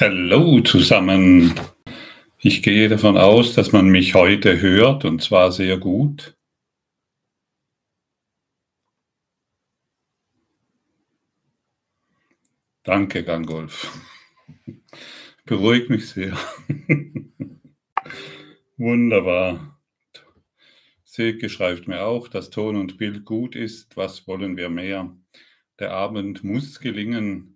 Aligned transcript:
Hallo 0.00 0.62
zusammen. 0.62 1.54
Ich 2.38 2.62
gehe 2.62 2.88
davon 2.88 3.18
aus, 3.18 3.54
dass 3.54 3.72
man 3.72 3.88
mich 3.88 4.14
heute 4.14 4.58
hört 4.58 5.04
und 5.04 5.20
zwar 5.20 5.52
sehr 5.52 5.76
gut. 5.76 6.38
Danke, 12.82 13.24
Gangolf. 13.24 13.92
Beruhigt 15.44 15.90
mich 15.90 16.08
sehr. 16.08 16.34
Wunderbar. 18.78 19.78
Silke 21.04 21.50
schreibt 21.50 21.88
mir 21.88 22.06
auch, 22.06 22.28
dass 22.28 22.48
Ton 22.48 22.76
und 22.76 22.96
Bild 22.96 23.26
gut 23.26 23.54
ist. 23.54 23.98
Was 23.98 24.26
wollen 24.26 24.56
wir 24.56 24.70
mehr? 24.70 25.14
Der 25.78 25.92
Abend 25.92 26.42
muss 26.42 26.80
gelingen. 26.80 27.49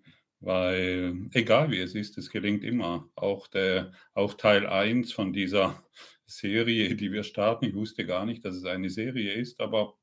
Weil 0.45 1.31
egal 1.33 1.71
wie 1.71 1.81
es 1.81 1.95
ist, 1.95 2.19
es 2.19 2.29
gelingt 2.29 2.65
immer. 2.65 3.09
Auch, 3.15 3.47
der, 3.47 3.93
auch 4.13 4.35
Teil 4.35 4.67
1 4.67 5.11
von 5.11 5.33
dieser 5.33 5.83
Serie, 6.27 6.95
die 6.97 7.13
wir 7.13 7.23
starten, 7.23 7.65
ich 7.65 7.75
wusste 7.75 8.05
gar 8.05 8.27
nicht, 8.27 8.45
dass 8.45 8.55
es 8.55 8.67
eine 8.67 8.91
Serie 8.91 9.33
ist, 9.33 9.59
aber 9.61 9.97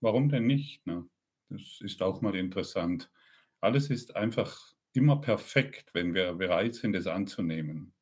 warum 0.00 0.28
denn 0.28 0.46
nicht? 0.46 0.84
Ne? 0.88 1.08
Das 1.50 1.80
ist 1.82 2.02
auch 2.02 2.20
mal 2.20 2.34
interessant. 2.34 3.12
Alles 3.60 3.90
ist 3.90 4.16
einfach 4.16 4.74
immer 4.92 5.20
perfekt, 5.20 5.90
wenn 5.92 6.14
wir 6.14 6.32
bereit 6.32 6.74
sind, 6.74 6.96
es 6.96 7.06
anzunehmen. 7.06 7.94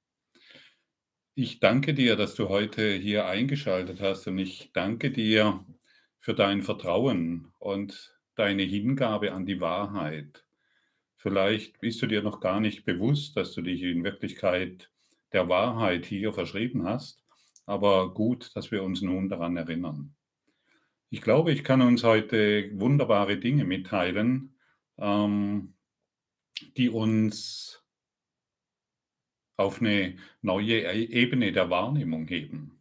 Ich 1.35 1.61
danke 1.61 1.93
dir, 1.93 2.17
dass 2.17 2.35
du 2.35 2.49
heute 2.49 2.95
hier 2.95 3.27
eingeschaltet 3.27 4.01
hast 4.01 4.27
und 4.27 4.39
ich 4.39 4.71
danke 4.73 5.11
dir 5.11 5.67
für 6.19 6.33
dein 6.33 6.63
Vertrauen 6.63 7.53
und 7.59 8.19
deine 8.37 8.63
Hingabe 8.63 9.33
an 9.33 9.45
die 9.45 9.61
Wahrheit. 9.61 10.48
Vielleicht 11.19 11.81
bist 11.81 12.01
du 12.01 12.07
dir 12.07 12.23
noch 12.23 12.39
gar 12.39 12.61
nicht 12.61 12.85
bewusst, 12.85 13.37
dass 13.37 13.53
du 13.53 13.61
dich 13.61 13.83
in 13.83 14.05
Wirklichkeit 14.05 14.89
der 15.33 15.49
Wahrheit 15.49 16.07
hier 16.07 16.33
verschrieben 16.33 16.85
hast, 16.85 17.25
aber 17.67 18.15
gut, 18.15 18.55
dass 18.55 18.71
wir 18.71 18.85
uns 18.85 19.03
nun 19.03 19.29
daran 19.29 19.57
erinnern. 19.57 20.15
Ich 21.11 21.21
glaube, 21.21 21.51
ich 21.53 21.65
kann 21.65 21.83
uns 21.83 22.05
heute 22.05 22.71
wunderbare 22.79 23.37
Dinge 23.37 23.65
mitteilen, 23.65 24.55
ähm, 24.97 25.75
die 26.77 26.89
uns 26.89 27.83
auf 29.57 29.81
eine 29.81 30.17
neue 30.41 30.83
e-, 30.83 31.05
Ebene 31.05 31.51
der 31.51 31.69
Wahrnehmung 31.69 32.29
heben. 32.29 32.79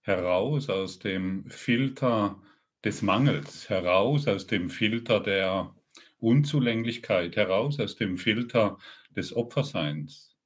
Heraus 0.00 0.70
aus 0.70 1.00
dem 1.00 1.50
Filter 1.50 2.40
des 2.82 3.02
Mangels, 3.02 3.68
heraus 3.68 4.26
aus 4.26 4.46
dem 4.46 4.70
Filter 4.70 5.20
der 5.20 5.74
Unzulänglichkeit 6.20 7.36
heraus 7.36 7.78
aus 7.80 7.96
dem 7.96 8.16
Filter 8.16 8.78
des 9.14 9.34
Opferseins 9.34 10.36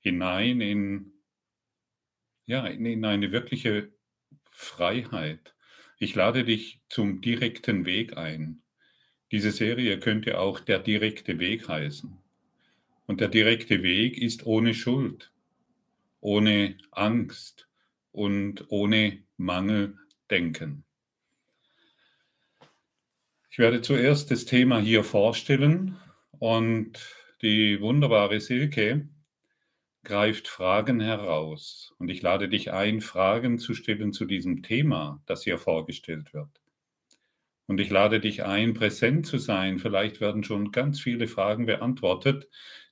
hinein 0.00 0.60
in, 0.60 1.12
ja, 2.46 2.66
in 2.66 3.04
eine 3.04 3.32
wirkliche 3.32 3.90
Freiheit. 4.50 5.54
Ich 5.98 6.14
lade 6.14 6.44
dich 6.44 6.80
zum 6.88 7.20
direkten 7.20 7.86
Weg 7.86 8.16
ein. 8.16 8.62
Diese 9.32 9.50
Serie 9.50 9.98
könnte 9.98 10.38
auch 10.38 10.60
der 10.60 10.78
direkte 10.78 11.38
Weg 11.38 11.68
heißen. 11.68 12.18
Und 13.06 13.20
der 13.20 13.28
direkte 13.28 13.82
Weg 13.82 14.18
ist 14.18 14.46
ohne 14.46 14.74
Schuld, 14.74 15.32
ohne 16.20 16.76
Angst 16.90 17.68
und 18.12 18.70
ohne 18.70 19.22
Mangeldenken. 19.36 20.84
Ich 23.54 23.58
werde 23.60 23.82
zuerst 23.82 24.32
das 24.32 24.46
Thema 24.46 24.80
hier 24.80 25.04
vorstellen 25.04 25.96
und 26.40 26.98
die 27.40 27.80
wunderbare 27.80 28.40
Silke 28.40 29.08
greift 30.02 30.48
Fragen 30.48 30.98
heraus. 30.98 31.94
Und 31.98 32.08
ich 32.08 32.20
lade 32.20 32.48
dich 32.48 32.72
ein, 32.72 33.00
Fragen 33.00 33.60
zu 33.60 33.74
stellen 33.74 34.12
zu 34.12 34.24
diesem 34.24 34.64
Thema, 34.64 35.22
das 35.26 35.44
hier 35.44 35.56
vorgestellt 35.56 36.34
wird. 36.34 36.48
Und 37.66 37.78
ich 37.78 37.90
lade 37.90 38.18
dich 38.18 38.42
ein, 38.42 38.74
präsent 38.74 39.24
zu 39.24 39.38
sein. 39.38 39.78
Vielleicht 39.78 40.20
werden 40.20 40.42
schon 40.42 40.72
ganz 40.72 40.98
viele 40.98 41.28
Fragen 41.28 41.66
beantwortet, 41.66 42.48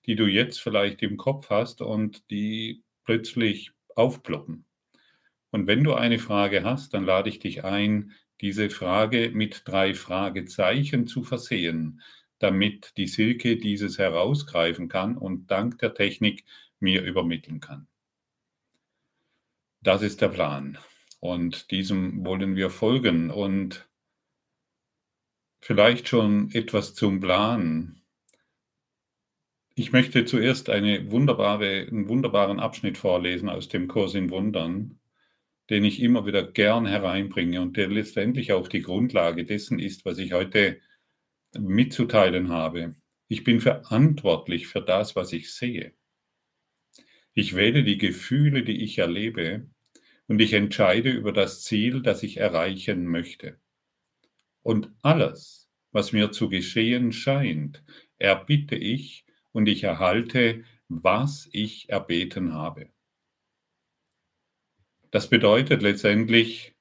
die 0.06 0.14
du 0.14 0.26
jetzt 0.28 0.60
vielleicht 0.60 1.02
im 1.02 1.16
Kopf 1.16 1.50
hast 1.50 1.82
und 1.82 2.30
die 2.30 2.84
plötzlich 3.02 3.72
aufploppen. 3.96 4.64
Und 5.50 5.66
wenn 5.66 5.82
du 5.82 5.94
eine 5.94 6.20
Frage 6.20 6.62
hast, 6.62 6.94
dann 6.94 7.04
lade 7.04 7.30
ich 7.30 7.40
dich 7.40 7.64
ein, 7.64 8.12
diese 8.42 8.70
Frage 8.70 9.30
mit 9.32 9.62
drei 9.64 9.94
Fragezeichen 9.94 11.06
zu 11.06 11.22
versehen, 11.22 12.02
damit 12.40 12.92
die 12.96 13.06
Silke 13.06 13.56
dieses 13.56 13.98
herausgreifen 13.98 14.88
kann 14.88 15.16
und 15.16 15.50
dank 15.50 15.78
der 15.78 15.94
Technik 15.94 16.44
mir 16.80 17.02
übermitteln 17.02 17.60
kann. 17.60 17.86
Das 19.80 20.02
ist 20.02 20.20
der 20.20 20.28
Plan 20.28 20.76
und 21.20 21.70
diesem 21.70 22.26
wollen 22.26 22.56
wir 22.56 22.68
folgen 22.68 23.30
und 23.30 23.88
vielleicht 25.60 26.08
schon 26.08 26.50
etwas 26.50 26.94
zum 26.94 27.20
Plan. 27.20 28.02
Ich 29.74 29.92
möchte 29.92 30.24
zuerst 30.24 30.68
eine 30.68 31.12
wunderbare, 31.12 31.86
einen 31.88 32.08
wunderbaren 32.08 32.58
Abschnitt 32.58 32.98
vorlesen 32.98 33.48
aus 33.48 33.68
dem 33.68 33.86
Kurs 33.86 34.14
in 34.14 34.30
Wundern 34.30 34.98
den 35.72 35.86
ich 35.86 36.02
immer 36.02 36.26
wieder 36.26 36.42
gern 36.42 36.84
hereinbringe 36.84 37.62
und 37.62 37.78
der 37.78 37.88
letztendlich 37.88 38.52
auch 38.52 38.68
die 38.68 38.82
Grundlage 38.82 39.46
dessen 39.46 39.78
ist, 39.78 40.04
was 40.04 40.18
ich 40.18 40.34
heute 40.34 40.78
mitzuteilen 41.58 42.50
habe. 42.50 42.94
Ich 43.28 43.42
bin 43.42 43.58
verantwortlich 43.58 44.66
für 44.66 44.82
das, 44.82 45.16
was 45.16 45.32
ich 45.32 45.50
sehe. 45.50 45.94
Ich 47.32 47.56
wähle 47.56 47.84
die 47.84 47.96
Gefühle, 47.96 48.64
die 48.64 48.82
ich 48.84 48.98
erlebe, 48.98 49.66
und 50.26 50.42
ich 50.42 50.52
entscheide 50.52 51.10
über 51.10 51.32
das 51.32 51.62
Ziel, 51.62 52.02
das 52.02 52.22
ich 52.22 52.36
erreichen 52.36 53.06
möchte. 53.06 53.58
Und 54.60 54.90
alles, 55.00 55.70
was 55.90 56.12
mir 56.12 56.32
zu 56.32 56.50
geschehen 56.50 57.12
scheint, 57.12 57.82
erbitte 58.18 58.76
ich 58.76 59.24
und 59.52 59.66
ich 59.70 59.84
erhalte, 59.84 60.64
was 60.88 61.48
ich 61.50 61.88
erbeten 61.88 62.52
habe. 62.52 62.90
Das 65.12 65.28
bedeutet 65.28 65.82
letztendlich, 65.82 66.74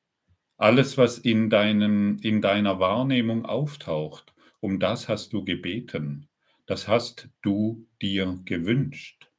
alles, 0.56 0.98
was 0.98 1.18
in, 1.18 1.50
deinem, 1.50 2.18
in 2.22 2.42
deiner 2.42 2.80
Wahrnehmung 2.80 3.46
auftaucht, 3.46 4.34
um 4.62 4.80
das 4.80 5.10
hast 5.10 5.34
du 5.34 5.44
gebeten, 5.44 6.30
das 6.66 6.88
hast 6.88 7.28
du 7.42 7.86
dir 8.02 8.40
gewünscht. 8.46 9.30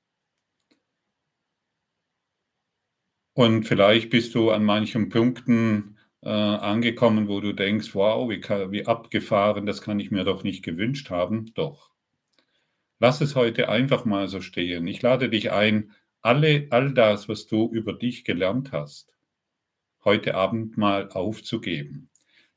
Und 3.32 3.64
vielleicht 3.64 4.10
bist 4.10 4.34
du 4.34 4.50
an 4.50 4.62
manchen 4.62 5.08
Punkten 5.08 5.96
äh, 6.20 6.28
angekommen, 6.28 7.28
wo 7.28 7.40
du 7.40 7.54
denkst, 7.54 7.94
wow, 7.94 8.28
wie, 8.28 8.42
wie 8.42 8.86
abgefahren, 8.86 9.64
das 9.64 9.80
kann 9.80 10.00
ich 10.00 10.10
mir 10.10 10.24
doch 10.24 10.44
nicht 10.44 10.62
gewünscht 10.62 11.08
haben. 11.08 11.54
Doch. 11.54 11.92
Lass 12.98 13.22
es 13.22 13.36
heute 13.36 13.70
einfach 13.70 14.04
mal 14.04 14.28
so 14.28 14.42
stehen. 14.42 14.86
Ich 14.86 15.00
lade 15.00 15.30
dich 15.30 15.50
ein, 15.50 15.92
alle, 16.22 16.68
all 16.70 16.94
das, 16.94 17.28
was 17.28 17.46
du 17.46 17.68
über 17.72 17.92
dich 17.92 18.24
gelernt 18.24 18.72
hast, 18.72 19.12
heute 20.04 20.34
Abend 20.34 20.78
mal 20.78 21.08
aufzugeben. 21.10 22.08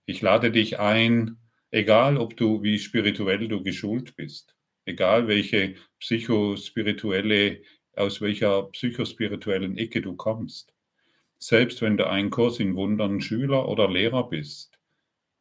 Ich 0.06 0.22
lade 0.22 0.52
dich 0.52 0.80
ein, 0.80 1.38
egal 1.72 2.18
ob 2.18 2.38
du, 2.38 2.62
wie 2.62 2.78
spirituell 2.78 3.48
du 3.48 3.64
geschult 3.64 4.16
bist, 4.16 4.56
egal 4.86 5.28
welche 5.28 5.76
psychospirituelle, 6.00 7.62
aus 7.96 8.22
welcher 8.22 8.64
psychospirituellen 8.64 9.78
Ecke 9.78 10.02
du 10.02 10.16
kommst, 10.16 10.74
selbst 11.40 11.82
wenn 11.82 11.98
du 11.98 12.08
ein 12.08 12.30
Kurs 12.30 12.60
in 12.60 12.76
Wundern 12.76 13.20
Schüler 13.20 13.68
oder 13.68 13.90
Lehrer 13.90 14.30
bist, 14.30 14.78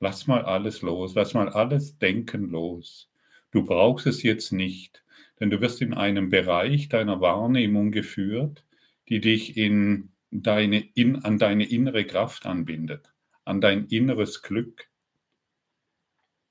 lass 0.00 0.26
mal 0.26 0.42
alles 0.42 0.82
los, 0.82 1.14
lass 1.14 1.34
mal 1.34 1.50
alles 1.50 1.98
Denken 1.98 2.50
los. 2.50 3.10
Du 3.50 3.64
brauchst 3.64 4.06
es 4.06 4.22
jetzt 4.22 4.52
nicht. 4.52 5.03
Denn 5.40 5.50
du 5.50 5.60
wirst 5.60 5.82
in 5.82 5.94
einem 5.94 6.30
Bereich 6.30 6.88
deiner 6.88 7.20
Wahrnehmung 7.20 7.90
geführt, 7.90 8.64
die 9.08 9.20
dich 9.20 9.56
in 9.56 10.10
deine, 10.30 10.80
in, 10.94 11.24
an 11.24 11.38
deine 11.38 11.68
innere 11.68 12.04
Kraft 12.04 12.46
anbindet, 12.46 13.12
an 13.44 13.60
dein 13.60 13.86
inneres 13.86 14.42
Glück. 14.42 14.88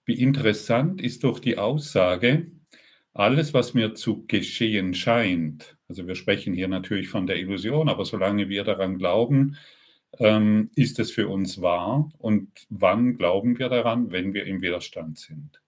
Wie 0.06 0.20
interessant 0.20 1.02
ist 1.02 1.24
doch 1.24 1.40
die 1.40 1.58
Aussage, 1.58 2.52
alles, 3.14 3.54
was 3.54 3.74
mir 3.74 3.94
zu 3.94 4.26
geschehen 4.26 4.94
scheint, 4.94 5.78
also 5.88 6.08
wir 6.08 6.16
sprechen 6.16 6.54
hier 6.54 6.68
natürlich 6.68 7.08
von 7.08 7.28
der 7.28 7.38
Illusion, 7.38 7.88
aber 7.88 8.06
solange 8.06 8.50
wir 8.50 8.64
daran 8.64 8.98
glauben, 8.98 9.58
ähm, 10.20 10.72
ist 10.76 11.00
es 11.00 11.12
für 11.12 11.28
uns 11.28 11.62
wahr. 11.62 12.12
Und 12.18 12.50
wann 12.70 13.18
glauben 13.18 13.60
wir 13.60 13.70
daran, 13.70 14.12
wenn 14.12 14.34
wir 14.34 14.46
im 14.46 14.62
Widerstand 14.62 15.20
sind? 15.20 15.63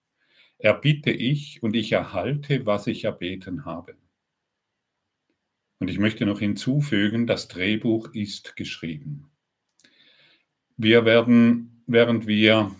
Erbitte 0.58 1.10
ich 1.10 1.62
und 1.62 1.74
ich 1.76 1.92
erhalte, 1.92 2.66
was 2.66 2.86
ich 2.86 3.04
erbeten 3.04 3.64
habe. 3.64 3.96
Und 5.78 5.88
ich 5.88 5.98
möchte 5.98 6.26
noch 6.26 6.40
hinzufügen, 6.40 7.26
das 7.26 7.48
Drehbuch 7.48 8.12
ist 8.14 8.56
geschrieben. 8.56 9.30
Wir 10.78 11.04
werden, 11.04 11.82
während 11.86 12.26
wir, 12.26 12.74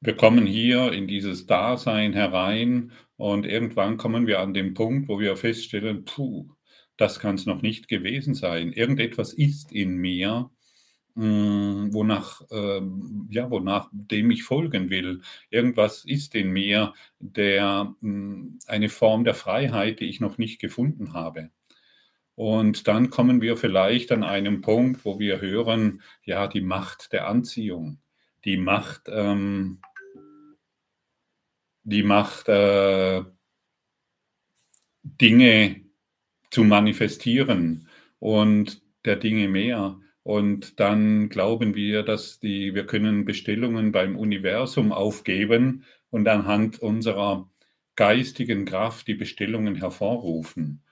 wir 0.00 0.16
kommen 0.16 0.46
hier 0.46 0.92
in 0.92 1.06
dieses 1.06 1.46
Dasein 1.46 2.12
herein 2.12 2.92
Und 3.16 3.46
irgendwann 3.46 3.96
kommen 3.96 4.26
wir 4.26 4.40
an 4.40 4.54
den 4.54 4.74
Punkt, 4.74 5.08
wo 5.08 5.18
wir 5.18 5.36
feststellen, 5.36 6.04
puh, 6.04 6.48
das 6.96 7.18
kann 7.20 7.34
es 7.34 7.46
noch 7.46 7.62
nicht 7.62 7.88
gewesen 7.88 8.34
sein. 8.34 8.72
Irgendetwas 8.72 9.32
ist 9.32 9.72
in 9.72 9.96
mir, 9.96 10.50
wonach, 11.18 12.42
äh, 12.50 12.80
ja, 13.30 13.50
wonach 13.50 13.88
dem 13.92 14.30
ich 14.30 14.44
folgen 14.44 14.90
will. 14.90 15.22
Irgendwas 15.50 16.04
ist 16.04 16.34
in 16.34 16.50
mir, 16.50 16.94
der 17.18 17.94
mh, 18.00 18.10
hm, 18.10 18.58
eine 18.66 18.88
Form 18.88 19.24
der 19.24 19.34
Freiheit, 19.34 20.00
die 20.00 20.06
ich 20.06 20.20
noch 20.20 20.38
nicht 20.38 20.60
gefunden 20.60 21.12
habe. 21.14 21.50
Und 22.34 22.86
dann 22.86 23.10
kommen 23.10 23.40
wir 23.40 23.56
vielleicht 23.56 24.12
an 24.12 24.22
einem 24.22 24.60
Punkt, 24.60 25.04
wo 25.04 25.18
wir 25.18 25.40
hören, 25.40 26.02
ja, 26.24 26.46
die 26.46 26.60
Macht 26.60 27.12
der 27.12 27.26
Anziehung, 27.26 27.98
die 28.44 28.56
Macht, 28.56 29.08
ähm, 29.08 29.80
die 31.82 32.04
Macht, 32.04 32.48
äh, 32.48 33.24
Dinge 35.02 35.80
zu 36.50 36.64
manifestieren 36.64 37.88
und 38.18 38.82
der 39.04 39.16
Dinge 39.16 39.48
mehr. 39.48 39.98
Und 40.28 40.78
dann 40.78 41.30
glauben 41.30 41.74
wir, 41.74 42.02
dass 42.02 42.38
die, 42.38 42.74
wir 42.74 42.84
können 42.84 43.24
Bestellungen 43.24 43.92
beim 43.92 44.14
Universum 44.14 44.92
aufgeben 44.92 45.84
und 46.10 46.28
anhand 46.28 46.80
unserer 46.80 47.48
geistigen 47.96 48.66
Kraft 48.66 49.08
die 49.08 49.14
Bestellungen 49.14 49.76
hervorrufen. 49.76 50.82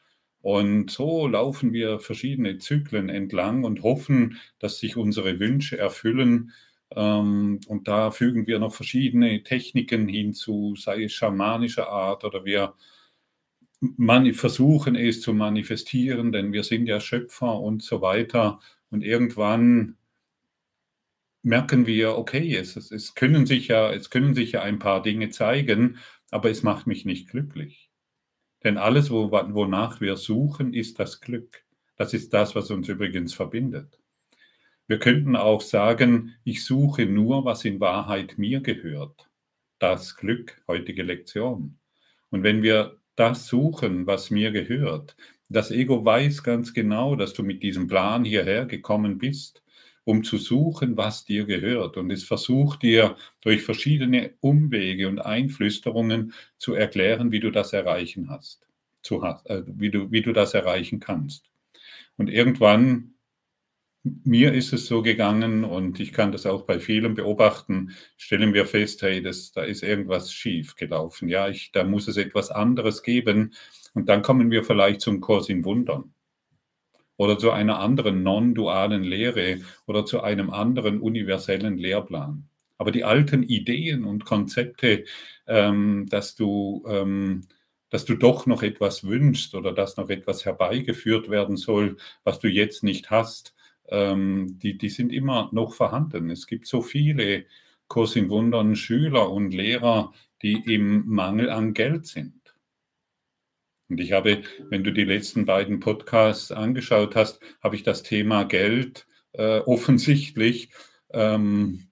Und 0.40 0.90
so 0.90 1.26
laufen 1.26 1.74
wir 1.74 1.98
verschiedene 1.98 2.56
Zyklen 2.56 3.10
entlang 3.10 3.64
und 3.64 3.82
hoffen, 3.82 4.38
dass 4.58 4.78
sich 4.78 4.96
unsere 4.96 5.38
Wünsche 5.38 5.76
erfüllen. 5.76 6.52
Ähm, 6.92 7.60
und 7.66 7.88
da 7.88 8.12
fügen 8.12 8.46
wir 8.46 8.58
noch 8.58 8.72
verschiedene 8.72 9.42
Techniken 9.42 10.08
hinzu, 10.08 10.76
sei 10.76 11.02
es 11.02 11.12
schamanischer 11.12 11.90
Art 11.90 12.24
oder 12.24 12.46
wir 12.46 12.72
versuchen 14.32 14.96
es 14.96 15.20
zu 15.20 15.34
manifestieren, 15.34 16.32
denn 16.32 16.54
wir 16.54 16.64
sind 16.64 16.86
ja 16.86 17.00
Schöpfer 17.00 17.60
und 17.60 17.82
so 17.82 18.00
weiter. 18.00 18.60
Und 18.96 19.02
irgendwann 19.02 19.98
merken 21.42 21.86
wir, 21.86 22.16
okay, 22.16 22.56
es, 22.56 22.76
es, 22.76 23.14
können 23.14 23.44
sich 23.44 23.68
ja, 23.68 23.92
es 23.92 24.08
können 24.08 24.34
sich 24.34 24.52
ja 24.52 24.62
ein 24.62 24.78
paar 24.78 25.02
Dinge 25.02 25.28
zeigen, 25.28 25.98
aber 26.30 26.48
es 26.48 26.62
macht 26.62 26.86
mich 26.86 27.04
nicht 27.04 27.28
glücklich. 27.28 27.90
Denn 28.64 28.78
alles, 28.78 29.10
wo, 29.10 29.30
wonach 29.30 30.00
wir 30.00 30.16
suchen, 30.16 30.72
ist 30.72 30.98
das 30.98 31.20
Glück. 31.20 31.66
Das 31.96 32.14
ist 32.14 32.32
das, 32.32 32.54
was 32.54 32.70
uns 32.70 32.88
übrigens 32.88 33.34
verbindet. 33.34 34.00
Wir 34.86 34.98
könnten 34.98 35.36
auch 35.36 35.60
sagen, 35.60 36.34
ich 36.42 36.64
suche 36.64 37.04
nur, 37.04 37.44
was 37.44 37.66
in 37.66 37.80
Wahrheit 37.80 38.38
mir 38.38 38.62
gehört. 38.62 39.28
Das 39.78 40.16
Glück, 40.16 40.62
heutige 40.68 41.02
Lektion. 41.02 41.78
Und 42.30 42.44
wenn 42.44 42.62
wir 42.62 42.98
das 43.14 43.46
suchen, 43.46 44.06
was 44.06 44.30
mir 44.30 44.52
gehört, 44.52 45.16
das 45.48 45.70
Ego 45.70 46.04
weiß 46.04 46.42
ganz 46.42 46.74
genau, 46.74 47.16
dass 47.16 47.32
du 47.32 47.42
mit 47.42 47.62
diesem 47.62 47.86
Plan 47.86 48.24
hierher 48.24 48.66
gekommen 48.66 49.18
bist 49.18 49.62
um 50.06 50.22
zu 50.22 50.38
suchen, 50.38 50.96
was 50.96 51.24
dir 51.24 51.46
gehört. 51.46 51.96
Und 51.96 52.12
es 52.12 52.22
versucht 52.22 52.82
dir 52.82 53.16
durch 53.40 53.62
verschiedene 53.62 54.34
Umwege 54.40 55.08
und 55.08 55.18
Einflüsterungen 55.18 56.32
zu 56.58 56.74
erklären, 56.74 57.32
wie 57.32 57.40
du 57.40 57.50
das 57.50 57.72
erreichen 57.72 58.30
hast, 58.30 58.64
zu, 59.02 59.20
äh, 59.24 59.62
wie, 59.66 59.90
du, 59.90 60.12
wie 60.12 60.22
du 60.22 60.32
das 60.32 60.54
erreichen 60.54 61.00
kannst. 61.00 61.50
Und 62.16 62.30
irgendwann, 62.30 63.14
mir 64.24 64.52
ist 64.54 64.72
es 64.72 64.86
so 64.86 65.02
gegangen 65.02 65.64
und 65.64 66.00
ich 66.00 66.12
kann 66.12 66.32
das 66.32 66.46
auch 66.46 66.62
bei 66.62 66.78
vielen 66.80 67.14
beobachten, 67.14 67.94
stellen 68.16 68.54
wir 68.54 68.66
fest, 68.66 69.02
hey, 69.02 69.22
das, 69.22 69.52
da 69.52 69.62
ist 69.62 69.82
irgendwas 69.82 70.32
schief 70.32 70.76
gelaufen. 70.76 71.28
Ja, 71.28 71.48
ich, 71.48 71.72
da 71.72 71.84
muss 71.84 72.08
es 72.08 72.16
etwas 72.16 72.50
anderes 72.50 73.02
geben. 73.02 73.54
Und 73.94 74.08
dann 74.08 74.22
kommen 74.22 74.50
wir 74.50 74.64
vielleicht 74.64 75.00
zum 75.00 75.20
Kurs 75.20 75.48
in 75.48 75.64
Wundern 75.64 76.12
oder 77.16 77.38
zu 77.38 77.50
einer 77.50 77.78
anderen 77.78 78.22
non-dualen 78.22 79.02
Lehre 79.02 79.60
oder 79.86 80.04
zu 80.04 80.22
einem 80.22 80.50
anderen 80.50 81.00
universellen 81.00 81.78
Lehrplan. 81.78 82.48
Aber 82.78 82.90
die 82.90 83.04
alten 83.04 83.42
Ideen 83.42 84.04
und 84.04 84.26
Konzepte, 84.26 85.04
ähm, 85.46 86.06
dass 86.10 86.34
du 86.34 86.84
ähm, 86.88 87.46
dass 87.88 88.04
du 88.04 88.16
doch 88.16 88.46
noch 88.46 88.62
etwas 88.62 89.04
wünschst 89.04 89.54
oder 89.54 89.72
dass 89.72 89.96
noch 89.96 90.10
etwas 90.10 90.44
herbeigeführt 90.44 91.30
werden 91.30 91.56
soll, 91.56 91.96
was 92.24 92.40
du 92.40 92.48
jetzt 92.48 92.82
nicht 92.82 93.10
hast, 93.10 93.55
ähm, 93.88 94.58
die, 94.58 94.78
die 94.78 94.88
sind 94.88 95.12
immer 95.12 95.48
noch 95.52 95.74
vorhanden. 95.74 96.30
Es 96.30 96.46
gibt 96.46 96.66
so 96.66 96.82
viele 96.82 97.46
Kurs 97.88 98.16
in 98.16 98.30
Wundern 98.30 98.76
Schüler 98.76 99.30
und 99.30 99.52
Lehrer, 99.52 100.12
die 100.42 100.62
im 100.74 101.06
Mangel 101.06 101.50
an 101.50 101.74
Geld 101.74 102.06
sind. 102.06 102.34
Und 103.88 104.00
ich 104.00 104.12
habe, 104.12 104.42
wenn 104.68 104.82
du 104.82 104.92
die 104.92 105.04
letzten 105.04 105.44
beiden 105.44 105.78
Podcasts 105.78 106.50
angeschaut 106.50 107.14
hast, 107.14 107.40
habe 107.62 107.76
ich 107.76 107.84
das 107.84 108.02
Thema 108.02 108.44
Geld 108.44 109.06
äh, 109.32 109.60
offensichtlich 109.60 110.70
ähm, 111.10 111.88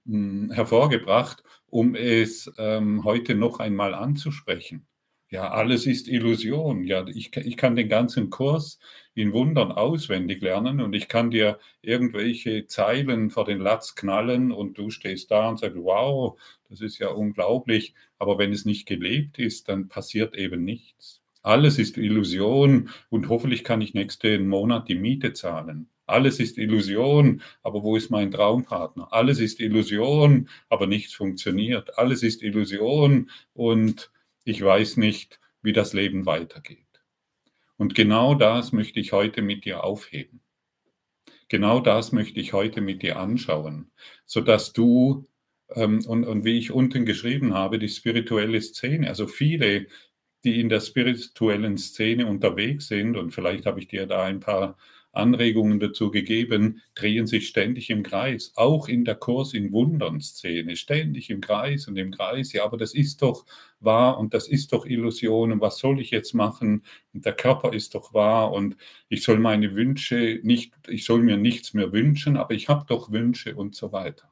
hervorgebracht, 0.52 1.44
um 1.66 1.94
es 1.94 2.52
ähm, 2.58 3.04
heute 3.04 3.34
noch 3.34 3.60
einmal 3.60 3.94
anzusprechen. 3.94 4.86
Ja, 5.34 5.50
alles 5.50 5.86
ist 5.86 6.06
Illusion. 6.06 6.84
Ja, 6.84 7.04
ich, 7.08 7.36
ich 7.36 7.56
kann 7.56 7.74
den 7.74 7.88
ganzen 7.88 8.30
Kurs 8.30 8.78
in 9.16 9.32
Wundern 9.32 9.72
auswendig 9.72 10.40
lernen 10.40 10.80
und 10.80 10.92
ich 10.92 11.08
kann 11.08 11.32
dir 11.32 11.58
irgendwelche 11.82 12.68
Zeilen 12.68 13.30
vor 13.30 13.44
den 13.44 13.58
Latz 13.58 13.96
knallen 13.96 14.52
und 14.52 14.78
du 14.78 14.90
stehst 14.90 15.32
da 15.32 15.48
und 15.48 15.58
sagst, 15.58 15.76
wow, 15.76 16.38
das 16.68 16.80
ist 16.80 17.00
ja 17.00 17.08
unglaublich. 17.08 17.94
Aber 18.20 18.38
wenn 18.38 18.52
es 18.52 18.64
nicht 18.64 18.86
gelebt 18.86 19.40
ist, 19.40 19.68
dann 19.68 19.88
passiert 19.88 20.36
eben 20.36 20.62
nichts. 20.62 21.20
Alles 21.42 21.80
ist 21.80 21.98
Illusion 21.98 22.90
und 23.10 23.28
hoffentlich 23.28 23.64
kann 23.64 23.80
ich 23.80 23.92
nächsten 23.92 24.46
Monat 24.46 24.88
die 24.88 24.94
Miete 24.94 25.32
zahlen. 25.32 25.88
Alles 26.06 26.38
ist 26.38 26.58
Illusion, 26.58 27.42
aber 27.64 27.82
wo 27.82 27.96
ist 27.96 28.08
mein 28.08 28.30
Traumpartner? 28.30 29.12
Alles 29.12 29.40
ist 29.40 29.58
Illusion, 29.58 30.48
aber 30.68 30.86
nichts 30.86 31.12
funktioniert. 31.12 31.98
Alles 31.98 32.22
ist 32.22 32.40
Illusion 32.40 33.30
und 33.52 34.12
ich 34.44 34.62
weiß 34.62 34.96
nicht, 34.98 35.40
wie 35.62 35.72
das 35.72 35.92
Leben 35.92 36.26
weitergeht. 36.26 36.78
Und 37.76 37.94
genau 37.94 38.34
das 38.34 38.72
möchte 38.72 39.00
ich 39.00 39.12
heute 39.12 39.42
mit 39.42 39.64
dir 39.64 39.82
aufheben. 39.84 40.40
Genau 41.48 41.80
das 41.80 42.12
möchte 42.12 42.40
ich 42.40 42.52
heute 42.52 42.80
mit 42.80 43.02
dir 43.02 43.18
anschauen, 43.18 43.90
sodass 44.24 44.72
du, 44.72 45.26
ähm, 45.74 46.04
und, 46.06 46.24
und 46.24 46.44
wie 46.44 46.58
ich 46.58 46.70
unten 46.70 47.04
geschrieben 47.04 47.54
habe, 47.54 47.78
die 47.78 47.88
spirituelle 47.88 48.60
Szene, 48.60 49.08
also 49.08 49.26
viele 49.26 49.86
die 50.44 50.60
in 50.60 50.68
der 50.68 50.80
spirituellen 50.80 51.78
Szene 51.78 52.26
unterwegs 52.26 52.88
sind, 52.88 53.16
und 53.16 53.32
vielleicht 53.32 53.66
habe 53.66 53.80
ich 53.80 53.88
dir 53.88 54.06
da 54.06 54.24
ein 54.24 54.40
paar 54.40 54.76
Anregungen 55.16 55.80
dazu 55.80 56.10
gegeben, 56.10 56.82
drehen 56.94 57.26
sich 57.26 57.48
ständig 57.48 57.90
im 57.90 58.02
Kreis, 58.02 58.52
auch 58.56 58.88
in 58.88 59.04
der 59.04 59.14
Kurs 59.14 59.54
in 59.54 59.72
Wundern 59.72 60.20
Szene, 60.20 60.76
ständig 60.76 61.30
im 61.30 61.40
Kreis 61.40 61.88
und 61.88 61.96
im 61.96 62.10
Kreis. 62.10 62.52
Ja, 62.52 62.64
aber 62.64 62.76
das 62.76 62.94
ist 62.94 63.22
doch 63.22 63.46
wahr 63.80 64.18
und 64.18 64.34
das 64.34 64.48
ist 64.48 64.72
doch 64.72 64.86
Illusion 64.86 65.52
und 65.52 65.60
was 65.60 65.78
soll 65.78 66.00
ich 66.00 66.10
jetzt 66.10 66.34
machen? 66.34 66.84
Und 67.12 67.24
der 67.24 67.34
Körper 67.34 67.72
ist 67.72 67.94
doch 67.94 68.14
wahr 68.14 68.52
und 68.52 68.76
ich 69.08 69.22
soll 69.22 69.38
meine 69.38 69.74
Wünsche 69.74 70.40
nicht, 70.42 70.74
ich 70.88 71.04
soll 71.04 71.22
mir 71.22 71.36
nichts 71.36 71.74
mehr 71.74 71.92
wünschen, 71.92 72.36
aber 72.36 72.54
ich 72.54 72.68
habe 72.68 72.84
doch 72.88 73.12
Wünsche 73.12 73.54
und 73.54 73.74
so 73.74 73.92
weiter. 73.92 74.30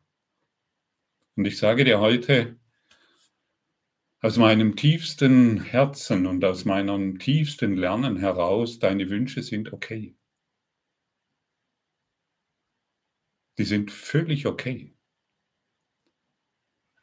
Und 1.37 1.47
ich 1.47 1.59
sage 1.59 1.85
dir 1.85 2.01
heute, 2.01 2.57
aus 4.21 4.37
meinem 4.37 4.77
tiefsten 4.77 5.61
Herzen 5.61 6.27
und 6.27 6.45
aus 6.45 6.65
meinem 6.65 7.19
tiefsten 7.19 7.77
Lernen 7.77 8.19
heraus, 8.19 8.79
deine 8.79 9.11
Wünsche 9.11 9.43
sind 9.43 9.73
okay. 9.73 10.15
Die 13.59 13.65
sind 13.65 13.91
völlig 13.91 14.47
okay. 14.47 14.95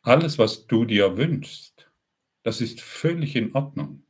Alles, 0.02 0.38
was 0.38 0.66
du 0.68 0.86
dir 0.86 1.18
wünschst, 1.18 1.92
das 2.44 2.62
ist 2.62 2.82
völlig 2.82 3.36
in 3.36 3.54
Ordnung. 3.54 4.04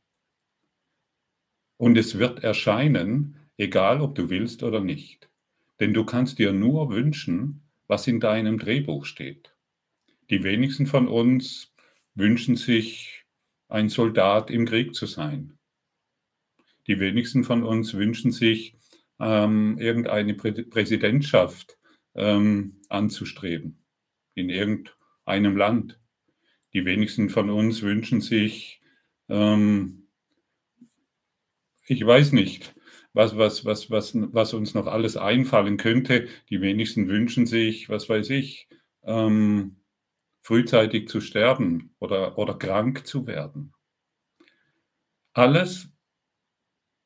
Und 1.76 1.98
es 1.98 2.18
wird 2.18 2.44
erscheinen, 2.44 3.36
egal 3.56 4.00
ob 4.00 4.14
du 4.14 4.30
willst 4.30 4.62
oder 4.62 4.80
nicht. 4.80 5.28
Denn 5.80 5.92
du 5.92 6.04
kannst 6.04 6.38
dir 6.38 6.52
nur 6.52 6.90
wünschen, 6.90 7.62
was 7.86 8.06
in 8.06 8.20
deinem 8.20 8.58
Drehbuch 8.58 9.04
steht. 9.04 9.54
Die 10.30 10.44
wenigsten 10.44 10.86
von 10.86 11.08
uns 11.08 11.74
wünschen 12.14 12.56
sich, 12.56 13.24
ein 13.68 13.88
Soldat 13.88 14.50
im 14.50 14.66
Krieg 14.66 14.94
zu 14.94 15.06
sein. 15.06 15.58
Die 16.86 17.00
wenigsten 17.00 17.44
von 17.44 17.62
uns 17.62 17.94
wünschen 17.94 18.32
sich, 18.32 18.76
ähm, 19.18 19.76
irgendeine 19.78 20.34
Prä 20.34 20.52
Präsidentschaft 20.52 21.79
ähm, 22.14 22.80
anzustreben 22.88 23.84
in 24.34 24.50
irgendeinem 24.50 25.56
Land. 25.56 26.00
Die 26.72 26.84
wenigsten 26.84 27.28
von 27.28 27.50
uns 27.50 27.82
wünschen 27.82 28.20
sich, 28.20 28.80
ähm, 29.28 30.08
ich 31.86 32.04
weiß 32.04 32.32
nicht, 32.32 32.74
was, 33.12 33.36
was, 33.36 33.64
was, 33.64 33.90
was, 33.90 34.14
was 34.14 34.54
uns 34.54 34.74
noch 34.74 34.86
alles 34.86 35.16
einfallen 35.16 35.76
könnte. 35.76 36.28
Die 36.48 36.60
wenigsten 36.60 37.08
wünschen 37.08 37.46
sich, 37.46 37.88
was 37.88 38.08
weiß 38.08 38.30
ich, 38.30 38.68
ähm, 39.02 39.76
frühzeitig 40.42 41.08
zu 41.08 41.20
sterben 41.20 41.94
oder, 41.98 42.38
oder 42.38 42.54
krank 42.54 43.06
zu 43.06 43.26
werden. 43.26 43.74
Alles, 45.32 45.88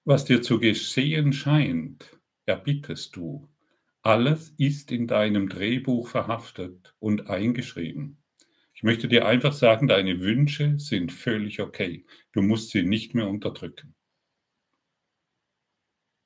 was 0.04 0.24
dir 0.24 0.42
zu 0.42 0.58
geschehen 0.58 1.32
scheint, 1.32 2.18
erbittest 2.46 3.16
du. 3.16 3.48
Alles 4.04 4.50
ist 4.58 4.92
in 4.92 5.06
deinem 5.06 5.48
Drehbuch 5.48 6.08
verhaftet 6.08 6.94
und 6.98 7.30
eingeschrieben. 7.30 8.22
Ich 8.74 8.82
möchte 8.82 9.08
dir 9.08 9.24
einfach 9.24 9.54
sagen, 9.54 9.88
deine 9.88 10.20
Wünsche 10.20 10.78
sind 10.78 11.10
völlig 11.10 11.62
okay. 11.62 12.04
Du 12.32 12.42
musst 12.42 12.68
sie 12.68 12.82
nicht 12.82 13.14
mehr 13.14 13.26
unterdrücken. 13.26 13.94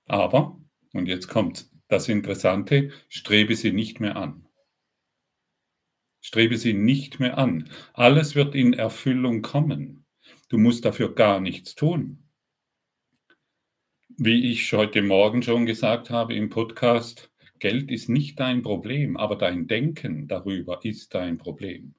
Aber, 0.06 0.60
und 0.92 1.06
jetzt 1.06 1.28
kommt 1.28 1.70
das 1.86 2.08
Interessante, 2.08 2.90
strebe 3.08 3.54
sie 3.54 3.70
nicht 3.70 4.00
mehr 4.00 4.16
an. 4.16 4.48
Strebe 6.20 6.56
sie 6.56 6.74
nicht 6.74 7.20
mehr 7.20 7.38
an. 7.38 7.70
Alles 7.92 8.34
wird 8.34 8.56
in 8.56 8.72
Erfüllung 8.72 9.40
kommen. 9.40 10.04
Du 10.48 10.58
musst 10.58 10.84
dafür 10.84 11.14
gar 11.14 11.38
nichts 11.38 11.76
tun. 11.76 12.24
Wie 14.16 14.50
ich 14.50 14.72
heute 14.72 15.00
Morgen 15.00 15.44
schon 15.44 15.64
gesagt 15.64 16.10
habe 16.10 16.34
im 16.34 16.48
Podcast, 16.48 17.30
Geld 17.58 17.90
ist 17.90 18.08
nicht 18.08 18.40
dein 18.40 18.62
Problem, 18.62 19.16
aber 19.16 19.36
dein 19.36 19.66
Denken 19.66 20.28
darüber 20.28 20.80
ist 20.84 21.14
dein 21.14 21.38
Problem. 21.38 21.94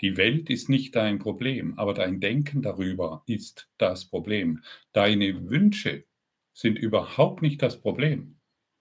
Die 0.00 0.16
Welt 0.16 0.48
ist 0.48 0.68
nicht 0.68 0.96
dein 0.96 1.18
Problem, 1.18 1.78
aber 1.78 1.94
dein 1.94 2.20
Denken 2.20 2.62
darüber 2.62 3.22
ist 3.26 3.68
das 3.78 4.06
Problem. 4.06 4.62
Deine 4.92 5.48
Wünsche 5.50 6.04
sind 6.52 6.78
überhaupt 6.78 7.42
nicht 7.42 7.62
das 7.62 7.80
Problem, 7.80 8.36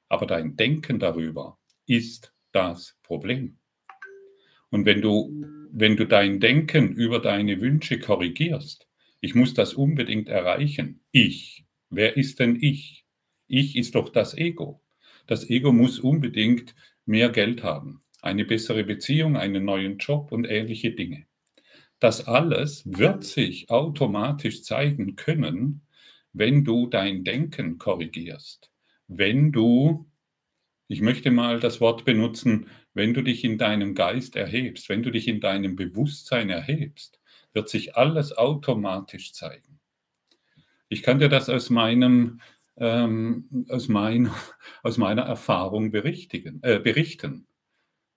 aber 0.08 0.26
dein 0.26 0.56
Denken 0.56 1.00
darüber 1.00 1.60
ist 1.86 2.34
das 2.52 2.98
Problem. 3.04 3.58
Und 4.70 4.86
wenn 4.86 5.02
du, 5.02 5.46
wenn 5.72 5.98
du 5.98 6.06
dein 6.06 6.40
Denken 6.40 6.94
über 6.94 7.20
deine 7.20 7.60
Wünsche 7.60 8.00
korrigierst, 8.00 8.88
ich 9.22 9.36
muss 9.36 9.54
das 9.54 9.74
unbedingt 9.74 10.30
erreichen, 10.30 11.02
ich 11.12 11.66
Wer 11.92 12.18
ist 12.18 12.40
denn 12.40 12.58
ich? 12.62 13.04
Ich 13.48 13.76
ist 13.76 13.96
doch 13.96 14.10
das 14.10 14.38
Ego. 14.38 14.80
Das 15.30 15.48
Ego 15.48 15.72
muss 15.72 16.00
unbedingt 16.00 16.74
mehr 17.06 17.30
Geld 17.30 17.62
haben, 17.62 18.02
eine 18.20 18.46
bessere 18.46 18.84
Beziehung, 18.84 19.38
einen 19.38 19.64
neuen 19.64 20.00
Job 20.00 20.32
und 20.32 20.46
ähnliche 20.46 20.90
Dinge. 20.90 21.28
Das 22.00 22.26
alles 22.26 22.82
wird 22.88 23.24
sich 23.24 23.70
automatisch 23.70 24.64
zeigen 24.64 25.16
können, 25.18 25.86
wenn 26.34 26.64
du 26.66 26.88
dein 26.88 27.24
Denken 27.24 27.78
korrigierst, 27.78 28.72
wenn 29.08 29.52
du, 29.52 30.10
ich 30.88 31.02
möchte 31.02 31.30
mal 31.30 31.60
das 31.60 31.80
Wort 31.80 32.06
benutzen, 32.06 32.66
wenn 32.96 33.14
du 33.14 33.22
dich 33.22 33.44
in 33.44 33.60
deinem 33.60 33.94
Geist 33.94 34.36
erhebst, 34.36 34.90
wenn 34.90 35.04
du 35.04 35.12
dich 35.12 35.28
in 35.28 35.42
deinem 35.42 35.76
Bewusstsein 35.76 36.50
erhebst, 36.50 37.22
wird 37.54 37.70
sich 37.70 37.96
alles 37.96 38.36
automatisch 38.36 39.32
zeigen. 39.34 39.80
Ich 40.88 41.04
kann 41.04 41.20
dir 41.20 41.30
das 41.30 41.50
aus 41.50 41.70
meinem 41.70 42.42
ähm, 42.80 43.66
aus, 43.70 43.88
mein, 43.88 44.32
aus 44.84 44.98
meiner 44.98 45.24
Erfahrung 45.24 45.92
berichtigen, 45.92 46.60
äh, 46.64 46.80
berichten. 46.80 47.48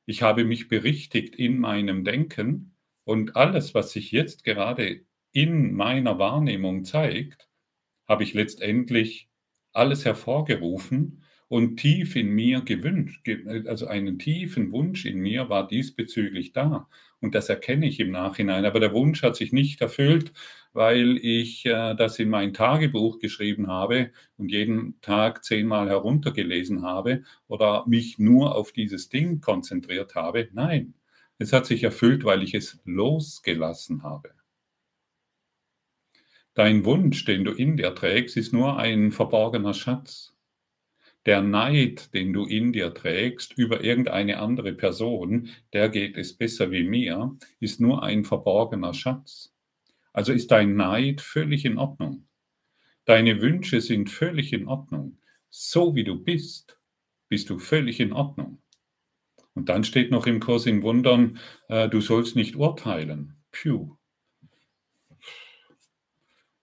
Ich 0.06 0.22
habe 0.22 0.44
mich 0.44 0.68
berichtigt 0.68 1.36
in 1.36 1.58
meinem 1.58 2.04
Denken 2.04 2.74
und 3.04 3.36
alles, 3.36 3.74
was 3.74 3.92
sich 3.92 4.12
jetzt 4.12 4.44
gerade 4.44 5.02
in 5.32 5.74
meiner 5.74 6.18
Wahrnehmung 6.18 6.84
zeigt, 6.84 7.48
habe 8.06 8.22
ich 8.24 8.34
letztendlich 8.34 9.28
alles 9.72 10.04
hervorgerufen 10.04 11.22
und 11.48 11.76
tief 11.76 12.16
in 12.16 12.30
mir 12.30 12.62
gewünscht, 12.62 13.28
also 13.66 13.86
einen 13.86 14.18
tiefen 14.18 14.72
Wunsch 14.72 15.04
in 15.04 15.18
mir 15.18 15.48
war 15.48 15.66
diesbezüglich 15.66 16.52
da. 16.52 16.88
Und 17.20 17.34
das 17.34 17.48
erkenne 17.48 17.86
ich 17.86 18.00
im 18.00 18.10
Nachhinein. 18.10 18.64
Aber 18.64 18.80
der 18.80 18.94
Wunsch 18.94 19.22
hat 19.22 19.36
sich 19.36 19.52
nicht 19.52 19.80
erfüllt, 19.80 20.32
weil 20.72 21.18
ich 21.18 21.66
äh, 21.66 21.94
das 21.94 22.18
in 22.18 22.28
mein 22.30 22.54
Tagebuch 22.54 23.18
geschrieben 23.18 23.68
habe 23.68 24.12
und 24.36 24.50
jeden 24.50 25.00
Tag 25.00 25.44
zehnmal 25.44 25.88
heruntergelesen 25.88 26.82
habe 26.82 27.24
oder 27.48 27.84
mich 27.86 28.18
nur 28.18 28.54
auf 28.56 28.72
dieses 28.72 29.08
Ding 29.08 29.40
konzentriert 29.40 30.14
habe. 30.14 30.48
Nein, 30.52 30.94
es 31.38 31.52
hat 31.52 31.66
sich 31.66 31.82
erfüllt, 31.84 32.24
weil 32.24 32.42
ich 32.42 32.54
es 32.54 32.80
losgelassen 32.84 34.02
habe. 34.02 34.30
Dein 36.54 36.84
Wunsch, 36.84 37.24
den 37.24 37.44
du 37.44 37.52
in 37.52 37.76
dir 37.76 37.94
trägst, 37.94 38.36
ist 38.36 38.52
nur 38.52 38.78
ein 38.78 39.12
verborgener 39.12 39.74
Schatz. 39.74 40.34
Der 41.26 41.40
Neid, 41.40 42.14
den 42.14 42.32
du 42.32 42.44
in 42.46 42.72
dir 42.72 42.94
trägst 42.94 43.56
über 43.56 43.84
irgendeine 43.84 44.38
andere 44.38 44.72
Person, 44.72 45.50
der 45.72 45.88
geht 45.88 46.16
es 46.16 46.36
besser 46.36 46.70
wie 46.70 46.84
mir, 46.84 47.36
ist 47.60 47.80
nur 47.80 48.02
ein 48.02 48.24
verborgener 48.24 48.92
Schatz. 48.92 49.51
Also 50.12 50.32
ist 50.32 50.50
dein 50.50 50.76
Neid 50.76 51.20
völlig 51.20 51.64
in 51.64 51.78
Ordnung. 51.78 52.26
Deine 53.04 53.40
Wünsche 53.40 53.80
sind 53.80 54.10
völlig 54.10 54.52
in 54.52 54.68
Ordnung. 54.68 55.18
So 55.48 55.94
wie 55.94 56.04
du 56.04 56.22
bist, 56.22 56.78
bist 57.28 57.50
du 57.50 57.58
völlig 57.58 57.98
in 57.98 58.12
Ordnung. 58.12 58.62
Und 59.54 59.68
dann 59.68 59.84
steht 59.84 60.10
noch 60.10 60.26
im 60.26 60.40
Kurs 60.40 60.66
in 60.66 60.82
Wundern, 60.82 61.38
äh, 61.68 61.88
du 61.88 62.00
sollst 62.00 62.36
nicht 62.36 62.56
urteilen. 62.56 63.36
Puh. 63.50 63.96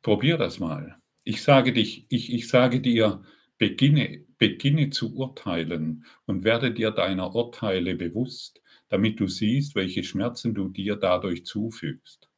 Probier 0.01 0.37
das 0.37 0.59
mal. 0.59 0.97
Ich 1.23 1.43
sage, 1.43 1.73
dich, 1.73 2.05
ich, 2.09 2.33
ich 2.33 2.47
sage 2.47 2.81
dir, 2.81 3.21
beginne, 3.57 4.25
beginne 4.37 4.89
zu 4.89 5.15
urteilen 5.15 6.05
und 6.25 6.43
werde 6.43 6.71
dir 6.71 6.91
deiner 6.91 7.35
Urteile 7.35 7.95
bewusst, 7.95 8.61
damit 8.87 9.19
du 9.19 9.27
siehst, 9.27 9.75
welche 9.75 10.03
Schmerzen 10.03 10.55
du 10.55 10.69
dir 10.69 10.95
dadurch 10.95 11.45
zufügst 11.45 12.28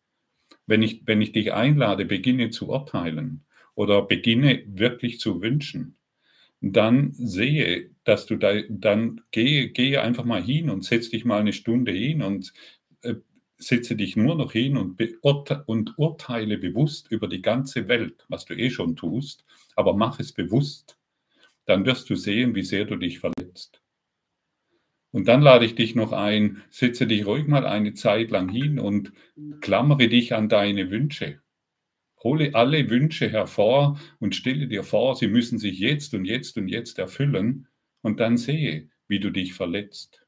wenn 0.72 0.84
ich, 0.84 1.06
wenn 1.06 1.22
ich 1.22 1.34
dich 1.34 1.51
einlade, 1.51 2.06
beginne 2.06 2.50
zu 2.50 2.70
urteilen 2.70 3.44
oder 3.75 4.04
beginne 4.04 4.63
wirklich 4.66 5.20
zu 5.20 5.42
wünschen, 5.42 5.98
dann 6.62 7.12
sehe, 7.12 7.90
dass 8.06 8.25
du 8.25 8.38
da, 8.38 8.54
dann 8.70 9.20
gehe, 9.32 9.70
gehe 9.72 10.01
einfach 10.01 10.24
mal 10.24 10.42
hin 10.42 10.70
und 10.70 10.86
setz 10.86 11.10
dich 11.10 11.25
mal 11.25 11.42
eine 11.42 11.51
Stunde 11.51 11.92
hin 11.92 12.22
und 12.22 12.54
äh, 13.01 13.16
setze 13.58 13.98
dich 13.98 14.16
nur 14.16 14.36
noch 14.36 14.54
hin 14.54 14.78
und, 14.78 14.98
und 15.66 15.94
urteile 15.98 16.58
bewusst 16.58 17.12
über 17.12 17.28
die 17.28 17.42
ganze 17.42 17.90
Welt, 17.90 18.25
was 18.30 18.46
du 18.46 18.54
eh 18.54 18.70
schon 18.70 18.96
tust, 18.96 19.44
aber 19.75 19.94
mach 19.94 20.22
es 20.22 20.32
bewusst. 20.32 20.98
Dann 21.66 21.86
wirst 21.86 22.10
du 22.10 22.16
sehen, 22.16 22.56
wie 22.56 22.63
sehr 22.63 22.86
du 22.86 22.96
dich 22.96 23.20
verletzt. 23.20 23.81
Und 25.12 25.27
dann 25.27 25.41
lade 25.41 25.65
ich 25.65 25.75
dich 25.75 25.96
noch 25.96 26.12
ein, 26.12 26.62
setze 26.70 27.08
dich 27.08 27.25
ruhig 27.25 27.48
mal 27.48 27.65
eine 27.65 27.94
Zeit 27.94 28.32
lang 28.32 28.50
hin 28.50 28.80
und 28.80 29.13
klammere 29.62 30.08
dich 30.10 30.34
an 30.34 30.50
deine 30.50 30.89
Wünsche. 30.91 31.41
Hole 32.24 32.56
alle 32.56 32.89
Wünsche 32.89 33.30
hervor 33.30 34.00
und 34.20 34.36
stelle 34.36 34.68
dir 34.68 34.84
vor, 34.84 35.15
sie 35.15 35.27
müssen 35.27 35.60
sich 35.60 35.80
jetzt 35.80 36.13
und 36.13 36.25
jetzt 36.25 36.58
und 36.58 36.68
jetzt 36.70 37.00
erfüllen 37.00 37.68
und 38.01 38.20
dann 38.22 38.38
sehe, 38.38 38.89
wie 39.08 39.20
du 39.20 39.32
dich 39.32 39.53
verletzt. 39.53 40.25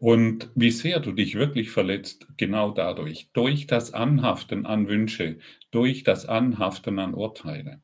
Und 0.00 0.50
wie 0.56 0.72
sehr 0.72 0.98
du 0.98 1.12
dich 1.12 1.36
wirklich 1.36 1.70
verletzt, 1.70 2.26
genau 2.36 2.72
dadurch, 2.72 3.30
durch 3.32 3.68
das 3.68 3.94
Anhaften 3.94 4.66
an 4.66 4.88
Wünsche, 4.88 5.38
durch 5.70 6.02
das 6.02 6.26
Anhaften 6.26 6.98
an 6.98 7.14
Urteile. 7.14 7.80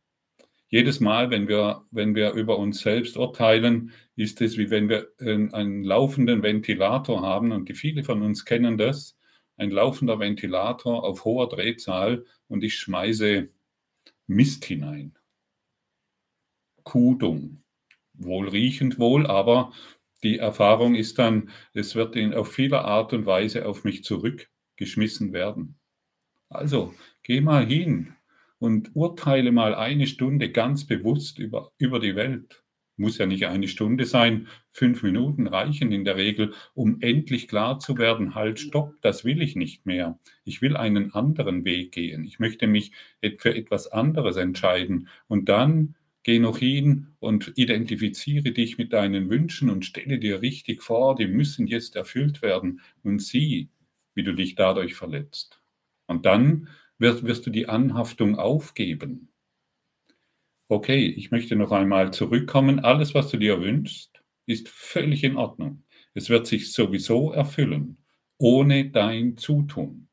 Jedes 0.75 0.99
Mal, 0.99 1.31
wenn 1.31 1.47
wir, 1.47 1.87
wenn 1.93 2.17
wir 2.17 2.33
über 2.33 2.59
uns 2.59 2.81
selbst 2.81 3.17
urteilen, 3.17 3.93
ist 4.17 4.41
es 4.41 4.59
wie 4.59 4.71
wenn 4.71 4.89
wir 4.89 5.09
einen 5.21 5.85
laufenden 5.85 6.43
Ventilator 6.43 7.23
haben 7.23 7.53
und 7.53 7.69
die 7.69 7.75
viele 7.75 8.03
von 8.03 8.23
uns 8.23 8.45
kennen 8.45 8.77
das, 8.77 9.17
ein 9.57 9.71
laufender 9.71 10.19
Ventilator 10.19 11.05
auf 11.05 11.25
hoher 11.25 11.49
Drehzahl 11.49 12.27
und 12.49 12.65
ich 12.65 12.75
schmeiße 12.75 13.49
Mist 14.27 14.65
hinein. 14.65 15.17
Kudung. 16.83 17.63
Wohlriechend 18.15 18.99
wohl, 18.99 19.29
aber 19.29 19.73
die 20.25 20.39
Erfahrung 20.39 20.97
ist 20.97 21.21
dann, 21.21 21.51
es 21.73 21.95
wird 21.95 22.17
in, 22.17 22.35
auf 22.35 22.53
viele 22.53 22.85
Art 22.85 23.13
und 23.13 23.27
Weise 23.27 23.69
auf 23.69 23.85
mich 23.85 24.03
zurückgeschmissen 24.03 25.33
werden. 25.33 25.79
Also, 26.49 26.93
geh 27.23 27.41
mal 27.41 27.65
hin, 27.65 28.14
und 28.65 28.93
urteile 28.95 29.53
mal 29.53 29.75
eine 29.75 30.07
Stunde 30.07 30.51
ganz 30.51 30.87
bewusst 30.87 31.39
über, 31.39 31.71
über 31.77 32.01
die 32.01 32.17
Welt. 32.17 32.65
Muss 32.97 33.19
ja 33.19 33.27
nicht 33.27 33.45
eine 33.47 33.69
Stunde 33.69 34.07
sein, 34.07 34.49
fünf 34.73 35.03
Minuten 35.03 35.47
reichen 35.47 35.93
in 35.93 36.07
der 36.07 36.17
Regel, 36.17 36.55
um 36.73 37.03
endlich 37.03 37.47
klar 37.47 37.79
zu 37.79 37.99
werden, 37.99 38.35
halt, 38.35 38.59
stopp, 38.59 38.95
das 39.03 39.23
will 39.23 39.43
ich 39.43 39.55
nicht 39.55 39.85
mehr. 39.85 40.19
Ich 40.45 40.63
will 40.63 40.79
einen 40.79 41.13
anderen 41.13 41.67
Weg 41.67 41.93
gehen. 41.93 42.25
Ich 42.25 42.39
möchte 42.39 42.67
mich 42.67 42.93
für 43.37 43.55
etwas 43.55 43.89
anderes 43.89 44.37
entscheiden. 44.37 45.09
Und 45.27 45.51
dann 45.51 45.95
geh 46.23 46.39
noch 46.39 46.57
hin 46.57 47.09
und 47.19 47.53
identifiziere 47.57 48.53
dich 48.53 48.79
mit 48.79 48.95
deinen 48.95 49.29
Wünschen 49.29 49.69
und 49.69 49.85
stelle 49.85 50.19
dir 50.19 50.41
richtig 50.41 50.83
vor, 50.83 51.17
die 51.17 51.27
müssen 51.27 51.67
jetzt 51.67 51.97
erfüllt 51.97 52.41
werden 52.41 52.81
und 53.03 53.21
sieh, 53.21 53.69
wie 54.15 54.23
du 54.23 54.33
dich 54.33 54.55
dadurch 54.55 54.95
verletzt. 54.95 55.61
Und 56.07 56.25
dann 56.25 56.69
wirst, 56.99 57.25
wirst 57.25 57.47
du 57.47 57.51
die 57.51 57.69
Anhaftung 57.69 58.39
aufgeben. 58.39 59.29
Okay, 60.69 61.07
ich 61.07 61.31
möchte 61.31 61.57
noch 61.57 61.73
einmal 61.73 62.13
zurückkommen. 62.13 62.81
Alles, 62.81 63.15
was 63.15 63.31
du 63.31 63.37
dir 63.39 63.61
wünschst, 63.61 64.23
ist 64.47 64.69
völlig 64.69 65.25
in 65.25 65.37
Ordnung. 65.37 65.85
Es 66.15 66.29
wird 66.31 66.47
sich 66.47 66.73
sowieso 66.73 67.33
erfüllen, 67.33 67.99
ohne 68.39 68.91
dein 68.91 69.37
Zutun. 69.37 70.09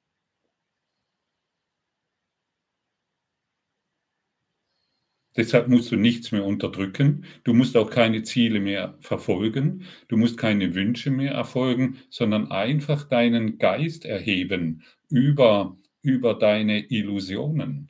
Deshalb 5.37 5.67
musst 5.69 5.91
du 5.91 5.95
nichts 5.97 6.31
mehr 6.31 6.43
unterdrücken. 6.45 7.25
Du 7.43 7.53
musst 7.53 7.77
auch 7.77 7.89
keine 7.89 8.23
Ziele 8.23 8.59
mehr 8.59 8.97
verfolgen. 8.99 9.83
Du 10.09 10.17
musst 10.17 10.37
keine 10.37 10.73
Wünsche 10.75 11.09
mehr 11.11 11.31
erfolgen, 11.33 11.97
sondern 12.09 12.51
einfach 12.51 13.07
deinen 13.07 13.57
Geist 13.57 14.05
erheben 14.05 14.83
über 15.09 15.77
über 16.01 16.33
deine 16.33 16.79
Illusionen. 16.89 17.89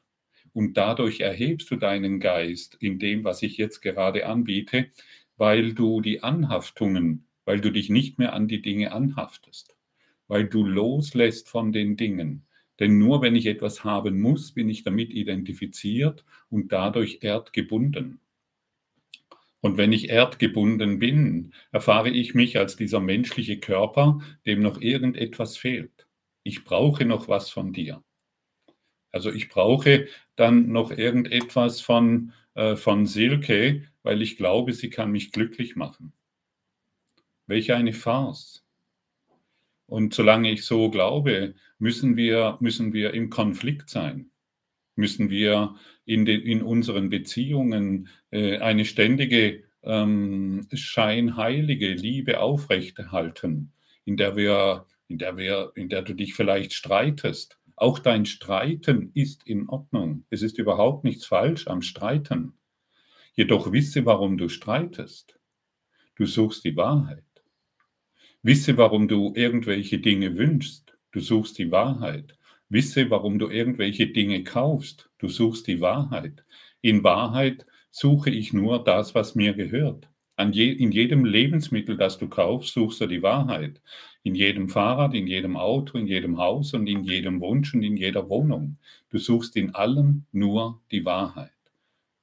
Und 0.53 0.75
dadurch 0.75 1.21
erhebst 1.21 1.71
du 1.71 1.77
deinen 1.77 2.19
Geist 2.19 2.75
in 2.79 2.99
dem, 2.99 3.23
was 3.23 3.41
ich 3.41 3.57
jetzt 3.57 3.81
gerade 3.81 4.25
anbiete, 4.25 4.87
weil 5.37 5.73
du 5.73 6.01
die 6.01 6.23
Anhaftungen, 6.23 7.25
weil 7.45 7.61
du 7.61 7.71
dich 7.71 7.89
nicht 7.89 8.19
mehr 8.19 8.33
an 8.33 8.47
die 8.47 8.61
Dinge 8.61 8.91
anhaftest, 8.91 9.75
weil 10.27 10.47
du 10.47 10.65
loslässt 10.65 11.49
von 11.49 11.71
den 11.71 11.97
Dingen. 11.97 12.45
Denn 12.79 12.97
nur 12.97 13.21
wenn 13.21 13.35
ich 13.35 13.45
etwas 13.45 13.83
haben 13.83 14.19
muss, 14.19 14.53
bin 14.53 14.69
ich 14.69 14.83
damit 14.83 15.11
identifiziert 15.11 16.25
und 16.49 16.71
dadurch 16.71 17.19
erdgebunden. 17.21 18.19
Und 19.61 19.77
wenn 19.77 19.93
ich 19.93 20.09
erdgebunden 20.09 20.97
bin, 20.97 21.53
erfahre 21.71 22.09
ich 22.09 22.33
mich 22.33 22.57
als 22.57 22.75
dieser 22.75 22.99
menschliche 22.99 23.59
Körper, 23.59 24.19
dem 24.45 24.61
noch 24.61 24.81
irgendetwas 24.81 25.55
fehlt. 25.55 26.07
Ich 26.43 26.63
brauche 26.63 27.05
noch 27.05 27.27
was 27.27 27.49
von 27.49 27.73
dir. 27.73 28.03
Also 29.11 29.31
ich 29.31 29.49
brauche 29.49 30.07
dann 30.35 30.71
noch 30.71 30.91
irgendetwas 30.91 31.81
von, 31.81 32.33
äh, 32.55 32.75
von 32.75 33.05
Silke, 33.05 33.83
weil 34.03 34.21
ich 34.21 34.37
glaube, 34.37 34.73
sie 34.73 34.89
kann 34.89 35.11
mich 35.11 35.31
glücklich 35.31 35.75
machen. 35.75 36.13
Welch 37.47 37.73
eine 37.73 37.93
Farce. 37.93 38.63
Und 39.85 40.13
solange 40.13 40.51
ich 40.51 40.63
so 40.63 40.89
glaube, 40.89 41.53
müssen 41.77 42.15
wir, 42.15 42.57
müssen 42.61 42.93
wir 42.93 43.13
im 43.13 43.29
Konflikt 43.29 43.89
sein. 43.89 44.31
Müssen 44.95 45.29
wir 45.29 45.75
in, 46.05 46.25
den, 46.25 46.41
in 46.41 46.61
unseren 46.61 47.09
Beziehungen 47.09 48.07
äh, 48.29 48.59
eine 48.59 48.85
ständige 48.85 49.63
ähm, 49.83 50.67
scheinheilige 50.73 51.93
Liebe 51.93 52.39
aufrechterhalten, 52.39 53.73
in 54.05 54.15
der 54.17 54.35
wir, 54.35 54.85
in 55.11 55.17
der 55.17 55.35
wir, 55.35 55.73
in 55.75 55.89
der 55.89 56.03
du 56.03 56.13
dich 56.13 56.33
vielleicht 56.33 56.71
streitest. 56.71 57.59
Auch 57.75 57.99
dein 57.99 58.25
Streiten 58.25 59.11
ist 59.13 59.45
in 59.45 59.67
Ordnung. 59.67 60.23
Es 60.29 60.41
ist 60.41 60.57
überhaupt 60.57 61.03
nichts 61.03 61.25
falsch 61.25 61.67
am 61.67 61.81
Streiten. 61.81 62.53
Jedoch 63.33 63.73
wisse, 63.73 64.05
warum 64.05 64.37
du 64.37 64.47
streitest. 64.47 65.37
Du 66.15 66.25
suchst 66.25 66.63
die 66.63 66.77
Wahrheit. 66.77 67.25
Wisse, 68.41 68.77
warum 68.77 69.09
du 69.09 69.33
irgendwelche 69.35 69.99
Dinge 69.99 70.37
wünschst. 70.37 70.97
Du 71.11 71.19
suchst 71.19 71.57
die 71.57 71.71
Wahrheit. 71.71 72.37
Wisse, 72.69 73.09
warum 73.09 73.37
du 73.37 73.49
irgendwelche 73.49 74.07
Dinge 74.07 74.45
kaufst. 74.45 75.09
Du 75.17 75.27
suchst 75.27 75.67
die 75.67 75.81
Wahrheit. 75.81 76.45
In 76.79 77.03
Wahrheit 77.03 77.65
suche 77.89 78.29
ich 78.29 78.53
nur 78.53 78.81
das, 78.81 79.13
was 79.13 79.35
mir 79.35 79.53
gehört. 79.53 80.07
Je, 80.49 80.71
in 80.71 80.91
jedem 80.91 81.25
Lebensmittel, 81.25 81.97
das 81.97 82.17
du 82.17 82.27
kaufst, 82.27 82.73
suchst 82.73 83.01
du 83.01 83.07
die 83.07 83.21
Wahrheit. 83.21 83.81
In 84.23 84.35
jedem 84.35 84.69
Fahrrad, 84.69 85.13
in 85.13 85.27
jedem 85.27 85.57
Auto, 85.57 85.97
in 85.97 86.07
jedem 86.07 86.37
Haus 86.37 86.73
und 86.73 86.87
in 86.87 87.03
jedem 87.03 87.41
Wunsch 87.41 87.73
und 87.73 87.83
in 87.83 87.97
jeder 87.97 88.29
Wohnung. 88.29 88.77
Du 89.09 89.17
suchst 89.17 89.55
in 89.55 89.75
allem 89.75 90.25
nur 90.31 90.81
die 90.91 91.05
Wahrheit. 91.05 91.51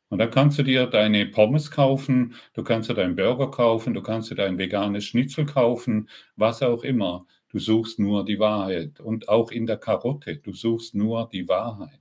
Und 0.08 0.18
da 0.18 0.26
kannst 0.26 0.58
du 0.58 0.62
dir 0.62 0.86
deine 0.86 1.26
Pommes 1.26 1.70
kaufen, 1.70 2.34
du 2.54 2.62
kannst 2.62 2.88
dir 2.88 2.94
deinen 2.94 3.16
Burger 3.16 3.50
kaufen, 3.50 3.94
du 3.94 4.02
kannst 4.02 4.30
dir 4.30 4.36
dein 4.36 4.58
veganes 4.58 5.04
Schnitzel 5.04 5.44
kaufen, 5.44 6.08
was 6.36 6.62
auch 6.62 6.82
immer. 6.82 7.26
Du 7.50 7.58
suchst 7.58 7.98
nur 7.98 8.24
die 8.24 8.38
Wahrheit. 8.38 9.00
Und 9.00 9.28
auch 9.28 9.50
in 9.50 9.66
der 9.66 9.76
Karotte, 9.78 10.36
du 10.36 10.52
suchst 10.52 10.94
nur 10.94 11.28
die 11.30 11.48
Wahrheit. 11.48 12.00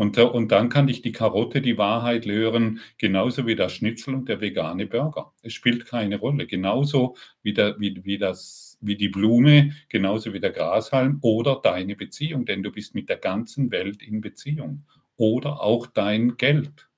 Und, 0.00 0.16
und 0.16 0.50
dann 0.50 0.70
kann 0.70 0.86
dich 0.86 1.02
die 1.02 1.12
Karotte 1.12 1.60
die 1.60 1.76
Wahrheit 1.76 2.24
lehren, 2.24 2.80
genauso 2.96 3.46
wie 3.46 3.54
der 3.54 3.68
Schnitzel 3.68 4.14
und 4.14 4.30
der 4.30 4.40
vegane 4.40 4.86
Burger. 4.86 5.34
Es 5.42 5.52
spielt 5.52 5.84
keine 5.84 6.16
Rolle. 6.18 6.46
Genauso 6.46 7.16
wie, 7.42 7.52
der, 7.52 7.78
wie, 7.78 8.02
wie, 8.02 8.16
das, 8.16 8.78
wie 8.80 8.96
die 8.96 9.10
Blume, 9.10 9.74
genauso 9.90 10.32
wie 10.32 10.40
der 10.40 10.52
Grashalm 10.52 11.18
oder 11.20 11.60
deine 11.62 11.96
Beziehung, 11.96 12.46
denn 12.46 12.62
du 12.62 12.72
bist 12.72 12.94
mit 12.94 13.10
der 13.10 13.18
ganzen 13.18 13.70
Welt 13.70 14.02
in 14.02 14.22
Beziehung 14.22 14.86
oder 15.16 15.60
auch 15.60 15.86
dein 15.86 16.38
Geld. 16.38 16.88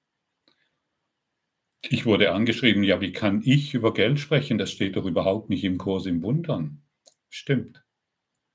Ich 1.82 2.06
wurde 2.06 2.30
angeschrieben, 2.30 2.84
ja, 2.84 3.00
wie 3.00 3.10
kann 3.10 3.42
ich 3.44 3.74
über 3.74 3.92
Geld 3.94 4.20
sprechen? 4.20 4.58
Das 4.58 4.70
steht 4.70 4.94
doch 4.94 5.06
überhaupt 5.06 5.50
nicht 5.50 5.64
im 5.64 5.76
Kurs 5.76 6.06
im 6.06 6.22
Wundern. 6.22 6.82
Stimmt. 7.30 7.82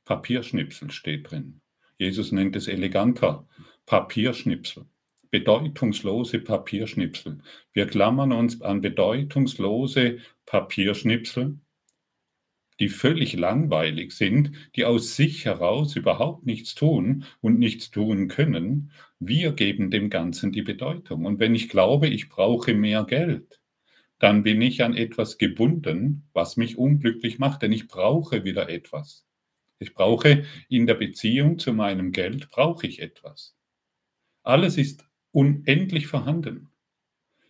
Papierschnipsel 0.06 0.90
steht 0.92 1.32
drin. 1.32 1.60
Jesus 1.98 2.32
nennt 2.32 2.56
es 2.56 2.70
eleganter. 2.70 3.46
Papierschnipsel. 3.88 4.86
Bedeutungslose 5.32 6.40
Papierschnipsel. 6.40 7.40
Wir 7.74 7.88
klammern 7.88 8.32
uns 8.32 8.62
an 8.62 8.82
bedeutungslose 8.82 10.20
Papierschnipsel 10.46 11.60
die 12.80 12.90
völlig 12.90 13.34
langweilig 13.34 14.12
sind, 14.12 14.52
die 14.76 14.86
aus 14.86 15.16
sich 15.16 15.46
heraus 15.46 15.96
überhaupt 15.96 16.46
nichts 16.46 16.76
tun 16.76 17.26
und 17.42 17.58
nichts 17.60 17.90
tun 17.90 18.28
können, 18.28 18.92
wir 19.20 19.52
geben 19.54 19.90
dem 19.90 20.10
Ganzen 20.10 20.52
die 20.52 20.62
Bedeutung. 20.62 21.26
Und 21.26 21.40
wenn 21.40 21.56
ich 21.56 21.70
glaube, 21.70 22.08
ich 22.08 22.30
brauche 22.30 22.76
mehr 22.76 23.04
Geld, 23.06 23.60
dann 24.20 24.44
bin 24.44 24.62
ich 24.62 24.84
an 24.84 24.96
etwas 24.96 25.38
gebunden, 25.38 26.28
was 26.34 26.58
mich 26.58 26.78
unglücklich 26.78 27.40
macht, 27.40 27.62
denn 27.64 27.72
ich 27.72 27.88
brauche 27.88 28.44
wieder 28.44 28.70
etwas. 28.70 29.26
Ich 29.80 29.94
brauche 29.94 30.44
in 30.70 30.88
der 30.88 30.96
Beziehung 30.96 31.60
zu 31.60 31.74
meinem 31.74 32.12
Geld, 32.12 32.50
brauche 32.50 32.88
ich 32.88 33.02
etwas. 33.02 33.57
Alles 34.48 34.78
ist 34.78 35.06
unendlich 35.34 36.08
vorhanden. 36.08 36.70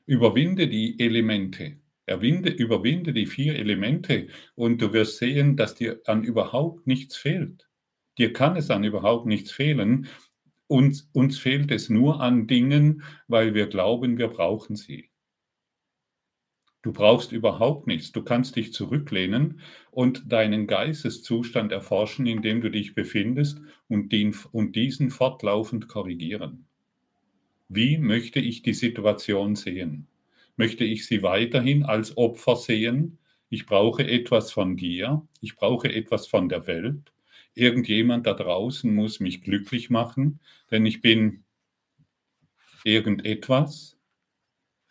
Überwinde 0.07 0.67
die 0.67 0.99
Elemente, 0.99 1.77
Erwinde, 2.07 2.49
überwinde 2.49 3.13
die 3.13 3.27
vier 3.27 3.55
Elemente 3.55 4.29
und 4.55 4.81
du 4.81 4.93
wirst 4.93 5.17
sehen, 5.17 5.57
dass 5.57 5.75
dir 5.75 6.01
an 6.07 6.23
überhaupt 6.23 6.87
nichts 6.87 7.15
fehlt. 7.15 7.69
Dir 8.17 8.33
kann 8.33 8.55
es 8.55 8.71
an 8.71 8.83
überhaupt 8.83 9.27
nichts 9.27 9.51
fehlen. 9.51 10.07
Uns, 10.65 11.07
uns 11.13 11.37
fehlt 11.37 11.69
es 11.69 11.87
nur 11.91 12.19
an 12.19 12.47
Dingen, 12.47 13.03
weil 13.27 13.53
wir 13.53 13.67
glauben, 13.67 14.17
wir 14.17 14.29
brauchen 14.29 14.75
sie. 14.75 15.11
Du 16.81 16.91
brauchst 16.93 17.31
überhaupt 17.31 17.85
nichts. 17.85 18.11
Du 18.11 18.23
kannst 18.23 18.55
dich 18.55 18.73
zurücklehnen 18.73 19.59
und 19.91 20.31
deinen 20.31 20.65
Geisteszustand 20.65 21.71
erforschen, 21.71 22.25
in 22.25 22.41
dem 22.41 22.59
du 22.61 22.71
dich 22.71 22.95
befindest 22.95 23.61
und, 23.87 24.11
den, 24.11 24.35
und 24.51 24.75
diesen 24.75 25.11
fortlaufend 25.11 25.87
korrigieren. 25.87 26.66
Wie 27.69 27.97
möchte 27.97 28.39
ich 28.39 28.61
die 28.61 28.73
Situation 28.73 29.55
sehen? 29.55 30.07
möchte 30.57 30.83
ich 30.83 31.05
sie 31.05 31.23
weiterhin 31.23 31.83
als 31.83 32.17
Opfer 32.17 32.55
sehen. 32.57 33.19
Ich 33.49 33.65
brauche 33.65 34.05
etwas 34.05 34.51
von 34.51 34.75
dir, 34.75 35.25
ich 35.39 35.55
brauche 35.55 35.93
etwas 35.93 36.27
von 36.27 36.49
der 36.49 36.67
Welt. 36.67 37.13
Irgendjemand 37.53 38.27
da 38.27 38.33
draußen 38.33 38.93
muss 38.93 39.19
mich 39.19 39.41
glücklich 39.41 39.89
machen, 39.89 40.39
denn 40.69 40.85
ich 40.85 41.01
bin 41.01 41.45
irgendetwas. 42.83 43.97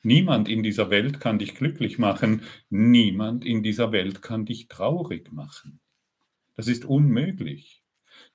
Niemand 0.03 0.49
in 0.49 0.62
dieser 0.62 0.89
Welt 0.89 1.21
kann 1.21 1.39
dich 1.39 1.57
glücklich 1.57 1.99
machen, 1.99 2.43
niemand 2.71 3.45
in 3.45 3.62
dieser 3.62 3.93
Welt 3.93 4.23
kann 4.23 4.47
dich 4.47 4.69
traurig 4.69 5.33
machen. 5.33 5.81
Das 6.55 6.69
ist 6.69 6.85
unmöglich. 6.85 7.83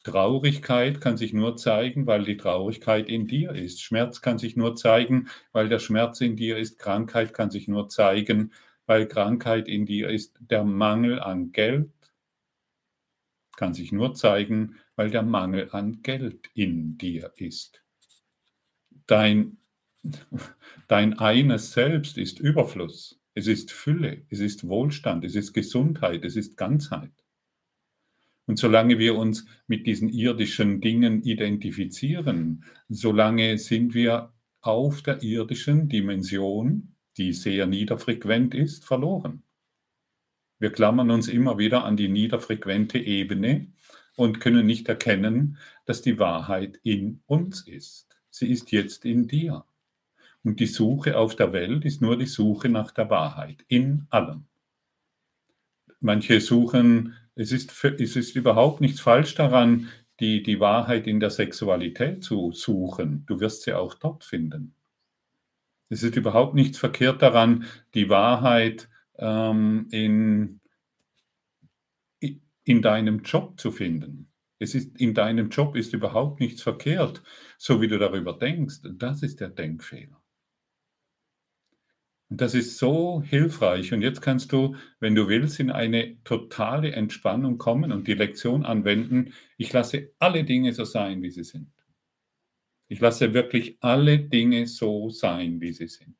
Traurigkeit 0.03 0.99
kann 0.99 1.17
sich 1.17 1.31
nur 1.33 1.57
zeigen, 1.57 2.07
weil 2.07 2.23
die 2.23 2.37
Traurigkeit 2.37 3.07
in 3.07 3.27
dir 3.27 3.51
ist. 3.51 3.81
Schmerz 3.81 4.21
kann 4.21 4.39
sich 4.39 4.55
nur 4.55 4.75
zeigen, 4.75 5.29
weil 5.51 5.69
der 5.69 5.79
Schmerz 5.79 6.21
in 6.21 6.35
dir 6.35 6.57
ist. 6.57 6.79
Krankheit 6.79 7.33
kann 7.33 7.51
sich 7.51 7.67
nur 7.67 7.87
zeigen, 7.87 8.51
weil 8.87 9.07
Krankheit 9.07 9.67
in 9.67 9.85
dir 9.85 10.09
ist. 10.09 10.39
Der 10.39 10.63
Mangel 10.63 11.19
an 11.19 11.51
Geld 11.51 11.91
kann 13.55 13.73
sich 13.75 13.91
nur 13.91 14.15
zeigen, 14.15 14.77
weil 14.95 15.11
der 15.11 15.23
Mangel 15.23 15.69
an 15.71 16.01
Geld 16.01 16.49
in 16.55 16.97
dir 16.97 17.31
ist. 17.35 17.83
Dein, 19.05 19.57
dein 20.87 21.19
eines 21.19 21.73
Selbst 21.73 22.17
ist 22.17 22.39
Überfluss. 22.39 23.19
Es 23.35 23.47
ist 23.47 23.71
Fülle, 23.71 24.25
es 24.29 24.39
ist 24.39 24.67
Wohlstand, 24.67 25.23
es 25.23 25.35
ist 25.35 25.53
Gesundheit, 25.53 26.25
es 26.25 26.35
ist 26.35 26.57
Ganzheit. 26.57 27.20
Und 28.51 28.57
solange 28.57 28.99
wir 28.99 29.15
uns 29.15 29.45
mit 29.67 29.87
diesen 29.87 30.09
irdischen 30.09 30.81
Dingen 30.81 31.23
identifizieren, 31.23 32.65
solange 32.89 33.57
sind 33.57 33.93
wir 33.93 34.33
auf 34.59 35.01
der 35.03 35.23
irdischen 35.23 35.87
Dimension, 35.87 36.93
die 37.15 37.31
sehr 37.31 37.65
niederfrequent 37.65 38.53
ist, 38.53 38.83
verloren. 38.83 39.43
Wir 40.59 40.69
klammern 40.73 41.11
uns 41.11 41.29
immer 41.29 41.59
wieder 41.59 41.85
an 41.85 41.95
die 41.95 42.09
niederfrequente 42.09 42.99
Ebene 42.99 43.71
und 44.17 44.41
können 44.41 44.65
nicht 44.65 44.89
erkennen, 44.89 45.57
dass 45.85 46.01
die 46.01 46.19
Wahrheit 46.19 46.77
in 46.83 47.21
uns 47.27 47.65
ist. 47.65 48.17
Sie 48.31 48.51
ist 48.51 48.73
jetzt 48.73 49.05
in 49.05 49.29
dir. 49.29 49.63
Und 50.43 50.59
die 50.59 50.67
Suche 50.67 51.17
auf 51.17 51.37
der 51.37 51.53
Welt 51.53 51.85
ist 51.85 52.01
nur 52.01 52.17
die 52.17 52.25
Suche 52.25 52.67
nach 52.67 52.91
der 52.91 53.09
Wahrheit, 53.09 53.63
in 53.69 54.07
allem. 54.09 54.50
Manche 56.01 56.41
suchen 56.41 57.15
es 57.35 57.51
ist, 57.51 57.83
es 57.83 58.15
ist 58.15 58.35
überhaupt 58.35 58.81
nichts 58.81 58.99
falsch 58.99 59.35
daran, 59.35 59.89
die, 60.19 60.43
die 60.43 60.59
Wahrheit 60.59 61.07
in 61.07 61.19
der 61.19 61.29
Sexualität 61.29 62.23
zu 62.23 62.51
suchen. 62.51 63.25
Du 63.25 63.39
wirst 63.39 63.63
sie 63.63 63.73
auch 63.73 63.93
dort 63.95 64.23
finden. 64.23 64.75
Es 65.89 66.03
ist 66.03 66.15
überhaupt 66.15 66.53
nichts 66.53 66.77
verkehrt 66.77 67.21
daran, 67.21 67.65
die 67.95 68.09
Wahrheit 68.09 68.89
ähm, 69.17 69.87
in, 69.91 70.61
in 72.63 72.81
deinem 72.81 73.23
Job 73.23 73.59
zu 73.59 73.71
finden. 73.71 74.27
Es 74.59 74.75
ist 74.75 74.95
in 75.01 75.15
deinem 75.15 75.49
Job 75.49 75.75
ist 75.75 75.93
überhaupt 75.93 76.39
nichts 76.39 76.61
verkehrt, 76.61 77.23
so 77.57 77.81
wie 77.81 77.87
du 77.87 77.97
darüber 77.97 78.33
denkst. 78.33 78.81
Das 78.83 79.23
ist 79.23 79.39
der 79.39 79.49
Denkfehler. 79.49 80.20
Und 82.32 82.39
das 82.39 82.54
ist 82.54 82.78
so 82.78 83.22
hilfreich. 83.22 83.91
Und 83.91 84.02
jetzt 84.02 84.22
kannst 84.22 84.54
du, 84.54 84.78
wenn 85.02 85.15
du 85.15 85.28
willst, 85.28 85.60
in 85.60 85.70
eine 85.70 86.24
totale 86.24 86.94
Entspannung 86.94 87.58
kommen 87.58 87.91
und 87.91 88.08
die 88.08 88.13
Lektion 88.13 88.65
anwenden. 88.65 89.34
Ich 89.58 89.74
lasse 89.74 90.13
alle 90.17 90.46
Dinge 90.46 90.74
so 90.74 90.86
sein, 90.86 91.22
wie 91.24 91.30
sie 91.30 91.44
sind. 91.44 91.74
Ich 92.88 93.02
lasse 93.02 93.34
wirklich 93.34 93.78
alle 93.82 94.17
Dinge 94.17 94.65
so 94.65 95.10
sein, 95.10 95.60
wie 95.60 95.74
sie 95.74 95.89
sind. 95.89 96.15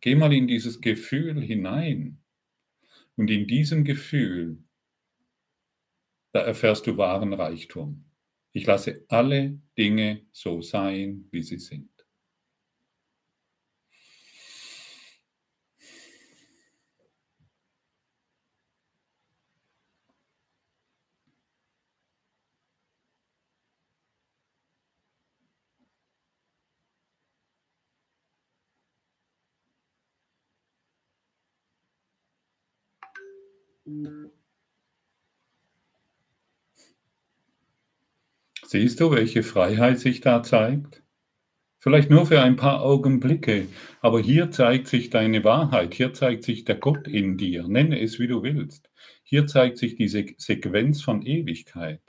Geh 0.00 0.14
mal 0.14 0.32
in 0.32 0.46
dieses 0.46 0.80
Gefühl 0.80 1.42
hinein. 1.42 2.22
Und 3.16 3.28
in 3.28 3.48
diesem 3.48 3.82
Gefühl, 3.82 4.62
da 6.32 6.42
erfährst 6.42 6.86
du 6.86 6.96
wahren 6.96 7.32
Reichtum. 7.32 8.04
Ich 8.52 8.64
lasse 8.64 9.04
alle 9.08 9.60
Dinge 9.76 10.24
so 10.30 10.62
sein, 10.62 11.26
wie 11.32 11.42
sie 11.42 11.58
sind. 11.58 11.91
Siehst 38.72 39.00
du, 39.00 39.10
welche 39.10 39.42
Freiheit 39.42 40.00
sich 40.00 40.22
da 40.22 40.42
zeigt? 40.42 41.02
Vielleicht 41.78 42.08
nur 42.08 42.24
für 42.24 42.40
ein 42.40 42.56
paar 42.56 42.80
Augenblicke, 42.80 43.68
aber 44.00 44.18
hier 44.18 44.50
zeigt 44.50 44.88
sich 44.88 45.10
deine 45.10 45.44
Wahrheit, 45.44 45.92
hier 45.92 46.14
zeigt 46.14 46.42
sich 46.42 46.64
der 46.64 46.76
Gott 46.76 47.06
in 47.06 47.36
dir, 47.36 47.68
nenne 47.68 48.00
es 48.00 48.18
wie 48.18 48.28
du 48.28 48.42
willst. 48.42 48.90
Hier 49.24 49.46
zeigt 49.46 49.76
sich 49.76 49.96
diese 49.96 50.24
Sequenz 50.38 51.02
von 51.02 51.20
Ewigkeit. 51.20 52.00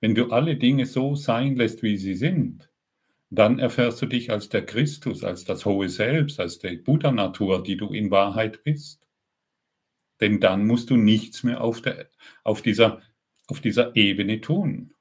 Wenn 0.00 0.14
du 0.14 0.30
alle 0.30 0.54
Dinge 0.54 0.86
so 0.86 1.16
sein 1.16 1.56
lässt, 1.56 1.82
wie 1.82 1.96
sie 1.96 2.14
sind, 2.14 2.70
dann 3.30 3.58
erfährst 3.58 4.00
du 4.00 4.06
dich 4.06 4.30
als 4.30 4.50
der 4.50 4.64
Christus, 4.64 5.24
als 5.24 5.44
das 5.44 5.64
hohe 5.64 5.88
Selbst, 5.88 6.38
als 6.38 6.60
die 6.60 6.76
Buddha-Natur, 6.76 7.64
die 7.64 7.76
du 7.76 7.88
in 7.88 8.12
Wahrheit 8.12 8.62
bist. 8.62 9.08
Denn 10.20 10.38
dann 10.38 10.68
musst 10.68 10.90
du 10.90 10.96
nichts 10.96 11.42
mehr 11.42 11.62
auf, 11.62 11.82
der, 11.82 12.10
auf, 12.44 12.62
dieser, 12.62 13.02
auf 13.48 13.60
dieser 13.60 13.96
Ebene 13.96 14.40
tun. 14.40 14.93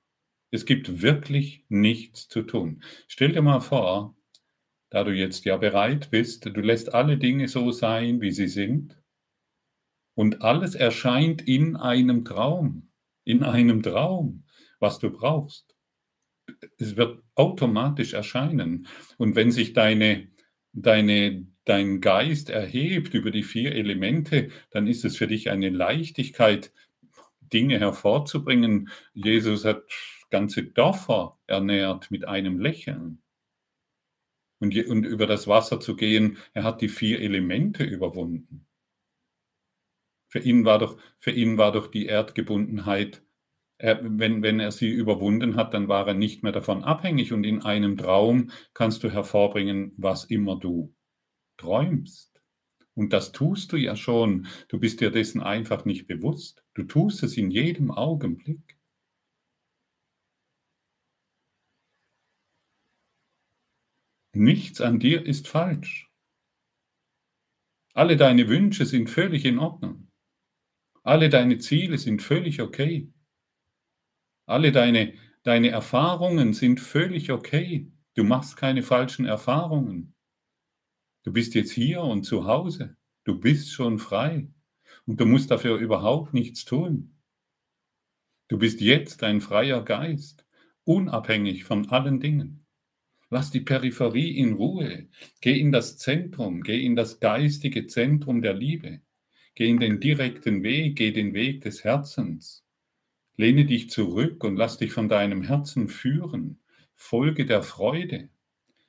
Es 0.53 0.67
gibt 0.67 1.01
wirklich 1.01 1.65
nichts 1.67 2.27
zu 2.27 2.43
tun. 2.43 2.83
Stell 3.07 3.31
dir 3.31 3.41
mal 3.41 3.59
vor, 3.59 4.15
da 4.91 5.03
du 5.03 5.11
jetzt 5.11 5.45
ja 5.45 5.57
bereit 5.57 6.11
bist, 6.11 6.45
du 6.45 6.61
lässt 6.61 6.93
alle 6.93 7.17
Dinge 7.17 7.47
so 7.47 7.71
sein, 7.71 8.21
wie 8.21 8.29
sie 8.29 8.47
sind, 8.47 9.01
und 10.13 10.43
alles 10.43 10.75
erscheint 10.75 11.41
in 11.41 11.75
einem 11.75 12.23
Traum, 12.23 12.91
in 13.23 13.41
einem 13.41 13.81
Traum, 13.81 14.43
was 14.79 14.99
du 14.99 15.09
brauchst. 15.09 15.75
Es 16.77 16.97
wird 16.97 17.23
automatisch 17.33 18.13
erscheinen. 18.13 18.85
Und 19.17 19.35
wenn 19.35 19.49
sich 19.49 19.73
deine, 19.73 20.27
deine, 20.71 21.47
dein 21.65 21.99
Geist 21.99 22.51
erhebt 22.51 23.15
über 23.15 23.31
die 23.31 23.41
vier 23.41 23.71
Elemente, 23.71 24.49
dann 24.69 24.85
ist 24.85 25.03
es 25.03 25.17
für 25.17 25.25
dich 25.25 25.49
eine 25.49 25.69
Leichtigkeit, 25.69 26.71
Dinge 27.41 27.79
hervorzubringen. 27.79 28.89
Jesus 29.15 29.65
hat 29.65 29.83
ganze 30.33 30.63
Dörfer 30.63 31.37
ernährt 31.45 32.09
mit 32.09 32.25
einem 32.27 32.59
Lächeln. 32.59 33.21
Und, 34.59 34.75
und 34.87 35.05
über 35.05 35.27
das 35.27 35.47
Wasser 35.47 35.79
zu 35.79 35.95
gehen, 35.95 36.37
er 36.53 36.63
hat 36.63 36.81
die 36.81 36.89
vier 36.89 37.21
Elemente 37.21 37.83
überwunden. 37.83 38.65
Für 40.29 40.39
ihn 40.39 40.65
war 40.65 40.79
doch, 40.79 40.97
für 41.19 41.29
ihn 41.29 41.59
war 41.59 41.71
doch 41.71 41.85
die 41.85 42.07
Erdgebundenheit, 42.07 43.21
er, 43.77 43.99
wenn, 44.01 44.41
wenn 44.41 44.59
er 44.59 44.71
sie 44.71 44.89
überwunden 44.89 45.55
hat, 45.55 45.75
dann 45.75 45.87
war 45.87 46.07
er 46.07 46.15
nicht 46.15 46.41
mehr 46.41 46.51
davon 46.51 46.83
abhängig 46.83 47.31
und 47.31 47.43
in 47.43 47.61
einem 47.61 47.95
Traum 47.95 48.49
kannst 48.73 49.03
du 49.03 49.11
hervorbringen, 49.11 49.93
was 49.97 50.25
immer 50.25 50.57
du 50.57 50.95
träumst. 51.57 52.41
Und 52.95 53.13
das 53.13 53.33
tust 53.33 53.71
du 53.71 53.77
ja 53.77 53.95
schon. 53.95 54.47
Du 54.67 54.79
bist 54.79 54.99
dir 54.99 55.11
dessen 55.11 55.41
einfach 55.41 55.85
nicht 55.85 56.07
bewusst. 56.07 56.63
Du 56.73 56.83
tust 56.83 57.21
es 57.21 57.37
in 57.37 57.51
jedem 57.51 57.91
Augenblick. 57.91 58.72
Nichts 64.35 64.81
an 64.81 64.99
dir 64.99 65.25
ist 65.25 65.47
falsch. 65.47 66.09
Alle 67.93 68.17
deine 68.17 68.49
Wünsche 68.49 68.87
sind 68.87 69.09
völlig 69.09 69.45
in 69.45 69.59
Ordnung. 69.59 70.09
Alle 71.03 71.29
deine 71.29 71.59
Ziele 71.59 71.99
sind 71.99 72.23
völlig 72.23 72.59
okay. 72.59 73.13
Alle 74.47 74.71
deine, 74.71 75.13
deine 75.43 75.69
Erfahrungen 75.69 76.53
sind 76.53 76.79
völlig 76.79 77.31
okay. 77.31 77.91
Du 78.15 78.23
machst 78.23 78.57
keine 78.57 78.81
falschen 78.81 79.25
Erfahrungen. 79.25 80.15
Du 81.23 81.31
bist 81.31 81.53
jetzt 81.53 81.71
hier 81.71 82.01
und 82.01 82.23
zu 82.23 82.45
Hause. 82.45 82.97
Du 83.25 83.39
bist 83.39 83.71
schon 83.71 83.99
frei. 83.99 84.51
Und 85.05 85.19
du 85.19 85.25
musst 85.25 85.51
dafür 85.51 85.77
überhaupt 85.77 86.33
nichts 86.33 86.65
tun. 86.65 87.19
Du 88.47 88.57
bist 88.57 88.81
jetzt 88.81 89.23
ein 89.23 89.41
freier 89.41 89.83
Geist, 89.83 90.45
unabhängig 90.83 91.63
von 91.63 91.89
allen 91.89 92.19
Dingen. 92.19 92.62
Lass 93.33 93.49
die 93.49 93.61
Peripherie 93.61 94.37
in 94.37 94.53
Ruhe. 94.53 95.07
Geh 95.41 95.59
in 95.59 95.71
das 95.71 95.97
Zentrum, 95.97 96.61
geh 96.61 96.85
in 96.85 96.95
das 96.95 97.19
geistige 97.19 97.87
Zentrum 97.87 98.43
der 98.43 98.53
Liebe. 98.53 99.01
Geh 99.55 99.69
in 99.69 99.79
den 99.79 99.99
direkten 99.99 100.61
Weg, 100.61 100.97
geh 100.97 101.11
den 101.11 101.33
Weg 101.33 101.61
des 101.61 101.83
Herzens. 101.83 102.63
Lehne 103.35 103.65
dich 103.65 103.89
zurück 103.89 104.43
und 104.43 104.55
lass 104.55 104.77
dich 104.77 104.91
von 104.91 105.09
deinem 105.09 105.41
Herzen 105.41 105.87
führen. 105.87 106.59
Folge 106.93 107.47
der 107.47 107.63
Freude. 107.63 108.29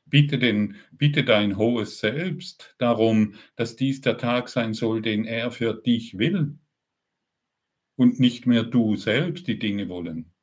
Bitte, 0.05 0.39
den, 0.39 0.77
bitte 0.93 1.25
dein 1.25 1.57
hohes 1.57 1.99
Selbst 2.01 2.75
darum, 2.77 3.37
dass 3.57 3.77
dies 3.77 4.03
der 4.03 4.19
Tag 4.19 4.51
sein 4.51 4.75
soll, 4.75 5.01
den 5.01 5.25
er 5.25 5.53
für 5.53 5.73
dich 5.73 6.19
will 6.19 6.59
und 7.97 8.21
nicht 8.21 8.47
mehr 8.47 8.65
du 8.65 8.95
selbst 8.97 9.47
die 9.47 9.59
Dinge 9.59 9.89
wollen. 9.89 10.34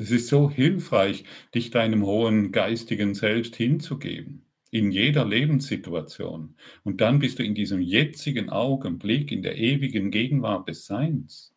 Es 0.00 0.12
ist 0.12 0.28
so 0.28 0.48
hilfreich, 0.48 1.24
dich 1.56 1.70
deinem 1.70 2.06
hohen 2.06 2.52
geistigen 2.52 3.16
Selbst 3.16 3.56
hinzugeben, 3.56 4.46
in 4.70 4.92
jeder 4.92 5.24
Lebenssituation. 5.24 6.54
Und 6.84 7.00
dann 7.00 7.18
bist 7.18 7.40
du 7.40 7.42
in 7.42 7.56
diesem 7.56 7.80
jetzigen 7.80 8.48
Augenblick, 8.48 9.32
in 9.32 9.42
der 9.42 9.58
ewigen 9.58 10.12
Gegenwart 10.12 10.68
des 10.68 10.86
Seins 10.86 11.52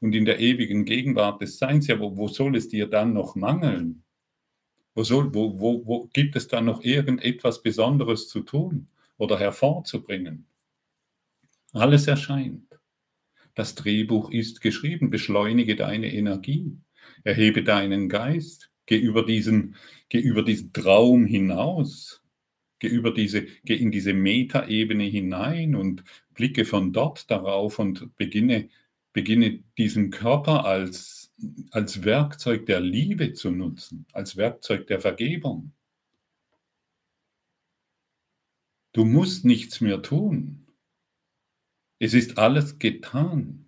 und 0.00 0.14
in 0.14 0.26
der 0.26 0.40
ewigen 0.40 0.84
Gegenwart 0.84 1.40
des 1.40 1.56
Seins, 1.56 1.86
ja, 1.86 1.98
wo, 1.98 2.18
wo 2.18 2.28
soll 2.28 2.54
es 2.56 2.68
dir 2.68 2.86
dann 2.86 3.14
noch 3.14 3.34
mangeln? 3.34 4.04
Wo, 4.94 5.02
soll, 5.02 5.34
wo, 5.34 5.58
wo, 5.58 5.86
wo 5.86 6.10
gibt 6.12 6.36
es 6.36 6.48
dann 6.48 6.66
noch 6.66 6.84
irgendetwas 6.84 7.62
Besonderes 7.62 8.28
zu 8.28 8.40
tun 8.40 8.88
oder 9.16 9.38
hervorzubringen? 9.38 10.44
Alles 11.72 12.06
erscheint. 12.08 12.78
Das 13.54 13.74
Drehbuch 13.74 14.30
ist 14.30 14.60
geschrieben. 14.60 15.08
Beschleunige 15.08 15.76
deine 15.76 16.12
Energie. 16.12 16.76
Erhebe 17.26 17.62
deinen 17.62 18.08
Geist. 18.08 18.70
Geh 18.86 18.98
über 18.98 19.24
diesen, 19.24 19.76
geh 20.08 20.20
über 20.20 20.42
diesen 20.42 20.72
Traum 20.72 21.26
hinaus. 21.26 22.22
Geh, 22.78 22.88
über 22.88 23.12
diese, 23.12 23.46
geh 23.64 23.74
in 23.74 23.90
diese 23.90 24.12
Metaebene 24.12 25.04
hinein 25.04 25.74
und 25.74 26.04
blicke 26.34 26.64
von 26.64 26.92
dort 26.92 27.30
darauf 27.30 27.78
und 27.78 28.16
beginne 28.16 28.68
beginne 29.16 29.64
diesen 29.78 30.10
Körper 30.10 30.66
als, 30.66 31.32
als 31.70 32.04
Werkzeug 32.04 32.66
der 32.66 32.80
Liebe 32.80 33.32
zu 33.32 33.50
nutzen, 33.50 34.04
als 34.12 34.36
Werkzeug 34.36 34.86
der 34.88 35.00
Vergebung. 35.00 35.72
Du 38.92 39.06
musst 39.06 39.46
nichts 39.46 39.80
mehr 39.80 40.02
tun. 40.02 40.66
Es 41.98 42.12
ist 42.12 42.36
alles 42.36 42.78
getan. 42.78 43.65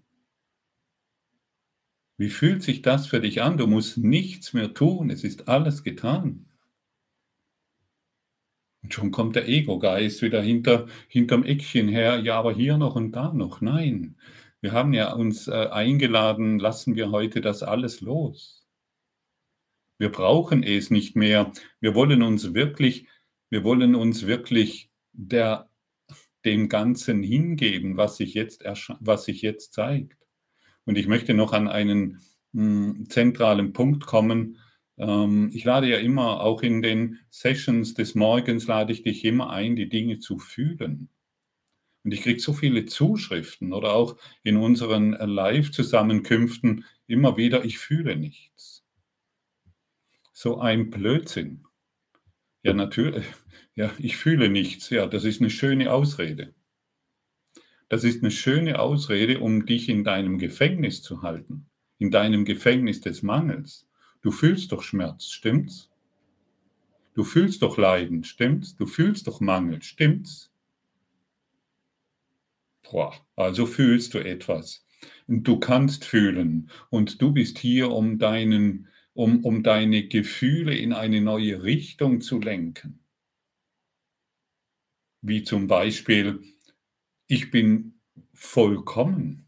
Wie 2.19 2.29
fühlt 2.29 2.63
sich 2.65 2.83
das 2.83 3.07
für 3.07 3.21
dich 3.21 3.43
an? 3.43 3.57
Du 3.57 3.67
musst 3.69 3.97
nichts 3.97 4.53
mehr 4.53 4.75
tun. 4.75 5.09
Es 5.09 5.23
ist 5.23 5.49
alles 5.49 5.85
getan. 5.85 6.47
Und 8.83 8.93
schon 8.93 9.13
kommt 9.13 9.37
der 9.37 9.49
Ego-Geist 9.49 10.21
wieder 10.23 10.43
hinter, 10.43 10.89
hinterm 11.09 11.45
Eckchen 11.45 11.89
her. 11.89 12.19
Ja, 12.19 12.37
aber 12.39 12.53
hier 12.53 12.77
noch 12.77 12.97
und 12.97 13.13
da 13.13 13.33
noch. 13.33 13.61
Nein, 13.61 14.17
wir 14.61 14.73
haben 14.73 14.93
ja 14.93 15.13
uns 15.13 15.47
äh, 15.47 15.69
eingeladen, 15.71 16.59
lassen 16.59 16.97
wir 16.97 17.13
heute 17.13 17.41
das 17.41 17.63
alles 17.63 18.01
los. 18.01 18.67
Wir 19.99 20.11
brauchen 20.11 20.65
es 20.65 20.91
nicht 20.91 21.15
mehr. 21.15 21.53
Wir 21.81 21.95
wollen 21.95 22.23
uns 22.23 22.53
wirklich, 22.53 23.07
wir 23.49 23.63
wollen 23.63 23.95
uns 23.95 24.27
wirklich 24.27 24.91
der, 25.13 25.71
dem 26.45 26.69
Ganzen 26.69 27.23
hingeben, 27.23 27.97
was 27.97 28.17
sich 28.17 28.35
jetzt, 28.35 28.65
was 29.01 29.25
sich 29.25 29.43
jetzt 29.43 29.73
zeigt. 29.73 30.18
Und 30.89 30.97
ich 30.97 31.07
möchte 31.07 31.35
noch 31.35 31.53
an 31.53 31.69
einen 31.69 32.23
mh, 32.53 32.95
hm, 32.95 33.11
zentralen 33.11 33.75
Punkt 33.75 34.07
kommen. 34.07 34.57
Ähm, 34.97 35.51
ich 35.53 35.63
lade 35.65 35.87
ja 35.87 35.99
immer, 35.99 36.41
auch 36.41 36.63
in 36.63 36.81
den 36.81 37.19
Sessions 37.29 37.93
des 37.93 38.15
Morgens, 38.15 38.67
lade 38.69 38.95
ich 38.95 39.03
dich 39.03 39.23
immer 39.27 39.51
ein, 39.51 39.77
die 39.77 39.91
Dinge 39.91 40.19
zu 40.19 40.39
fühlen. 40.39 41.11
Und 42.05 42.15
ich 42.15 42.23
kriege 42.23 42.41
so 42.41 42.55
viele 42.55 42.87
Zuschriften 42.87 43.75
oder 43.75 43.93
auch 43.93 44.17
in 44.43 44.57
unseren 44.57 45.13
Live-Zusammenkünften 45.13 46.87
immer 47.07 47.37
wieder, 47.37 47.67
ich 47.67 47.77
fühle 47.77 48.17
nichts. 48.17 48.83
So 50.33 50.59
ein 50.59 50.89
Blödsinn. 50.89 51.67
Ja, 52.63 52.73
natürlich. 52.73 53.27
Ja, 53.75 53.93
ich 53.99 54.17
fühle 54.17 54.49
nichts. 54.49 54.89
Ja, 54.89 55.07
das 55.07 55.25
ist 55.25 55.43
eine 55.43 55.51
schöne 55.51 55.93
Ausrede. 55.93 56.55
Das 57.89 58.05
ist 58.05 58.23
eine 58.23 58.31
schöne 58.31 58.79
Ausrede, 58.79 59.41
um 59.41 59.65
dich 59.65 59.89
in 59.89 60.05
deinem 60.05 60.39
Gefängnis 60.39 61.03
zu 61.03 61.23
halten, 61.23 61.67
in 61.99 62.11
deinem 62.11 62.45
Gefängnis 62.45 63.01
des 63.01 63.23
Mangels. 63.23 63.89
Du 64.21 64.31
fühlst 64.31 64.73
doch 64.73 64.83
Schmerz, 64.83 65.27
stimmt's? 65.27 65.91
Du 67.15 67.25
fühlst 67.25 67.63
doch 67.63 67.79
Leiden, 67.79 68.25
stimmt's? 68.25 68.77
Du 68.77 68.87
fühlst 68.87 69.27
doch 69.27 69.41
Mangel, 69.41 69.83
stimmt's? 69.83 70.53
Boah, 72.83 73.15
also 73.37 73.67
fühlst 73.67 74.15
du 74.15 74.19
etwas. 74.19 74.85
Du 75.27 75.59
kannst 75.59 76.05
fühlen 76.05 76.71
und 76.91 77.21
du 77.23 77.33
bist 77.33 77.59
hier, 77.59 77.91
um, 77.91 78.19
deinen, 78.19 78.89
um, 79.15 79.45
um 79.45 79.63
deine 79.63 80.09
Gefühle 80.09 80.75
in 80.75 80.93
eine 80.93 81.21
neue 81.21 81.63
Richtung 81.63 82.21
zu 82.21 82.39
lenken. 82.39 83.01
Wie 85.21 85.43
zum 85.43 85.67
Beispiel, 85.67 86.43
ich 87.29 87.51
bin 87.51 88.01
vollkommen. 88.33 89.47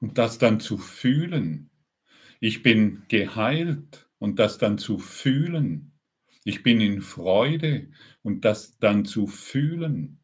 Und 0.00 0.18
das 0.18 0.38
dann 0.38 0.60
zu 0.60 0.78
fühlen. 0.78 1.70
Ich 2.40 2.62
bin 2.62 3.04
geheilt 3.08 4.08
und 4.18 4.38
das 4.38 4.58
dann 4.58 4.78
zu 4.78 4.98
fühlen. 4.98 5.92
Ich 6.44 6.62
bin 6.62 6.80
in 6.80 7.00
Freude 7.02 7.90
und 8.22 8.44
das 8.44 8.78
dann 8.78 9.04
zu 9.04 9.26
fühlen. 9.26 10.22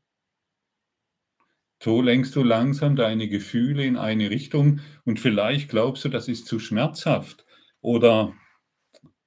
So 1.82 2.00
lenkst 2.00 2.36
du 2.36 2.44
langsam 2.44 2.96
deine 2.96 3.28
Gefühle 3.28 3.84
in 3.84 3.96
eine 3.96 4.30
Richtung 4.30 4.80
und 5.04 5.18
vielleicht 5.18 5.68
glaubst 5.68 6.04
du, 6.04 6.08
das 6.08 6.28
ist 6.28 6.46
zu 6.46 6.60
schmerzhaft 6.60 7.44
oder 7.80 8.34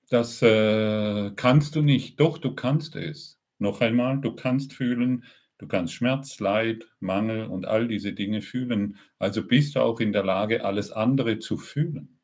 das 0.10 0.42
äh, 0.42 1.32
kannst 1.36 1.76
du 1.76 1.82
nicht. 1.82 2.20
Doch, 2.20 2.38
du 2.38 2.54
kannst 2.54 2.96
es. 2.96 3.35
Noch 3.58 3.82
einmal, 3.82 4.20
du 4.20 4.36
kannst 4.36 4.74
fühlen, 4.74 5.24
du 5.58 5.68
kannst 5.68 5.94
Schmerz, 5.94 6.40
Leid, 6.40 6.88
Mangel 7.00 7.46
und 7.46 7.66
all 7.66 7.88
diese 7.88 8.14
Dinge 8.14 8.42
fühlen. 8.42 8.98
Also 9.20 9.48
bist 9.48 9.76
du 9.76 9.80
auch 9.80 10.00
in 10.00 10.12
der 10.12 10.24
Lage, 10.24 10.66
alles 10.66 10.92
andere 10.92 11.40
zu 11.40 11.58
fühlen. 11.58 12.20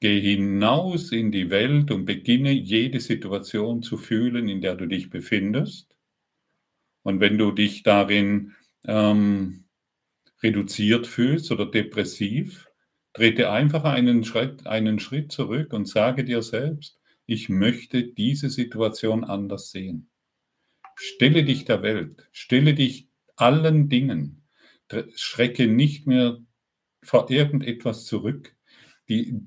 Geh 0.00 0.20
hinaus 0.20 1.12
in 1.12 1.32
die 1.32 1.50
Welt 1.50 1.90
und 1.90 2.04
beginne 2.04 2.52
jede 2.52 3.00
Situation 3.00 3.82
zu 3.82 3.96
fühlen, 3.96 4.48
in 4.48 4.60
der 4.60 4.76
du 4.76 4.86
dich 4.86 5.10
befindest. 5.10 5.96
Und 7.02 7.20
wenn 7.20 7.38
du 7.38 7.52
dich 7.52 7.82
darin 7.82 8.54
ähm, 8.84 9.64
reduziert 10.42 11.06
fühlst 11.06 11.50
oder 11.50 11.66
depressiv, 11.66 12.68
trete 13.12 13.50
einfach 13.50 13.84
einen 13.84 14.24
Schritt, 14.24 14.66
einen 14.66 15.00
Schritt 15.00 15.32
zurück 15.32 15.72
und 15.72 15.88
sage 15.88 16.24
dir 16.24 16.42
selbst, 16.42 16.97
ich 17.28 17.48
möchte 17.48 18.02
diese 18.02 18.48
Situation 18.48 19.22
anders 19.22 19.70
sehen. 19.70 20.08
Stelle 20.96 21.44
dich 21.44 21.66
der 21.66 21.82
Welt, 21.82 22.28
stelle 22.32 22.74
dich 22.74 23.08
allen 23.36 23.88
Dingen, 23.88 24.42
schrecke 25.14 25.68
nicht 25.68 26.06
mehr 26.06 26.38
vor 27.02 27.30
irgendetwas 27.30 28.06
zurück. 28.06 28.56
Die, 29.08 29.40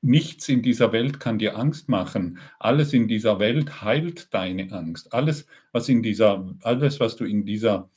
Nichts 0.00 0.48
in 0.48 0.62
dieser 0.62 0.92
Welt 0.92 1.20
kann 1.20 1.38
dir 1.38 1.58
Angst 1.58 1.88
machen. 1.88 2.38
Alles 2.60 2.92
in 2.92 3.08
dieser 3.08 3.38
Welt 3.40 3.82
heilt 3.82 4.32
deine 4.32 4.70
Angst. 4.72 5.12
Alles, 5.12 5.46
was 5.72 5.88
in 5.88 6.02
dieser, 6.02 6.54
alles, 6.62 7.00
was 7.00 7.16
du 7.16 7.24
in 7.24 7.44
dieser 7.44 7.90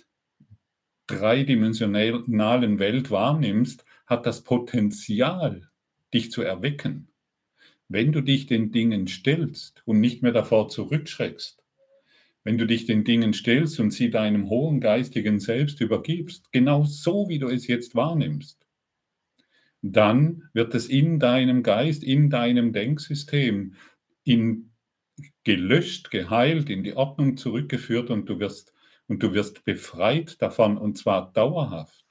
dreidimensionalen 1.08 2.80
Welt 2.80 3.12
wahrnimmst, 3.12 3.86
hat 4.08 4.26
das 4.26 4.44
Potenzial, 4.44 5.70
dich 6.14 6.32
zu 6.32 6.42
erwecken. 6.42 7.08
Wenn 7.88 8.12
du 8.12 8.22
dich 8.22 8.48
den 8.48 8.72
Dingen 8.72 9.08
stellst 9.08 9.84
und 9.86 10.00
nicht 10.00 10.24
mehr 10.24 10.32
davor 10.32 10.70
zurückschreckst, 10.70 11.64
wenn 12.44 12.58
du 12.58 12.68
dich 12.68 12.86
den 12.86 13.04
Dingen 13.04 13.34
stellst 13.34 13.80
und 13.80 13.92
sie 13.92 14.10
deinem 14.10 14.50
hohen 14.50 14.80
geistigen 14.80 15.40
Selbst 15.40 15.82
übergibst, 15.82 16.52
genau 16.52 16.84
so, 16.84 17.28
wie 17.28 17.40
du 17.40 17.48
es 17.48 17.68
jetzt 17.68 17.96
wahrnimmst, 17.96 18.66
dann 19.82 20.50
wird 20.54 20.74
es 20.74 20.88
in 20.88 21.20
deinem 21.20 21.64
Geist, 21.64 22.04
in 22.04 22.30
deinem 22.30 22.74
Denksystem 22.74 23.76
in, 24.24 24.72
gelöscht, 25.44 26.12
geheilt, 26.12 26.70
in 26.70 26.84
die 26.84 26.96
Ordnung 26.96 27.38
zurückgeführt 27.38 28.10
und 28.10 28.28
du 28.28 28.40
wirst 28.40 28.74
und 29.08 29.22
du 29.22 29.34
wirst 29.34 29.64
befreit 29.66 30.42
davon 30.42 30.78
und 30.78 30.98
zwar 30.98 31.32
dauerhaft. 31.34 32.06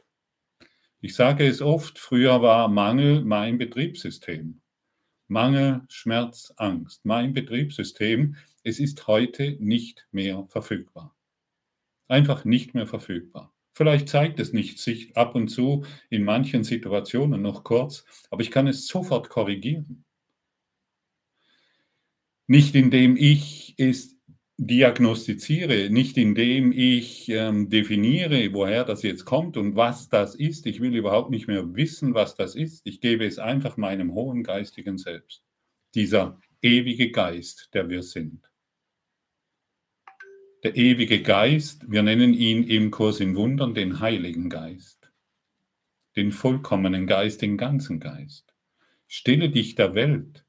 Ich 1.01 1.15
sage 1.15 1.47
es 1.47 1.61
oft, 1.61 1.99
früher 1.99 2.41
war 2.41 2.69
Mangel 2.69 3.25
mein 3.25 3.59
Betriebssystem. 3.59 4.61
Mangel, 5.29 5.83
Schmerz, 5.89 6.53
Angst, 6.57 7.05
mein 7.05 7.33
Betriebssystem, 7.33 8.37
es 8.63 8.79
ist 8.79 9.07
heute 9.07 9.57
nicht 9.59 10.07
mehr 10.11 10.47
verfügbar. 10.49 11.15
Einfach 12.09 12.45
nicht 12.45 12.75
mehr 12.75 12.87
verfügbar. 12.87 13.53
Vielleicht 13.73 14.09
zeigt 14.09 14.39
es 14.39 14.53
nicht 14.53 14.79
sich 14.79 15.17
ab 15.17 15.35
und 15.35 15.49
zu 15.49 15.85
in 16.11 16.23
manchen 16.23 16.63
Situationen 16.63 17.43
noch 17.43 17.65
kurz, 17.65 18.05
aber 18.31 18.43
ich 18.43 18.51
kann 18.51 18.69
es 18.69 18.87
sofort 18.87 19.31
korrigieren. 19.31 20.05
Nicht 22.47 22.75
indem 22.75 23.17
ich 23.17 23.75
es 23.79 24.14
diagnostiziere, 24.57 25.91
nicht 25.91 26.17
indem 26.17 26.73
ich 26.73 27.29
ähm, 27.29 27.69
definiere, 27.69 28.53
woher 28.53 28.85
das 28.85 29.03
jetzt 29.03 29.25
kommt 29.25 29.57
und 29.57 29.75
was 29.75 30.09
das 30.09 30.35
ist. 30.35 30.67
Ich 30.67 30.81
will 30.81 30.95
überhaupt 30.95 31.31
nicht 31.31 31.49
mehr 31.49 31.75
wissen, 31.75 32.15
was 32.15 32.37
das 32.37 32.55
ist. 32.55 32.83
Ich 32.87 33.01
gebe 33.01 33.27
es 33.27 33.39
einfach 33.39 33.77
meinem 33.77 34.15
hohen 34.15 34.43
geistigen 34.45 34.99
Selbst. 34.99 35.43
Dieser 35.95 36.41
ewige 36.63 37.11
Geist, 37.11 37.71
der 37.75 37.89
wir 37.89 38.03
sind 38.03 38.49
der 40.65 40.77
ewige 40.77 41.23
Geist, 41.23 41.85
wir 41.91 42.03
nennen 42.03 42.33
ihn 42.33 42.65
im 42.65 42.91
Kurs 42.91 43.21
in 43.21 43.37
Wundern 43.37 43.75
den 43.75 44.01
Heiligen 44.01 44.49
Geist, 44.49 45.13
den 46.17 46.33
vollkommenen 46.33 47.07
Geist, 47.07 47.43
den 47.43 47.59
ganzen 47.59 48.01
Geist. 48.01 48.55
Stille 49.07 49.51
dich 49.51 49.75
der 49.75 49.95
Welt. 49.95 50.47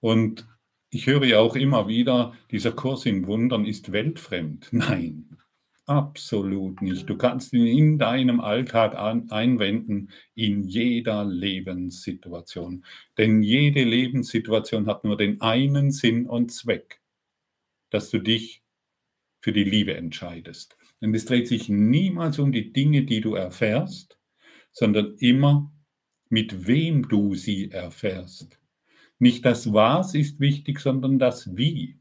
Und 0.00 0.48
ich 0.90 1.06
höre 1.06 1.24
ja 1.24 1.38
auch 1.38 1.56
immer 1.56 1.88
wieder, 1.88 2.34
dieser 2.50 2.72
Kurs 2.72 3.06
in 3.06 3.26
Wundern 3.26 3.64
ist 3.64 3.92
weltfremd. 3.92 4.68
Nein, 4.72 5.36
absolut 5.86 6.80
nicht. 6.82 7.08
Du 7.08 7.16
kannst 7.16 7.52
ihn 7.52 7.66
in 7.66 7.98
deinem 7.98 8.40
Alltag 8.40 8.94
an, 8.94 9.30
einwenden, 9.30 10.10
in 10.34 10.62
jeder 10.62 11.24
Lebenssituation. 11.24 12.84
Denn 13.18 13.42
jede 13.42 13.84
Lebenssituation 13.84 14.86
hat 14.86 15.04
nur 15.04 15.16
den 15.16 15.40
einen 15.40 15.90
Sinn 15.90 16.26
und 16.26 16.52
Zweck, 16.52 17.00
dass 17.90 18.10
du 18.10 18.18
dich 18.18 18.62
für 19.40 19.52
die 19.52 19.64
Liebe 19.64 19.94
entscheidest. 19.94 20.76
Denn 21.00 21.14
es 21.14 21.26
dreht 21.26 21.48
sich 21.48 21.68
niemals 21.68 22.38
um 22.38 22.50
die 22.50 22.72
Dinge, 22.72 23.04
die 23.04 23.20
du 23.20 23.34
erfährst, 23.34 24.18
sondern 24.72 25.14
immer, 25.18 25.72
mit 26.28 26.66
wem 26.66 27.08
du 27.08 27.34
sie 27.34 27.70
erfährst. 27.70 28.57
Nicht 29.18 29.44
das 29.44 29.72
Was 29.72 30.14
ist 30.14 30.40
wichtig, 30.40 30.80
sondern 30.80 31.18
das 31.18 31.56
Wie. 31.56 31.98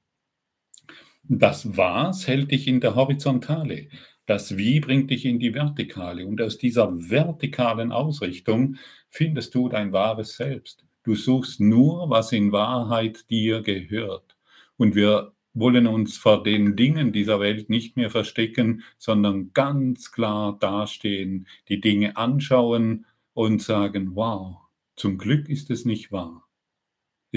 Das 1.23 1.75
Was 1.75 2.27
hält 2.27 2.51
dich 2.51 2.67
in 2.67 2.79
der 2.79 2.95
Horizontale. 2.95 3.89
Das 4.27 4.57
Wie 4.57 4.79
bringt 4.79 5.09
dich 5.09 5.25
in 5.25 5.39
die 5.39 5.53
Vertikale. 5.53 6.27
Und 6.27 6.41
aus 6.41 6.57
dieser 6.57 6.91
vertikalen 6.91 7.91
Ausrichtung 7.91 8.75
findest 9.09 9.55
du 9.55 9.69
dein 9.69 9.91
wahres 9.93 10.35
Selbst. 10.35 10.85
Du 11.03 11.15
suchst 11.15 11.59
nur, 11.59 12.09
was 12.09 12.33
in 12.33 12.51
Wahrheit 12.51 13.29
dir 13.29 13.61
gehört. 13.61 14.37
Und 14.75 14.95
wir 14.95 15.33
wollen 15.53 15.87
uns 15.87 16.17
vor 16.17 16.43
den 16.43 16.75
Dingen 16.75 17.11
dieser 17.13 17.39
Welt 17.39 17.69
nicht 17.69 17.95
mehr 17.95 18.09
verstecken, 18.09 18.83
sondern 18.97 19.53
ganz 19.53 20.11
klar 20.11 20.57
dastehen, 20.59 21.47
die 21.67 21.81
Dinge 21.81 22.15
anschauen 22.15 23.05
und 23.33 23.61
sagen, 23.61 24.15
wow, 24.15 24.57
zum 24.95 25.17
Glück 25.17 25.49
ist 25.49 25.71
es 25.71 25.85
nicht 25.85 26.11
wahr. 26.11 26.46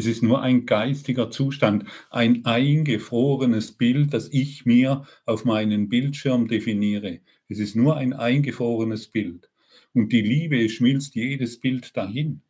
Es 0.01 0.07
ist 0.07 0.23
nur 0.23 0.41
ein 0.41 0.65
geistiger 0.65 1.31
Zustand, 1.31 1.85
ein 2.09 2.47
eingefrorenes 2.47 3.73
Bild, 3.73 4.15
das 4.15 4.33
ich 4.33 4.65
mir 4.65 5.05
auf 5.27 5.45
meinen 5.45 5.91
Bildschirm 5.91 6.49
definiere. 6.49 7.21
Es 7.51 7.59
ist 7.59 7.77
nur 7.77 7.99
ein 7.99 8.15
eingefrorenes 8.15 9.09
Bild. 9.09 9.51
und 9.93 10.11
die 10.11 10.23
Liebe 10.23 10.71
schmilzt 10.71 11.17
jedes 11.17 11.61
Bild 11.61 11.95
dahin. 11.99 12.41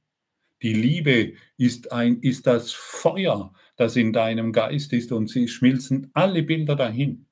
Die 0.62 0.74
Liebe 0.74 1.32
ist, 1.56 1.90
ein, 1.90 2.20
ist 2.20 2.46
das 2.46 2.70
Feuer, 2.70 3.52
das 3.74 3.96
in 3.96 4.12
deinem 4.12 4.52
Geist 4.52 4.92
ist 4.92 5.10
und 5.10 5.28
sie 5.28 5.48
schmilzen 5.48 6.12
alle 6.14 6.44
Bilder 6.44 6.76
dahin. 6.76 7.26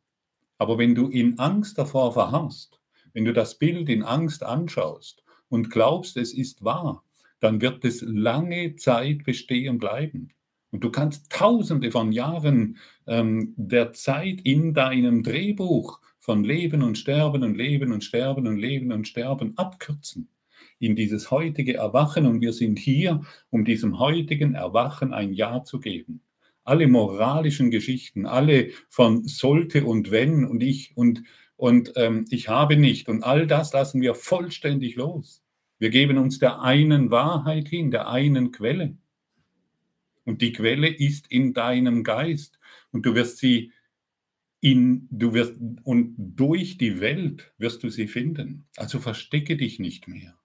Aber 0.56 0.78
wenn 0.78 0.96
du 0.96 1.06
in 1.06 1.38
Angst 1.38 1.78
davor 1.78 2.12
verharrst, 2.12 2.80
wenn 3.12 3.24
du 3.24 3.32
das 3.32 3.56
Bild 3.56 3.88
in 3.88 4.02
Angst 4.02 4.42
anschaust 4.42 5.22
und 5.48 5.70
glaubst, 5.70 6.16
es 6.16 6.34
ist 6.34 6.64
wahr, 6.64 7.04
dann 7.40 7.60
wird 7.60 7.84
es 7.84 8.02
lange 8.02 8.76
Zeit 8.76 9.24
bestehen 9.24 9.78
bleiben. 9.78 10.32
Und 10.70 10.84
du 10.84 10.90
kannst 10.90 11.30
tausende 11.30 11.90
von 11.90 12.12
Jahren 12.12 12.76
ähm, 13.06 13.54
der 13.56 13.92
Zeit 13.92 14.40
in 14.42 14.74
deinem 14.74 15.22
Drehbuch 15.22 16.00
von 16.18 16.44
Leben 16.44 16.82
und 16.82 16.98
Sterben 16.98 17.42
und 17.42 17.56
Leben 17.56 17.92
und 17.92 18.04
Sterben 18.04 18.46
und 18.46 18.58
Leben 18.58 18.92
und 18.92 19.08
Sterben 19.08 19.56
abkürzen 19.56 20.28
in 20.78 20.94
dieses 20.94 21.30
heutige 21.30 21.74
Erwachen. 21.74 22.26
Und 22.26 22.40
wir 22.40 22.52
sind 22.52 22.78
hier, 22.78 23.22
um 23.50 23.64
diesem 23.64 23.98
heutigen 23.98 24.54
Erwachen 24.54 25.14
ein 25.14 25.32
Ja 25.32 25.64
zu 25.64 25.80
geben. 25.80 26.20
Alle 26.64 26.86
moralischen 26.86 27.70
Geschichten, 27.70 28.26
alle 28.26 28.70
von 28.90 29.24
sollte 29.24 29.84
und 29.84 30.10
wenn 30.10 30.44
und 30.44 30.62
ich 30.62 30.92
und, 30.96 31.22
und 31.56 31.92
ähm, 31.96 32.26
ich 32.28 32.50
habe 32.50 32.76
nicht 32.76 33.08
und 33.08 33.22
all 33.22 33.46
das 33.46 33.72
lassen 33.72 34.02
wir 34.02 34.14
vollständig 34.14 34.96
los. 34.96 35.42
Wir 35.78 35.90
geben 35.90 36.18
uns 36.18 36.38
der 36.38 36.60
einen 36.60 37.10
Wahrheit 37.10 37.68
hin, 37.68 37.90
der 37.90 38.08
einen 38.08 38.52
Quelle. 38.52 38.96
Und 40.24 40.42
die 40.42 40.52
Quelle 40.52 40.88
ist 40.88 41.30
in 41.30 41.54
deinem 41.54 42.04
Geist. 42.04 42.58
Und 42.90 43.06
du 43.06 43.14
wirst 43.14 43.38
sie 43.38 43.72
in, 44.60 45.08
du 45.10 45.32
wirst, 45.34 45.54
und 45.84 46.14
durch 46.18 46.78
die 46.78 47.00
Welt 47.00 47.52
wirst 47.58 47.82
du 47.82 47.90
sie 47.90 48.08
finden. 48.08 48.66
Also 48.76 48.98
verstecke 48.98 49.56
dich 49.56 49.78
nicht 49.78 50.08
mehr. 50.08 50.36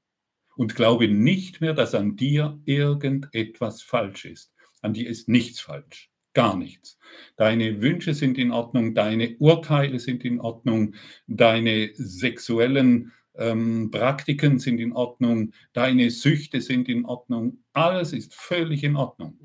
Und 0.56 0.76
glaube 0.76 1.08
nicht 1.08 1.62
mehr, 1.62 1.74
dass 1.74 1.96
an 1.96 2.16
dir 2.16 2.60
irgendetwas 2.66 3.82
falsch 3.82 4.26
ist. 4.26 4.54
An 4.82 4.94
dir 4.94 5.10
ist 5.10 5.30
nichts 5.30 5.60
falsch. 5.60 6.12
Gar 6.34 6.58
nichts. 6.58 6.98
Deine 7.38 7.82
Wünsche 7.82 8.14
sind 8.14 8.38
in 8.38 8.52
Ordnung, 8.52 8.96
deine 8.96 9.36
Urteile 9.38 10.00
sind 10.00 10.26
in 10.26 10.40
Ordnung, 10.40 10.96
deine 11.28 11.92
sexuellen 11.94 13.12
ähm, 13.36 13.90
Praktiken 13.92 14.60
sind 14.60 14.80
in 14.80 14.94
Ordnung, 14.94 15.54
deine 15.74 16.12
Süchte 16.12 16.62
sind 16.62 16.90
in 16.90 17.06
Ordnung, 17.06 17.64
alles 17.74 18.14
ist 18.14 18.34
völlig 18.34 18.84
in 18.84 18.96
Ordnung. 18.96 19.40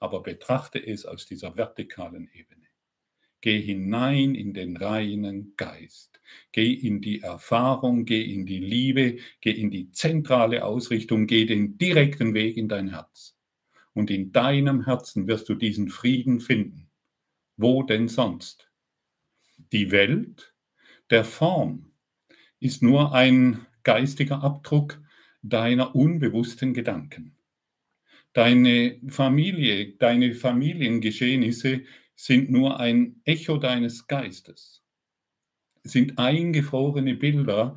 Aber 0.00 0.22
betrachte 0.22 0.84
es 0.84 1.04
aus 1.04 1.26
dieser 1.26 1.56
vertikalen 1.56 2.30
Ebene. 2.32 2.66
Geh 3.40 3.60
hinein 3.60 4.34
in 4.34 4.52
den 4.52 4.76
reinen 4.76 5.54
Geist. 5.56 6.20
Geh 6.52 6.72
in 6.72 7.00
die 7.00 7.20
Erfahrung, 7.20 8.04
geh 8.04 8.22
in 8.22 8.46
die 8.46 8.58
Liebe, 8.58 9.18
geh 9.40 9.52
in 9.52 9.70
die 9.70 9.90
zentrale 9.90 10.64
Ausrichtung, 10.64 11.26
geh 11.26 11.46
den 11.46 11.78
direkten 11.78 12.34
Weg 12.34 12.56
in 12.56 12.68
dein 12.68 12.88
Herz. 12.88 13.36
Und 13.94 14.10
in 14.10 14.32
deinem 14.32 14.84
Herzen 14.84 15.26
wirst 15.26 15.48
du 15.48 15.54
diesen 15.54 15.88
Frieden 15.88 16.40
finden. 16.40 16.90
Wo 17.56 17.82
denn 17.82 18.08
sonst? 18.08 18.70
Die 19.72 19.90
Welt 19.90 20.54
der 21.10 21.24
Form 21.24 21.87
ist 22.60 22.82
nur 22.82 23.14
ein 23.14 23.66
geistiger 23.82 24.42
Abdruck 24.42 25.00
deiner 25.42 25.94
unbewussten 25.94 26.74
Gedanken. 26.74 27.36
Deine 28.32 29.00
Familie, 29.08 29.94
deine 29.98 30.34
Familiengeschehnisse 30.34 31.82
sind 32.14 32.50
nur 32.50 32.78
ein 32.78 33.20
Echo 33.24 33.56
deines 33.56 34.06
Geistes, 34.06 34.82
sind 35.82 36.18
eingefrorene 36.18 37.14
Bilder. 37.14 37.76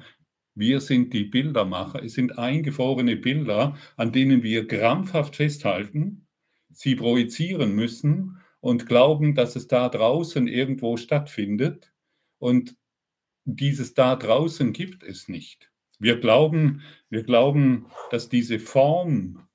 Wir 0.53 0.81
sind 0.81 1.13
die 1.13 1.23
Bildermacher. 1.23 2.03
Es 2.03 2.13
sind 2.13 2.37
eingefrorene 2.37 3.15
Bilder, 3.15 3.77
an 3.95 4.11
denen 4.11 4.43
wir 4.43 4.67
krampfhaft 4.67 5.37
festhalten, 5.37 6.27
sie 6.71 6.95
projizieren 6.95 7.73
müssen 7.73 8.41
und 8.59 8.85
glauben, 8.85 9.33
dass 9.35 9.55
es 9.55 9.67
da 9.67 9.87
draußen 9.89 10.47
irgendwo 10.47 10.97
stattfindet. 10.97 11.93
Und 12.37 12.75
dieses 13.45 13.93
da 13.93 14.15
draußen 14.15 14.73
gibt 14.73 15.03
es 15.03 15.27
nicht. 15.27 15.71
Wir 15.99 16.19
glauben, 16.19 16.81
wir 17.09 17.23
glauben, 17.23 17.87
dass 18.09 18.29
diese 18.29 18.59
Form, 18.59 19.47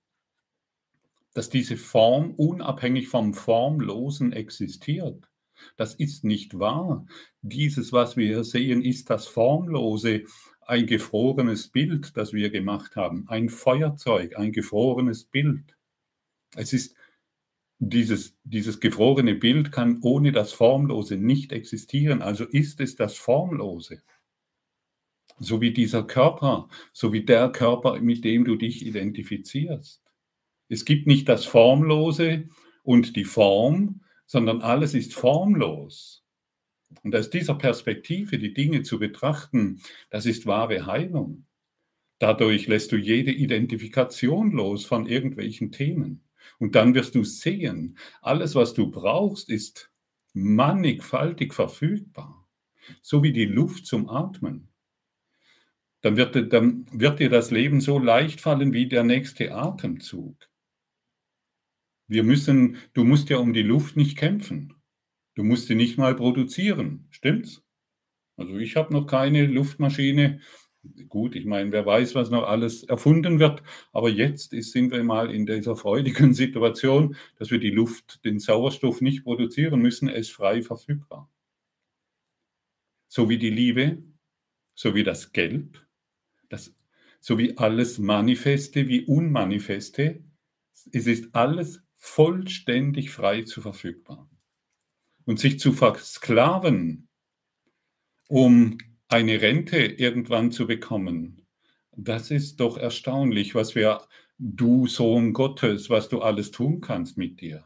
dass 1.34 1.50
diese 1.50 1.76
Form 1.76 2.32
unabhängig 2.32 3.08
vom 3.08 3.34
Formlosen 3.34 4.32
existiert. 4.32 5.28
Das 5.76 5.94
ist 5.94 6.24
nicht 6.24 6.58
wahr. 6.58 7.06
Dieses, 7.42 7.92
was 7.92 8.16
wir 8.16 8.26
hier 8.26 8.44
sehen, 8.44 8.82
ist 8.82 9.10
das 9.10 9.26
Formlose, 9.26 10.24
ein 10.66 10.86
gefrorenes 10.86 11.68
Bild, 11.68 12.16
das 12.16 12.32
wir 12.32 12.50
gemacht 12.50 12.96
haben, 12.96 13.28
ein 13.28 13.48
Feuerzeug, 13.48 14.36
ein 14.36 14.52
gefrorenes 14.52 15.24
Bild. 15.24 15.76
Es 16.56 16.72
ist 16.72 16.96
dieses, 17.78 18.36
dieses 18.44 18.80
gefrorene 18.80 19.34
Bild 19.34 19.72
kann 19.72 19.98
ohne 20.02 20.32
das 20.32 20.52
Formlose 20.52 21.16
nicht 21.16 21.52
existieren. 21.52 22.22
Also 22.22 22.44
ist 22.44 22.80
es 22.80 22.96
das 22.96 23.16
Formlose. 23.16 24.02
So 25.38 25.60
wie 25.60 25.72
dieser 25.72 26.02
Körper, 26.02 26.68
so 26.92 27.12
wie 27.12 27.24
der 27.24 27.50
Körper, 27.50 28.00
mit 28.00 28.24
dem 28.24 28.44
du 28.44 28.56
dich 28.56 28.86
identifizierst. 28.86 30.02
Es 30.68 30.84
gibt 30.84 31.06
nicht 31.06 31.28
das 31.28 31.44
Formlose 31.44 32.48
und 32.82 33.16
die 33.16 33.24
Form, 33.24 34.00
sondern 34.26 34.62
alles 34.62 34.94
ist 34.94 35.14
formlos. 35.14 36.24
Und 37.02 37.14
aus 37.14 37.30
dieser 37.30 37.54
Perspektive 37.54 38.38
die 38.38 38.54
Dinge 38.54 38.82
zu 38.82 38.98
betrachten, 38.98 39.80
das 40.10 40.24
ist 40.26 40.46
wahre 40.46 40.86
Heilung. 40.86 41.46
Dadurch 42.18 42.66
lässt 42.66 42.92
du 42.92 42.96
jede 42.96 43.32
Identifikation 43.32 44.52
los 44.52 44.86
von 44.86 45.06
irgendwelchen 45.06 45.70
Themen. 45.70 46.25
Und 46.58 46.74
dann 46.74 46.94
wirst 46.94 47.14
du 47.14 47.24
sehen, 47.24 47.98
alles, 48.22 48.54
was 48.54 48.74
du 48.74 48.90
brauchst, 48.90 49.48
ist 49.48 49.90
mannigfaltig 50.32 51.54
verfügbar, 51.54 52.48
so 53.02 53.22
wie 53.22 53.32
die 53.32 53.46
Luft 53.46 53.86
zum 53.86 54.08
Atmen. 54.08 54.68
Dann 56.02 56.16
wird, 56.16 56.52
dann 56.52 56.86
wird 56.92 57.18
dir 57.20 57.30
das 57.30 57.50
Leben 57.50 57.80
so 57.80 57.98
leicht 57.98 58.40
fallen 58.40 58.72
wie 58.72 58.88
der 58.88 59.02
nächste 59.02 59.54
Atemzug. 59.54 60.36
Wir 62.06 62.22
müssen, 62.22 62.76
du 62.92 63.04
musst 63.04 63.30
ja 63.30 63.38
um 63.38 63.52
die 63.52 63.62
Luft 63.62 63.96
nicht 63.96 64.16
kämpfen. 64.16 64.74
Du 65.34 65.42
musst 65.42 65.66
sie 65.66 65.74
nicht 65.74 65.98
mal 65.98 66.14
produzieren, 66.14 67.08
stimmt's? 67.10 67.62
Also 68.36 68.56
ich 68.58 68.76
habe 68.76 68.92
noch 68.92 69.06
keine 69.06 69.46
Luftmaschine 69.46 70.40
gut, 71.08 71.36
ich 71.36 71.44
meine, 71.44 71.72
wer 71.72 71.86
weiß, 71.86 72.14
was 72.14 72.30
noch 72.30 72.44
alles 72.44 72.84
erfunden 72.84 73.38
wird. 73.38 73.62
Aber 73.92 74.08
jetzt 74.08 74.52
ist, 74.52 74.72
sind 74.72 74.90
wir 74.90 75.02
mal 75.04 75.30
in 75.30 75.46
dieser 75.46 75.76
freudigen 75.76 76.34
Situation, 76.34 77.16
dass 77.38 77.50
wir 77.50 77.58
die 77.58 77.70
Luft, 77.70 78.24
den 78.24 78.38
Sauerstoff 78.38 79.00
nicht 79.00 79.24
produzieren 79.24 79.80
müssen, 79.80 80.08
ist 80.08 80.32
frei 80.32 80.62
verfügbar. 80.62 81.30
So 83.08 83.28
wie 83.28 83.38
die 83.38 83.50
Liebe, 83.50 84.02
so 84.74 84.94
wie 84.94 85.04
das 85.04 85.32
Gelb, 85.32 85.84
das, 86.48 86.74
so 87.20 87.38
wie 87.38 87.56
alles 87.56 87.98
Manifeste 87.98 88.88
wie 88.88 89.04
Unmanifeste, 89.04 90.22
es 90.92 91.06
ist 91.06 91.34
alles 91.34 91.82
vollständig 91.94 93.10
frei 93.10 93.42
zu 93.42 93.60
verfügbar. 93.60 94.28
Und 95.24 95.40
sich 95.40 95.58
zu 95.58 95.72
versklaven, 95.72 97.08
um 98.28 98.78
eine 99.08 99.40
Rente 99.40 99.78
irgendwann 99.78 100.50
zu 100.50 100.66
bekommen. 100.66 101.46
Das 101.92 102.30
ist 102.30 102.60
doch 102.60 102.76
erstaunlich, 102.76 103.54
was 103.54 103.74
wir, 103.74 104.02
du 104.38 104.86
Sohn 104.86 105.32
Gottes, 105.32 105.88
was 105.88 106.08
du 106.08 106.20
alles 106.20 106.50
tun 106.50 106.80
kannst 106.80 107.16
mit 107.16 107.40
dir. 107.40 107.64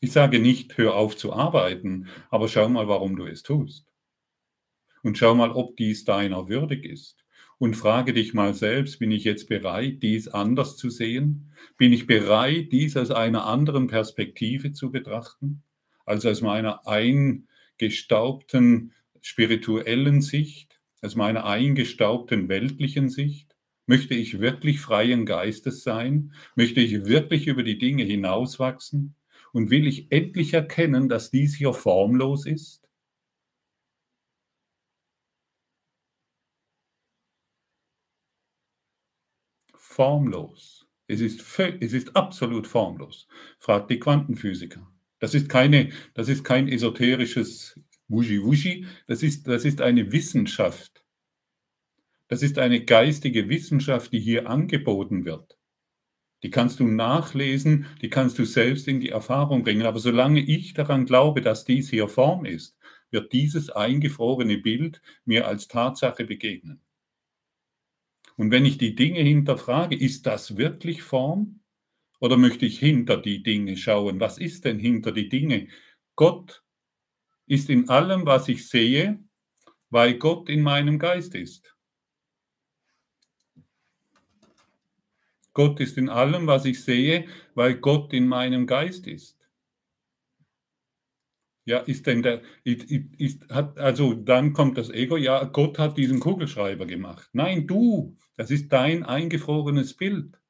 Ich 0.00 0.12
sage 0.12 0.40
nicht, 0.40 0.76
hör 0.78 0.94
auf 0.94 1.16
zu 1.16 1.32
arbeiten, 1.32 2.08
aber 2.30 2.48
schau 2.48 2.68
mal, 2.68 2.88
warum 2.88 3.16
du 3.16 3.26
es 3.26 3.42
tust. 3.42 3.86
Und 5.02 5.18
schau 5.18 5.34
mal, 5.34 5.52
ob 5.52 5.76
dies 5.76 6.04
deiner 6.04 6.48
würdig 6.48 6.84
ist. 6.84 7.16
Und 7.58 7.76
frage 7.76 8.12
dich 8.12 8.34
mal 8.34 8.54
selbst, 8.54 8.98
bin 8.98 9.12
ich 9.12 9.24
jetzt 9.24 9.48
bereit, 9.48 10.02
dies 10.02 10.26
anders 10.26 10.76
zu 10.76 10.90
sehen? 10.90 11.52
Bin 11.76 11.92
ich 11.92 12.08
bereit, 12.08 12.72
dies 12.72 12.96
aus 12.96 13.12
einer 13.12 13.46
anderen 13.46 13.86
Perspektive 13.86 14.72
zu 14.72 14.90
betrachten, 14.90 15.62
als 16.04 16.26
aus 16.26 16.40
meiner 16.40 16.88
eingestaubten 16.88 18.92
spirituellen 19.22 20.20
Sicht, 20.20 20.80
aus 21.00 21.16
meiner 21.16 21.46
eingestaubten 21.46 22.48
weltlichen 22.48 23.08
Sicht? 23.08 23.56
Möchte 23.86 24.14
ich 24.14 24.40
wirklich 24.40 24.80
freien 24.80 25.26
Geistes 25.26 25.82
sein? 25.82 26.34
Möchte 26.54 26.80
ich 26.80 27.06
wirklich 27.06 27.46
über 27.46 27.62
die 27.62 27.78
Dinge 27.78 28.04
hinauswachsen? 28.04 29.16
Und 29.52 29.70
will 29.70 29.86
ich 29.86 30.10
endlich 30.12 30.54
erkennen, 30.54 31.08
dass 31.08 31.30
dies 31.30 31.54
hier 31.54 31.72
formlos 31.72 32.46
ist? 32.46 32.88
Formlos. 39.76 40.86
Es 41.06 41.20
ist, 41.20 41.44
es 41.58 41.92
ist 41.92 42.16
absolut 42.16 42.66
formlos. 42.66 43.28
Fragt 43.58 43.90
die 43.90 43.98
Quantenphysiker. 43.98 44.90
Das 45.18 45.34
ist, 45.34 45.48
keine, 45.48 45.90
das 46.14 46.28
ist 46.28 46.44
kein 46.44 46.68
esoterisches 46.68 47.78
Wushi 48.08 48.42
Wushi, 48.42 48.86
das 49.06 49.22
ist, 49.22 49.46
das 49.46 49.64
ist 49.64 49.80
eine 49.80 50.12
Wissenschaft. 50.12 51.04
Das 52.28 52.42
ist 52.42 52.58
eine 52.58 52.84
geistige 52.84 53.48
Wissenschaft, 53.48 54.12
die 54.12 54.20
hier 54.20 54.48
angeboten 54.48 55.24
wird. 55.24 55.58
Die 56.42 56.50
kannst 56.50 56.80
du 56.80 56.86
nachlesen, 56.86 57.86
die 58.00 58.10
kannst 58.10 58.38
du 58.38 58.44
selbst 58.44 58.88
in 58.88 59.00
die 59.00 59.10
Erfahrung 59.10 59.62
bringen. 59.62 59.86
Aber 59.86 60.00
solange 60.00 60.40
ich 60.40 60.74
daran 60.74 61.06
glaube, 61.06 61.40
dass 61.40 61.64
dies 61.64 61.90
hier 61.90 62.08
Form 62.08 62.44
ist, 62.44 62.76
wird 63.10 63.32
dieses 63.32 63.70
eingefrorene 63.70 64.58
Bild 64.58 65.00
mir 65.24 65.46
als 65.46 65.68
Tatsache 65.68 66.24
begegnen. 66.24 66.80
Und 68.36 68.50
wenn 68.50 68.64
ich 68.64 68.78
die 68.78 68.94
Dinge 68.94 69.20
hinterfrage, 69.20 69.94
ist 69.94 70.26
das 70.26 70.56
wirklich 70.56 71.02
Form? 71.02 71.60
Oder 72.18 72.36
möchte 72.36 72.66
ich 72.66 72.78
hinter 72.78 73.16
die 73.16 73.42
Dinge 73.42 73.76
schauen? 73.76 74.20
Was 74.20 74.38
ist 74.38 74.64
denn 74.64 74.78
hinter 74.78 75.12
die 75.12 75.28
Dinge? 75.28 75.68
Gott 76.16 76.61
ist 77.52 77.68
in 77.68 77.90
allem, 77.90 78.24
was 78.24 78.48
ich 78.48 78.66
sehe, 78.66 79.22
weil 79.90 80.14
Gott 80.14 80.48
in 80.48 80.62
meinem 80.62 80.98
Geist 80.98 81.34
ist. 81.34 81.76
Gott 85.52 85.78
ist 85.80 85.98
in 85.98 86.08
allem, 86.08 86.46
was 86.46 86.64
ich 86.64 86.82
sehe, 86.82 87.28
weil 87.54 87.74
Gott 87.74 88.14
in 88.14 88.26
meinem 88.26 88.66
Geist 88.66 89.06
ist. 89.06 89.38
Ja, 91.66 91.80
ist 91.80 92.06
denn 92.06 92.22
der, 92.22 92.40
ist, 92.64 92.90
ist, 92.90 93.46
hat, 93.50 93.78
also 93.78 94.14
dann 94.14 94.54
kommt 94.54 94.78
das 94.78 94.88
Ego, 94.88 95.18
ja, 95.18 95.44
Gott 95.44 95.78
hat 95.78 95.98
diesen 95.98 96.20
Kugelschreiber 96.20 96.86
gemacht. 96.86 97.28
Nein, 97.34 97.66
du, 97.66 98.16
das 98.34 98.50
ist 98.50 98.72
dein 98.72 99.04
eingefrorenes 99.04 99.92
Bild. 99.92 100.40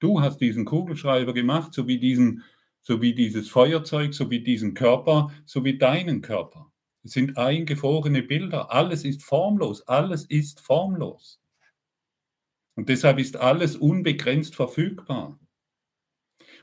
Du 0.00 0.20
hast 0.20 0.42
diesen 0.42 0.66
Kugelschreiber 0.66 1.32
gemacht, 1.32 1.72
so 1.72 1.88
wie, 1.88 1.98
diesen, 1.98 2.44
so 2.86 3.02
wie 3.02 3.16
dieses 3.16 3.48
Feuerzeug, 3.48 4.14
so 4.14 4.30
wie 4.30 4.44
diesen 4.44 4.74
Körper, 4.74 5.32
so 5.44 5.64
wie 5.64 5.76
deinen 5.76 6.22
Körper. 6.22 6.72
Es 7.02 7.10
sind 7.10 7.36
eingefrorene 7.36 8.22
Bilder. 8.22 8.70
Alles 8.70 9.04
ist 9.04 9.24
formlos. 9.24 9.82
Alles 9.88 10.24
ist 10.26 10.60
formlos. 10.60 11.40
Und 12.76 12.88
deshalb 12.88 13.18
ist 13.18 13.38
alles 13.38 13.74
unbegrenzt 13.74 14.54
verfügbar. 14.54 15.36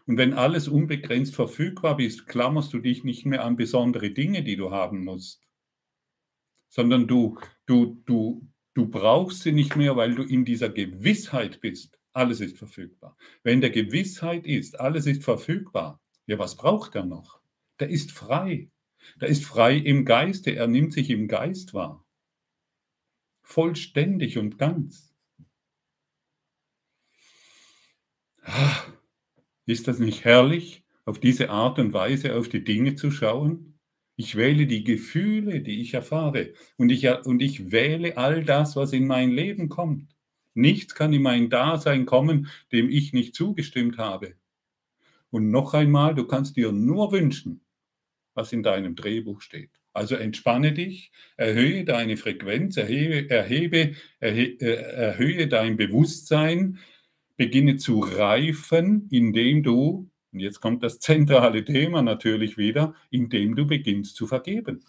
Und 0.05 0.15
wenn 0.15 0.33
alles 0.33 0.69
unbegrenzt 0.69 1.35
verfügbar 1.35 1.99
ist, 1.99 2.25
klammerst 2.25 2.71
du 2.71 2.79
dich 2.79 3.03
nicht 3.03 3.25
mehr 3.25 3.43
an 3.43 3.57
besondere 3.57 4.11
Dinge, 4.11 4.43
die 4.43 4.55
du 4.55 4.71
haben 4.71 5.03
musst, 5.03 5.41
sondern 6.69 7.05
du, 7.05 7.37
du, 7.65 8.01
du, 8.05 8.47
du 8.75 8.87
brauchst 8.87 9.41
sie 9.41 9.51
nicht 9.51 9.75
mehr, 9.75 9.97
weil 9.97 10.15
du 10.15 10.23
in 10.23 10.45
dieser 10.45 10.69
Gewissheit 10.69 11.59
bist, 11.59 11.99
alles 12.13 12.39
ist 12.39 12.57
verfügbar. 12.57 13.17
Wenn 13.43 13.59
der 13.59 13.71
Gewissheit 13.71 14.47
ist, 14.47 14.79
alles 14.79 15.05
ist 15.05 15.25
verfügbar, 15.25 15.99
ja, 16.25 16.39
was 16.39 16.55
braucht 16.55 16.95
er 16.95 17.05
noch? 17.05 17.39
Der 17.79 17.89
ist 17.89 18.11
frei. 18.11 18.69
Der 19.19 19.27
ist 19.27 19.43
frei 19.45 19.77
im 19.77 20.05
Geiste, 20.05 20.55
er 20.55 20.67
nimmt 20.67 20.93
sich 20.93 21.09
im 21.09 21.27
Geist 21.27 21.73
wahr. 21.73 22.05
Vollständig 23.41 24.37
und 24.37 24.57
ganz. 24.57 25.13
Ah. 28.43 28.83
Ist 29.65 29.87
das 29.87 29.99
nicht 29.99 30.25
herrlich, 30.25 30.83
auf 31.05 31.19
diese 31.19 31.49
Art 31.49 31.79
und 31.79 31.93
Weise 31.93 32.35
auf 32.35 32.49
die 32.49 32.63
Dinge 32.63 32.95
zu 32.95 33.11
schauen? 33.11 33.79
Ich 34.15 34.35
wähle 34.35 34.67
die 34.67 34.83
Gefühle, 34.83 35.61
die 35.61 35.81
ich 35.81 35.93
erfahre. 35.93 36.53
Und 36.77 36.91
ich, 36.91 37.09
und 37.25 37.41
ich 37.41 37.71
wähle 37.71 38.17
all 38.17 38.43
das, 38.43 38.75
was 38.75 38.93
in 38.93 39.07
mein 39.07 39.31
Leben 39.31 39.69
kommt. 39.69 40.15
Nichts 40.53 40.93
kann 40.93 41.13
in 41.13 41.23
mein 41.23 41.49
Dasein 41.49 42.05
kommen, 42.05 42.47
dem 42.71 42.89
ich 42.89 43.11
nicht 43.13 43.35
zugestimmt 43.35 43.97
habe. 43.97 44.35
Und 45.33 45.49
noch 45.49 45.73
einmal, 45.73 46.13
du 46.13 46.25
kannst 46.25 46.57
dir 46.57 46.71
nur 46.71 47.11
wünschen, 47.11 47.61
was 48.35 48.53
in 48.53 48.61
deinem 48.61 48.93
Drehbuch 48.93 49.41
steht. 49.41 49.71
Also 49.91 50.13
entspanne 50.13 50.73
dich, 50.73 51.11
erhöhe 51.37 51.85
deine 51.85 52.17
Frequenz, 52.17 52.77
erhebe, 52.77 53.31
erhebe 53.31 53.95
erhe, 54.19 54.61
äh, 54.61 54.93
erhöhe 54.93 55.47
dein 55.47 55.75
Bewusstsein, 55.75 56.77
beginne 57.35 57.77
zu 57.77 58.01
reifen, 58.01 59.07
indem 59.09 59.63
du, 59.63 60.07
und 60.31 60.39
jetzt 60.39 60.59
kommt 60.61 60.83
das 60.83 60.99
zentrale 60.99 61.65
Thema 61.65 62.03
natürlich 62.03 62.59
wieder, 62.59 62.93
indem 63.09 63.55
du 63.55 63.65
beginnst 63.65 64.15
zu 64.15 64.27
vergeben. 64.27 64.85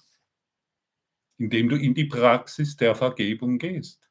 Indem 1.39 1.71
du 1.71 1.77
in 1.77 1.95
die 1.95 2.05
Praxis 2.05 2.77
der 2.77 2.95
Vergebung 2.95 3.57
gehst. 3.57 4.11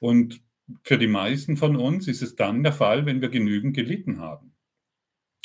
Und 0.00 0.42
für 0.82 0.98
die 0.98 1.06
meisten 1.06 1.56
von 1.56 1.76
uns 1.76 2.08
ist 2.08 2.22
es 2.22 2.34
dann 2.34 2.64
der 2.64 2.72
Fall, 2.72 3.06
wenn 3.06 3.20
wir 3.20 3.28
genügend 3.28 3.76
gelitten 3.76 4.18
haben. 4.18 4.57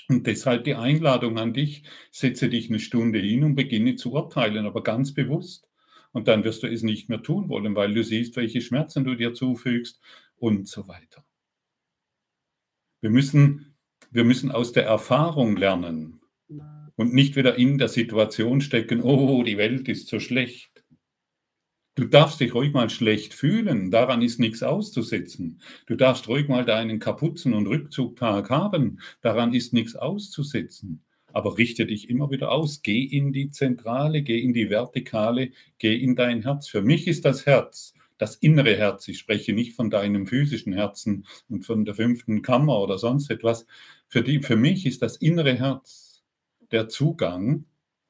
Und 0.10 0.28
deshalb 0.28 0.66
die 0.66 0.76
Einladung 0.76 1.38
an 1.38 1.54
dich, 1.54 1.84
setze 2.12 2.50
dich 2.50 2.70
eine 2.70 2.80
Stunde 2.80 3.20
hin 3.20 3.44
und 3.44 3.56
beginne 3.56 3.96
zu 3.96 4.12
urteilen, 4.12 4.66
aber 4.66 4.84
ganz 4.84 5.14
bewusst. 5.14 5.70
Und 6.12 6.28
dann 6.28 6.44
wirst 6.44 6.64
du 6.64 6.68
es 6.68 6.84
nicht 6.84 7.10
mehr 7.10 7.24
tun 7.24 7.50
wollen, 7.50 7.76
weil 7.76 7.94
du 7.94 8.04
siehst, 8.04 8.36
welche 8.36 8.62
Schmerzen 8.62 9.04
du 9.04 9.16
dir 9.16 9.34
zufügst 9.34 10.00
und 10.36 10.68
so 10.68 10.88
weiter. 10.88 11.26
Wir 13.02 13.10
müssen, 13.10 13.76
wir 14.12 14.24
müssen 14.24 14.52
aus 14.52 14.72
der 14.72 14.86
Erfahrung 14.86 15.58
lernen 15.58 16.22
und 16.96 17.14
nicht 17.14 17.36
wieder 17.36 17.56
in 17.58 17.78
der 17.78 17.88
Situation 17.88 18.62
stecken, 18.62 19.02
oh, 19.02 19.44
die 19.44 19.58
Welt 19.58 19.90
ist 19.90 20.08
so 20.08 20.20
schlecht. 20.20 20.73
Du 21.96 22.06
darfst 22.06 22.40
dich 22.40 22.56
ruhig 22.56 22.74
mal 22.74 22.90
schlecht 22.90 23.36
fühlen, 23.36 23.92
daran 23.92 24.24
ist 24.24 24.40
nichts 24.40 24.64
auszusetzen. 24.64 25.62
Du 25.86 25.96
darfst 25.96 26.28
ruhig 26.28 26.48
mal 26.48 26.66
deinen 26.66 27.00
Kapuzen- 27.00 27.54
und 27.54 27.68
Rückzugtag 27.68 28.50
haben, 28.50 29.00
daran 29.22 29.54
ist 29.54 29.74
nichts 29.74 29.96
auszusetzen. 29.96 31.04
Aber 31.34 31.58
richte 31.58 31.86
dich 31.86 32.10
immer 32.10 32.32
wieder 32.32 32.52
aus, 32.52 32.82
geh 32.82 33.04
in 33.04 33.32
die 33.32 33.52
Zentrale, 33.52 34.24
geh 34.24 34.40
in 34.40 34.54
die 34.54 34.70
Vertikale, 34.72 35.52
geh 35.78 35.96
in 35.96 36.16
dein 36.16 36.42
Herz. 36.42 36.68
Für 36.68 36.82
mich 36.82 37.08
ist 37.08 37.26
das 37.26 37.46
Herz 37.46 37.94
das 38.18 38.36
innere 38.36 38.76
Herz. 38.76 39.08
Ich 39.08 39.20
spreche 39.20 39.54
nicht 39.54 39.74
von 39.74 39.90
deinem 39.90 40.28
physischen 40.28 40.74
Herzen 40.74 41.26
und 41.50 41.66
von 41.66 41.86
der 41.86 41.94
fünften 41.94 42.42
Kammer 42.42 42.80
oder 42.80 42.98
sonst 42.98 43.30
etwas. 43.30 43.66
Für, 44.08 44.22
die, 44.22 44.42
für 44.42 44.56
mich 44.56 44.86
ist 44.86 45.02
das 45.02 45.18
innere 45.18 45.56
Herz 45.56 46.24
der 46.72 46.90
Zugang, 46.90 47.66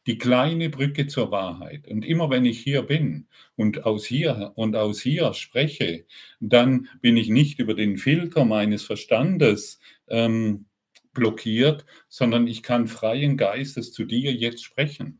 die 0.05 0.17
kleine 0.17 0.69
Brücke 0.69 1.07
zur 1.07 1.31
Wahrheit. 1.31 1.87
Und 1.87 2.05
immer 2.05 2.29
wenn 2.29 2.45
ich 2.45 2.59
hier 2.59 2.81
bin 2.83 3.27
und 3.55 3.85
aus 3.85 4.05
hier 4.05 4.51
und 4.55 4.75
aus 4.75 5.01
hier 5.01 5.33
spreche, 5.33 6.05
dann 6.39 6.89
bin 7.01 7.17
ich 7.17 7.29
nicht 7.29 7.59
über 7.59 7.73
den 7.73 7.97
Filter 7.97 8.45
meines 8.45 8.83
Verstandes 8.83 9.79
ähm, 10.07 10.65
blockiert, 11.13 11.85
sondern 12.09 12.47
ich 12.47 12.63
kann 12.63 12.87
freien 12.87 13.37
Geistes 13.37 13.93
zu 13.93 14.05
dir 14.05 14.33
jetzt 14.33 14.63
sprechen. 14.63 15.19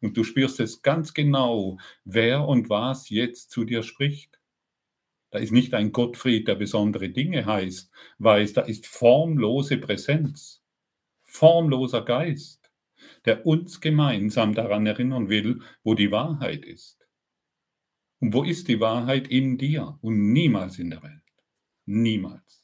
Und 0.00 0.16
du 0.16 0.24
spürst 0.24 0.60
es 0.60 0.82
ganz 0.82 1.14
genau, 1.14 1.78
wer 2.04 2.46
und 2.46 2.70
was 2.70 3.08
jetzt 3.08 3.50
zu 3.50 3.64
dir 3.64 3.82
spricht. 3.82 4.38
Da 5.30 5.38
ist 5.38 5.52
nicht 5.52 5.74
ein 5.74 5.92
Gottfried, 5.92 6.48
der 6.48 6.54
besondere 6.54 7.10
Dinge 7.10 7.44
heißt, 7.44 7.90
weiß, 8.18 8.52
da 8.54 8.62
ist 8.62 8.86
formlose 8.86 9.76
Präsenz, 9.76 10.62
formloser 11.24 12.02
Geist, 12.02 12.57
der 13.24 13.46
uns 13.46 13.80
gemeinsam 13.80 14.54
daran 14.54 14.86
erinnern 14.86 15.28
will, 15.28 15.60
wo 15.82 15.94
die 15.94 16.10
Wahrheit 16.10 16.64
ist. 16.64 16.98
Und 18.20 18.34
wo 18.34 18.42
ist 18.42 18.68
die 18.68 18.80
Wahrheit 18.80 19.28
in 19.28 19.58
dir 19.58 19.98
und 20.00 20.32
niemals 20.32 20.78
in 20.78 20.90
der 20.90 21.02
Welt? 21.02 21.22
Niemals. 21.86 22.57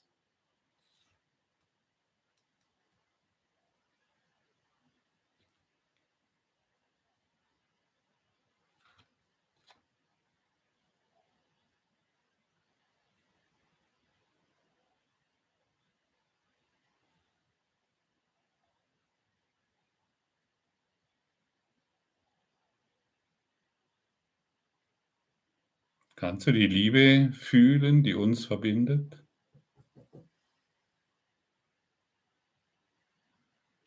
Kannst 26.25 26.47
du 26.47 26.53
die 26.53 26.69
Liebe 26.69 27.33
fühlen, 27.35 28.03
die 28.03 28.15
uns 28.15 28.47
verbindet? 28.47 29.23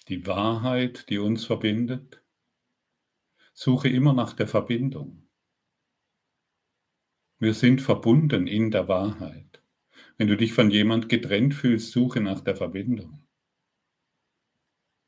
Die 0.08 0.28
Wahrheit, 0.28 1.10
die 1.10 1.18
uns 1.18 1.46
verbindet? 1.46 2.24
Suche 3.56 3.90
immer 3.90 4.14
nach 4.14 4.34
der 4.34 4.48
Verbindung. 4.48 5.28
Wir 7.40 7.56
sind 7.56 7.82
verbunden 7.82 8.46
in 8.46 8.70
der 8.70 8.88
Wahrheit. 8.88 9.64
Wenn 10.18 10.28
du 10.28 10.38
dich 10.38 10.54
von 10.54 10.70
jemand 10.70 11.10
getrennt 11.10 11.56
fühlst, 11.56 11.92
suche 11.92 12.22
nach 12.22 12.42
der 12.42 12.56
Verbindung. 12.56 13.28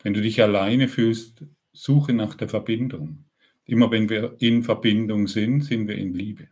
Wenn 0.02 0.16
du 0.16 0.22
dich 0.24 0.42
alleine 0.42 0.88
fühlst, 0.88 1.46
suche 1.74 2.14
nach 2.14 2.34
der 2.34 2.50
Verbindung. 2.50 3.30
Immer 3.66 3.92
wenn 3.92 4.10
wir 4.10 4.36
in 4.40 4.64
Verbindung 4.64 5.28
sind, 5.28 5.62
sind 5.62 5.88
wir 5.88 5.96
in 5.96 6.16
Liebe. 6.16 6.50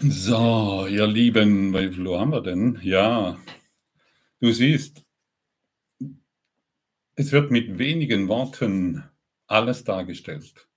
So, 0.00 0.86
ihr 0.90 1.06
Lieben, 1.06 1.72
wie 1.72 1.90
viel 1.90 2.08
haben 2.18 2.30
wir 2.30 2.42
denn? 2.42 2.78
Ja, 2.82 3.38
du 4.40 4.52
siehst, 4.52 5.02
es 7.14 7.32
wird 7.32 7.50
mit 7.50 7.78
wenigen 7.78 8.28
Worten 8.28 9.04
alles 9.46 9.84
dargestellt. 9.84 10.68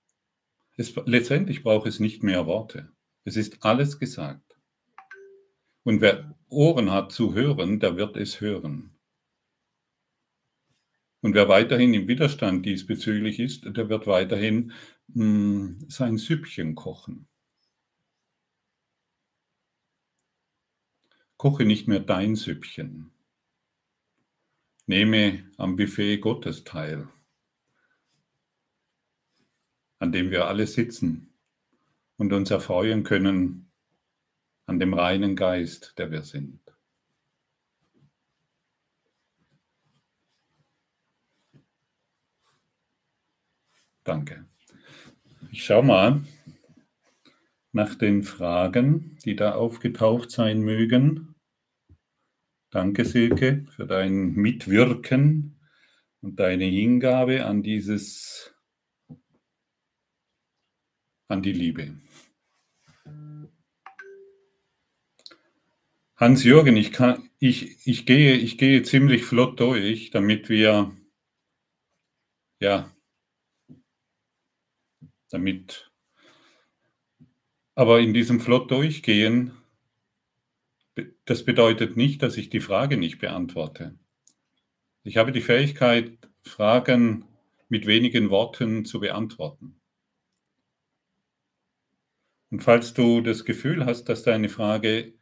Es, 0.78 0.94
letztendlich 1.04 1.62
braucht 1.62 1.86
es 1.86 2.00
nicht 2.00 2.22
mehr 2.22 2.46
Worte. 2.46 2.92
Es 3.24 3.36
ist 3.36 3.62
alles 3.62 3.98
gesagt. 3.98 4.58
Und 5.82 6.00
wer 6.00 6.34
Ohren 6.48 6.90
hat 6.90 7.12
zu 7.12 7.34
hören, 7.34 7.78
der 7.78 7.96
wird 7.96 8.16
es 8.16 8.40
hören. 8.40 8.96
Und 11.20 11.34
wer 11.34 11.46
weiterhin 11.50 11.92
im 11.92 12.08
Widerstand 12.08 12.64
diesbezüglich 12.64 13.38
ist, 13.38 13.66
der 13.66 13.90
wird 13.90 14.06
weiterhin 14.06 14.72
mh, 15.08 15.24
hm, 15.24 15.86
sein 15.90 16.16
Süppchen 16.16 16.74
kochen. 16.74 17.26
Koche 21.40 21.64
nicht 21.64 21.88
mehr 21.88 22.00
dein 22.00 22.36
Süppchen. 22.36 23.10
Nehme 24.84 25.50
am 25.56 25.74
Buffet 25.74 26.18
Gottes 26.18 26.64
teil, 26.64 27.08
an 30.00 30.12
dem 30.12 30.30
wir 30.30 30.48
alle 30.48 30.66
sitzen 30.66 31.32
und 32.18 32.34
uns 32.34 32.50
erfreuen 32.50 33.04
können 33.04 33.72
an 34.66 34.78
dem 34.78 34.92
reinen 34.92 35.34
Geist, 35.34 35.94
der 35.96 36.10
wir 36.10 36.24
sind. 36.24 36.60
Danke. 44.04 44.44
Ich 45.50 45.64
schaue 45.64 45.84
mal 45.84 46.22
nach 47.72 47.94
den 47.94 48.22
Fragen, 48.22 49.16
die 49.24 49.36
da 49.36 49.54
aufgetaucht 49.54 50.30
sein 50.30 50.60
mögen. 50.60 51.34
Danke, 52.70 53.04
Silke, 53.04 53.66
für 53.74 53.86
dein 53.86 54.32
Mitwirken 54.32 55.60
und 56.20 56.38
deine 56.38 56.64
Hingabe 56.64 57.44
an 57.44 57.62
dieses, 57.62 58.54
an 61.28 61.42
die 61.42 61.52
Liebe. 61.52 61.98
Hans-Jürgen, 66.16 66.76
ich, 66.76 66.92
ich, 67.38 67.86
ich, 67.86 68.04
gehe, 68.04 68.34
ich 68.34 68.58
gehe 68.58 68.82
ziemlich 68.82 69.24
flott 69.24 69.58
durch, 69.58 70.10
damit 70.10 70.50
wir, 70.50 70.94
ja, 72.60 72.94
damit, 75.30 75.89
aber 77.80 78.00
in 78.00 78.12
diesem 78.12 78.40
flott 78.40 78.70
durchgehen 78.70 79.52
das 81.24 81.44
bedeutet 81.46 81.96
nicht, 81.96 82.22
dass 82.22 82.36
ich 82.36 82.50
die 82.50 82.60
Frage 82.60 82.98
nicht 82.98 83.20
beantworte. 83.20 83.98
Ich 85.02 85.16
habe 85.16 85.32
die 85.32 85.40
Fähigkeit, 85.40 86.18
Fragen 86.42 87.24
mit 87.70 87.86
wenigen 87.86 88.28
Worten 88.28 88.84
zu 88.84 89.00
beantworten. 89.00 89.80
Und 92.50 92.62
falls 92.62 92.92
du 92.92 93.22
das 93.22 93.46
Gefühl 93.46 93.86
hast, 93.86 94.10
dass 94.10 94.24
deine 94.24 94.50
Frage 94.50 95.14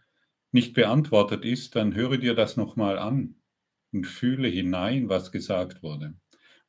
nicht 0.50 0.74
beantwortet 0.74 1.44
ist, 1.44 1.76
dann 1.76 1.94
höre 1.94 2.16
dir 2.16 2.34
das 2.34 2.56
nochmal 2.56 2.98
an 2.98 3.36
und 3.92 4.04
fühle 4.04 4.48
hinein, 4.48 5.08
was 5.08 5.30
gesagt 5.30 5.84
wurde. 5.84 6.14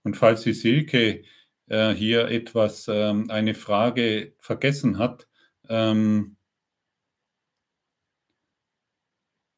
Und 0.04 0.18
falls 0.18 0.44
die 0.44 0.54
Silke 0.54 1.24
äh, 1.68 1.94
hier 1.94 2.28
etwas, 2.28 2.88
ähm, 2.90 3.32
eine 3.32 3.56
Frage 3.56 4.36
vergessen 4.38 5.00
hat, 5.00 5.29
ähm, 5.70 6.36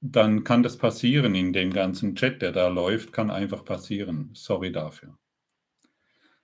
dann 0.01 0.43
kann 0.43 0.63
das 0.63 0.77
passieren 0.77 1.35
in 1.35 1.53
dem 1.53 1.71
ganzen 1.71 2.15
Chat, 2.15 2.41
der 2.41 2.51
da 2.51 2.67
läuft, 2.67 3.13
kann 3.13 3.29
einfach 3.29 3.63
passieren. 3.63 4.31
Sorry 4.33 4.71
dafür. 4.71 5.17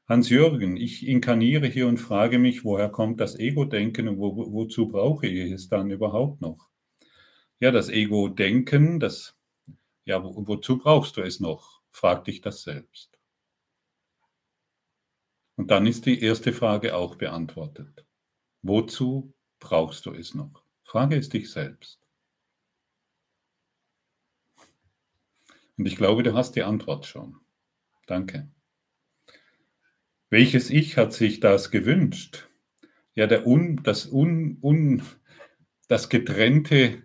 Hans-Jürgen, 0.07 0.77
ich 0.77 1.05
inkarniere 1.05 1.67
hier 1.67 1.87
und 1.87 1.97
frage 1.97 2.39
mich, 2.39 2.63
woher 2.63 2.87
kommt 2.87 3.19
das 3.19 3.37
Ego-Denken 3.37 4.07
und 4.07 4.19
wo, 4.19 4.53
wozu 4.53 4.87
brauche 4.87 5.27
ich 5.27 5.51
es 5.51 5.67
dann 5.67 5.91
überhaupt 5.91 6.39
noch? 6.39 6.69
Ja, 7.59 7.71
das 7.71 7.89
Ego-Denken, 7.89 9.01
das, 9.01 9.35
ja, 10.05 10.23
wo, 10.23 10.47
wozu 10.47 10.77
brauchst 10.77 11.17
du 11.17 11.21
es 11.21 11.41
noch? 11.41 11.81
Frag 11.91 12.23
dich 12.23 12.39
das 12.39 12.63
selbst. 12.63 13.19
Und 15.57 15.71
dann 15.71 15.87
ist 15.87 16.05
die 16.05 16.21
erste 16.21 16.53
Frage 16.53 16.95
auch 16.95 17.15
beantwortet. 17.15 18.05
Wozu 18.61 19.33
brauchst 19.59 20.05
du 20.05 20.13
es 20.13 20.33
noch? 20.33 20.63
Frage 20.83 21.17
es 21.17 21.29
dich 21.29 21.51
selbst. 21.51 21.99
Und 25.77 25.85
ich 25.85 25.95
glaube, 25.95 26.23
du 26.23 26.33
hast 26.33 26.55
die 26.55 26.63
Antwort 26.63 27.05
schon. 27.05 27.39
Danke. 28.07 28.49
Welches 30.29 30.69
Ich 30.69 30.97
hat 30.97 31.13
sich 31.13 31.39
das 31.39 31.71
gewünscht? 31.71 32.49
Ja, 33.15 33.27
der 33.27 33.47
un, 33.47 33.81
das, 33.83 34.05
un, 34.05 34.57
un, 34.61 35.01
das 35.87 36.09
getrennte, 36.09 37.03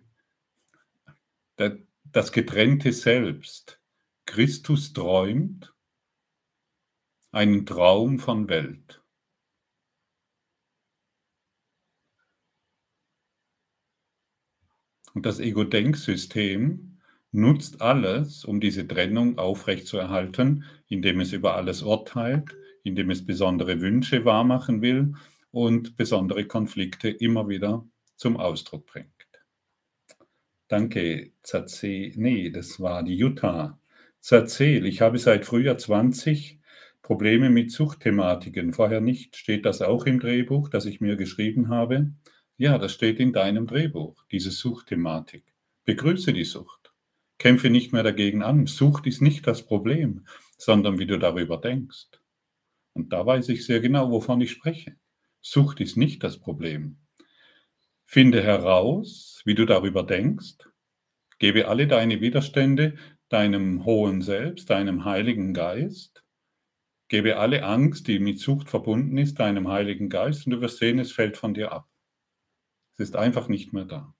der, 1.58 1.78
das 2.04 2.32
getrennte 2.32 2.92
Selbst. 2.92 3.80
Christus 4.26 4.92
träumt 4.92 5.74
einen 7.30 7.66
Traum 7.66 8.18
von 8.18 8.48
Welt. 8.48 9.01
Und 15.14 15.26
das 15.26 15.40
Ego-Denksystem 15.40 16.98
nutzt 17.32 17.80
alles, 17.80 18.44
um 18.44 18.60
diese 18.60 18.86
Trennung 18.86 19.38
aufrechtzuerhalten, 19.38 20.64
indem 20.88 21.20
es 21.20 21.32
über 21.32 21.54
alles 21.56 21.82
urteilt, 21.82 22.56
indem 22.82 23.10
es 23.10 23.24
besondere 23.24 23.80
Wünsche 23.80 24.24
wahrmachen 24.24 24.82
will 24.82 25.14
und 25.50 25.96
besondere 25.96 26.46
Konflikte 26.46 27.08
immer 27.08 27.48
wieder 27.48 27.86
zum 28.16 28.36
Ausdruck 28.36 28.86
bringt. 28.86 29.08
Danke, 30.68 31.32
Zazel. 31.42 32.12
Nee, 32.16 32.50
das 32.50 32.80
war 32.80 33.02
die 33.02 33.16
Jutta. 33.16 33.78
Zazel, 34.20 34.86
ich 34.86 35.00
habe 35.00 35.18
seit 35.18 35.44
Frühjahr 35.44 35.76
20 35.76 36.60
Probleme 37.02 37.50
mit 37.50 37.70
Suchtthematiken. 37.70 38.72
Vorher 38.72 39.00
nicht. 39.00 39.36
Steht 39.36 39.66
das 39.66 39.82
auch 39.82 40.06
im 40.06 40.20
Drehbuch, 40.20 40.68
das 40.68 40.86
ich 40.86 41.00
mir 41.00 41.16
geschrieben 41.16 41.68
habe? 41.68 42.12
Ja, 42.56 42.78
das 42.78 42.92
steht 42.92 43.18
in 43.18 43.32
deinem 43.32 43.66
Drehbuch, 43.66 44.24
diese 44.30 44.50
Suchtthematik. 44.50 45.44
Begrüße 45.84 46.32
die 46.32 46.44
Sucht. 46.44 46.92
Kämpfe 47.38 47.70
nicht 47.70 47.92
mehr 47.92 48.02
dagegen 48.02 48.42
an. 48.42 48.66
Sucht 48.66 49.06
ist 49.06 49.20
nicht 49.20 49.46
das 49.46 49.66
Problem, 49.66 50.26
sondern 50.58 50.98
wie 50.98 51.06
du 51.06 51.18
darüber 51.18 51.56
denkst. 51.58 52.08
Und 52.92 53.12
da 53.12 53.26
weiß 53.26 53.48
ich 53.48 53.64
sehr 53.64 53.80
genau, 53.80 54.10
wovon 54.10 54.40
ich 54.40 54.52
spreche. 54.52 54.96
Sucht 55.40 55.80
ist 55.80 55.96
nicht 55.96 56.22
das 56.22 56.38
Problem. 56.38 56.98
Finde 58.04 58.42
heraus, 58.42 59.42
wie 59.44 59.54
du 59.54 59.64
darüber 59.64 60.02
denkst. 60.02 60.58
Gebe 61.38 61.66
alle 61.66 61.88
deine 61.88 62.20
Widerstände 62.20 62.96
deinem 63.32 63.86
hohen 63.86 64.20
Selbst, 64.20 64.68
deinem 64.68 65.06
Heiligen 65.06 65.54
Geist. 65.54 66.22
Gebe 67.08 67.38
alle 67.38 67.64
Angst, 67.64 68.06
die 68.06 68.18
mit 68.18 68.38
Sucht 68.38 68.68
verbunden 68.68 69.16
ist, 69.16 69.40
deinem 69.40 69.68
Heiligen 69.68 70.10
Geist 70.10 70.46
und 70.46 70.52
du 70.52 70.60
wirst 70.60 70.78
sehen, 70.78 70.98
es 70.98 71.12
fällt 71.12 71.38
von 71.38 71.54
dir 71.54 71.72
ab. 71.72 71.88
Es 72.94 73.08
ist 73.08 73.16
einfach 73.16 73.48
nicht 73.48 73.72
mehr 73.72 73.84
da. 73.84 74.14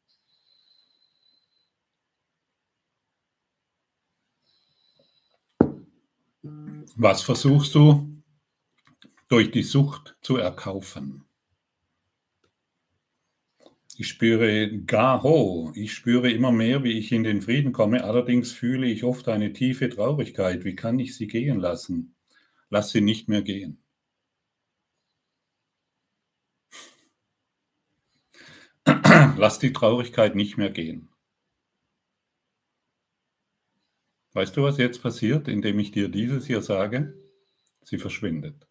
Was 6.96 7.22
versuchst 7.22 7.74
du 7.74 8.22
durch 9.28 9.50
die 9.50 9.62
Sucht 9.62 10.16
zu 10.20 10.36
erkaufen? 10.36 11.24
Ich 13.98 14.08
spüre 14.08 14.78
Gaho, 14.86 15.70
ich 15.74 15.92
spüre 15.92 16.30
immer 16.30 16.50
mehr, 16.50 16.82
wie 16.82 16.98
ich 16.98 17.12
in 17.12 17.24
den 17.24 17.42
Frieden 17.42 17.72
komme, 17.72 18.04
allerdings 18.04 18.50
fühle 18.52 18.86
ich 18.86 19.04
oft 19.04 19.28
eine 19.28 19.52
tiefe 19.52 19.90
Traurigkeit. 19.90 20.64
Wie 20.64 20.74
kann 20.74 20.98
ich 20.98 21.14
sie 21.14 21.26
gehen 21.26 21.60
lassen? 21.60 22.14
Lass 22.70 22.90
sie 22.90 23.02
nicht 23.02 23.28
mehr 23.28 23.42
gehen. 23.42 23.81
Lass 29.36 29.58
die 29.58 29.72
Traurigkeit 29.72 30.34
nicht 30.34 30.56
mehr 30.56 30.70
gehen. 30.70 31.10
Weißt 34.32 34.56
du, 34.56 34.62
was 34.62 34.78
jetzt 34.78 35.02
passiert, 35.02 35.48
indem 35.48 35.78
ich 35.78 35.90
dir 35.90 36.08
dieses 36.08 36.46
hier 36.46 36.62
sage? 36.62 37.14
Sie 37.82 37.98
verschwindet. 37.98 38.66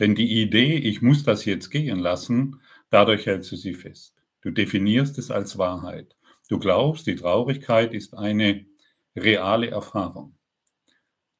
Denn 0.00 0.16
die 0.16 0.42
Idee, 0.42 0.76
ich 0.76 1.02
muss 1.02 1.22
das 1.22 1.44
jetzt 1.44 1.70
gehen 1.70 2.00
lassen, 2.00 2.60
dadurch 2.90 3.26
hältst 3.26 3.52
du 3.52 3.56
sie 3.56 3.74
fest. 3.74 4.16
Du 4.40 4.50
definierst 4.50 5.18
es 5.18 5.30
als 5.30 5.58
Wahrheit. 5.58 6.16
Du 6.48 6.58
glaubst, 6.58 7.06
die 7.06 7.14
Traurigkeit 7.14 7.94
ist 7.94 8.14
eine 8.14 8.66
reale 9.14 9.70
Erfahrung. 9.70 10.36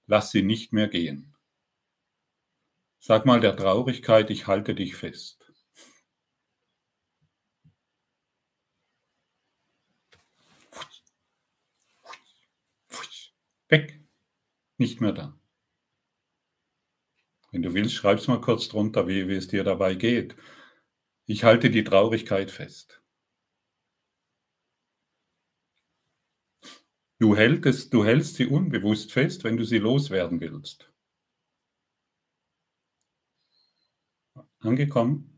Lass 0.07 0.31
sie 0.31 0.43
nicht 0.43 0.73
mehr 0.73 0.87
gehen. 0.87 1.35
Sag 3.01 3.27
mal 3.27 3.41
der 3.41 3.57
Traurigkeit, 3.57 4.31
ich 4.31 4.47
halte 4.47 4.77
dich 4.77 4.95
fest. 4.95 5.42
Weg. 13.73 13.99
Nicht 14.77 15.01
mehr 15.01 15.13
da. 15.13 15.41
Wenn 17.51 17.63
du 17.63 17.73
willst, 17.73 17.95
schreib 17.95 18.19
es 18.19 18.29
mal 18.29 18.41
kurz 18.41 18.69
drunter, 18.69 19.09
wie, 19.09 19.29
wie 19.29 19.35
es 19.35 19.49
dir 19.49 19.65
dabei 19.65 19.95
geht. 19.95 20.37
Ich 21.25 21.45
halte 21.45 21.71
die 21.71 21.83
Traurigkeit 21.83 22.51
fest. 22.51 23.03
Du 27.19 27.35
hältst, 27.35 27.95
du 27.95 28.05
hältst 28.05 28.35
sie 28.35 28.47
unbewusst 28.47 29.11
fest, 29.11 29.43
wenn 29.43 29.57
du 29.57 29.65
sie 29.65 29.79
loswerden 29.79 30.41
willst. 30.41 30.93
Angekommen? 34.61 35.32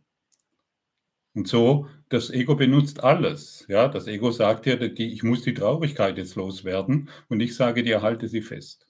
Und 1.34 1.48
so, 1.48 1.88
das 2.10 2.30
Ego 2.30 2.54
benutzt 2.54 3.02
alles. 3.02 3.66
Ja, 3.68 3.88
das 3.88 4.06
Ego 4.06 4.30
sagt 4.30 4.66
dir, 4.66 4.80
ich 4.80 5.22
muss 5.24 5.42
die 5.42 5.54
Traurigkeit 5.54 6.16
jetzt 6.16 6.36
loswerden 6.36 7.10
und 7.28 7.40
ich 7.40 7.56
sage 7.56 7.82
dir, 7.82 8.02
halte 8.02 8.28
sie 8.28 8.42
fest. 8.42 8.86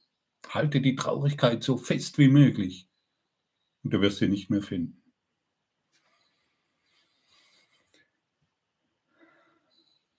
Halte 0.49 0.83
die 0.83 0.95
Traurigkeit 0.95 1.63
so 1.63 1.79
fest 1.79 2.19
wie 2.19 2.29
möglich 2.29 2.87
und 3.83 3.95
du 3.95 4.01
wirst 4.03 4.19
sie 4.19 4.29
nicht 4.29 4.51
mehr 4.51 4.63
finden. 4.63 5.03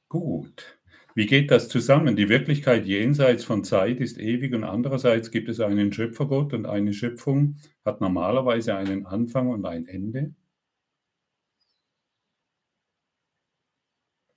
Gut. 0.10 0.80
Wie 1.14 1.28
geht 1.28 1.52
das 1.52 1.70
zusammen? 1.70 2.16
Die 2.16 2.30
Wirklichkeit 2.30 2.86
jenseits 2.86 3.44
von 3.44 3.64
Zeit 3.64 4.00
ist 4.00 4.18
ewig 4.18 4.54
und 4.54 4.64
andererseits 4.64 5.30
gibt 5.32 5.48
es 5.50 5.60
einen 5.60 5.94
Schöpfergott 5.94 6.54
und 6.54 6.66
eine 6.66 6.94
Schöpfung 6.94 7.58
hat 7.86 8.02
normalerweise 8.02 8.76
einen 8.76 9.06
Anfang 9.06 9.50
und 9.50 9.66
ein 9.66 9.88
Ende. 9.88 10.34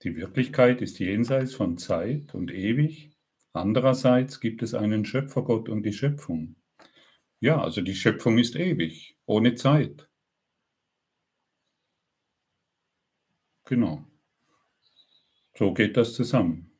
Die 0.03 0.15
Wirklichkeit 0.17 0.81
ist 0.81 1.01
jenseits 1.01 1.55
von 1.55 1.77
Zeit 1.77 2.35
und 2.35 2.53
ewig. 2.53 3.11
Andererseits 3.53 4.41
gibt 4.41 4.63
es 4.63 4.75
einen 4.75 5.05
Schöpfergott 5.05 5.69
und 5.69 5.83
die 5.83 5.93
Schöpfung. 5.93 6.57
Ja, 7.41 7.61
also 7.61 7.81
die 7.81 7.95
Schöpfung 7.95 8.39
ist 8.39 8.55
ewig, 8.57 9.19
ohne 9.27 9.55
Zeit. 9.55 10.09
Genau. 13.65 14.05
So 15.55 15.75
geht 15.75 15.97
das 15.97 16.15
zusammen. 16.15 16.73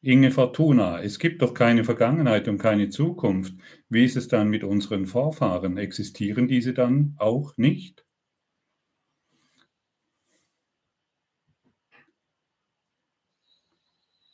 Inge 0.00 0.30
Fortuna, 0.30 1.02
es 1.02 1.18
gibt 1.18 1.42
doch 1.42 1.54
keine 1.54 1.82
Vergangenheit 1.82 2.46
und 2.46 2.58
keine 2.58 2.88
Zukunft. 2.88 3.54
Wie 3.88 4.04
ist 4.04 4.16
es 4.16 4.28
dann 4.28 4.48
mit 4.48 4.62
unseren 4.62 5.06
Vorfahren? 5.06 5.76
Existieren 5.76 6.46
diese 6.46 6.72
dann 6.72 7.14
auch 7.18 7.56
nicht? 7.56 8.07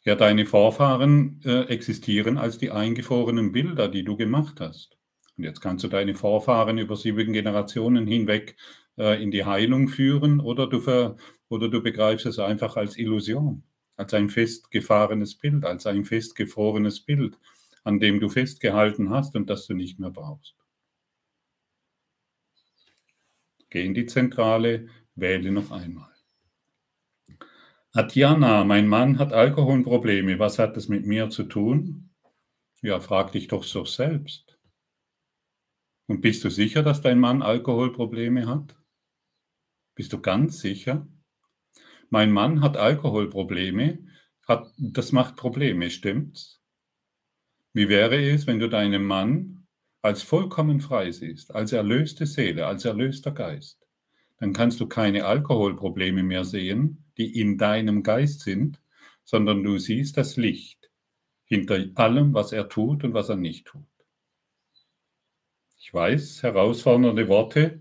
Ja, 0.05 0.15
deine 0.17 0.45
Vorfahren 0.47 1.41
äh, 1.45 1.63
existieren 1.65 2.37
als 2.39 2.59
die 2.59 2.71
eingefrorenen 2.71 3.53
Bilder, 3.53 3.89
die 3.89 4.05
du 4.05 4.17
gemacht 4.17 4.61
hast. 4.61 4.99
Und 5.37 5.45
jetzt 5.45 5.61
kannst 5.61 5.83
du 5.85 5.89
deine 5.89 6.15
Vorfahren 6.15 6.79
über 6.79 6.97
sieben 6.97 7.33
Generationen 7.33 8.07
hinweg 8.07 8.57
äh, 8.99 9.23
in 9.23 9.31
die 9.31 9.45
Heilung 9.45 9.89
führen 9.89 10.41
oder 10.41 10.67
du, 10.69 10.81
ver, 10.81 11.17
oder 11.49 11.69
du 11.69 11.83
begreifst 11.83 12.27
es 12.27 12.39
einfach 12.39 12.77
als 12.77 12.97
Illusion 12.99 13.65
als 13.97 14.15
ein 14.15 14.29
festgefahrenes 14.29 15.37
Bild, 15.37 15.65
als 15.65 15.87
ein 15.87 16.05
festgefrorenes 16.05 17.01
Bild, 17.01 17.39
an 17.85 18.01
dem 18.01 18.21
du 18.21 18.29
festgehalten 18.29 19.11
hast 19.11 19.37
und 19.37 19.49
das 19.51 19.67
du 19.67 19.75
nicht 19.75 19.99
mehr 20.01 20.11
brauchst. 20.11 20.57
Geh 23.71 23.85
in 23.85 23.95
die 23.95 24.07
Zentrale, 24.07 24.89
wähle 25.15 25.51
noch 25.53 25.71
einmal. 25.71 26.14
Atjana, 27.95 28.65
mein 28.65 28.89
Mann 28.89 29.19
hat 29.19 29.33
Alkoholprobleme. 29.33 30.39
Was 30.39 30.59
hat 30.59 30.77
das 30.77 30.89
mit 30.89 31.07
mir 31.07 31.31
zu 31.31 31.45
tun? 31.45 32.11
Ja, 32.83 33.01
frag 33.01 33.33
dich 33.33 33.49
doch 33.49 33.65
so 33.65 33.85
selbst. 33.85 34.59
Und 36.07 36.21
bist 36.21 36.45
du 36.45 36.51
sicher, 36.51 36.83
dass 36.83 37.01
dein 37.01 37.19
Mann 37.19 37.41
Alkoholprobleme 37.41 38.47
hat? 38.47 38.77
Bist 39.95 40.13
du 40.13 40.21
ganz 40.21 40.61
sicher? 40.61 41.07
mein 42.15 42.31
Mann 42.31 42.61
hat 42.61 42.77
Alkoholprobleme, 42.77 43.99
hat, 44.47 44.73
das 44.79 45.11
macht 45.11 45.35
Probleme, 45.35 45.91
stimmt's? 45.91 46.63
Wie 47.73 47.89
wäre 47.89 48.23
es, 48.31 48.47
wenn 48.47 48.61
du 48.61 48.69
deinen 48.69 49.05
Mann 49.05 49.67
als 50.01 50.23
vollkommen 50.23 50.79
frei 50.79 51.11
siehst, 51.11 51.53
als 51.53 51.73
erlöste 51.73 52.27
Seele, 52.27 52.67
als 52.67 52.85
erlöster 52.85 53.33
Geist? 53.33 53.85
Dann 54.39 54.53
kannst 54.53 54.79
du 54.79 54.87
keine 54.87 55.25
Alkoholprobleme 55.25 56.23
mehr 56.23 56.45
sehen, 56.45 57.04
die 57.19 57.41
in 57.41 57.59
deinem 57.59 58.03
Geist 58.03 58.41
sind, 58.41 58.81
sondern 59.25 59.63
du 59.63 59.79
siehst 59.79 60.17
das 60.17 60.37
Licht 60.37 60.91
hinter 61.45 61.85
allem, 61.95 62.35
was 62.35 62.53
er 62.53 62.69
tut 62.69 63.05
und 63.05 63.15
was 63.15 63.29
er 63.29 63.37
nicht 63.37 63.67
tut. 63.67 63.83
Ich 65.79 65.93
weiß, 65.93 66.43
herausfordernde 66.43 67.29
Worte, 67.29 67.81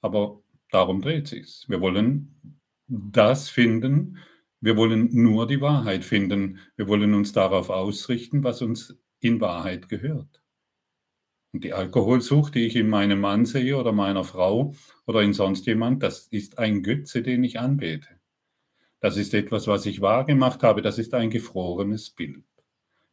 aber 0.00 0.42
darum 0.70 1.02
dreht 1.02 1.28
sich's. 1.28 1.68
Wir 1.68 1.80
wollen 1.80 2.60
das 2.86 3.48
finden. 3.48 4.18
Wir 4.60 4.76
wollen 4.76 5.08
nur 5.12 5.46
die 5.46 5.60
Wahrheit 5.60 6.04
finden. 6.04 6.58
Wir 6.76 6.86
wollen 6.86 7.14
uns 7.14 7.32
darauf 7.32 7.70
ausrichten, 7.70 8.44
was 8.44 8.62
uns 8.62 8.96
in 9.20 9.40
Wahrheit 9.40 9.88
gehört. 9.88 10.42
Und 11.52 11.64
die 11.64 11.72
Alkoholsucht, 11.72 12.54
die 12.54 12.66
ich 12.66 12.76
in 12.76 12.88
meinem 12.88 13.20
Mann 13.20 13.44
sehe 13.44 13.76
oder 13.76 13.92
meiner 13.92 14.22
Frau 14.22 14.74
oder 15.06 15.22
in 15.22 15.32
sonst 15.32 15.66
jemand, 15.66 16.02
das 16.02 16.28
ist 16.28 16.58
ein 16.58 16.82
Götze, 16.82 17.22
den 17.22 17.42
ich 17.42 17.58
anbete. 17.58 18.19
Das 19.00 19.16
ist 19.16 19.34
etwas, 19.34 19.66
was 19.66 19.86
ich 19.86 20.00
wahrgemacht 20.00 20.62
habe. 20.62 20.82
Das 20.82 20.98
ist 20.98 21.14
ein 21.14 21.30
gefrorenes 21.30 22.10
Bild, 22.10 22.44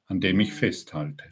an 0.06 0.20
dem 0.20 0.40
ich 0.40 0.54
festhalte. 0.54 1.24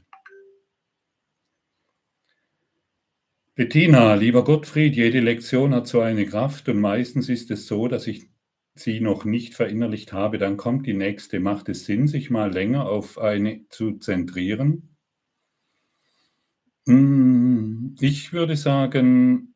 Bettina, 3.54 4.16
lieber 4.16 4.44
Gottfried, 4.44 4.96
jede 4.96 5.22
Lektion 5.22 5.74
hat 5.74 5.88
so 5.88 6.02
eine 6.02 6.26
Kraft 6.26 6.68
und 6.68 6.80
meistens 6.80 7.30
ist 7.30 7.52
es 7.52 7.68
so, 7.68 7.88
dass 7.88 8.06
ich 8.06 8.30
sie 8.74 9.00
noch 9.00 9.24
nicht 9.24 9.56
verinnerlicht 9.56 10.12
habe, 10.12 10.38
dann 10.38 10.58
kommt 10.58 10.86
die 10.86 10.94
nächste. 10.94 11.40
Macht 11.40 11.70
es 11.70 11.86
Sinn, 11.86 12.08
sich 12.08 12.30
mal 12.30 12.52
länger 12.52 12.88
auf 12.88 13.18
eine 13.18 13.66
zu 13.70 13.98
zentrieren? 14.00 14.98
Hm, 16.86 17.96
ich 18.00 18.34
würde 18.34 18.58
sagen, 18.58 19.56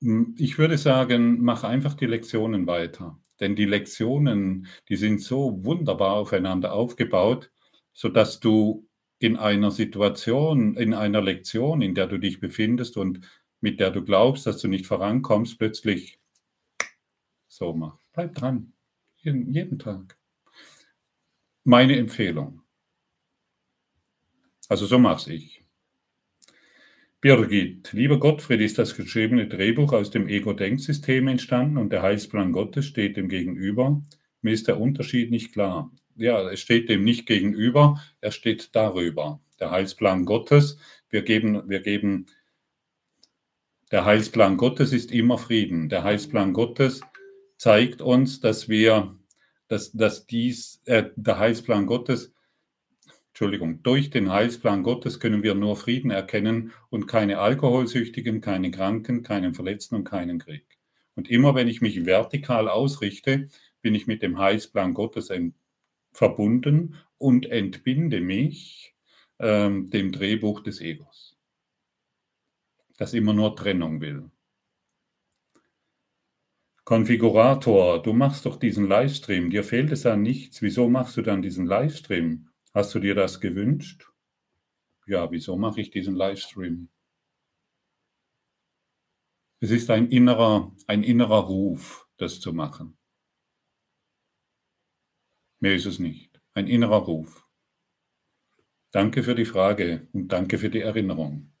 hm, 0.00 0.34
ich 0.38 0.58
würde 0.58 0.78
sagen, 0.78 1.42
mach 1.42 1.64
einfach 1.64 1.94
die 1.94 2.06
Lektionen 2.06 2.66
weiter. 2.66 3.20
Denn 3.40 3.56
die 3.56 3.64
Lektionen, 3.64 4.68
die 4.88 4.96
sind 4.96 5.20
so 5.20 5.64
wunderbar 5.64 6.14
aufeinander 6.14 6.72
aufgebaut, 6.72 7.50
sodass 7.92 8.40
du 8.40 8.88
in 9.18 9.36
einer 9.36 9.70
Situation, 9.70 10.74
in 10.76 10.94
einer 10.94 11.22
Lektion, 11.22 11.82
in 11.82 11.94
der 11.94 12.06
du 12.06 12.18
dich 12.18 12.40
befindest 12.40 12.96
und 12.96 13.20
mit 13.60 13.80
der 13.80 13.90
du 13.90 14.04
glaubst, 14.04 14.46
dass 14.46 14.58
du 14.58 14.68
nicht 14.68 14.86
vorankommst, 14.86 15.58
plötzlich 15.58 16.20
so 17.48 17.72
machst. 17.72 18.04
Bleib 18.12 18.34
dran. 18.34 18.72
Jeden, 19.16 19.52
jeden 19.52 19.78
Tag. 19.78 20.18
Meine 21.64 21.96
Empfehlung. 21.96 22.60
Also 24.68 24.86
so 24.86 24.98
mache 24.98 25.32
ich. 25.32 25.63
Birgit, 27.24 27.94
lieber 27.94 28.20
Gottfried, 28.20 28.60
ist 28.60 28.76
das 28.76 28.98
geschriebene 28.98 29.48
Drehbuch 29.48 29.94
aus 29.94 30.10
dem 30.10 30.28
Ego-Denksystem 30.28 31.26
entstanden 31.26 31.78
und 31.78 31.90
der 31.90 32.02
Heilsplan 32.02 32.52
Gottes 32.52 32.84
steht 32.84 33.16
dem 33.16 33.30
gegenüber. 33.30 34.02
Mir 34.42 34.52
ist 34.52 34.68
der 34.68 34.78
Unterschied 34.78 35.30
nicht 35.30 35.54
klar. 35.54 35.90
Ja, 36.16 36.46
es 36.50 36.60
steht 36.60 36.90
dem 36.90 37.02
nicht 37.02 37.24
gegenüber, 37.24 37.98
er 38.20 38.30
steht 38.30 38.76
darüber. 38.76 39.40
Der 39.58 39.70
Heilsplan 39.70 40.26
Gottes, 40.26 40.76
wir 41.08 41.22
geben, 41.22 41.66
wir 41.66 41.80
geben, 41.80 42.26
der 43.90 44.04
Heilsplan 44.04 44.58
Gottes 44.58 44.92
ist 44.92 45.10
immer 45.10 45.38
Frieden. 45.38 45.88
Der 45.88 46.04
Heilsplan 46.04 46.52
Gottes 46.52 47.00
zeigt 47.56 48.02
uns, 48.02 48.40
dass 48.40 48.68
wir, 48.68 49.18
dass, 49.68 49.92
dass 49.92 50.26
dies, 50.26 50.82
äh, 50.84 51.04
der 51.16 51.38
Heilsplan 51.38 51.86
Gottes, 51.86 52.33
Entschuldigung, 53.34 53.82
durch 53.82 54.10
den 54.10 54.30
Heilsplan 54.30 54.84
Gottes 54.84 55.18
können 55.18 55.42
wir 55.42 55.56
nur 55.56 55.74
Frieden 55.74 56.12
erkennen 56.12 56.70
und 56.88 57.08
keine 57.08 57.40
Alkoholsüchtigen, 57.40 58.40
keine 58.40 58.70
Kranken, 58.70 59.24
keinen 59.24 59.54
Verletzten 59.54 59.96
und 59.96 60.04
keinen 60.04 60.38
Krieg. 60.38 60.78
Und 61.16 61.28
immer 61.28 61.56
wenn 61.56 61.66
ich 61.66 61.80
mich 61.80 62.06
vertikal 62.06 62.68
ausrichte, 62.68 63.48
bin 63.82 63.96
ich 63.96 64.06
mit 64.06 64.22
dem 64.22 64.38
Heilsplan 64.38 64.94
Gottes 64.94 65.32
verbunden 66.12 66.94
und 67.18 67.46
entbinde 67.46 68.20
mich 68.20 68.94
ähm, 69.40 69.90
dem 69.90 70.12
Drehbuch 70.12 70.62
des 70.62 70.80
Egos, 70.80 71.36
das 72.98 73.14
immer 73.14 73.32
nur 73.32 73.56
Trennung 73.56 74.00
will. 74.00 74.30
Konfigurator, 76.84 78.00
du 78.00 78.12
machst 78.12 78.46
doch 78.46 78.60
diesen 78.60 78.86
Livestream, 78.86 79.50
dir 79.50 79.64
fehlt 79.64 79.90
es 79.90 80.06
an 80.06 80.22
nichts. 80.22 80.62
Wieso 80.62 80.88
machst 80.88 81.16
du 81.16 81.22
dann 81.22 81.42
diesen 81.42 81.66
Livestream? 81.66 82.48
Hast 82.74 82.92
du 82.92 82.98
dir 82.98 83.14
das 83.14 83.40
gewünscht? 83.40 84.10
Ja, 85.06 85.30
wieso 85.30 85.56
mache 85.56 85.80
ich 85.80 85.90
diesen 85.90 86.16
Livestream? 86.16 86.88
Es 89.60 89.70
ist 89.70 89.88
ein 89.90 90.08
innerer, 90.08 90.74
ein 90.88 91.04
innerer 91.04 91.44
Ruf, 91.44 92.08
das 92.16 92.40
zu 92.40 92.52
machen. 92.52 92.98
Mehr 95.60 95.76
ist 95.76 95.86
es 95.86 96.00
nicht. 96.00 96.40
Ein 96.52 96.66
innerer 96.66 96.98
Ruf. 96.98 97.46
Danke 98.90 99.22
für 99.22 99.36
die 99.36 99.44
Frage 99.44 100.08
und 100.12 100.28
danke 100.28 100.58
für 100.58 100.68
die 100.68 100.80
Erinnerung. 100.80 101.52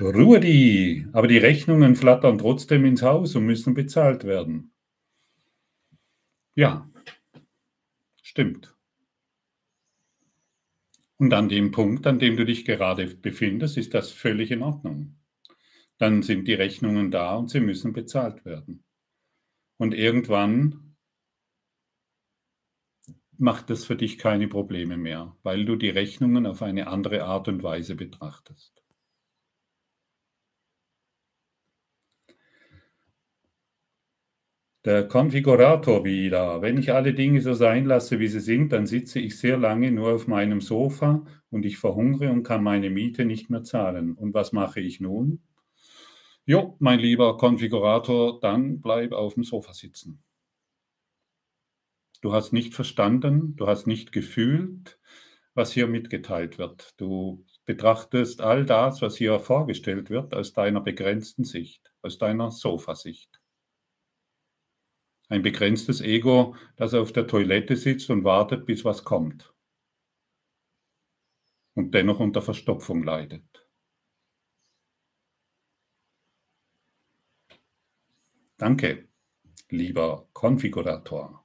Ruhe 0.00 0.38
die, 0.38 1.08
aber 1.12 1.26
die 1.26 1.38
Rechnungen 1.38 1.96
flattern 1.96 2.38
trotzdem 2.38 2.84
ins 2.84 3.02
Haus 3.02 3.34
und 3.34 3.44
müssen 3.44 3.74
bezahlt 3.74 4.22
werden. 4.22 4.72
Ja, 6.54 6.88
stimmt. 8.22 8.77
Und 11.18 11.34
an 11.34 11.48
dem 11.48 11.72
Punkt, 11.72 12.06
an 12.06 12.18
dem 12.18 12.36
du 12.36 12.44
dich 12.44 12.64
gerade 12.64 13.06
befindest, 13.06 13.76
ist 13.76 13.92
das 13.92 14.10
völlig 14.12 14.52
in 14.52 14.62
Ordnung. 14.62 15.18
Dann 15.98 16.22
sind 16.22 16.46
die 16.46 16.54
Rechnungen 16.54 17.10
da 17.10 17.34
und 17.34 17.50
sie 17.50 17.60
müssen 17.60 17.92
bezahlt 17.92 18.44
werden. 18.44 18.84
Und 19.78 19.94
irgendwann 19.94 20.96
macht 23.36 23.70
das 23.70 23.84
für 23.84 23.96
dich 23.96 24.18
keine 24.18 24.48
Probleme 24.48 24.96
mehr, 24.96 25.36
weil 25.42 25.64
du 25.64 25.76
die 25.76 25.90
Rechnungen 25.90 26.46
auf 26.46 26.62
eine 26.62 26.86
andere 26.86 27.24
Art 27.24 27.48
und 27.48 27.62
Weise 27.62 27.96
betrachtest. 27.96 28.82
Der 34.84 35.08
Konfigurator 35.08 36.04
wieder. 36.04 36.62
Wenn 36.62 36.78
ich 36.78 36.92
alle 36.92 37.12
Dinge 37.12 37.40
so 37.40 37.52
sein 37.52 37.84
lasse, 37.84 38.20
wie 38.20 38.28
sie 38.28 38.40
sind, 38.40 38.72
dann 38.72 38.86
sitze 38.86 39.18
ich 39.18 39.38
sehr 39.38 39.56
lange 39.56 39.90
nur 39.90 40.14
auf 40.14 40.28
meinem 40.28 40.60
Sofa 40.60 41.24
und 41.50 41.66
ich 41.66 41.78
verhungere 41.78 42.30
und 42.30 42.44
kann 42.44 42.62
meine 42.62 42.88
Miete 42.88 43.24
nicht 43.24 43.50
mehr 43.50 43.64
zahlen. 43.64 44.14
Und 44.14 44.34
was 44.34 44.52
mache 44.52 44.80
ich 44.80 45.00
nun? 45.00 45.42
Jo, 46.46 46.76
mein 46.78 47.00
lieber 47.00 47.36
Konfigurator, 47.36 48.40
dann 48.40 48.80
bleib 48.80 49.12
auf 49.12 49.34
dem 49.34 49.42
Sofa 49.42 49.74
sitzen. 49.74 50.22
Du 52.20 52.32
hast 52.32 52.52
nicht 52.52 52.74
verstanden, 52.74 53.56
du 53.56 53.66
hast 53.66 53.86
nicht 53.86 54.12
gefühlt, 54.12 54.98
was 55.54 55.72
hier 55.72 55.88
mitgeteilt 55.88 56.56
wird. 56.56 56.94
Du 56.98 57.44
betrachtest 57.64 58.40
all 58.40 58.64
das, 58.64 59.02
was 59.02 59.16
hier 59.16 59.40
vorgestellt 59.40 60.08
wird, 60.08 60.34
aus 60.34 60.52
deiner 60.52 60.80
begrenzten 60.80 61.44
Sicht, 61.44 61.92
aus 62.00 62.16
deiner 62.16 62.50
Sofasicht. 62.50 63.37
Ein 65.28 65.42
begrenztes 65.42 66.00
Ego, 66.00 66.56
das 66.76 66.94
auf 66.94 67.12
der 67.12 67.26
Toilette 67.26 67.76
sitzt 67.76 68.08
und 68.10 68.24
wartet, 68.24 68.64
bis 68.64 68.84
was 68.84 69.04
kommt. 69.04 69.52
Und 71.74 71.94
dennoch 71.94 72.18
unter 72.18 72.42
Verstopfung 72.42 73.02
leidet. 73.02 73.44
Danke, 78.56 79.06
lieber 79.70 80.28
Konfigurator. 80.32 81.44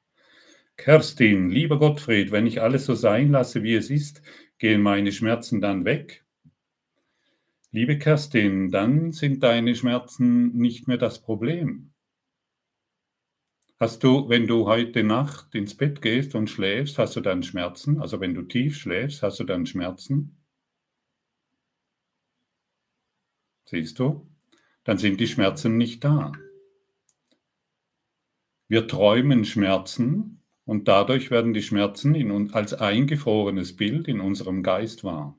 Kerstin, 0.78 1.50
lieber 1.50 1.78
Gottfried, 1.78 2.32
wenn 2.32 2.48
ich 2.48 2.62
alles 2.62 2.86
so 2.86 2.96
sein 2.96 3.32
lasse, 3.32 3.64
wie 3.64 3.76
es 3.76 3.90
ist, 3.92 4.24
gehen 4.58 4.82
meine 4.82 5.12
Schmerzen 5.12 5.62
dann 5.62 5.86
weg? 5.86 6.26
Liebe 7.72 8.00
Kerstin, 8.00 8.72
dann 8.72 9.12
sind 9.12 9.44
deine 9.44 9.76
Schmerzen 9.76 10.54
nicht 10.58 10.88
mehr 10.88 10.98
das 10.98 11.22
Problem. 11.22 11.93
Hast 13.84 14.02
du, 14.02 14.30
wenn 14.30 14.48
du 14.48 14.66
heute 14.66 15.04
Nacht 15.04 15.54
ins 15.54 15.76
Bett 15.76 16.02
gehst 16.02 16.36
und 16.36 16.50
schläfst, 16.50 16.98
hast 16.98 17.18
du 17.18 17.20
dann 17.20 17.44
Schmerzen? 17.44 18.00
Also 18.00 18.22
wenn 18.22 18.34
du 18.34 18.44
tief 18.44 18.78
schläfst, 18.78 19.22
hast 19.24 19.42
du 19.42 19.44
dann 19.44 19.66
Schmerzen? 19.66 20.42
Siehst 23.66 24.00
du? 24.00 24.26
Dann 24.86 24.98
sind 25.00 25.20
die 25.20 25.28
Schmerzen 25.28 25.76
nicht 25.76 26.02
da. 26.02 26.32
Wir 28.70 28.88
träumen 28.88 29.44
Schmerzen 29.44 30.42
und 30.64 30.88
dadurch 30.88 31.30
werden 31.30 31.54
die 31.54 31.62
Schmerzen 31.62 32.16
in, 32.16 32.54
als 32.54 32.74
eingefrorenes 32.74 33.76
Bild 33.76 34.08
in 34.08 34.22
unserem 34.22 34.64
Geist 34.64 35.04
wahr. 35.04 35.38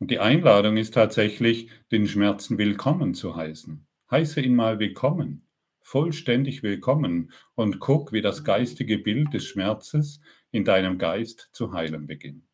Und 0.00 0.10
die 0.10 0.18
Einladung 0.18 0.76
ist 0.76 0.92
tatsächlich, 0.92 1.70
den 1.92 2.06
Schmerzen 2.06 2.58
willkommen 2.58 3.14
zu 3.14 3.36
heißen. 3.36 3.86
Heiße 4.10 4.42
ihn 4.42 4.54
mal 4.54 4.78
willkommen 4.78 5.46
vollständig 5.80 6.62
willkommen 6.62 7.32
und 7.54 7.80
guck, 7.80 8.12
wie 8.12 8.22
das 8.22 8.44
geistige 8.44 8.98
Bild 8.98 9.32
des 9.34 9.46
Schmerzes 9.46 10.20
in 10.50 10.64
deinem 10.64 10.98
Geist 10.98 11.50
zu 11.52 11.72
heilen 11.72 12.06
beginnt. 12.06 12.44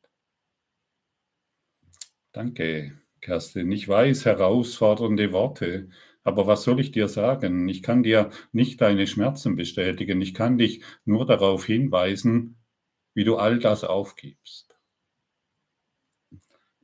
Danke, 2.32 2.98
Kerstin. 3.20 3.72
Ich 3.72 3.88
weiß, 3.88 4.24
herausfordernde 4.24 5.32
Worte, 5.32 5.88
aber 6.22 6.46
was 6.46 6.64
soll 6.64 6.80
ich 6.80 6.90
dir 6.90 7.08
sagen? 7.08 7.68
Ich 7.68 7.82
kann 7.82 8.02
dir 8.02 8.30
nicht 8.52 8.80
deine 8.80 9.06
Schmerzen 9.06 9.56
bestätigen. 9.56 10.20
Ich 10.20 10.34
kann 10.34 10.58
dich 10.58 10.82
nur 11.04 11.24
darauf 11.24 11.64
hinweisen, 11.64 12.56
wie 13.14 13.24
du 13.24 13.36
all 13.36 13.58
das 13.58 13.84
aufgibst. 13.84 14.76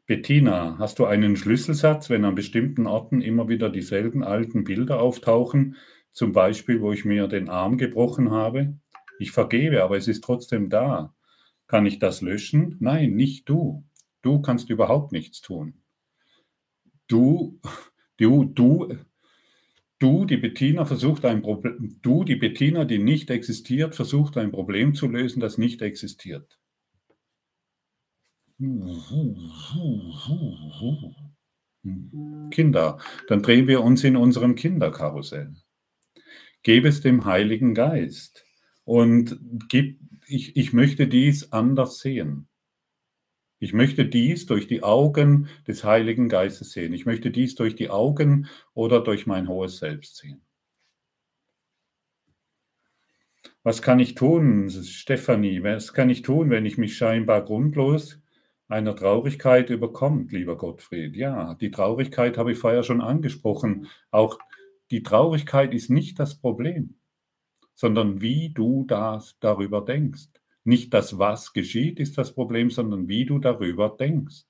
Bettina, 0.07 0.77
hast 0.79 0.99
du 0.99 1.07
einen 1.07 1.37
Schlüsselsatz, 1.37 2.11
wenn 2.11 2.25
an 2.25 2.35
bestimmten 2.35 2.87
Orten 2.87 3.21
immer 3.21 3.49
wieder 3.49 3.69
dieselben 3.69 4.23
alten 4.23 4.65
Bilder 4.65 5.01
auftauchen, 5.01 5.77
zum 6.13 6.33
Beispiel, 6.33 6.81
wo 6.81 6.93
ich 6.93 7.05
mir 7.05 7.27
den 7.27 7.49
Arm 7.49 7.79
gebrochen 7.79 8.31
habe. 8.31 8.79
Ich 9.19 9.33
vergebe, 9.33 9.83
aber 9.83 9.97
es 9.97 10.09
ist 10.09 10.23
trotzdem 10.23 10.69
da. 10.69 11.15
Kann 11.67 11.87
ich 11.87 11.99
das 11.99 12.21
löschen? 12.21 12.77
Nein, 12.81 13.15
nicht 13.15 13.49
du. 13.49 13.85
Du 14.21 14.41
kannst 14.41 14.71
überhaupt 14.71 15.13
nichts 15.13 15.41
tun. 15.41 15.83
Du, 17.09 17.61
du, 18.17 18.45
du, 18.45 18.97
du, 19.99 20.25
die 20.25 20.37
Bettina 20.37 20.85
versucht 20.85 21.25
ein 21.25 21.43
Problem, 21.43 21.99
du, 22.03 22.25
die 22.25 22.37
Bettina, 22.37 22.85
die 22.85 22.99
nicht 22.99 23.31
existiert, 23.31 23.95
versucht 23.95 24.37
ein 24.37 24.53
Problem 24.53 24.95
zu 24.95 25.09
lösen, 25.09 25.41
das 25.41 25.59
nicht 25.59 25.83
existiert. 25.83 26.59
Kinder, 32.51 32.99
dann 33.29 33.43
drehen 33.43 33.67
wir 33.67 33.83
uns 33.83 34.05
in 34.05 34.17
unserem 34.17 34.55
Kinderkarussell 34.55 35.57
gebe 36.63 36.89
es 36.89 37.01
dem 37.01 37.25
Heiligen 37.25 37.75
Geist 37.75 38.45
und 38.85 39.39
gib, 39.69 39.99
ich, 40.27 40.57
ich 40.57 40.73
möchte 40.73 41.07
dies 41.07 41.53
anders 41.53 41.99
sehen. 41.99 42.49
Ich 43.59 43.73
möchte 43.73 44.07
dies 44.07 44.47
durch 44.47 44.67
die 44.67 44.83
Augen 44.83 45.49
des 45.69 45.85
Heiligen 45.85 46.29
Geistes 46.29 46.73
sehen. 46.73 46.93
Ich 46.93 47.07
möchte 47.07 47.31
dies 47.31 47.55
durch 47.55 47.77
die 47.77 47.91
Augen 47.91 48.49
oder 48.75 49.01
durch 49.01 49.27
mein 49.27 49.49
hohes 49.49 49.79
Selbst 49.79 50.17
sehen. 50.17 50.43
Was 53.63 53.81
kann 53.81 54.01
ich 54.01 54.17
tun, 54.17 54.69
Stefanie? 54.71 55.63
Was 55.63 55.93
kann 55.93 56.11
ich 56.11 56.23
tun, 56.23 56.51
wenn 56.51 56.67
ich 56.67 56.79
mich 56.79 56.97
scheinbar 56.97 57.45
grundlos 57.45 58.21
einer 58.67 58.97
Traurigkeit 58.97 59.71
überkommt, 59.71 60.33
lieber 60.33 60.59
Gottfried? 60.59 61.15
Ja, 61.15 61.55
die 61.55 61.71
Traurigkeit 61.71 62.39
habe 62.39 62.51
ich 62.51 62.59
vorher 62.59 62.83
schon 62.83 63.01
angesprochen. 63.01 63.87
Auch 64.11 64.41
die 64.93 65.03
Traurigkeit 65.03 65.73
ist 65.73 65.89
nicht 65.89 66.19
das 66.19 66.39
Problem, 66.39 66.97
sondern 67.75 68.21
wie 68.21 68.51
du 68.51 68.85
das 68.85 69.37
darüber 69.41 69.83
denkst. 69.83 70.29
Nicht 70.65 70.93
das, 70.93 71.19
was 71.19 71.55
geschieht, 71.55 71.99
ist 71.99 72.19
das 72.19 72.35
Problem, 72.35 72.71
sondern 72.71 73.09
wie 73.09 73.25
du 73.25 73.39
darüber 73.39 73.89
denkst. 73.89 74.45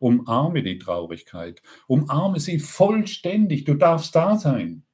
Umarme 0.00 0.62
die 0.64 0.78
Traurigkeit. 0.78 1.62
Umarme 1.86 2.40
sie 2.40 2.58
vollständig. 2.58 3.64
Du 3.64 3.74
darfst 3.74 4.14
da 4.14 4.36
sein. 4.36 4.84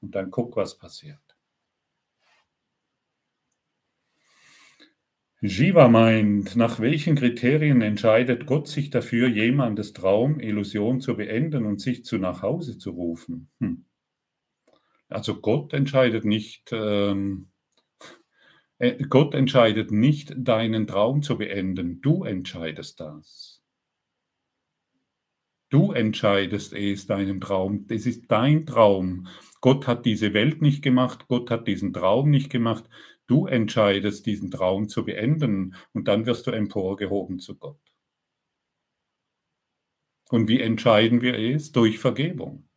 Und 0.00 0.14
dann 0.14 0.30
guck, 0.30 0.56
was 0.56 0.78
passiert. 0.78 1.23
Shiva 5.48 5.88
meint, 5.88 6.56
nach 6.56 6.80
welchen 6.80 7.16
Kriterien 7.16 7.82
entscheidet 7.82 8.46
Gott 8.46 8.68
sich 8.68 8.90
dafür, 8.90 9.28
jemandes 9.28 9.92
Traum, 9.92 10.40
Illusion 10.40 11.00
zu 11.00 11.16
beenden 11.16 11.66
und 11.66 11.80
sich 11.80 12.04
zu 12.04 12.18
nach 12.18 12.42
Hause 12.42 12.78
zu 12.78 12.90
rufen? 12.90 13.50
Hm. 13.60 13.84
Also 15.08 15.40
Gott 15.40 15.72
entscheidet 15.72 16.24
nicht, 16.24 16.70
ähm, 16.72 17.48
äh, 18.78 19.04
Gott 19.04 19.34
entscheidet 19.34 19.90
nicht, 19.90 20.34
deinen 20.36 20.86
Traum 20.86 21.22
zu 21.22 21.36
beenden. 21.36 22.00
Du 22.00 22.24
entscheidest 22.24 23.00
das. 23.00 23.62
Du 25.68 25.92
entscheidest 25.92 26.72
es, 26.72 27.06
deinen 27.06 27.40
Traum. 27.40 27.86
Es 27.88 28.06
ist 28.06 28.30
dein 28.30 28.64
Traum. 28.64 29.26
Gott 29.60 29.86
hat 29.86 30.06
diese 30.06 30.32
Welt 30.32 30.62
nicht 30.62 30.82
gemacht. 30.82 31.26
Gott 31.26 31.50
hat 31.50 31.66
diesen 31.66 31.92
Traum 31.92 32.30
nicht 32.30 32.50
gemacht. 32.50 32.84
Du 33.26 33.46
entscheidest, 33.46 34.26
diesen 34.26 34.50
Traum 34.50 34.88
zu 34.88 35.04
beenden 35.04 35.74
und 35.92 36.08
dann 36.08 36.26
wirst 36.26 36.46
du 36.46 36.50
emporgehoben 36.50 37.38
zu 37.38 37.56
Gott. 37.56 37.80
Und 40.28 40.48
wie 40.48 40.60
entscheiden 40.60 41.20
wir 41.22 41.38
es? 41.38 41.72
Durch 41.72 41.98
Vergebung. 41.98 42.68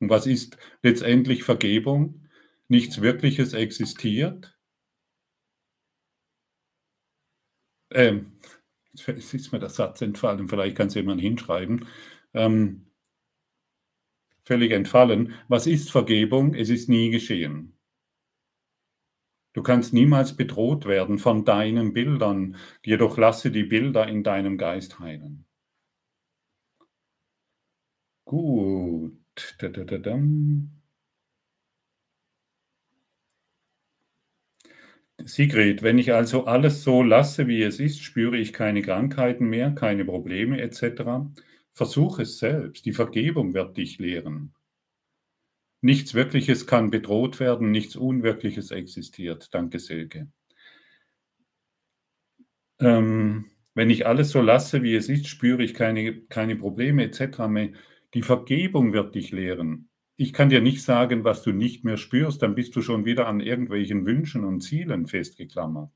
Und 0.00 0.10
was 0.10 0.26
ist 0.26 0.58
letztendlich 0.82 1.44
Vergebung? 1.44 2.28
Nichts 2.68 3.00
Wirkliches 3.00 3.52
existiert. 3.52 4.58
Ähm, 7.92 8.38
jetzt 8.94 9.34
ist 9.34 9.52
mir 9.52 9.58
der 9.58 9.68
Satz 9.68 10.00
entfallen, 10.00 10.48
vielleicht 10.48 10.76
kann 10.76 10.88
es 10.88 10.94
jemand 10.94 11.20
hinschreiben. 11.20 11.86
Ähm, 12.34 12.86
völlig 14.44 14.72
entfallen. 14.72 15.34
Was 15.48 15.66
ist 15.66 15.90
Vergebung? 15.90 16.54
Es 16.54 16.70
ist 16.70 16.88
nie 16.88 17.10
geschehen. 17.10 17.79
Du 19.52 19.62
kannst 19.62 19.92
niemals 19.92 20.36
bedroht 20.36 20.86
werden 20.86 21.18
von 21.18 21.44
deinen 21.44 21.92
Bildern, 21.92 22.56
jedoch 22.84 23.16
lasse 23.16 23.50
die 23.52 23.64
Bilder 23.64 24.08
in 24.08 24.24
deinem 24.24 24.58
Geist 24.58 24.98
heilen. 24.98 25.44
Gut. 28.24 29.12
Da, 29.58 29.68
da, 29.68 29.84
da. 29.98 30.16
Sigrid, 35.24 35.82
wenn 35.82 35.96
ich 35.98 36.12
also 36.12 36.44
alles 36.44 36.82
so 36.82 37.02
lasse, 37.02 37.46
wie 37.46 37.62
es 37.62 37.80
ist, 37.80 38.02
spüre 38.02 38.36
ich 38.36 38.52
keine 38.52 38.82
Krankheiten 38.82 39.48
mehr, 39.48 39.70
keine 39.70 40.04
Probleme 40.04 40.60
etc. 40.60 41.30
Versuch 41.72 42.18
es 42.18 42.38
selbst. 42.38 42.84
Die 42.84 42.92
Vergebung 42.92 43.54
wird 43.54 43.78
dich 43.78 43.98
lehren. 43.98 44.52
Nichts 45.82 46.14
Wirkliches 46.14 46.66
kann 46.66 46.90
bedroht 46.90 47.40
werden, 47.40 47.70
nichts 47.70 47.96
Unwirkliches 47.96 48.70
existiert. 48.70 49.54
Danke, 49.54 49.78
Silke. 49.78 50.28
Ähm, 52.80 53.46
wenn 53.74 53.90
ich 53.90 54.06
alles 54.06 54.30
so 54.30 54.40
lasse, 54.40 54.82
wie 54.82 54.94
es 54.94 55.08
ist, 55.08 55.28
spüre 55.28 55.62
ich 55.62 55.74
keine, 55.74 56.22
keine 56.22 56.56
Probleme 56.56 57.04
etc. 57.04 57.38
mehr. 57.48 57.70
Die 58.14 58.22
Vergebung 58.22 58.92
wird 58.92 59.14
dich 59.14 59.30
lehren. 59.30 59.88
Ich 60.16 60.34
kann 60.34 60.50
dir 60.50 60.60
nicht 60.60 60.82
sagen, 60.82 61.24
was 61.24 61.42
du 61.42 61.52
nicht 61.52 61.82
mehr 61.84 61.96
spürst, 61.96 62.42
dann 62.42 62.54
bist 62.54 62.76
du 62.76 62.82
schon 62.82 63.06
wieder 63.06 63.26
an 63.26 63.40
irgendwelchen 63.40 64.04
Wünschen 64.04 64.44
und 64.44 64.60
Zielen 64.60 65.06
festgeklammert. 65.06 65.92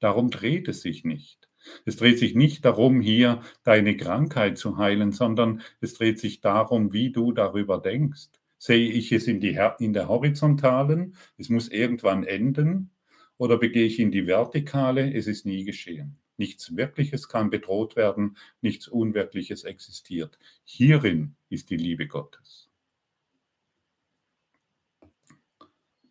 Darum 0.00 0.30
dreht 0.30 0.68
es 0.68 0.82
sich 0.82 1.04
nicht. 1.04 1.48
Es 1.86 1.96
dreht 1.96 2.18
sich 2.18 2.34
nicht 2.34 2.64
darum, 2.66 3.00
hier 3.00 3.40
deine 3.62 3.96
Krankheit 3.96 4.58
zu 4.58 4.76
heilen, 4.76 5.12
sondern 5.12 5.62
es 5.80 5.94
dreht 5.94 6.18
sich 6.18 6.42
darum, 6.42 6.92
wie 6.92 7.10
du 7.10 7.32
darüber 7.32 7.80
denkst. 7.80 8.28
Sehe 8.66 8.88
ich 8.88 9.12
es 9.12 9.26
in, 9.26 9.40
die, 9.40 9.60
in 9.78 9.92
der 9.92 10.08
horizontalen, 10.08 11.16
es 11.36 11.50
muss 11.50 11.68
irgendwann 11.68 12.24
enden, 12.24 12.92
oder 13.36 13.58
begehe 13.58 13.84
ich 13.84 13.98
in 14.00 14.10
die 14.10 14.26
vertikale, 14.26 15.12
es 15.12 15.26
ist 15.26 15.44
nie 15.44 15.64
geschehen. 15.64 16.16
Nichts 16.38 16.74
Wirkliches 16.74 17.28
kann 17.28 17.50
bedroht 17.50 17.94
werden, 17.94 18.38
nichts 18.62 18.88
Unwirkliches 18.88 19.64
existiert. 19.64 20.38
Hierin 20.64 21.36
ist 21.50 21.68
die 21.68 21.76
Liebe 21.76 22.06
Gottes. 22.06 22.70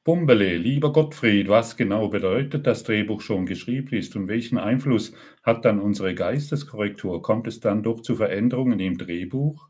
Bumbele, 0.04 0.56
lieber 0.56 0.94
Gottfried, 0.94 1.48
was 1.48 1.76
genau 1.76 2.10
bedeutet 2.10 2.68
das 2.68 2.84
Drehbuch 2.84 3.22
schon 3.22 3.48
geschrieben 3.48 3.96
ist 3.96 4.16
und 4.16 4.28
welchen 4.28 4.60
Einfluss 4.60 5.16
hat 5.42 5.66
dann 5.66 5.80
unsere 5.80 6.14
Geisteskorrektur? 6.14 7.24
Kommt 7.24 7.48
es 7.48 7.62
dann 7.62 7.82
doch 7.82 8.02
zu 8.02 8.16
Veränderungen 8.16 8.80
im 8.80 9.00
Drehbuch? 9.00 9.70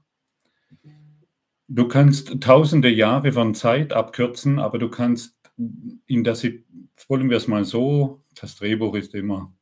Du 1.75 1.87
kannst 1.87 2.39
tausende 2.41 2.89
Jahre 2.89 3.31
von 3.31 3.55
Zeit 3.55 3.93
abkürzen, 3.93 4.59
aber 4.59 4.77
du 4.77 4.89
kannst 4.89 5.35
in 5.57 6.23
der, 6.23 6.37
wollen 7.07 7.29
wir 7.29 7.37
es 7.37 7.47
mal 7.47 7.65
so, 7.65 8.23
das 8.35 8.55
Drehbuch 8.55 8.95
ist 8.95 9.15
immer 9.15 9.53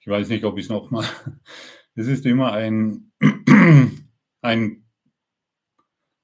ich 0.00 0.08
weiß 0.08 0.28
nicht, 0.28 0.44
ob 0.44 0.58
ich 0.58 0.64
es 0.64 0.70
nochmal, 0.70 1.04
es 1.94 2.06
ist 2.06 2.26
immer 2.26 2.52
ein, 2.52 3.12
ein, 4.40 4.84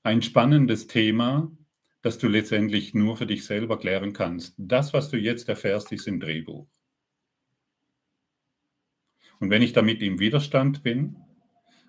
ein 0.03 0.23
spannendes 0.23 0.87
Thema, 0.87 1.53
das 2.03 2.19
du 2.19 2.29
letztendlich 2.29 2.95
nur 2.95 3.17
für 3.17 3.27
dich 3.27 3.45
selber 3.45 3.79
klären 3.79 4.13
kannst. 4.13 4.55
Das, 4.57 4.93
was 4.95 5.11
du 5.11 5.19
jetzt 5.19 5.49
erfährst, 5.49 5.93
ist 5.93 6.09
im 6.09 6.21
Drehbuch. 6.21 6.67
Und 9.39 9.51
wenn 9.51 9.63
ich 9.63 9.75
damit 9.75 10.01
im 10.01 10.19
Widerstand 10.19 10.83
bin, 10.83 11.17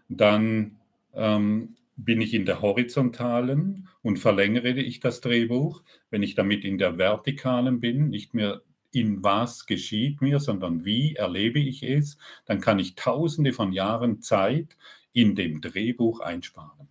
dann 0.09 0.79
ähm, 1.13 1.76
bin 1.97 2.21
ich 2.21 2.33
in 2.33 2.45
der 2.45 2.61
horizontalen 2.61 3.89
und 4.01 4.19
verlängere 4.19 4.69
ich 4.69 4.99
das 4.99 5.19
Drehbuch. 5.19 5.83
Wenn 6.11 6.23
ich 6.23 6.35
damit 6.35 6.63
in 6.63 6.77
der 6.77 6.97
vertikalen 6.97 7.79
bin, 7.79 8.09
nicht 8.09 8.33
mehr 8.33 8.61
in 8.91 9.23
was 9.23 9.65
geschieht 9.65 10.21
mir, 10.21 10.39
sondern 10.39 10.85
wie 10.85 11.15
erlebe 11.15 11.59
ich 11.59 11.83
es, 11.83 12.17
dann 12.45 12.61
kann 12.61 12.79
ich 12.79 12.95
tausende 12.95 13.51
von 13.51 13.73
Jahren 13.73 14.21
Zeit 14.21 14.77
in 15.11 15.35
dem 15.35 15.59
Drehbuch 15.59 16.19
einsparen. 16.19 16.87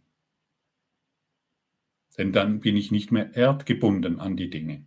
Denn 2.19 2.33
dann 2.33 2.61
bin 2.61 2.77
ich 2.77 2.91
nicht 2.91 3.13
mehr 3.13 3.35
erdgebunden 3.35 4.19
an 4.19 4.37
die 4.37 4.51
Dinge. 4.51 4.85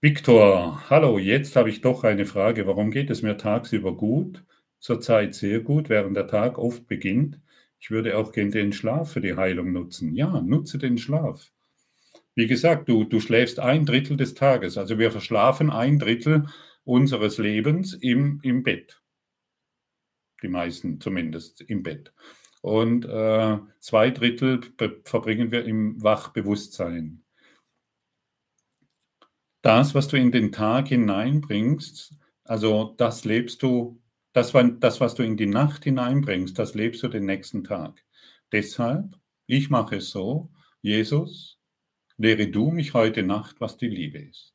Viktor, 0.00 0.88
hallo, 0.90 1.18
jetzt 1.18 1.56
habe 1.56 1.70
ich 1.70 1.80
doch 1.80 2.04
eine 2.04 2.26
Frage. 2.26 2.66
Warum 2.66 2.90
geht 2.90 3.10
es 3.10 3.22
mir 3.22 3.36
tagsüber 3.36 3.96
gut, 3.96 4.44
zurzeit 4.86 5.34
sehr 5.34 5.60
gut, 5.60 5.88
während 5.88 6.16
der 6.16 6.28
Tag 6.28 6.58
oft 6.58 6.86
beginnt? 6.86 7.40
Ich 7.78 7.90
würde 7.90 8.16
auch 8.16 8.32
gerne 8.32 8.50
den 8.50 8.72
Schlaf 8.72 9.12
für 9.12 9.20
die 9.20 9.36
Heilung 9.36 9.72
nutzen. 9.72 10.14
Ja, 10.14 10.40
nutze 10.40 10.78
den 10.78 10.96
Schlaf. 10.96 11.52
Wie 12.34 12.46
gesagt, 12.46 12.88
du, 12.88 13.04
du 13.04 13.20
schläfst 13.20 13.58
ein 13.58 13.84
Drittel 13.84 14.16
des 14.16 14.34
Tages. 14.34 14.78
Also 14.78 14.98
wir 14.98 15.10
verschlafen 15.10 15.70
ein 15.70 15.98
Drittel 15.98 16.46
unseres 16.84 17.38
Lebens 17.38 17.94
im, 17.94 18.40
im 18.42 18.62
Bett. 18.62 19.02
Die 20.42 20.48
meisten 20.48 21.00
zumindest 21.00 21.62
im 21.62 21.82
Bett. 21.82 22.12
Und 22.62 23.06
äh, 23.06 23.58
zwei 23.80 24.10
Drittel 24.10 24.60
verbringen 25.04 25.50
wir 25.50 25.64
im 25.64 26.02
Wachbewusstsein. 26.02 27.24
Das, 29.62 29.94
was 29.94 30.08
du 30.08 30.16
in 30.16 30.30
den 30.30 30.52
Tag 30.52 30.88
hineinbringst, 30.88 32.14
also 32.44 32.94
das 32.98 33.24
lebst 33.24 33.62
du, 33.62 34.00
das, 34.36 34.52
das, 34.80 35.00
was 35.00 35.14
du 35.14 35.22
in 35.22 35.38
die 35.38 35.46
Nacht 35.46 35.84
hineinbringst, 35.84 36.58
das 36.58 36.74
lebst 36.74 37.02
du 37.02 37.08
den 37.08 37.24
nächsten 37.24 37.64
Tag. 37.64 38.04
Deshalb, 38.52 39.16
ich 39.46 39.70
mache 39.70 39.96
es 39.96 40.10
so, 40.10 40.50
Jesus, 40.82 41.58
Lehre 42.18 42.46
du 42.48 42.70
mich 42.70 42.92
heute 42.92 43.22
Nacht, 43.22 43.60
was 43.60 43.78
die 43.78 43.88
Liebe 43.88 44.18
ist. 44.18 44.54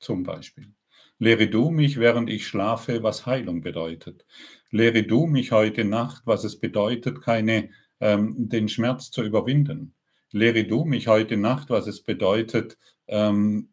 Zum 0.00 0.24
Beispiel. 0.24 0.74
Lehre 1.18 1.46
du 1.46 1.70
mich, 1.70 1.98
während 1.98 2.28
ich 2.28 2.44
schlafe, 2.46 3.04
was 3.04 3.24
Heilung 3.24 3.62
bedeutet. 3.62 4.26
Lehre 4.70 5.04
du 5.04 5.26
mich 5.26 5.52
heute 5.52 5.84
Nacht, 5.84 6.22
was 6.24 6.42
es 6.42 6.58
bedeutet, 6.58 7.22
keine, 7.22 7.70
ähm, 8.00 8.48
den 8.48 8.68
Schmerz 8.68 9.12
zu 9.12 9.22
überwinden. 9.22 9.94
Lehre 10.32 10.64
du 10.64 10.84
mich 10.84 11.06
heute 11.06 11.36
Nacht, 11.36 11.70
was 11.70 11.86
es 11.86 12.02
bedeutet, 12.02 12.78
ähm, 13.06 13.72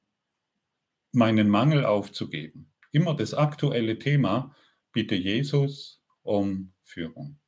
meinen 1.12 1.50
Mangel 1.50 1.84
aufzugeben. 1.84 2.72
Immer 2.92 3.16
das 3.16 3.34
aktuelle 3.34 3.98
Thema, 3.98 4.56
bitte 4.92 5.16
Jesus 5.16 6.02
um 6.24 6.74
Führung. 6.84 7.40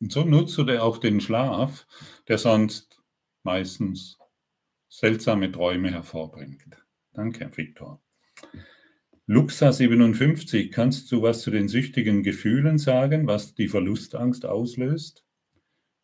Und 0.00 0.12
so 0.12 0.24
nutzt 0.24 0.58
du 0.58 0.82
auch 0.82 0.98
den 0.98 1.20
Schlaf, 1.20 1.86
der 2.28 2.38
sonst 2.38 3.02
meistens 3.42 4.18
seltsame 4.88 5.50
Träume 5.50 5.90
hervorbringt. 5.90 6.76
Danke, 7.12 7.50
Viktor. 7.54 8.02
Luxa57, 9.28 10.70
kannst 10.70 11.10
du 11.10 11.22
was 11.22 11.42
zu 11.42 11.50
den 11.50 11.68
süchtigen 11.68 12.22
Gefühlen 12.22 12.78
sagen, 12.78 13.26
was 13.26 13.54
die 13.54 13.68
Verlustangst 13.68 14.46
auslöst? 14.46 15.24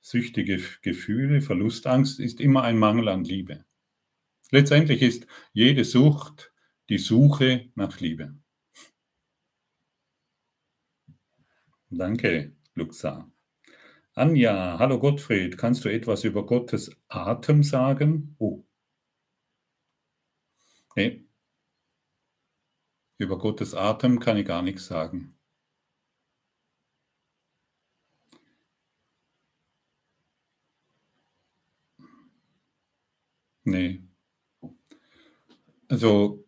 Süchtige 0.00 0.60
Gefühle, 0.82 1.40
Verlustangst 1.40 2.18
ist 2.18 2.40
immer 2.40 2.62
ein 2.62 2.78
Mangel 2.78 3.08
an 3.08 3.22
Liebe. 3.22 3.64
Letztendlich 4.50 5.02
ist 5.02 5.26
jede 5.52 5.84
Sucht 5.84 6.52
die 6.88 6.98
Suche 6.98 7.70
nach 7.76 8.00
Liebe. 8.00 8.34
Danke, 11.92 12.56
Luxa. 12.74 13.30
Anja, 14.14 14.78
hallo 14.78 14.98
Gottfried, 14.98 15.58
kannst 15.58 15.84
du 15.84 15.90
etwas 15.90 16.24
über 16.24 16.46
Gottes 16.46 16.90
Atem 17.08 17.62
sagen? 17.62 18.36
Oh, 18.38 18.64
Nee. 20.96 21.24
Über 23.16 23.38
Gottes 23.38 23.74
Atem 23.74 24.20
kann 24.20 24.36
ich 24.36 24.44
gar 24.44 24.60
nichts 24.60 24.84
sagen. 24.86 25.38
Nee. 33.64 34.02
Also, 35.88 36.44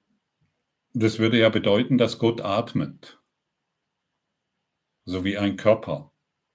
das 0.95 1.19
würde 1.21 1.39
ja 1.39 1.49
bedeuten, 1.51 1.99
dass 1.99 2.19
Gott 2.19 2.41
atmet. 2.43 3.21
So 5.05 5.25
wie 5.25 5.37
ein 5.37 5.57
Körper. 5.57 6.13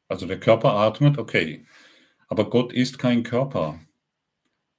Also 0.08 0.26
der 0.26 0.40
Körper 0.40 0.74
atmet, 0.74 1.18
okay. 1.18 1.66
Aber 2.28 2.50
Gott 2.50 2.74
ist 2.74 3.00
kein 3.00 3.24
Körper. 3.24 3.80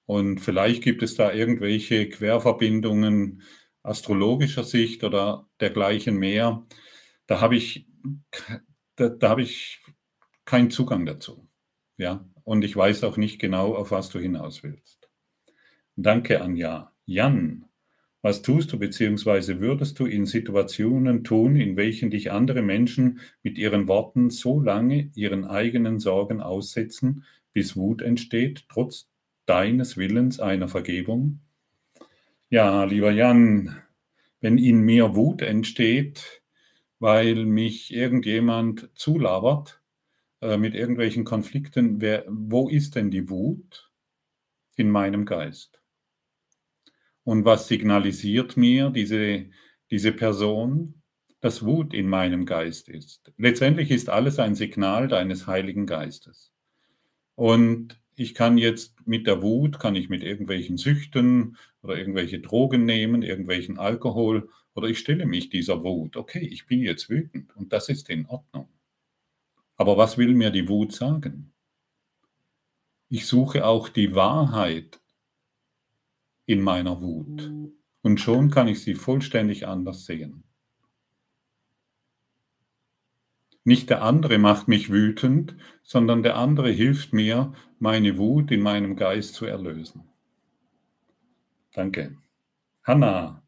Und 0.06 0.40
vielleicht 0.40 0.82
gibt 0.82 1.02
es 1.02 1.14
da 1.14 1.32
irgendwelche 1.32 2.08
Querverbindungen 2.08 3.42
astrologischer 3.82 4.64
Sicht 4.64 5.04
oder 5.04 5.48
dergleichen 5.60 6.16
mehr. 6.16 6.66
Da 7.26 7.40
habe 7.40 7.56
ich, 7.56 7.86
da, 8.96 9.08
da 9.08 9.28
habe 9.28 9.42
ich 9.42 9.80
keinen 10.44 10.70
Zugang 10.70 11.06
dazu. 11.06 11.48
Ja, 11.96 12.28
und 12.44 12.64
ich 12.64 12.76
weiß 12.76 13.04
auch 13.04 13.16
nicht 13.16 13.38
genau, 13.38 13.74
auf 13.74 13.90
was 13.90 14.08
du 14.08 14.18
hinaus 14.18 14.62
willst. 14.62 15.08
Danke, 15.96 16.40
Anja. 16.40 16.92
Jan, 17.04 17.66
was 18.22 18.42
tust 18.42 18.72
du 18.72 18.78
bzw. 18.78 19.60
würdest 19.60 19.98
du 19.98 20.06
in 20.06 20.26
Situationen 20.26 21.24
tun, 21.24 21.56
in 21.56 21.76
welchen 21.76 22.10
dich 22.10 22.30
andere 22.30 22.62
Menschen 22.62 23.20
mit 23.42 23.56
ihren 23.58 23.88
Worten 23.88 24.30
so 24.30 24.60
lange 24.60 25.10
ihren 25.14 25.44
eigenen 25.44 25.98
Sorgen 25.98 26.40
aussetzen, 26.40 27.24
bis 27.52 27.76
Wut 27.76 28.02
entsteht, 28.02 28.66
trotz 28.68 29.08
deines 29.46 29.96
Willens 29.96 30.38
einer 30.38 30.68
Vergebung? 30.68 31.40
Ja, 32.50 32.84
lieber 32.84 33.10
Jan, 33.12 33.80
wenn 34.40 34.58
in 34.58 34.80
mir 34.80 35.14
Wut 35.14 35.42
entsteht, 35.42 36.42
weil 36.98 37.46
mich 37.46 37.94
irgendjemand 37.94 38.90
zulabert 38.94 39.80
äh, 40.40 40.56
mit 40.56 40.74
irgendwelchen 40.74 41.24
Konflikten. 41.24 42.00
Wer, 42.00 42.24
wo 42.28 42.68
ist 42.68 42.94
denn 42.96 43.10
die 43.10 43.30
Wut 43.30 43.90
in 44.76 44.90
meinem 44.90 45.24
Geist? 45.24 45.80
Und 47.24 47.44
was 47.44 47.68
signalisiert 47.68 48.56
mir 48.56 48.90
diese, 48.90 49.46
diese 49.90 50.12
Person? 50.12 50.94
Dass 51.40 51.64
Wut 51.64 51.94
in 51.94 52.06
meinem 52.06 52.44
Geist 52.44 52.90
ist. 52.90 53.32
Letztendlich 53.38 53.90
ist 53.90 54.10
alles 54.10 54.38
ein 54.38 54.54
Signal 54.54 55.08
deines 55.08 55.46
Heiligen 55.46 55.86
Geistes. 55.86 56.52
Und 57.34 57.98
ich 58.14 58.34
kann 58.34 58.58
jetzt 58.58 58.94
mit 59.06 59.26
der 59.26 59.40
Wut, 59.40 59.80
kann 59.80 59.96
ich 59.96 60.10
mit 60.10 60.22
irgendwelchen 60.22 60.76
Süchten 60.76 61.56
oder 61.80 61.96
irgendwelche 61.96 62.40
Drogen 62.40 62.84
nehmen, 62.84 63.22
irgendwelchen 63.22 63.78
Alkohol 63.78 64.50
oder 64.74 64.88
ich 64.88 64.98
stelle 64.98 65.24
mich 65.24 65.48
dieser 65.48 65.82
Wut. 65.82 66.16
Okay, 66.16 66.46
ich 66.46 66.66
bin 66.66 66.80
jetzt 66.80 67.08
wütend 67.08 67.56
und 67.56 67.72
das 67.72 67.88
ist 67.88 68.10
in 68.10 68.26
Ordnung. 68.26 68.68
Aber 69.76 69.96
was 69.96 70.18
will 70.18 70.34
mir 70.34 70.50
die 70.50 70.68
Wut 70.68 70.92
sagen? 70.92 71.54
Ich 73.08 73.26
suche 73.26 73.64
auch 73.64 73.88
die 73.88 74.14
Wahrheit 74.14 74.99
in 76.47 76.61
meiner 76.61 77.01
Wut 77.01 77.53
und 78.03 78.20
schon 78.20 78.51
kann 78.51 78.68
ich 78.68 78.82
sie 78.82 78.95
vollständig 78.95 79.66
anders 79.66 80.07
sehen. 80.07 80.45
Nicht 83.64 83.91
der 83.91 84.03
andere 84.03 84.38
macht 84.38 84.68
mich 84.68 84.91
wütend, 84.91 85.55
sondern 85.82 86.22
der 86.22 86.36
andere 86.36 86.70
hilft 86.70 87.12
mir, 87.12 87.53
meine 87.78 88.16
Wut 88.16 88.51
in 88.51 88.62
meinem 88.62 88.97
Geist 88.97 89.34
zu 89.34 89.45
erlösen. 89.45 90.05
Danke. 91.72 92.16
Hanna, 92.82 93.43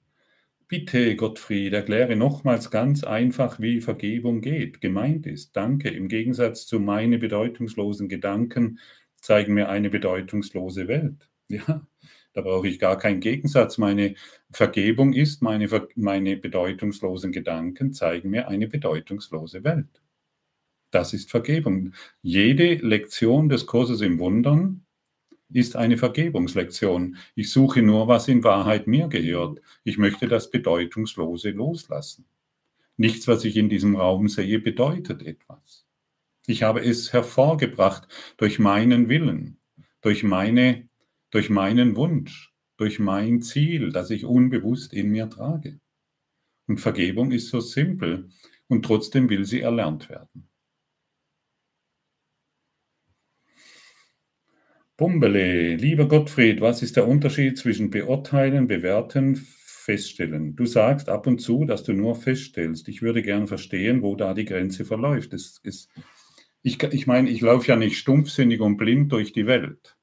bitte 0.68 1.16
Gottfried, 1.16 1.72
erkläre 1.72 2.14
nochmals 2.14 2.70
ganz 2.70 3.04
einfach, 3.04 3.58
wie 3.58 3.80
Vergebung 3.80 4.42
geht, 4.42 4.80
gemeint 4.80 5.26
ist. 5.26 5.56
Danke. 5.56 5.88
Im 5.88 6.08
Gegensatz 6.08 6.66
zu 6.66 6.78
meine 6.78 7.18
bedeutungslosen 7.18 8.08
Gedanken 8.08 8.78
zeigen 9.16 9.54
mir 9.54 9.68
eine 9.70 9.90
bedeutungslose 9.90 10.88
Welt. 10.88 11.28
Ja, 11.48 11.86
da 12.32 12.40
brauche 12.40 12.68
ich 12.68 12.78
gar 12.78 12.96
keinen 12.98 13.20
Gegensatz. 13.20 13.78
Meine 13.78 14.14
Vergebung 14.50 15.12
ist, 15.12 15.42
meine, 15.42 15.68
meine 15.96 16.36
bedeutungslosen 16.36 17.32
Gedanken 17.32 17.92
zeigen 17.92 18.30
mir 18.30 18.48
eine 18.48 18.68
bedeutungslose 18.68 19.64
Welt. 19.64 20.02
Das 20.90 21.12
ist 21.14 21.30
Vergebung. 21.30 21.94
Jede 22.20 22.74
Lektion 22.74 23.48
des 23.48 23.66
Kurses 23.66 24.00
im 24.00 24.18
Wundern 24.18 24.84
ist 25.50 25.76
eine 25.76 25.98
Vergebungslektion. 25.98 27.16
Ich 27.34 27.50
suche 27.50 27.82
nur, 27.82 28.08
was 28.08 28.28
in 28.28 28.44
Wahrheit 28.44 28.86
mir 28.86 29.08
gehört. 29.08 29.60
Ich 29.84 29.98
möchte 29.98 30.28
das 30.28 30.50
Bedeutungslose 30.50 31.50
loslassen. 31.50 32.26
Nichts, 32.96 33.28
was 33.28 33.44
ich 33.44 33.56
in 33.56 33.68
diesem 33.68 33.96
Raum 33.96 34.28
sehe, 34.28 34.58
bedeutet 34.58 35.22
etwas. 35.22 35.86
Ich 36.46 36.62
habe 36.62 36.80
es 36.80 37.12
hervorgebracht 37.12 38.08
durch 38.36 38.58
meinen 38.58 39.08
Willen, 39.08 39.58
durch 40.00 40.22
meine 40.24 40.88
durch 41.32 41.50
meinen 41.50 41.96
Wunsch, 41.96 42.52
durch 42.76 43.00
mein 43.00 43.42
Ziel, 43.42 43.90
das 43.90 44.10
ich 44.10 44.24
unbewusst 44.24 44.92
in 44.92 45.10
mir 45.10 45.28
trage. 45.28 45.80
Und 46.68 46.78
Vergebung 46.78 47.32
ist 47.32 47.48
so 47.48 47.60
simpel 47.60 48.28
und 48.68 48.84
trotzdem 48.84 49.28
will 49.28 49.44
sie 49.44 49.62
erlernt 49.62 50.08
werden. 50.08 50.48
Bumbele, 54.96 55.74
lieber 55.76 56.06
Gottfried, 56.06 56.60
was 56.60 56.82
ist 56.82 56.96
der 56.96 57.08
Unterschied 57.08 57.58
zwischen 57.58 57.90
beurteilen, 57.90 58.66
bewerten, 58.66 59.36
feststellen? 59.36 60.54
Du 60.54 60.66
sagst 60.66 61.08
ab 61.08 61.26
und 61.26 61.40
zu, 61.40 61.64
dass 61.64 61.82
du 61.82 61.92
nur 61.92 62.14
feststellst. 62.14 62.88
Ich 62.88 63.02
würde 63.02 63.22
gern 63.22 63.46
verstehen, 63.46 64.02
wo 64.02 64.14
da 64.16 64.34
die 64.34 64.44
Grenze 64.44 64.84
verläuft. 64.84 65.32
Das 65.32 65.60
ist, 65.62 65.88
ich, 66.62 66.80
ich 66.82 67.06
meine, 67.06 67.30
ich 67.30 67.40
laufe 67.40 67.68
ja 67.68 67.76
nicht 67.76 67.98
stumpfsinnig 67.98 68.60
und 68.60 68.76
blind 68.76 69.10
durch 69.12 69.32
die 69.32 69.46
Welt. 69.46 69.96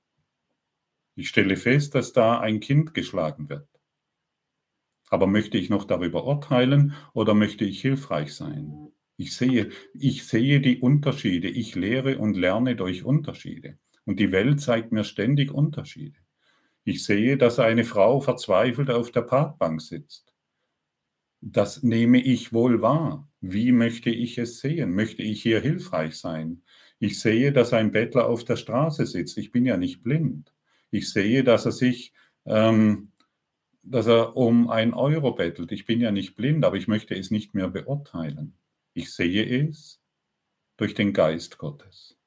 Ich 1.19 1.27
stelle 1.27 1.57
fest, 1.57 1.95
dass 1.95 2.13
da 2.13 2.39
ein 2.39 2.61
Kind 2.61 2.93
geschlagen 2.93 3.49
wird. 3.49 3.67
Aber 5.09 5.27
möchte 5.27 5.57
ich 5.57 5.69
noch 5.69 5.83
darüber 5.83 6.25
urteilen 6.25 6.93
oder 7.13 7.33
möchte 7.33 7.65
ich 7.65 7.81
hilfreich 7.81 8.33
sein? 8.33 8.93
Ich 9.17 9.35
sehe, 9.35 9.69
ich 9.93 10.25
sehe 10.25 10.61
die 10.61 10.79
Unterschiede. 10.79 11.49
Ich 11.49 11.75
lehre 11.75 12.19
und 12.19 12.37
lerne 12.37 12.77
durch 12.77 13.03
Unterschiede. 13.03 13.77
Und 14.05 14.21
die 14.21 14.31
Welt 14.31 14.61
zeigt 14.61 14.93
mir 14.93 15.03
ständig 15.03 15.51
Unterschiede. 15.51 16.17
Ich 16.85 17.03
sehe, 17.03 17.35
dass 17.37 17.59
eine 17.59 17.83
Frau 17.83 18.21
verzweifelt 18.21 18.89
auf 18.89 19.11
der 19.11 19.23
Parkbank 19.23 19.81
sitzt. 19.81 20.33
Das 21.41 21.83
nehme 21.83 22.21
ich 22.21 22.53
wohl 22.53 22.81
wahr. 22.81 23.27
Wie 23.41 23.73
möchte 23.73 24.09
ich 24.09 24.37
es 24.37 24.61
sehen? 24.61 24.95
Möchte 24.95 25.21
ich 25.23 25.41
hier 25.41 25.59
hilfreich 25.59 26.15
sein? 26.15 26.63
Ich 26.97 27.19
sehe, 27.19 27.51
dass 27.51 27.73
ein 27.73 27.91
Bettler 27.91 28.29
auf 28.29 28.45
der 28.45 28.55
Straße 28.55 29.05
sitzt. 29.05 29.37
Ich 29.37 29.51
bin 29.51 29.65
ja 29.65 29.75
nicht 29.75 30.01
blind. 30.01 30.53
Ich 30.91 31.11
sehe, 31.11 31.43
dass 31.43 31.65
er 31.65 31.71
sich, 31.71 32.13
ähm, 32.45 33.11
dass 33.83 34.07
er 34.07 34.35
um 34.35 34.69
ein 34.69 34.93
Euro 34.93 35.33
bettelt. 35.33 35.71
Ich 35.71 35.85
bin 35.85 36.01
ja 36.01 36.11
nicht 36.11 36.35
blind, 36.35 36.65
aber 36.65 36.77
ich 36.77 36.87
möchte 36.87 37.15
es 37.15 37.31
nicht 37.31 37.53
mehr 37.53 37.69
beurteilen. 37.69 38.57
Ich 38.93 39.13
sehe 39.13 39.67
es 39.67 40.01
durch 40.77 40.93
den 40.93 41.13
Geist 41.13 41.57
Gottes. 41.57 42.17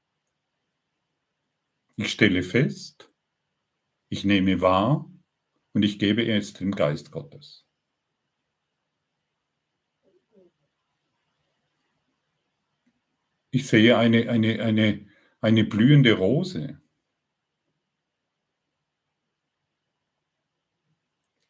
Ich 1.96 2.10
stelle 2.10 2.42
fest, 2.42 3.10
ich 4.08 4.24
nehme 4.24 4.60
wahr 4.60 5.10
und 5.72 5.84
ich 5.84 5.98
gebe 5.98 6.26
es 6.26 6.52
dem 6.52 6.72
Geist 6.72 7.10
Gottes. 7.10 7.66
Ich 13.50 13.68
sehe 13.68 13.96
eine, 13.98 14.28
eine, 14.30 14.62
eine, 14.62 15.06
eine 15.40 15.64
blühende 15.64 16.14
Rose. 16.14 16.81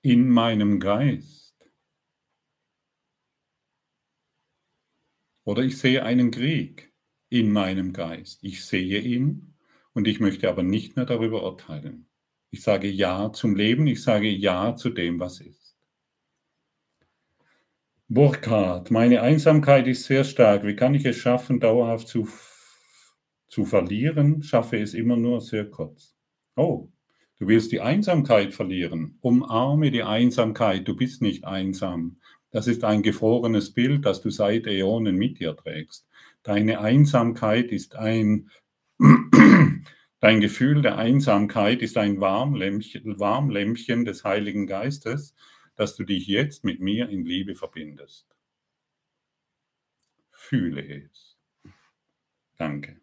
In 0.03 0.29
meinem 0.29 0.81
Geist. 0.81 1.57
Oder 5.45 5.63
ich 5.63 5.79
sehe 5.79 6.03
einen 6.05 6.31
Krieg 6.31 6.93
in 7.29 7.53
meinem 7.53 7.93
Geist. 7.93 8.43
Ich 8.43 8.65
sehe 8.65 9.01
ihn 9.01 9.55
und 9.93 10.07
ich 10.07 10.21
möchte 10.21 10.49
aber 10.49 10.63
nicht 10.63 10.97
mehr 10.97 11.07
darüber 11.07 11.45
urteilen. 11.45 12.09
Ich 12.51 12.63
sage 12.63 12.89
Ja 12.89 13.33
zum 13.33 13.57
Leben, 13.57 13.87
ich 13.87 14.03
sage 14.03 14.29
Ja 14.29 14.77
zu 14.77 14.91
dem, 14.91 15.19
was 15.19 15.41
ist. 15.41 15.77
Burkhard, 18.09 18.91
meine 18.91 19.23
Einsamkeit 19.23 19.87
ist 19.87 20.05
sehr 20.05 20.25
stark. 20.25 20.65
Wie 20.65 20.77
kann 20.77 20.95
ich 20.95 21.07
es 21.07 21.17
schaffen, 21.17 21.61
dauerhaft 21.61 22.09
zu, 22.09 22.29
zu 23.47 23.65
verlieren? 23.65 24.43
Schaffe 24.43 24.79
es 24.79 24.93
immer 24.93 25.17
nur 25.17 25.41
sehr 25.41 25.71
kurz. 25.71 26.15
Oh, 26.55 26.92
Du 27.43 27.49
willst 27.49 27.73
die 27.73 27.81
Einsamkeit 27.81 28.55
verlieren. 28.55 29.19
Umarme 29.21 29.91
die 29.91 30.05
Einsamkeit. 30.05 30.87
Du 30.87 30.95
bist 30.95 31.23
nicht 31.23 31.45
einsam. 31.45 32.21
Das 32.53 32.69
ist 32.69 32.85
ein 32.85 33.03
gefrorenes 33.03 33.75
Bild, 33.75 34.07
das 34.07 34.21
du 34.21 34.31
seit 34.31 34.69
Äonen 34.69 35.17
mit 35.17 35.41
dir 35.41 35.57
trägst. 35.57 36.07
Deine 36.45 36.79
Einsamkeit 36.79 37.73
ist 37.73 37.97
ein, 37.97 38.49
dein 40.21 40.41
Gefühl 40.41 40.83
der 40.83 40.99
Einsamkeit 40.99 41.83
ist 41.83 41.97
ein 41.97 42.21
Warmlämpchen, 42.21 43.19
Warmlämpchen 43.19 44.05
des 44.05 44.23
Heiligen 44.23 44.69
Geistes, 44.69 45.35
dass 45.75 45.97
du 45.97 46.05
dich 46.05 46.29
jetzt 46.29 46.63
mit 46.63 46.79
mir 46.79 47.09
in 47.09 47.25
Liebe 47.25 47.57
verbindest. 47.57 48.29
Fühle 50.31 51.09
es. 51.09 51.37
Danke. 52.57 53.02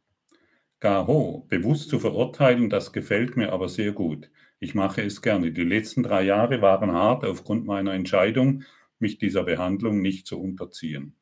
Gaho, 0.80 1.46
bewusst 1.50 1.90
zu 1.90 2.00
verurteilen, 2.00 2.70
das 2.70 2.94
gefällt 2.94 3.36
mir 3.36 3.52
aber 3.52 3.68
sehr 3.68 3.92
gut. 3.92 4.30
Ich 4.60 4.76
mache 4.76 5.02
es 5.02 5.22
gerne. 5.22 5.52
Die 5.52 5.64
letzten 5.64 6.04
drei 6.04 6.24
Jahre 6.24 6.62
waren 6.62 6.92
hart 6.92 7.26
aufgrund 7.26 7.66
meiner 7.66 7.94
Entscheidung, 7.94 8.64
mich 8.98 9.18
dieser 9.18 9.44
Behandlung 9.44 10.02
nicht 10.02 10.26
zu 10.28 10.40
unterziehen. 10.40 11.16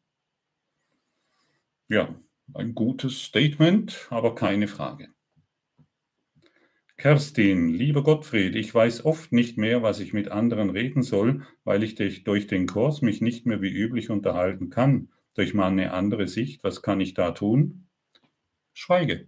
Ja, 1.87 2.19
ein 2.53 2.75
gutes 2.75 3.23
Statement, 3.23 4.07
aber 4.09 4.35
keine 4.35 4.67
Frage. 4.67 5.09
Kerstin, 6.97 7.69
lieber 7.69 8.03
Gottfried, 8.03 8.55
ich 8.55 8.73
weiß 8.73 9.05
oft 9.05 9.31
nicht 9.31 9.57
mehr, 9.57 9.83
was 9.83 9.99
ich 9.99 10.13
mit 10.13 10.29
anderen 10.29 10.71
reden 10.71 11.03
soll, 11.03 11.45
weil 11.63 11.83
ich 11.83 11.95
durch 11.95 12.47
den 12.47 12.65
Kurs 12.65 13.03
mich 13.03 13.21
nicht 13.21 13.45
mehr 13.45 13.61
wie 13.61 13.71
üblich 13.71 14.09
unterhalten 14.09 14.69
kann. 14.71 15.09
Durch 15.35 15.53
meine 15.53 15.93
andere 15.93 16.27
Sicht, 16.27 16.63
was 16.63 16.81
kann 16.81 16.99
ich 16.99 17.13
da 17.13 17.31
tun? 17.31 17.87
Schweige. 18.73 19.27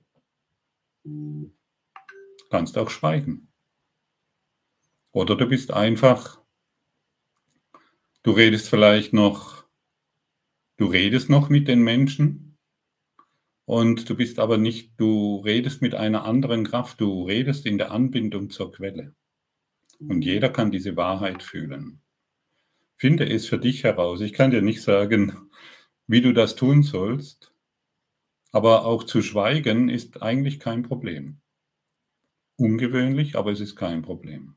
Kannst 2.50 2.78
auch 2.78 2.90
schweigen. 2.90 3.52
Oder 5.12 5.36
du 5.36 5.48
bist 5.48 5.72
einfach, 5.72 6.42
du 8.24 8.32
redest 8.32 8.70
vielleicht 8.70 9.14
noch, 9.14 9.66
du 10.78 10.86
redest 10.86 11.30
noch 11.30 11.50
mit 11.50 11.68
den 11.68 11.82
Menschen 11.84 12.58
und 13.66 14.10
du 14.10 14.16
bist 14.16 14.40
aber 14.40 14.58
nicht, 14.58 15.00
du 15.00 15.38
redest 15.38 15.82
mit 15.82 15.96
einer 15.96 16.26
anderen 16.26 16.64
Kraft, 16.64 17.02
du 17.02 17.24
redest 17.24 17.66
in 17.66 17.78
der 17.78 17.92
Anbindung 17.92 18.50
zur 18.50 18.72
Quelle. 18.72 19.16
Und 20.00 20.24
jeder 20.24 20.50
kann 20.50 20.72
diese 20.72 20.96
Wahrheit 20.96 21.44
fühlen. 21.44 22.02
Finde 22.96 23.30
es 23.30 23.48
für 23.48 23.58
dich 23.58 23.84
heraus. 23.84 24.22
Ich 24.22 24.34
kann 24.34 24.52
dir 24.52 24.62
nicht 24.62 24.82
sagen, 24.82 25.50
wie 26.08 26.22
du 26.22 26.34
das 26.34 26.56
tun 26.56 26.84
sollst, 26.84 27.49
aber 28.52 28.86
auch 28.86 29.04
zu 29.04 29.22
schweigen 29.22 29.90
ist 29.90 30.22
eigentlich 30.22 30.60
kein 30.60 30.84
Problem. 30.84 31.40
Ungewöhnlich, 32.58 33.38
aber 33.38 33.52
es 33.52 33.60
ist 33.60 33.76
kein 33.76 34.02
Problem. 34.02 34.56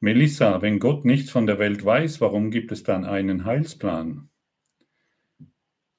Melissa, 0.00 0.62
wenn 0.62 0.78
Gott 0.78 1.04
nichts 1.04 1.30
von 1.30 1.46
der 1.46 1.58
Welt 1.58 1.84
weiß, 1.84 2.20
warum 2.20 2.50
gibt 2.50 2.72
es 2.72 2.82
dann 2.82 3.04
einen 3.04 3.44
Heilsplan? 3.44 4.30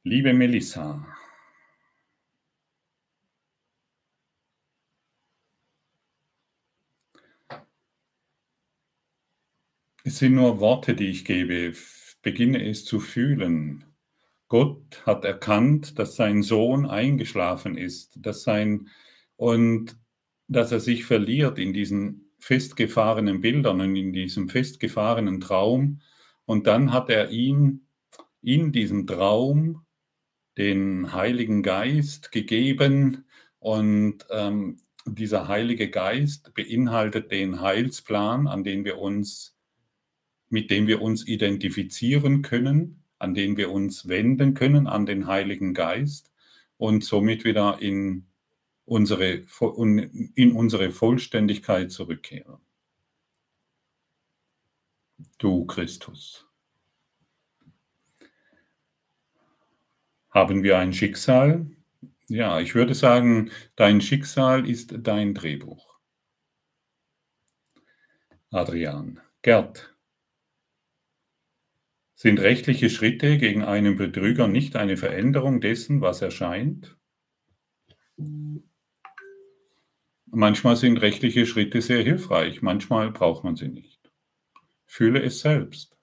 Liebe 0.04 0.34
Melissa, 0.34 1.06
es 10.04 10.18
sind 10.18 10.34
nur 10.34 10.60
Worte, 10.60 10.96
die 10.96 11.08
ich 11.08 11.26
gebe. 11.26 11.74
Beginne 12.24 12.68
es 12.68 12.86
zu 12.86 13.00
fühlen. 13.00 13.91
Gott 14.52 15.02
hat 15.06 15.24
erkannt, 15.24 15.98
dass 15.98 16.18
sein 16.18 16.44
Sohn 16.44 16.86
eingeschlafen 16.86 17.78
ist, 17.78 18.18
dass 18.18 18.44
sein 18.44 18.90
und 19.38 19.96
dass 20.50 20.74
er 20.74 20.82
sich 20.82 21.06
verliert 21.06 21.58
in 21.58 21.72
diesen 21.72 22.34
festgefahrenen 22.38 23.40
Bildern 23.40 23.80
und 23.80 23.96
in 23.96 24.12
diesem 24.12 24.50
festgefahrenen 24.50 25.40
Traum. 25.40 26.02
Und 26.44 26.68
dann 26.68 26.92
hat 26.92 27.10
er 27.10 27.30
ihn 27.30 27.88
in 28.42 28.74
diesem 28.74 29.08
Traum 29.08 29.86
den 30.58 31.14
Heiligen 31.14 31.64
Geist 31.64 32.34
gegeben 32.34 33.24
und 33.60 34.26
ähm, 34.32 34.82
dieser 35.06 35.48
Heilige 35.48 35.90
Geist 35.90 36.54
beinhaltet 36.54 37.32
den 37.32 37.62
Heilsplan, 37.62 38.48
an 38.48 38.66
den 38.66 38.84
wir 38.84 38.98
uns, 38.98 39.56
mit 40.50 40.70
dem 40.70 40.88
wir 40.88 41.02
uns 41.02 41.26
identifizieren 41.26 42.42
können, 42.42 43.01
an 43.22 43.36
den 43.36 43.56
wir 43.56 43.72
uns 43.72 44.08
wenden 44.08 44.56
können, 44.56 44.88
an 44.88 45.06
den 45.06 45.28
Heiligen 45.28 45.76
Geist 45.76 46.32
und 46.78 47.04
somit 47.04 47.46
wieder 47.46 47.80
in 47.80 48.26
unsere, 48.86 49.44
in 50.36 50.54
unsere 50.54 50.92
Vollständigkeit 50.92 51.92
zurückkehren. 51.92 52.58
Du 55.38 55.66
Christus. 55.66 56.48
Haben 60.32 60.64
wir 60.64 60.80
ein 60.80 60.92
Schicksal? 60.92 61.68
Ja, 62.28 62.60
ich 62.60 62.74
würde 62.74 62.96
sagen, 62.96 63.52
dein 63.76 64.02
Schicksal 64.02 64.68
ist 64.68 64.96
dein 64.98 65.36
Drehbuch. 65.36 66.00
Adrian. 68.50 69.22
Gerd. 69.44 69.91
Sind 72.22 72.40
rechtliche 72.40 72.92
Schritte 72.92 73.40
gegen 73.40 73.64
einen 73.64 73.96
Betrüger 73.96 74.48
nicht 74.48 74.76
eine 74.76 74.96
Veränderung 74.96 75.60
dessen, 75.60 76.02
was 76.02 76.22
erscheint? 76.22 76.96
Manchmal 80.28 80.76
sind 80.76 80.98
rechtliche 80.98 81.48
Schritte 81.48 81.82
sehr 81.82 82.04
hilfreich, 82.04 82.62
manchmal 82.62 83.10
braucht 83.10 83.44
man 83.44 83.56
sie 83.56 83.70
nicht. 83.70 84.12
Fühle 84.86 85.24
es 85.24 85.40
selbst. 85.40 85.98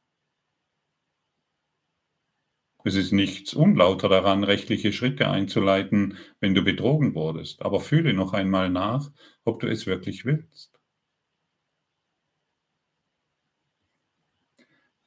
Es 2.83 2.97
ist 2.97 3.13
nichts 3.13 3.55
unlauter 3.55 4.09
daran, 4.09 4.43
rechtliche 4.43 4.93
Schritte 4.93 5.29
einzuleiten, 5.29 6.17
wenn 6.41 6.53
du 6.53 6.65
betrogen 6.65 7.15
wurdest, 7.15 7.63
aber 7.63 7.79
fühle 7.79 8.13
noch 8.13 8.33
einmal 8.33 8.71
nach, 8.71 9.09
ob 9.45 9.61
du 9.61 9.69
es 9.69 9.87
wirklich 9.87 10.25
willst. 10.25 10.78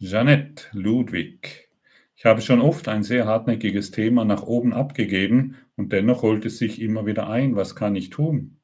Jeanette 0.04 0.66
Ludwig. 0.72 1.70
Ich 2.16 2.26
habe 2.26 2.42
schon 2.42 2.60
oft 2.60 2.88
ein 2.88 3.04
sehr 3.04 3.28
hartnäckiges 3.28 3.92
Thema 3.92 4.26
nach 4.26 4.42
oben 4.42 4.74
abgegeben 4.74 5.58
und 5.76 5.92
dennoch 5.92 6.24
holt 6.24 6.44
es 6.44 6.58
sich 6.58 6.82
immer 6.82 7.06
wieder 7.06 7.30
ein. 7.30 7.56
Was 7.56 7.76
kann 7.76 7.96
ich 7.96 8.10
tun? 8.10 8.58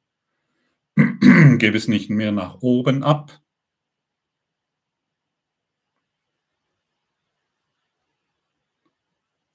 Gebe 0.96 1.76
es 1.76 1.86
nicht 1.86 2.10
mehr 2.10 2.32
nach 2.32 2.60
oben 2.60 3.04
ab, 3.04 3.40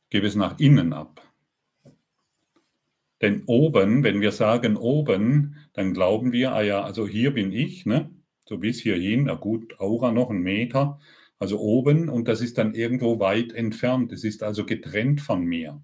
gebe 0.10 0.28
es 0.28 0.36
nach 0.36 0.58
innen 0.60 0.94
ab. 0.94 1.22
Denn 3.20 3.44
oben, 3.46 4.04
wenn 4.04 4.22
wir 4.22 4.32
sagen 4.32 4.78
oben, 4.78 5.58
dann 5.74 5.94
glauben 5.94 6.32
wir, 6.32 6.54
ah 6.54 6.62
ja, 6.62 6.82
also 6.82 7.06
hier 7.06 7.34
bin 7.34 7.52
ich, 7.52 7.86
ne? 7.86 8.10
so 8.46 8.58
bis 8.58 8.80
hierhin, 8.80 9.26
na 9.26 9.34
gut, 9.34 9.80
Aura 9.80 10.12
noch 10.12 10.30
ein 10.30 10.42
Meter, 10.42 11.00
also 11.40 11.60
oben 11.60 12.10
und 12.10 12.28
das 12.28 12.42
ist 12.42 12.58
dann 12.58 12.74
irgendwo 12.74 13.20
weit 13.20 13.52
entfernt. 13.52 14.12
Es 14.12 14.24
ist 14.24 14.44
also 14.44 14.66
getrennt 14.66 15.22
von 15.22 15.44
mir. 15.44 15.84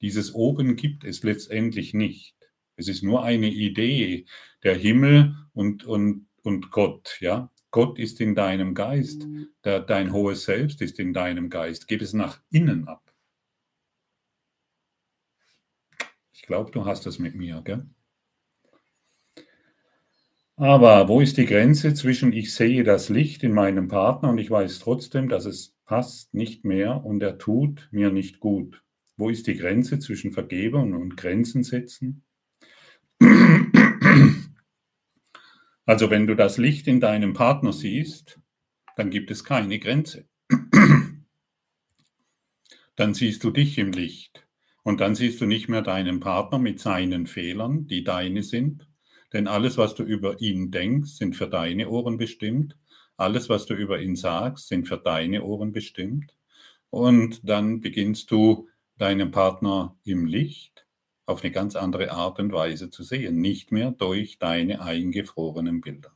Dieses 0.00 0.34
oben 0.34 0.76
gibt 0.76 1.04
es 1.04 1.22
letztendlich 1.22 1.94
nicht. 1.94 2.34
Es 2.76 2.88
ist 2.88 3.02
nur 3.02 3.22
eine 3.22 3.48
Idee, 3.48 4.24
der 4.62 4.74
Himmel 4.74 5.36
und, 5.52 5.84
und, 5.84 6.26
und 6.42 6.70
Gott, 6.70 7.18
ja. 7.20 7.50
Gott 7.70 7.98
ist 7.98 8.20
in 8.20 8.34
deinem 8.34 8.74
Geist, 8.74 9.28
der, 9.64 9.80
dein 9.80 10.12
hohes 10.12 10.44
Selbst 10.44 10.82
ist 10.82 10.98
in 10.98 11.12
deinem 11.12 11.50
Geist. 11.50 11.86
Gib 11.86 12.02
es 12.02 12.12
nach 12.12 12.40
innen 12.50 12.88
ab. 12.88 13.14
Ich 16.32 16.42
glaube, 16.42 16.72
du 16.72 16.84
hast 16.84 17.06
das 17.06 17.20
mit 17.20 17.36
mir, 17.36 17.60
gell? 17.62 17.86
Aber 20.60 21.08
wo 21.08 21.22
ist 21.22 21.38
die 21.38 21.46
Grenze 21.46 21.94
zwischen 21.94 22.34
ich 22.34 22.52
sehe 22.52 22.84
das 22.84 23.08
Licht 23.08 23.42
in 23.42 23.54
meinem 23.54 23.88
Partner 23.88 24.28
und 24.28 24.36
ich 24.36 24.50
weiß 24.50 24.80
trotzdem, 24.80 25.26
dass 25.26 25.46
es 25.46 25.74
passt 25.86 26.34
nicht 26.34 26.66
mehr 26.66 27.02
und 27.02 27.22
er 27.22 27.38
tut 27.38 27.88
mir 27.92 28.10
nicht 28.10 28.40
gut? 28.40 28.84
Wo 29.16 29.30
ist 29.30 29.46
die 29.46 29.56
Grenze 29.56 30.00
zwischen 30.00 30.32
Vergebung 30.32 30.92
und 30.92 31.16
Grenzen 31.16 31.62
setzen? 31.62 32.24
Also 35.86 36.10
wenn 36.10 36.26
du 36.26 36.36
das 36.36 36.58
Licht 36.58 36.86
in 36.88 37.00
deinem 37.00 37.32
Partner 37.32 37.72
siehst, 37.72 38.38
dann 38.96 39.08
gibt 39.08 39.30
es 39.30 39.44
keine 39.44 39.78
Grenze. 39.78 40.28
Dann 42.96 43.14
siehst 43.14 43.42
du 43.44 43.50
dich 43.50 43.78
im 43.78 43.92
Licht. 43.92 44.46
Und 44.82 45.00
dann 45.00 45.14
siehst 45.14 45.40
du 45.40 45.46
nicht 45.46 45.70
mehr 45.70 45.80
deinen 45.80 46.20
Partner 46.20 46.58
mit 46.58 46.80
seinen 46.80 47.26
Fehlern, 47.26 47.86
die 47.86 48.04
deine 48.04 48.42
sind. 48.42 48.89
Denn 49.32 49.46
alles, 49.46 49.78
was 49.78 49.94
du 49.94 50.02
über 50.02 50.40
ihn 50.40 50.70
denkst, 50.70 51.12
sind 51.12 51.36
für 51.36 51.48
deine 51.48 51.88
Ohren 51.88 52.16
bestimmt. 52.16 52.76
Alles, 53.16 53.48
was 53.48 53.66
du 53.66 53.74
über 53.74 54.00
ihn 54.00 54.16
sagst, 54.16 54.68
sind 54.68 54.88
für 54.88 54.98
deine 54.98 55.44
Ohren 55.44 55.72
bestimmt. 55.72 56.34
Und 56.90 57.48
dann 57.48 57.80
beginnst 57.80 58.30
du 58.30 58.68
deinen 58.98 59.30
Partner 59.30 59.96
im 60.04 60.26
Licht 60.26 60.86
auf 61.26 61.42
eine 61.42 61.52
ganz 61.52 61.76
andere 61.76 62.10
Art 62.10 62.40
und 62.40 62.52
Weise 62.52 62.90
zu 62.90 63.02
sehen, 63.02 63.40
nicht 63.40 63.70
mehr 63.70 63.92
durch 63.92 64.38
deine 64.38 64.82
eingefrorenen 64.82 65.80
Bilder. 65.80 66.12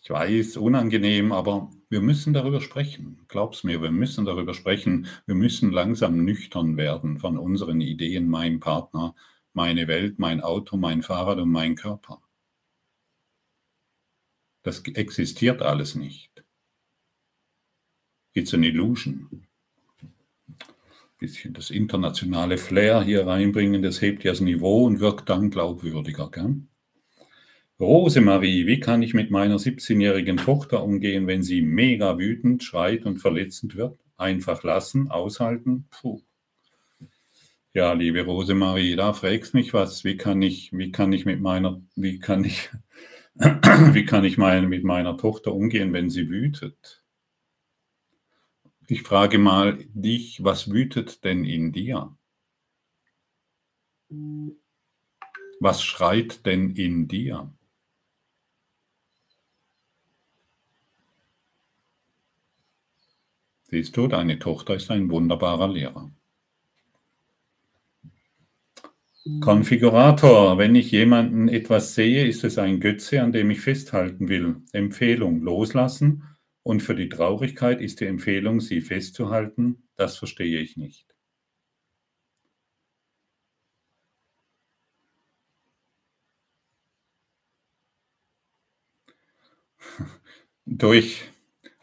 Ich 0.00 0.08
weiß, 0.08 0.56
unangenehm, 0.56 1.32
aber 1.32 1.70
wir 1.88 2.00
müssen 2.00 2.32
darüber 2.32 2.60
sprechen. 2.60 3.20
Glaub's 3.28 3.62
mir, 3.62 3.80
wir 3.80 3.92
müssen 3.92 4.24
darüber 4.24 4.54
sprechen. 4.54 5.06
Wir 5.26 5.36
müssen 5.36 5.70
langsam 5.70 6.24
nüchtern 6.24 6.76
werden 6.76 7.18
von 7.18 7.38
unseren 7.38 7.80
Ideen, 7.80 8.28
mein 8.28 8.58
Partner, 8.58 9.14
meine 9.52 9.86
Welt, 9.86 10.18
mein 10.18 10.40
Auto, 10.40 10.76
mein 10.76 11.02
Fahrrad 11.02 11.38
und 11.38 11.50
mein 11.50 11.76
Körper. 11.76 12.20
Das 14.62 14.80
existiert 14.80 15.62
alles 15.62 15.94
nicht. 15.94 16.44
It's 18.32 18.52
an 18.52 18.64
illusion. 18.64 19.46
Bisschen 21.18 21.54
das 21.54 21.70
internationale 21.70 22.58
Flair 22.58 23.02
hier 23.02 23.26
reinbringen, 23.26 23.80
das 23.80 24.02
hebt 24.02 24.24
ja 24.24 24.32
das 24.32 24.40
Niveau 24.40 24.84
und 24.84 25.00
wirkt 25.00 25.30
dann 25.30 25.50
glaubwürdiger. 25.50 26.30
Gell? 26.30 26.66
Rosemarie, 27.78 28.66
wie 28.66 28.80
kann 28.80 29.02
ich 29.02 29.12
mit 29.12 29.30
meiner 29.30 29.58
17-jährigen 29.58 30.38
Tochter 30.38 30.82
umgehen, 30.82 31.26
wenn 31.26 31.42
sie 31.42 31.60
mega 31.60 32.16
wütend, 32.18 32.62
schreit 32.64 33.04
und 33.04 33.18
verletzend 33.18 33.76
wird? 33.76 33.98
Einfach 34.16 34.62
lassen, 34.62 35.10
aushalten? 35.10 35.86
Puh. 35.90 36.22
Ja, 37.74 37.92
liebe 37.92 38.22
Rosemarie, 38.22 38.96
da 38.96 39.12
fragst 39.12 39.52
mich 39.52 39.74
was. 39.74 40.04
Wie 40.04 40.16
kann 40.16 40.40
ich, 40.40 40.72
wie 40.72 40.90
kann 40.90 41.12
ich 41.12 41.26
mit 41.26 41.42
meiner, 41.42 41.82
wie 41.94 42.18
kann 42.18 42.44
ich, 42.44 42.70
wie 43.34 44.06
kann 44.06 44.24
ich 44.24 44.38
meine, 44.38 44.66
mit 44.66 44.82
meiner 44.82 45.18
Tochter 45.18 45.52
umgehen, 45.52 45.92
wenn 45.92 46.08
sie 46.08 46.30
wütet? 46.30 47.04
Ich 48.86 49.02
frage 49.02 49.36
mal 49.38 49.78
dich, 49.92 50.42
was 50.42 50.70
wütet 50.70 51.24
denn 51.24 51.44
in 51.44 51.72
dir? 51.72 52.16
Was 55.60 55.82
schreit 55.82 56.46
denn 56.46 56.70
in 56.70 57.08
dir? 57.08 57.52
Siehst 63.68 63.96
du, 63.96 64.08
deine 64.08 64.40
Tochter 64.40 64.74
ist 64.74 64.90
ein 64.90 65.08
wunderbarer 65.08 65.68
Lehrer. 65.68 66.10
Konfigurator, 69.40 70.58
wenn 70.58 70.74
ich 70.74 70.90
jemanden 70.90 71.48
etwas 71.48 71.94
sehe, 71.94 72.26
ist 72.26 72.44
es 72.44 72.58
ein 72.58 72.80
Götze, 72.80 73.22
an 73.22 73.32
dem 73.32 73.50
ich 73.50 73.60
festhalten 73.60 74.28
will. 74.28 74.62
Empfehlung, 74.72 75.40
loslassen 75.42 76.22
Und 76.62 76.82
für 76.82 76.94
die 76.94 77.08
Traurigkeit 77.08 77.80
ist 77.80 78.00
die 78.00 78.06
Empfehlung, 78.06 78.60
sie 78.60 78.80
festzuhalten, 78.80 79.88
das 79.96 80.16
verstehe 80.18 80.60
ich 80.60 80.76
nicht. 80.76 81.06
Durch, 90.66 91.30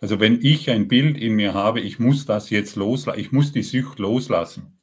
also 0.03 0.19
wenn 0.19 0.41
ich 0.41 0.69
ein 0.69 0.89
Bild 0.89 1.17
in 1.17 1.35
mir 1.35 1.53
habe, 1.53 1.79
ich 1.79 1.97
muss 1.97 2.25
das 2.25 2.49
jetzt 2.49 2.75
loslassen, 2.75 3.21
ich 3.21 3.31
muss 3.31 3.53
die 3.53 3.63
Sucht 3.63 3.99
loslassen. 3.99 4.81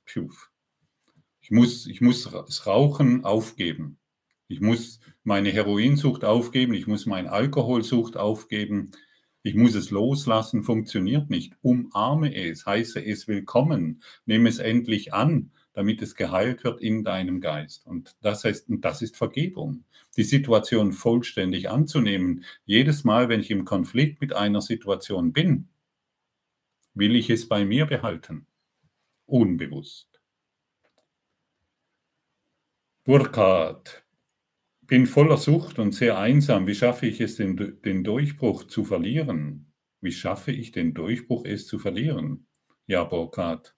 Ich 1.43 1.51
muss, 1.51 1.87
ich 1.87 2.01
muss 2.01 2.25
das 2.25 2.67
Rauchen 2.67 3.23
aufgeben. 3.23 3.99
Ich 4.49 4.63
muss 4.63 4.99
meine 5.23 5.51
Heroinsucht 5.51 6.25
aufgeben, 6.25 6.73
ich 6.73 6.87
muss 6.87 7.05
meine 7.05 7.31
Alkoholsucht 7.33 8.17
aufgeben, 8.17 8.93
ich 9.43 9.55
muss 9.55 9.75
es 9.75 9.91
loslassen, 9.91 10.63
funktioniert 10.63 11.29
nicht. 11.29 11.53
Umarme 11.61 12.35
es, 12.35 12.65
heiße 12.65 13.05
es 13.05 13.29
willkommen, 13.29 14.03
nehme 14.25 14.49
es 14.49 14.59
endlich 14.59 15.13
an, 15.13 15.51
damit 15.75 16.01
es 16.01 16.15
geheilt 16.15 16.65
wird 16.65 16.81
in 16.81 17.05
deinem 17.05 17.43
Geist. 17.43 17.85
Und 17.85 18.17
das 18.23 18.45
heißt, 18.45 18.71
und 18.71 18.87
das 18.87 19.03
ist 19.03 19.19
Vergebung. 19.19 19.85
Die 20.16 20.24
Situation 20.24 20.93
vollständig 20.93 21.70
anzunehmen. 21.70 22.45
Jedes 22.65 23.05
Mal, 23.05 23.28
wenn 23.28 23.41
ich 23.41 23.51
im 23.51 23.65
Konflikt 23.65 24.20
mit 24.20 24.32
einer 24.32 24.61
Situation 24.61 25.32
bin, 25.32 25.69
will 26.95 27.15
ich 27.16 27.31
es 27.31 27.49
bei 27.49 27.65
mir 27.65 27.87
behalten. 27.87 28.47
Unbewusst. 29.27 30.20
Burkhard, 33.05 34.05
bin 34.91 35.07
voller 35.07 35.37
Sucht 35.37 35.78
und 35.78 35.93
sehr 35.93 36.19
einsam. 36.19 36.66
Wie 36.66 36.74
schaffe 36.74 37.07
ich 37.07 37.20
es, 37.20 37.37
den, 37.37 37.81
den 37.85 38.05
Durchbruch 38.05 38.65
zu 38.65 38.85
verlieren? 38.85 39.73
Wie 40.01 40.12
schaffe 40.12 40.51
ich 40.51 40.73
den 40.73 40.95
Durchbruch, 40.95 41.45
es 41.45 41.66
zu 41.66 41.78
verlieren? 41.78 42.47
Ja, 42.87 43.05
Burkhard, 43.05 43.77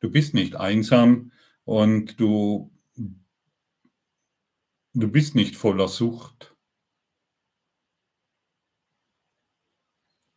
du 0.00 0.10
bist 0.10 0.34
nicht 0.34 0.56
einsam 0.56 1.30
und 1.64 2.18
du, 2.18 2.72
du 4.94 5.08
bist 5.08 5.34
nicht 5.34 5.56
voller 5.56 5.88
Sucht. 5.88 6.56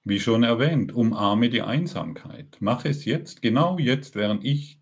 Wie 0.05 0.19
schon 0.19 0.43
erwähnt, 0.43 0.91
umarme 0.91 1.49
die 1.49 1.61
Einsamkeit. 1.61 2.57
Mach 2.59 2.83
es 2.83 3.05
jetzt, 3.05 3.41
genau 3.41 3.79
jetzt, 3.79 4.15
während 4.15 4.43
ich 4.43 4.81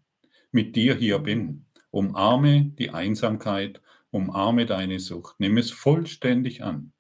mit 0.52 0.76
dir 0.76 0.96
hier 0.96 1.20
bin. 1.20 1.68
Umarme 1.92 2.66
die 2.66 2.90
Einsamkeit 2.90 3.82
Umarme 4.12 4.66
deine 4.66 5.00
Sucht. 5.00 5.36
Nimm 5.40 5.58
es 5.58 5.72
vollständig 5.72 6.64
an. 6.64 6.92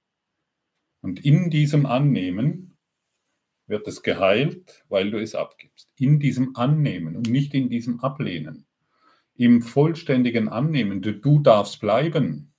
Und 1.02 1.26
in 1.26 1.50
diesem 1.50 1.86
Annehmen 1.86 2.78
wird 3.68 3.86
es 3.88 4.02
geheilt, 4.02 4.86
weil 4.88 5.12
du 5.12 5.22
es 5.22 5.36
abgibst. 5.36 5.90
In 5.98 6.20
diesem 6.20 6.56
Annehmen 6.56 7.18
und 7.18 7.30
nicht 7.30 7.54
in 7.54 7.70
diesem 7.70 8.00
Ablehnen. 8.00 8.66
Im 9.36 9.62
vollständigen 9.62 10.48
Annehmen, 10.48 11.02
du, 11.02 11.14
du 11.14 11.40
darfst 11.40 11.82
bleiben. 11.82 12.51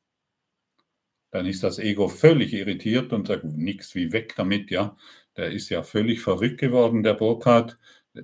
Dann 1.33 1.47
ist 1.47 1.63
das 1.63 1.79
Ego 1.79 2.09
völlig 2.09 2.53
irritiert 2.53 3.13
und 3.13 3.27
sagt, 3.27 3.45
nichts 3.45 3.95
wie 3.95 4.13
weg 4.13 4.35
damit, 4.37 4.71
ja. 4.71 4.97
Der 5.37 5.51
ist 5.51 5.71
ja 5.71 5.83
völlig 5.83 6.21
verrückt 6.21 6.61
geworden, 6.61 7.03
der 7.03 7.15
Burkhardt. 7.15 7.79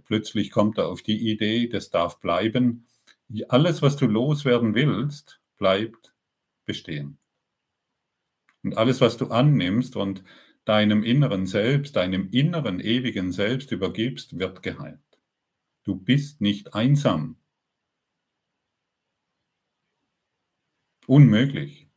Plötzlich 0.05 0.51
kommt 0.51 0.76
er 0.78 0.89
auf 0.89 1.02
die 1.02 1.30
Idee, 1.30 1.68
das 1.68 1.90
darf 1.90 2.20
bleiben. 2.20 2.86
Alles, 3.48 3.80
was 3.80 3.97
du 3.97 4.06
loswerden 4.06 4.74
willst, 4.74 5.40
bleibt 5.56 6.14
bestehen. 6.66 7.18
Und 8.62 8.76
alles, 8.76 9.01
was 9.01 9.16
du 9.16 9.28
annimmst 9.28 9.97
und 9.97 10.22
deinem 10.66 11.02
inneren 11.02 11.47
Selbst, 11.47 11.97
deinem 11.97 12.28
inneren 12.30 12.78
ewigen 12.78 13.32
Selbst 13.32 13.72
übergibst, 13.72 14.39
wird 14.39 14.62
geheilt. 14.62 15.01
Du 15.85 15.94
bist 15.97 16.43
nicht 16.43 16.74
einsam. 16.74 17.39
Unmöglich. 21.06 21.88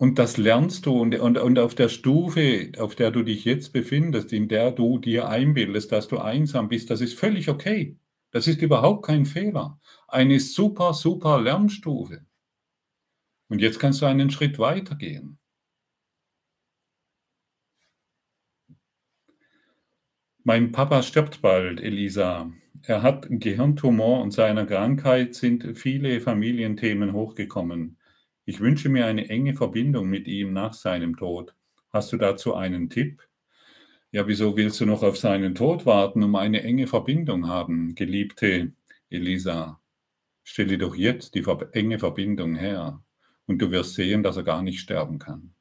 Und 0.00 0.18
das 0.18 0.38
lernst 0.38 0.86
du 0.86 0.98
und, 0.98 1.14
und, 1.20 1.36
und 1.36 1.58
auf 1.58 1.74
der 1.74 1.90
Stufe, 1.90 2.72
auf 2.78 2.94
der 2.94 3.10
du 3.10 3.22
dich 3.22 3.44
jetzt 3.44 3.74
befindest, 3.74 4.32
in 4.32 4.48
der 4.48 4.70
du 4.72 4.96
dir 4.96 5.28
einbildest, 5.28 5.92
dass 5.92 6.08
du 6.08 6.16
einsam 6.16 6.70
bist, 6.70 6.88
das 6.88 7.02
ist 7.02 7.18
völlig 7.18 7.50
okay. 7.50 7.98
Das 8.30 8.46
ist 8.46 8.62
überhaupt 8.62 9.04
kein 9.04 9.26
Fehler. 9.26 9.78
Eine 10.08 10.40
super, 10.40 10.94
super 10.94 11.42
Lernstufe. 11.42 12.24
Und 13.50 13.60
jetzt 13.60 13.78
kannst 13.78 14.00
du 14.00 14.06
einen 14.06 14.30
Schritt 14.30 14.58
weiter 14.58 14.94
gehen. 14.94 15.38
Mein 20.44 20.72
Papa 20.72 21.02
stirbt 21.02 21.42
bald, 21.42 21.78
Elisa. 21.78 22.50
Er 22.84 23.02
hat 23.02 23.26
einen 23.26 23.38
Gehirntumor 23.38 24.22
und 24.22 24.30
seiner 24.30 24.64
Krankheit 24.64 25.34
sind 25.34 25.76
viele 25.76 26.22
Familienthemen 26.22 27.12
hochgekommen. 27.12 27.99
Ich 28.50 28.58
wünsche 28.58 28.88
mir 28.88 29.06
eine 29.06 29.28
enge 29.28 29.54
Verbindung 29.54 30.08
mit 30.08 30.26
ihm 30.26 30.52
nach 30.52 30.74
seinem 30.74 31.16
Tod. 31.16 31.54
Hast 31.92 32.12
du 32.12 32.16
dazu 32.16 32.56
einen 32.56 32.90
Tipp? 32.90 33.22
Ja, 34.10 34.26
wieso 34.26 34.56
willst 34.56 34.80
du 34.80 34.86
noch 34.86 35.04
auf 35.04 35.16
seinen 35.16 35.54
Tod 35.54 35.86
warten, 35.86 36.24
um 36.24 36.34
eine 36.34 36.64
enge 36.64 36.88
Verbindung 36.88 37.46
haben, 37.46 37.94
geliebte 37.94 38.72
Elisa? 39.08 39.80
Stelle 40.42 40.78
doch 40.78 40.96
jetzt 40.96 41.36
die 41.36 41.44
enge 41.74 42.00
Verbindung 42.00 42.56
her 42.56 43.04
und 43.46 43.62
du 43.62 43.70
wirst 43.70 43.94
sehen, 43.94 44.24
dass 44.24 44.36
er 44.36 44.42
gar 44.42 44.62
nicht 44.62 44.80
sterben 44.80 45.20
kann. 45.20 45.54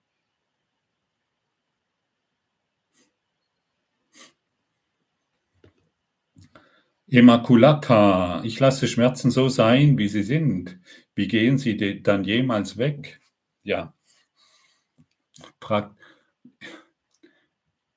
Immaculata, 7.06 8.44
ich 8.44 8.60
lasse 8.60 8.88
Schmerzen 8.88 9.30
so 9.30 9.48
sein, 9.50 10.00
wie 10.00 10.08
sie 10.08 10.24
sind. 10.24 10.80
Wie 11.20 11.28
gehen 11.28 11.58
sie 11.58 12.02
dann 12.02 12.24
jemals 12.24 12.78
weg? 12.78 13.20
Ja, 13.64 13.94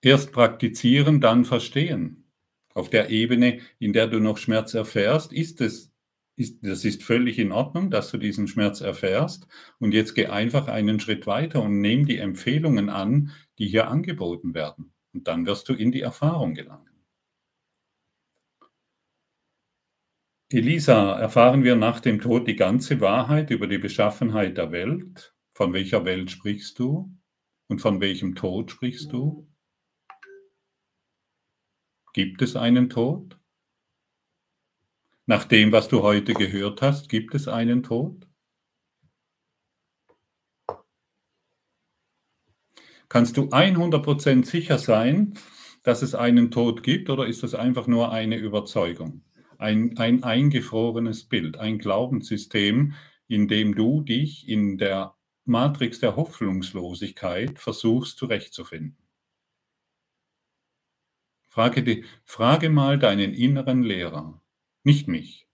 Erst 0.01 0.33
praktizieren, 0.33 1.21
dann 1.21 1.45
verstehen. 1.45 2.25
Auf 2.75 2.91
der 2.91 3.11
Ebene, 3.11 3.61
in 3.79 3.93
der 3.93 4.09
du 4.09 4.19
noch 4.19 4.39
Schmerz 4.39 4.75
erfährst, 4.75 5.33
ist 5.33 5.61
es, 5.61 5.93
ist, 6.35 6.67
das 6.67 6.85
ist 6.85 7.05
völlig 7.05 7.39
in 7.39 7.53
Ordnung, 7.53 7.93
dass 7.93 8.11
du 8.11 8.19
diesen 8.19 8.49
Schmerz 8.49 8.81
erfährst. 8.81 9.47
Und 9.79 9.95
jetzt 9.95 10.15
geh 10.15 10.27
einfach 10.27 10.67
einen 10.67 10.99
Schritt 10.99 11.29
weiter 11.29 11.63
und 11.63 11.81
nimm 11.81 12.07
die 12.07 12.19
Empfehlungen 12.19 12.89
an, 12.89 13.31
die 13.61 13.69
hier 13.69 13.87
angeboten 13.87 14.53
werden. 14.53 14.95
Und 15.15 15.29
dann 15.29 15.47
wirst 15.47 15.69
du 15.69 15.75
in 15.75 15.93
die 15.93 16.01
Erfahrung 16.01 16.55
gelangen. 16.55 16.92
Elisa, 20.55 21.19
erfahren 21.19 21.65
wir 21.65 21.77
nach 21.77 22.01
dem 22.01 22.21
Tod 22.21 22.47
die 22.47 22.57
ganze 22.57 23.01
Wahrheit 23.01 23.51
über 23.51 23.67
die 23.67 23.79
Beschaffenheit 23.79 24.59
der 24.59 24.71
Welt? 24.71 25.35
Von 25.53 25.73
welcher 25.73 26.05
Welt 26.05 26.31
sprichst 26.31 26.79
du? 26.79 27.17
Und 27.69 27.81
von 27.81 28.01
welchem 28.03 28.35
Tod 28.35 28.71
sprichst 28.71 29.13
du? 29.13 29.49
Gibt 32.13 32.43
es 32.43 32.55
einen 32.55 32.91
Tod? 32.91 33.39
Nach 35.25 35.45
dem, 35.45 35.73
was 35.73 35.89
du 35.89 36.03
heute 36.03 36.35
gehört 36.35 36.83
hast, 36.83 37.09
gibt 37.09 37.35
es 37.35 37.49
einen 37.49 37.83
Tod? 37.83 38.29
Kannst 43.09 43.39
du 43.39 43.45
100% 43.45 44.45
sicher 44.45 44.79
sein, 44.79 45.39
dass 45.83 46.03
es 46.03 46.15
einen 46.15 46.51
Tod 46.51 46.83
gibt 46.83 47.09
oder 47.09 47.27
ist 47.27 47.43
das 47.43 47.55
einfach 47.55 47.87
nur 47.87 48.13
eine 48.13 48.37
Überzeugung? 48.37 49.23
Ein, 49.63 49.97
ein 49.97 50.25
eingefrorenes 50.25 51.25
Bild, 51.25 51.57
ein 51.57 51.79
Glaubenssystem, 51.79 52.95
in 53.29 53.47
dem 53.47 53.77
du 53.77 54.01
dich 54.01 54.49
in 54.49 54.77
der 54.77 55.15
Matrix 55.45 56.01
der 56.01 56.17
Hoffnungslosigkeit 56.17 57.61
versuchst 57.61 58.19
zurechtzufinden. 58.19 58.99
Frage, 61.49 61.85
die, 61.85 62.05
frage 62.25 62.71
mal 62.71 62.99
deinen 62.99 63.35
inneren 63.35 63.85
Lehrer, 63.85 64.43
nicht 64.83 65.07
mich. 65.07 65.47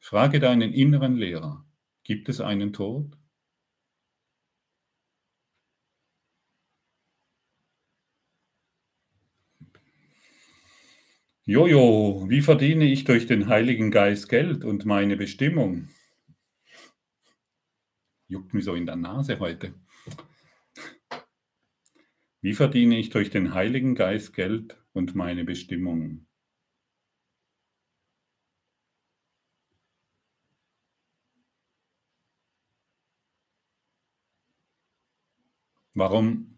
Frage 0.00 0.38
deinen 0.38 0.74
inneren 0.74 1.16
Lehrer, 1.16 1.64
gibt 2.02 2.28
es 2.28 2.42
einen 2.42 2.74
Tod? 2.74 3.16
Jojo, 11.46 12.24
wie 12.30 12.40
verdiene 12.40 12.86
ich 12.86 13.04
durch 13.04 13.26
den 13.26 13.48
Heiligen 13.48 13.90
Geist 13.90 14.30
Geld 14.30 14.64
und 14.64 14.86
meine 14.86 15.14
Bestimmung? 15.18 15.88
Juckt 18.28 18.54
mir 18.54 18.62
so 18.62 18.74
in 18.74 18.86
der 18.86 18.96
Nase 18.96 19.38
heute. 19.40 19.74
Wie 22.40 22.54
verdiene 22.54 22.98
ich 22.98 23.10
durch 23.10 23.28
den 23.28 23.52
Heiligen 23.52 23.94
Geist 23.94 24.32
Geld 24.32 24.82
und 24.94 25.14
meine 25.14 25.44
Bestimmung. 25.44 26.26
Warum, 35.92 36.53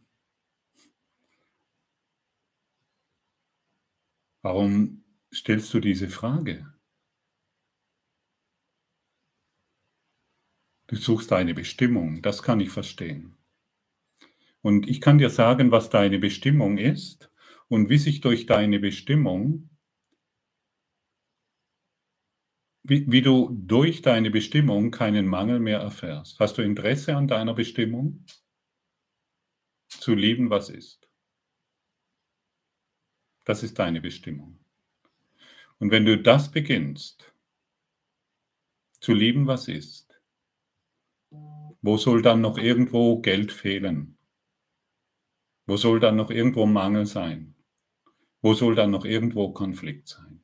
Warum 4.46 5.02
stellst 5.34 5.74
du 5.74 5.80
diese 5.80 6.08
Frage? 6.08 6.72
Du 10.86 10.94
suchst 10.94 11.32
deine 11.32 11.52
Bestimmung, 11.52 12.22
das 12.22 12.44
kann 12.44 12.60
ich 12.60 12.70
verstehen. 12.70 13.36
Und 14.60 14.88
ich 14.88 15.00
kann 15.00 15.18
dir 15.18 15.30
sagen, 15.30 15.72
was 15.72 15.90
deine 15.90 16.20
Bestimmung 16.20 16.78
ist 16.78 17.28
und 17.66 17.88
wie 17.88 17.98
sich 17.98 18.20
durch 18.20 18.46
deine 18.46 18.78
Bestimmung, 18.78 19.68
wie, 22.84 23.10
wie 23.10 23.22
du 23.22 23.50
durch 23.50 24.00
deine 24.00 24.30
Bestimmung 24.30 24.92
keinen 24.92 25.26
Mangel 25.26 25.58
mehr 25.58 25.80
erfährst. 25.80 26.38
Hast 26.38 26.56
du 26.56 26.62
Interesse 26.62 27.16
an 27.16 27.26
deiner 27.26 27.54
Bestimmung? 27.54 28.24
Zu 29.88 30.14
lieben, 30.14 30.50
was 30.50 30.70
ist. 30.70 31.05
Das 33.46 33.62
ist 33.62 33.78
deine 33.78 34.00
Bestimmung. 34.00 34.58
Und 35.78 35.92
wenn 35.92 36.04
du 36.04 36.20
das 36.20 36.50
beginnst, 36.50 37.32
zu 39.00 39.14
lieben, 39.14 39.46
was 39.46 39.68
ist, 39.68 40.20
wo 41.80 41.96
soll 41.96 42.22
dann 42.22 42.40
noch 42.40 42.58
irgendwo 42.58 43.20
Geld 43.20 43.52
fehlen? 43.52 44.18
Wo 45.66 45.76
soll 45.76 46.00
dann 46.00 46.16
noch 46.16 46.30
irgendwo 46.30 46.66
Mangel 46.66 47.06
sein? 47.06 47.54
Wo 48.42 48.52
soll 48.54 48.74
dann 48.74 48.90
noch 48.90 49.04
irgendwo 49.04 49.52
Konflikt 49.52 50.08
sein? 50.08 50.42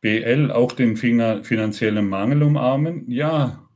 BL 0.00 0.50
auch 0.50 0.72
den 0.72 0.96
finanziellen 0.96 2.08
Mangel 2.08 2.42
umarmen? 2.42 3.08
Ja. 3.08 3.68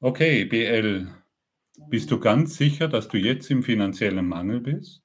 Okay, 0.00 0.46
BL, 0.46 1.15
bist 1.76 2.10
du 2.10 2.18
ganz 2.18 2.56
sicher, 2.56 2.88
dass 2.88 3.08
du 3.08 3.18
jetzt 3.18 3.50
im 3.50 3.62
finanziellen 3.62 4.26
Mangel 4.26 4.60
bist? 4.60 5.02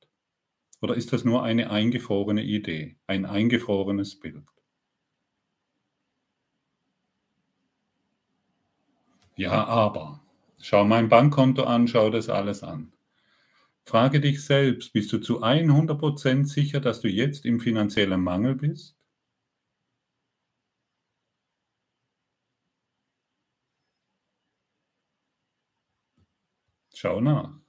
Oder 0.81 0.95
ist 0.95 1.13
das 1.13 1.23
nur 1.23 1.43
eine 1.43 1.69
eingefrorene 1.69 2.43
Idee, 2.43 2.97
ein 3.07 3.25
eingefrorenes 3.25 4.19
Bild? 4.19 4.45
Ja, 9.35 9.65
aber. 9.65 10.21
Schau 10.61 10.85
mein 10.85 11.09
Bankkonto 11.09 11.63
an, 11.63 11.87
schau 11.87 12.09
das 12.09 12.29
alles 12.29 12.63
an. 12.63 12.93
Frage 13.85 14.21
dich 14.21 14.45
selbst, 14.45 14.93
bist 14.93 15.11
du 15.11 15.17
zu 15.17 15.41
100% 15.43 16.45
sicher, 16.45 16.79
dass 16.79 17.01
du 17.01 17.07
jetzt 17.07 17.45
im 17.45 17.59
finanziellen 17.59 18.21
Mangel 18.21 18.55
bist? 18.55 18.95
Schau 27.01 27.19
nach. 27.19 27.59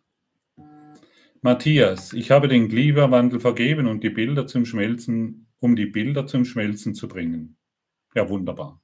Matthias, 1.40 2.12
ich 2.12 2.30
habe 2.30 2.48
den 2.48 2.68
Klimawandel 2.68 3.40
vergeben 3.40 3.86
und 3.86 4.04
die 4.04 4.10
Bilder 4.10 4.46
zum 4.46 4.66
Schmelzen, 4.66 5.46
um 5.58 5.74
die 5.74 5.86
Bilder 5.86 6.26
zum 6.26 6.44
Schmelzen 6.44 6.94
zu 6.94 7.08
bringen. 7.08 7.56
Ja, 8.14 8.28
wunderbar. 8.28 8.82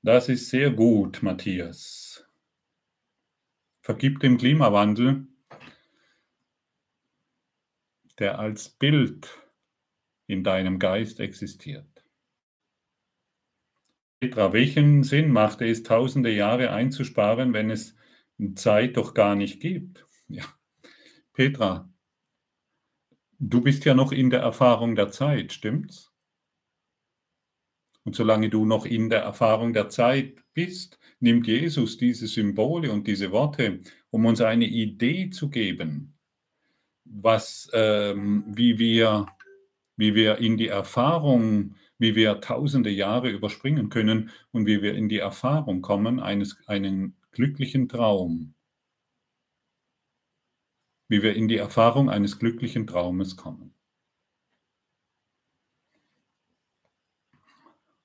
Das 0.00 0.30
ist 0.30 0.48
sehr 0.48 0.70
gut, 0.70 1.22
Matthias. 1.22 2.26
Vergib 3.82 4.20
dem 4.20 4.38
Klimawandel, 4.38 5.26
der 8.18 8.38
als 8.38 8.70
Bild 8.70 9.28
in 10.28 10.42
deinem 10.42 10.78
Geist 10.78 11.20
existiert. 11.20 12.02
Petra, 14.18 14.54
welchen 14.54 15.02
Sinn 15.02 15.30
macht 15.30 15.60
es, 15.60 15.82
tausende 15.82 16.30
Jahre 16.30 16.70
einzusparen, 16.70 17.52
wenn 17.52 17.68
es 17.68 17.94
Zeit 18.54 18.96
doch 18.96 19.14
gar 19.14 19.34
nicht 19.34 19.60
gibt? 19.60 20.06
Ja. 20.28 20.44
Petra, 21.32 21.88
du 23.38 23.60
bist 23.60 23.84
ja 23.84 23.94
noch 23.94 24.12
in 24.12 24.30
der 24.30 24.40
Erfahrung 24.40 24.94
der 24.94 25.10
Zeit, 25.10 25.52
stimmt's? 25.52 26.12
Und 28.04 28.14
solange 28.14 28.48
du 28.50 28.64
noch 28.64 28.86
in 28.86 29.10
der 29.10 29.22
Erfahrung 29.22 29.72
der 29.72 29.88
Zeit 29.88 30.36
bist, 30.54 30.98
nimmt 31.18 31.46
Jesus 31.46 31.96
diese 31.96 32.28
Symbole 32.28 32.92
und 32.92 33.06
diese 33.06 33.32
Worte, 33.32 33.80
um 34.10 34.26
uns 34.26 34.40
eine 34.40 34.66
Idee 34.66 35.30
zu 35.30 35.50
geben, 35.50 36.14
was, 37.04 37.68
ähm, 37.72 38.44
wie, 38.46 38.78
wir, 38.78 39.26
wie 39.96 40.14
wir 40.14 40.38
in 40.38 40.56
die 40.56 40.68
Erfahrung, 40.68 41.74
wie 41.98 42.14
wir 42.14 42.40
tausende 42.40 42.90
Jahre 42.90 43.30
überspringen 43.30 43.88
können 43.88 44.30
und 44.52 44.66
wie 44.66 44.82
wir 44.82 44.94
in 44.94 45.08
die 45.08 45.18
Erfahrung 45.18 45.82
kommen, 45.82 46.20
eines, 46.20 46.56
einen 46.68 47.15
glücklichen 47.36 47.88
Traum. 47.88 48.54
Wie 51.08 51.22
wir 51.22 51.36
in 51.36 51.48
die 51.48 51.58
Erfahrung 51.58 52.10
eines 52.10 52.38
glücklichen 52.38 52.86
Traumes 52.86 53.36
kommen. 53.36 53.74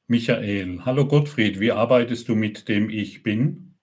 Michael, 0.07 0.81
hallo 0.83 1.07
Gottfried, 1.07 1.61
wie 1.61 1.71
arbeitest 1.71 2.27
du 2.27 2.35
mit 2.35 2.67
dem 2.67 2.89
Ich 2.89 3.23
bin? 3.23 3.79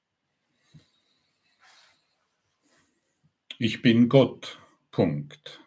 Ich 3.58 3.80
bin 3.80 4.10
Gott. 4.10 4.60
Punkt. 4.90 5.60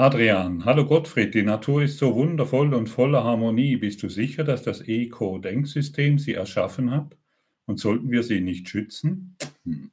Adrian, 0.00 0.64
hallo 0.64 0.86
Gottfried, 0.86 1.34
die 1.34 1.42
Natur 1.42 1.82
ist 1.82 1.98
so 1.98 2.14
wundervoll 2.14 2.72
und 2.72 2.88
voller 2.88 3.22
Harmonie. 3.22 3.76
Bist 3.76 4.02
du 4.02 4.08
sicher, 4.08 4.44
dass 4.44 4.62
das 4.62 4.80
Eco-Denksystem 4.80 6.18
sie 6.18 6.32
erschaffen 6.32 6.90
hat? 6.90 7.18
Und 7.66 7.78
sollten 7.78 8.10
wir 8.10 8.22
sie 8.22 8.40
nicht 8.40 8.66
schützen? 8.66 9.36
Hm. 9.66 9.90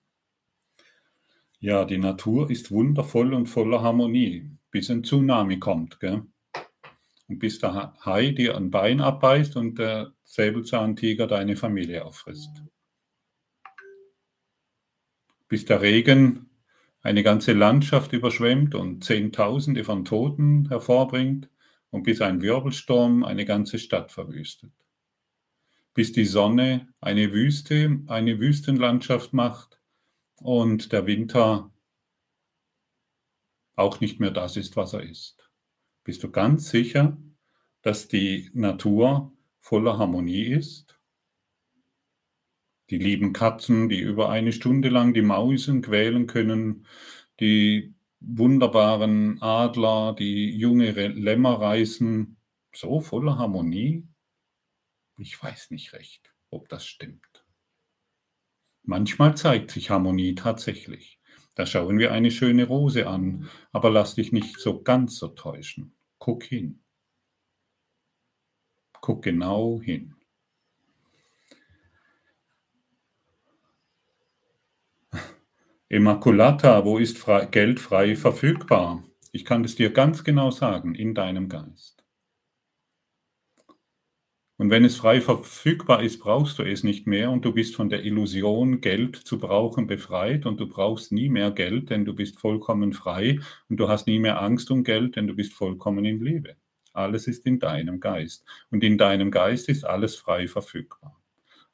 Ja, 1.59 1.83
die 1.83 1.97
Natur 1.97 2.49
ist 2.49 2.71
wundervoll 2.71 3.33
und 3.33 3.47
voller 3.47 3.81
Harmonie, 3.81 4.49
bis 4.71 4.89
ein 4.89 5.03
Tsunami 5.03 5.59
kommt. 5.59 5.99
Gell? 5.99 6.23
Und 7.27 7.39
bis 7.39 7.59
der 7.59 7.93
Hai 8.05 8.29
dir 8.29 8.55
ein 8.55 8.71
Bein 8.71 9.01
abbeißt 9.01 9.57
und 9.57 9.77
der 9.77 10.13
Säbelzahntiger 10.23 11.27
deine 11.27 11.57
Familie 11.57 12.05
auffrisst. 12.05 12.63
Bis 15.49 15.65
der 15.65 15.81
Regen 15.81 16.46
eine 17.07 17.23
ganze 17.23 17.53
Landschaft 17.53 18.11
überschwemmt 18.11 18.75
und 18.75 19.01
Zehntausende 19.01 19.85
von 19.85 20.03
Toten 20.03 20.67
hervorbringt 20.67 21.49
und 21.89 22.03
bis 22.03 22.19
ein 22.19 22.41
Wirbelsturm 22.41 23.23
eine 23.23 23.45
ganze 23.45 23.79
Stadt 23.79 24.11
verwüstet. 24.11 24.73
Bis 25.93 26.11
die 26.11 26.25
Sonne 26.25 26.93
eine 26.99 27.31
Wüste, 27.31 28.01
eine 28.07 28.41
Wüstenlandschaft 28.41 29.31
macht 29.31 29.79
und 30.41 30.91
der 30.91 31.07
Winter 31.07 31.71
auch 33.77 34.01
nicht 34.01 34.19
mehr 34.19 34.31
das 34.31 34.57
ist, 34.57 34.75
was 34.75 34.91
er 34.91 35.03
ist. 35.03 35.49
Bist 36.03 36.23
du 36.23 36.29
ganz 36.29 36.69
sicher, 36.69 37.17
dass 37.83 38.09
die 38.09 38.49
Natur 38.53 39.31
voller 39.59 39.97
Harmonie 39.97 40.43
ist? 40.43 40.96
Die 42.89 42.97
lieben 42.97 43.33
Katzen, 43.33 43.89
die 43.89 43.99
über 43.99 44.29
eine 44.29 44.51
Stunde 44.51 44.89
lang 44.89 45.13
die 45.13 45.21
Mausen 45.21 45.81
quälen 45.81 46.27
können, 46.27 46.85
die 47.39 47.93
wunderbaren 48.19 49.41
Adler, 49.41 50.15
die 50.17 50.57
junge 50.57 50.91
Lämmer 50.91 51.59
reißen, 51.61 52.37
so 52.73 52.99
voller 52.99 53.37
Harmonie? 53.37 54.07
Ich 55.17 55.41
weiß 55.41 55.71
nicht 55.71 55.93
recht, 55.93 56.33
ob 56.49 56.69
das 56.69 56.85
stimmt. 56.85 57.45
Manchmal 58.83 59.35
zeigt 59.35 59.71
sich 59.71 59.89
Harmonie 59.89 60.35
tatsächlich. 60.35 61.19
Da 61.55 61.65
schauen 61.65 61.97
wir 61.97 62.11
eine 62.11 62.31
schöne 62.31 62.67
Rose 62.67 63.07
an, 63.07 63.49
aber 63.71 63.89
lass 63.89 64.15
dich 64.15 64.31
nicht 64.31 64.59
so 64.59 64.83
ganz 64.83 65.17
so 65.17 65.29
täuschen. 65.29 65.97
Guck 66.19 66.43
hin. 66.43 66.83
Guck 69.01 69.23
genau 69.23 69.81
hin. 69.81 70.16
Immaculata, 75.89 76.83
wo 76.83 76.97
ist 76.97 77.17
frei, 77.17 77.45
Geld 77.45 77.79
frei 77.79 78.17
verfügbar? 78.17 79.05
Ich 79.31 79.45
kann 79.45 79.63
es 79.63 79.75
dir 79.75 79.89
ganz 79.91 80.25
genau 80.25 80.51
sagen, 80.51 80.95
in 80.95 81.13
deinem 81.13 81.47
Geist. 81.47 82.03
Und 84.57 84.69
wenn 84.69 84.83
es 84.83 84.97
frei 84.97 85.21
verfügbar 85.21 86.03
ist, 86.03 86.19
brauchst 86.19 86.59
du 86.59 86.63
es 86.63 86.83
nicht 86.83 87.07
mehr 87.07 87.31
und 87.31 87.45
du 87.45 87.53
bist 87.53 87.73
von 87.73 87.87
der 87.87 88.03
Illusion, 88.03 88.81
Geld 88.81 89.15
zu 89.15 89.39
brauchen, 89.39 89.87
befreit 89.87 90.45
und 90.45 90.59
du 90.59 90.67
brauchst 90.67 91.13
nie 91.13 91.29
mehr 91.29 91.51
Geld, 91.51 91.89
denn 91.89 92.03
du 92.03 92.13
bist 92.13 92.37
vollkommen 92.37 92.91
frei 92.91 93.39
und 93.69 93.77
du 93.77 93.87
hast 93.87 94.07
nie 94.07 94.19
mehr 94.19 94.41
Angst 94.41 94.69
um 94.71 94.83
Geld, 94.83 95.15
denn 95.15 95.27
du 95.27 95.35
bist 95.35 95.53
vollkommen 95.53 96.03
in 96.03 96.19
Liebe. 96.19 96.57
Alles 96.91 97.27
ist 97.27 97.45
in 97.45 97.59
deinem 97.59 98.01
Geist 98.01 98.43
und 98.71 98.83
in 98.83 98.97
deinem 98.97 99.31
Geist 99.31 99.69
ist 99.69 99.85
alles 99.85 100.17
frei 100.17 100.49
verfügbar. 100.49 101.16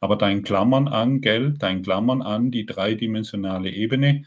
Aber 0.04 0.18
dein, 0.18 0.44
Klammern 0.44 0.90
an, 0.90 1.22
Geld, 1.22 1.64
dein 1.64 1.82
Klammern 1.82 2.22
an, 2.22 2.52
die 2.52 2.66
dreidimensionale 2.66 3.70
Ebene, 3.70 4.26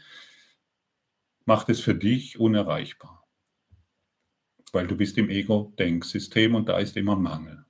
macht 1.45 1.69
es 1.69 1.81
für 1.81 1.93
dich 1.93 2.39
unerreichbar. 2.39 3.27
Weil 4.71 4.87
du 4.87 4.97
bist 4.97 5.19
im 5.19 5.29
Ego-Denksystem 5.29 6.55
und 6.55 6.67
da 6.67 6.79
ist 6.79 6.97
immer 6.97 7.15
Mangel. 7.15 7.63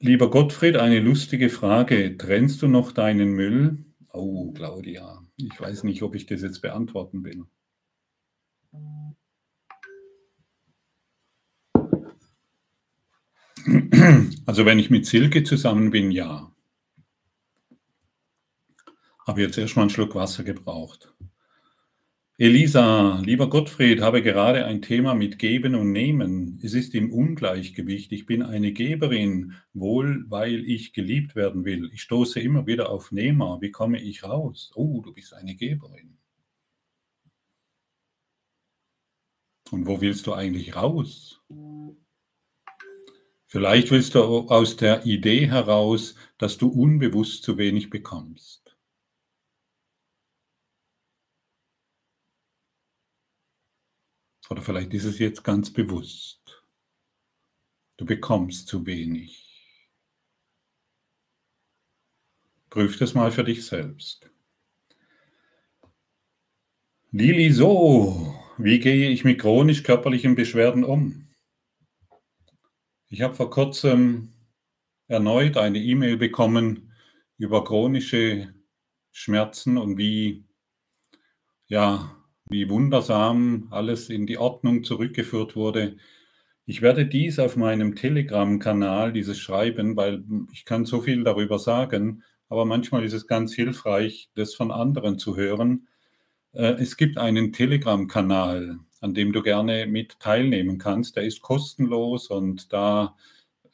Lieber 0.00 0.30
Gottfried, 0.30 0.74
eine 0.74 0.98
lustige 0.98 1.48
Frage. 1.48 2.18
Trennst 2.18 2.60
du 2.60 2.66
noch 2.66 2.90
deinen 2.90 3.34
Müll? 3.34 3.84
Oh, 4.12 4.50
Claudia, 4.50 5.22
ich 5.36 5.60
weiß 5.60 5.84
nicht, 5.84 6.02
ob 6.02 6.16
ich 6.16 6.26
das 6.26 6.42
jetzt 6.42 6.60
beantworten 6.60 7.22
will. 7.22 7.44
Also 14.46 14.64
wenn 14.64 14.78
ich 14.78 14.90
mit 14.90 15.06
Silke 15.06 15.42
zusammen 15.42 15.90
bin, 15.90 16.10
ja. 16.10 16.52
Habe 19.26 19.42
jetzt 19.42 19.58
erstmal 19.58 19.84
einen 19.84 19.90
Schluck 19.90 20.14
Wasser 20.14 20.44
gebraucht. 20.44 21.12
Elisa, 22.38 23.18
lieber 23.20 23.48
Gottfried, 23.48 24.02
habe 24.02 24.22
gerade 24.22 24.66
ein 24.66 24.82
Thema 24.82 25.14
mit 25.14 25.38
Geben 25.38 25.74
und 25.74 25.90
Nehmen. 25.90 26.60
Es 26.62 26.74
ist 26.74 26.94
im 26.94 27.10
Ungleichgewicht. 27.10 28.12
Ich 28.12 28.26
bin 28.26 28.42
eine 28.42 28.72
Geberin, 28.72 29.54
wohl 29.72 30.26
weil 30.28 30.62
ich 30.64 30.92
geliebt 30.92 31.34
werden 31.34 31.64
will. 31.64 31.90
Ich 31.94 32.02
stoße 32.02 32.38
immer 32.40 32.66
wieder 32.66 32.90
auf 32.90 33.10
Nehmer. 33.10 33.58
Wie 33.62 33.70
komme 33.70 34.00
ich 34.00 34.22
raus? 34.22 34.70
Oh, 34.74 35.00
du 35.00 35.14
bist 35.14 35.32
eine 35.32 35.54
Geberin. 35.54 36.18
Und 39.70 39.86
wo 39.86 40.00
willst 40.00 40.26
du 40.26 40.34
eigentlich 40.34 40.76
raus? 40.76 41.40
Vielleicht 43.48 43.90
willst 43.92 44.14
du 44.14 44.48
aus 44.48 44.76
der 44.76 45.06
Idee 45.06 45.46
heraus, 45.48 46.16
dass 46.36 46.58
du 46.58 46.68
unbewusst 46.68 47.44
zu 47.44 47.56
wenig 47.58 47.90
bekommst. 47.90 48.76
Oder 54.50 54.62
vielleicht 54.62 54.94
ist 54.94 55.04
es 55.04 55.18
jetzt 55.18 55.44
ganz 55.44 55.72
bewusst. 55.72 56.62
Du 57.96 58.04
bekommst 58.04 58.68
zu 58.68 58.84
wenig. 58.86 59.42
Prüf 62.68 62.98
das 62.98 63.14
mal 63.14 63.30
für 63.30 63.44
dich 63.44 63.64
selbst. 63.64 64.28
Lili, 67.12 67.50
so, 67.50 68.34
wie 68.58 68.78
gehe 68.78 69.08
ich 69.08 69.24
mit 69.24 69.40
chronisch 69.40 69.82
körperlichen 69.82 70.34
Beschwerden 70.34 70.84
um? 70.84 71.25
Ich 73.08 73.22
habe 73.22 73.34
vor 73.34 73.50
kurzem 73.50 74.32
erneut 75.06 75.56
eine 75.56 75.78
E-Mail 75.78 76.16
bekommen 76.16 76.92
über 77.38 77.62
chronische 77.62 78.52
Schmerzen 79.12 79.78
und 79.78 79.96
wie, 79.96 80.44
ja, 81.68 82.16
wie 82.48 82.68
wundersam 82.68 83.68
alles 83.70 84.10
in 84.10 84.26
die 84.26 84.38
Ordnung 84.38 84.82
zurückgeführt 84.82 85.54
wurde. 85.54 85.98
Ich 86.64 86.82
werde 86.82 87.06
dies 87.06 87.38
auf 87.38 87.56
meinem 87.56 87.94
Telegram-Kanal, 87.94 89.12
dieses 89.12 89.38
Schreiben, 89.38 89.96
weil 89.96 90.24
ich 90.52 90.64
kann 90.64 90.84
so 90.84 91.00
viel 91.00 91.22
darüber 91.22 91.60
sagen, 91.60 92.24
aber 92.48 92.64
manchmal 92.64 93.04
ist 93.04 93.12
es 93.12 93.28
ganz 93.28 93.54
hilfreich, 93.54 94.30
das 94.34 94.54
von 94.54 94.72
anderen 94.72 95.18
zu 95.18 95.36
hören. 95.36 95.86
Äh, 96.52 96.74
es 96.80 96.96
gibt 96.96 97.18
einen 97.18 97.52
Telegram-Kanal, 97.52 98.80
an 99.06 99.14
dem 99.14 99.32
du 99.32 99.40
gerne 99.40 99.86
mit 99.86 100.18
teilnehmen 100.18 100.78
kannst. 100.78 101.14
Der 101.14 101.22
ist 101.22 101.40
kostenlos 101.40 102.26
und 102.26 102.72
da 102.72 103.16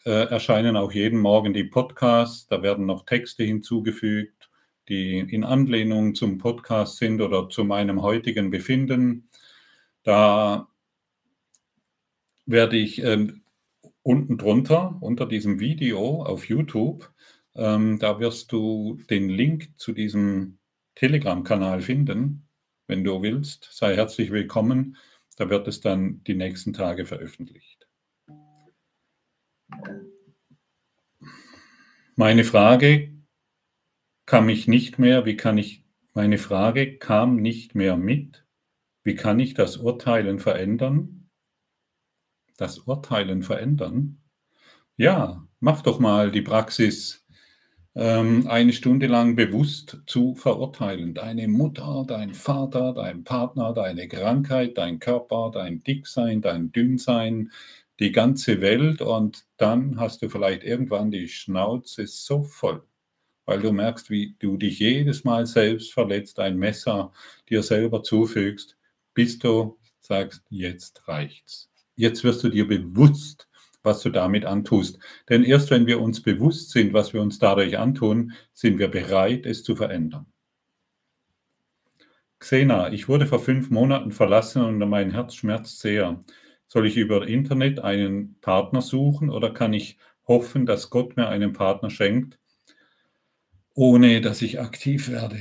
äh, 0.04 0.28
erscheinen 0.28 0.76
auch 0.76 0.92
jeden 0.92 1.18
Morgen 1.18 1.54
die 1.54 1.64
Podcasts. 1.64 2.46
Da 2.48 2.62
werden 2.62 2.84
noch 2.84 3.06
Texte 3.06 3.42
hinzugefügt, 3.42 4.50
die 4.90 5.20
in 5.20 5.42
Anlehnung 5.42 6.14
zum 6.14 6.36
Podcast 6.36 6.98
sind 6.98 7.22
oder 7.22 7.48
zu 7.48 7.64
meinem 7.64 8.02
heutigen 8.02 8.50
Befinden. 8.50 9.30
Da 10.02 10.68
werde 12.44 12.76
ich 12.76 13.02
ähm, 13.02 13.40
unten 14.02 14.36
drunter, 14.36 14.98
unter 15.00 15.24
diesem 15.24 15.60
Video 15.60 16.24
auf 16.24 16.46
YouTube, 16.46 17.10
ähm, 17.54 17.98
da 17.98 18.20
wirst 18.20 18.52
du 18.52 18.98
den 19.08 19.30
Link 19.30 19.70
zu 19.78 19.92
diesem 19.92 20.58
Telegram-Kanal 20.94 21.80
finden. 21.80 22.46
Wenn 22.86 23.02
du 23.02 23.22
willst, 23.22 23.68
sei 23.72 23.96
herzlich 23.96 24.30
willkommen. 24.30 24.98
Da 25.36 25.48
wird 25.48 25.66
es 25.68 25.80
dann 25.80 26.22
die 26.24 26.34
nächsten 26.34 26.72
Tage 26.72 27.06
veröffentlicht. 27.06 27.88
Meine 32.16 32.44
Frage 32.44 33.12
kam 34.26 34.48
ich 34.48 34.68
nicht 34.68 34.98
mehr, 34.98 35.24
wie 35.24 35.36
kann 35.36 35.56
ich, 35.56 35.84
meine 36.12 36.38
Frage 36.38 36.98
kam 36.98 37.36
nicht 37.36 37.74
mehr 37.74 37.96
mit, 37.96 38.46
wie 39.02 39.14
kann 39.14 39.40
ich 39.40 39.54
das 39.54 39.78
Urteilen 39.78 40.38
verändern? 40.38 41.30
Das 42.58 42.80
Urteilen 42.80 43.42
verändern? 43.42 44.22
Ja, 44.96 45.48
mach 45.58 45.82
doch 45.82 45.98
mal 45.98 46.30
die 46.30 46.42
Praxis 46.42 47.21
ähm, 47.94 48.46
eine 48.48 48.72
Stunde 48.72 49.06
lang 49.06 49.36
bewusst 49.36 49.98
zu 50.06 50.34
verurteilen. 50.34 51.14
Deine 51.14 51.48
Mutter, 51.48 52.04
dein 52.06 52.34
Vater, 52.34 52.94
dein 52.94 53.24
Partner, 53.24 53.72
deine 53.74 54.08
Krankheit, 54.08 54.78
dein 54.78 54.98
Körper, 54.98 55.50
dein 55.52 55.82
Dicksein, 55.82 56.40
dein 56.40 56.72
Dünnsein, 56.72 57.50
die 58.00 58.12
ganze 58.12 58.60
Welt 58.60 59.02
und 59.02 59.44
dann 59.58 60.00
hast 60.00 60.22
du 60.22 60.28
vielleicht 60.28 60.64
irgendwann 60.64 61.10
die 61.10 61.28
Schnauze 61.28 62.06
so 62.06 62.42
voll, 62.42 62.82
weil 63.44 63.60
du 63.60 63.72
merkst, 63.72 64.10
wie 64.10 64.34
du 64.38 64.56
dich 64.56 64.78
jedes 64.78 65.24
Mal 65.24 65.46
selbst 65.46 65.92
verletzt, 65.92 66.40
ein 66.40 66.58
Messer 66.58 67.12
dir 67.48 67.62
selber 67.62 68.02
zufügst, 68.02 68.76
bis 69.14 69.38
du 69.38 69.78
sagst, 70.00 70.42
jetzt 70.48 71.06
reicht's. 71.06 71.70
Jetzt 71.94 72.24
wirst 72.24 72.42
du 72.42 72.48
dir 72.48 72.66
bewusst, 72.66 73.48
was 73.82 74.02
du 74.02 74.10
damit 74.10 74.44
antust. 74.44 74.98
Denn 75.28 75.44
erst 75.44 75.70
wenn 75.70 75.86
wir 75.86 76.00
uns 76.00 76.22
bewusst 76.22 76.70
sind, 76.70 76.92
was 76.92 77.12
wir 77.12 77.20
uns 77.20 77.38
dadurch 77.38 77.78
antun, 77.78 78.32
sind 78.52 78.78
wir 78.78 78.88
bereit, 78.88 79.46
es 79.46 79.64
zu 79.64 79.76
verändern. 79.76 80.26
Xena, 82.38 82.92
ich 82.92 83.08
wurde 83.08 83.26
vor 83.26 83.38
fünf 83.38 83.70
Monaten 83.70 84.10
verlassen 84.10 84.64
und 84.64 84.78
mein 84.88 85.12
Herz 85.12 85.34
schmerzt 85.34 85.80
sehr. 85.80 86.24
Soll 86.66 86.86
ich 86.86 86.96
über 86.96 87.28
Internet 87.28 87.78
einen 87.80 88.36
Partner 88.40 88.82
suchen 88.82 89.30
oder 89.30 89.52
kann 89.52 89.72
ich 89.72 89.98
hoffen, 90.26 90.66
dass 90.66 90.90
Gott 90.90 91.16
mir 91.16 91.28
einen 91.28 91.52
Partner 91.52 91.90
schenkt, 91.90 92.38
ohne 93.74 94.20
dass 94.20 94.42
ich 94.42 94.60
aktiv 94.60 95.08
werde? 95.08 95.38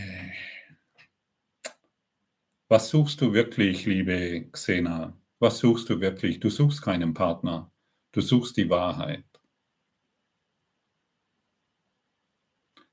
Was 2.68 2.90
suchst 2.90 3.20
du 3.22 3.34
wirklich, 3.34 3.86
liebe 3.86 4.50
Xena? 4.52 5.18
Was 5.40 5.58
suchst 5.58 5.90
du 5.90 6.00
wirklich? 6.02 6.40
Du 6.40 6.50
suchst 6.50 6.84
keinen 6.84 7.14
Partner. 7.16 7.71
Du 8.12 8.22
suchst 8.22 8.58
die 8.58 8.70
Wahrheit. 8.70 9.26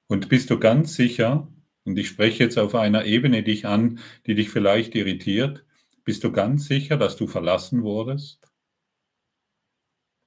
Und 0.06 0.28
bist 0.28 0.50
du 0.50 0.58
ganz 0.58 0.94
sicher, 0.94 1.52
und 1.84 1.98
ich 1.98 2.08
spreche 2.08 2.44
jetzt 2.44 2.58
auf 2.58 2.74
einer 2.74 3.04
Ebene 3.04 3.42
dich 3.42 3.66
an, 3.66 4.00
die 4.26 4.34
dich 4.34 4.50
vielleicht 4.50 4.94
irritiert, 4.94 5.64
bist 6.04 6.24
du 6.24 6.32
ganz 6.32 6.66
sicher, 6.66 6.96
dass 6.96 7.16
du 7.16 7.26
verlassen 7.26 7.82
wurdest? 7.82 8.48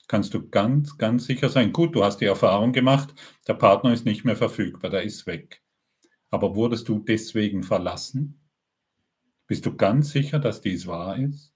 Kannst 0.07 0.33
du 0.33 0.49
ganz, 0.49 0.97
ganz 0.97 1.25
sicher 1.25 1.49
sein. 1.49 1.71
Gut, 1.71 1.95
du 1.95 2.03
hast 2.03 2.17
die 2.17 2.25
Erfahrung 2.25 2.73
gemacht, 2.73 3.15
der 3.47 3.53
Partner 3.53 3.93
ist 3.93 4.05
nicht 4.05 4.25
mehr 4.25 4.35
verfügbar, 4.35 4.91
der 4.91 5.03
ist 5.03 5.25
weg. 5.25 5.63
Aber 6.29 6.55
wurdest 6.55 6.87
du 6.89 6.99
deswegen 6.99 7.63
verlassen? 7.63 8.41
Bist 9.47 9.65
du 9.65 9.75
ganz 9.75 10.11
sicher, 10.11 10.39
dass 10.39 10.61
dies 10.61 10.85
wahr 10.85 11.17
ist? 11.17 11.50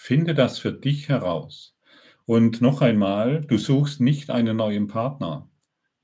Finde 0.00 0.32
das 0.32 0.60
für 0.60 0.72
dich 0.72 1.08
heraus. 1.08 1.76
Und 2.24 2.60
noch 2.60 2.82
einmal, 2.82 3.40
du 3.40 3.58
suchst 3.58 4.00
nicht 4.00 4.30
einen 4.30 4.56
neuen 4.56 4.86
Partner. 4.86 5.50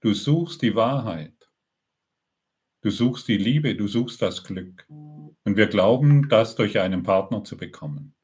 Du 0.01 0.13
suchst 0.13 0.63
die 0.63 0.75
Wahrheit. 0.75 1.33
Du 2.83 2.91
suchst 2.91 3.29
die 3.29 3.39
Liebe, 3.39 3.77
du 3.77 3.87
suchst 3.87 4.21
das 4.21 4.43
Glück. 4.43 4.85
Und 4.89 5.57
wir 5.57 5.69
glauben, 5.69 6.29
das 6.29 6.57
durch 6.57 6.81
einen 6.81 7.05
Partner 7.05 7.45
zu 7.45 7.57
bekommen. 7.57 8.15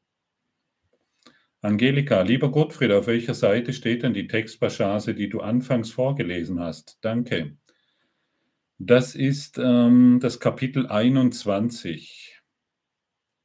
Angelika, 1.63 2.23
lieber 2.23 2.51
Gottfried, 2.51 2.91
auf 2.91 3.07
welcher 3.07 3.35
Seite 3.35 3.73
steht 3.73 4.03
denn 4.03 4.13
die 4.13 4.27
Textpassage, 4.27 5.15
die 5.15 5.29
du 5.29 5.41
anfangs 5.41 5.93
vorgelesen 5.93 6.59
hast? 6.59 6.99
Danke. 7.01 7.57
Das 8.79 9.15
ist 9.15 9.57
ähm, 9.59 10.19
das 10.21 10.41
Kapitel 10.41 10.89
21. 10.89 12.30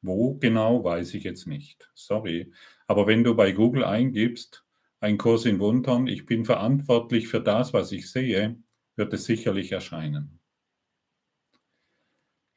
Wo 0.05 0.35
genau, 0.35 0.83
weiß 0.83 1.13
ich 1.13 1.23
jetzt 1.23 1.47
nicht. 1.47 1.89
Sorry. 1.93 2.51
Aber 2.87 3.07
wenn 3.07 3.23
du 3.23 3.35
bei 3.35 3.51
Google 3.51 3.83
eingibst, 3.83 4.65
ein 4.99 5.17
Kurs 5.17 5.45
in 5.45 5.59
Wundern, 5.59 6.07
ich 6.07 6.25
bin 6.25 6.45
verantwortlich 6.45 7.27
für 7.27 7.41
das, 7.41 7.73
was 7.73 7.91
ich 7.91 8.11
sehe, 8.11 8.57
wird 8.95 9.13
es 9.13 9.25
sicherlich 9.25 9.71
erscheinen. 9.71 10.39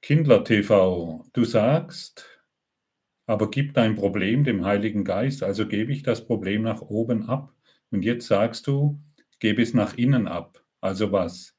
Kindler 0.03 0.45
TV, 0.45 1.25
du 1.33 1.45
sagst, 1.45 2.27
aber 3.27 3.51
gib 3.51 3.75
dein 3.75 3.97
Problem 3.97 4.45
dem 4.45 4.65
Heiligen 4.65 5.05
Geist, 5.05 5.43
also 5.43 5.67
gebe 5.67 5.93
ich 5.93 6.03
das 6.03 6.25
Problem 6.25 6.63
nach 6.63 6.83
oben 6.83 7.29
ab. 7.29 7.53
Und 7.91 8.05
jetzt 8.05 8.27
sagst 8.27 8.67
du, 8.67 9.01
gebe 9.39 9.63
es 9.63 9.75
nach 9.75 9.97
innen 9.97 10.29
ab. 10.29 10.63
Also 10.81 11.13
was? 11.13 11.57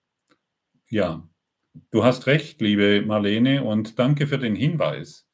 Ja, 0.90 1.30
Du 1.92 2.04
hast 2.04 2.28
recht, 2.28 2.62
liebe 2.62 3.04
Marlene, 3.06 3.64
und 3.64 4.00
danke 4.00 4.28
für 4.28 4.38
den 4.38 4.56
Hinweis. 4.56 5.29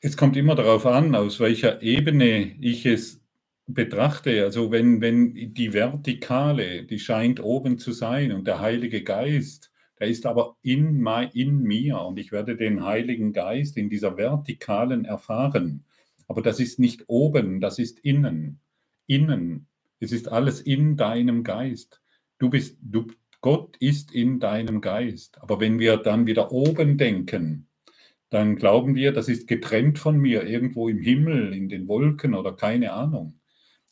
Es 0.00 0.16
kommt 0.16 0.36
immer 0.36 0.54
darauf 0.54 0.86
an, 0.86 1.14
aus 1.16 1.40
welcher 1.40 1.82
Ebene 1.82 2.54
ich 2.60 2.86
es 2.86 3.20
betrachte. 3.66 4.44
Also 4.44 4.70
wenn, 4.70 5.00
wenn 5.00 5.34
die 5.54 5.72
Vertikale, 5.72 6.84
die 6.84 6.98
scheint 6.98 7.40
oben 7.40 7.78
zu 7.78 7.92
sein 7.92 8.32
und 8.32 8.46
der 8.46 8.60
Heilige 8.60 9.02
Geist, 9.02 9.72
der 9.98 10.08
ist 10.08 10.26
aber 10.26 10.56
in, 10.62 11.04
in 11.32 11.62
mir 11.62 12.00
und 12.00 12.18
ich 12.18 12.30
werde 12.30 12.56
den 12.56 12.84
Heiligen 12.84 13.32
Geist 13.32 13.76
in 13.76 13.90
dieser 13.90 14.16
Vertikalen 14.16 15.04
erfahren. 15.04 15.84
Aber 16.28 16.42
das 16.42 16.60
ist 16.60 16.78
nicht 16.78 17.04
oben, 17.08 17.60
das 17.60 17.78
ist 17.78 17.98
innen. 18.00 18.60
Innen. 19.06 19.66
Es 19.98 20.12
ist 20.12 20.28
alles 20.28 20.60
in 20.60 20.96
deinem 20.96 21.42
Geist. 21.42 22.00
Du 22.38 22.50
bist, 22.50 22.78
du, 22.82 23.06
Gott 23.40 23.76
ist 23.78 24.12
in 24.12 24.38
deinem 24.38 24.80
Geist. 24.80 25.40
Aber 25.42 25.58
wenn 25.58 25.78
wir 25.78 25.96
dann 25.96 26.26
wieder 26.26 26.52
oben 26.52 26.98
denken, 26.98 27.67
dann 28.30 28.56
glauben 28.56 28.94
wir, 28.94 29.12
das 29.12 29.28
ist 29.28 29.46
getrennt 29.46 29.98
von 29.98 30.18
mir, 30.18 30.44
irgendwo 30.44 30.88
im 30.88 31.00
Himmel, 31.00 31.54
in 31.54 31.68
den 31.68 31.88
Wolken 31.88 32.34
oder 32.34 32.52
keine 32.54 32.92
Ahnung. 32.92 33.40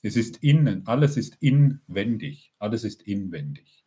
Es 0.02 0.16
ist 0.16 0.42
innen, 0.42 0.86
alles 0.86 1.16
ist 1.16 1.36
inwendig, 1.40 2.52
alles 2.58 2.84
ist 2.84 3.02
inwendig. 3.02 3.84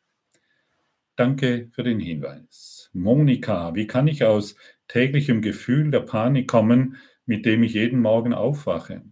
Danke 1.15 1.69
für 1.73 1.83
den 1.83 1.99
Hinweis. 1.99 2.89
Monika, 2.93 3.75
wie 3.75 3.87
kann 3.87 4.07
ich 4.07 4.23
aus 4.23 4.55
täglichem 4.87 5.41
Gefühl 5.41 5.91
der 5.91 5.99
Panik 6.01 6.47
kommen, 6.47 6.97
mit 7.25 7.45
dem 7.45 7.61
ich 7.63 7.73
jeden 7.73 7.99
Morgen 7.99 8.33
aufwache? 8.33 9.03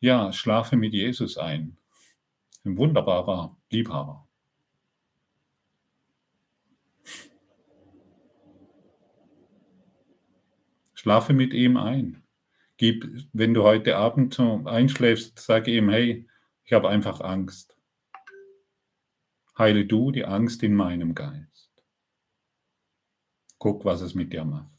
Ja, 0.00 0.32
schlafe 0.32 0.76
mit 0.76 0.94
Jesus 0.94 1.38
ein. 1.38 1.76
Ein 2.64 2.76
wunderbarer 2.76 3.56
Liebhaber. 3.70 4.21
Schlafe 11.02 11.32
mit 11.32 11.52
ihm 11.52 11.76
ein. 11.78 12.22
Gib, 12.76 13.08
wenn 13.32 13.54
du 13.54 13.64
heute 13.64 13.96
Abend 13.96 14.38
einschläfst, 14.38 15.36
sage 15.36 15.72
ihm, 15.72 15.88
hey, 15.90 16.28
ich 16.62 16.72
habe 16.72 16.88
einfach 16.88 17.20
Angst. 17.20 17.76
Heile 19.58 19.84
du 19.84 20.12
die 20.12 20.24
Angst 20.24 20.62
in 20.62 20.74
meinem 20.74 21.16
Geist. 21.16 21.72
Guck, 23.58 23.84
was 23.84 24.00
es 24.00 24.14
mit 24.14 24.32
dir 24.32 24.44
macht. 24.44 24.70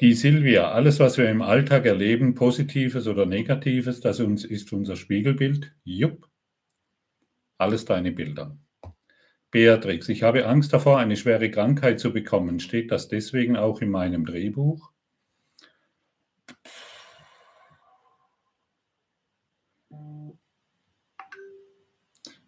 Die 0.00 0.14
Silvia, 0.14 0.70
alles, 0.70 1.00
was 1.00 1.18
wir 1.18 1.28
im 1.28 1.42
Alltag 1.42 1.86
erleben, 1.86 2.36
Positives 2.36 3.08
oder 3.08 3.26
Negatives, 3.26 4.00
das 4.00 4.20
uns, 4.20 4.44
ist 4.44 4.72
unser 4.72 4.94
Spiegelbild. 4.94 5.74
Jupp. 5.82 6.30
Alles 7.58 7.84
deine 7.84 8.12
Bilder. 8.12 8.56
Beatrix, 9.50 10.08
ich 10.08 10.22
habe 10.22 10.46
Angst 10.46 10.72
davor, 10.72 10.98
eine 10.98 11.16
schwere 11.16 11.50
Krankheit 11.50 11.98
zu 11.98 12.12
bekommen. 12.12 12.60
Steht 12.60 12.92
das 12.92 13.08
deswegen 13.08 13.56
auch 13.56 13.80
in 13.80 13.90
meinem 13.90 14.24
Drehbuch? 14.24 14.92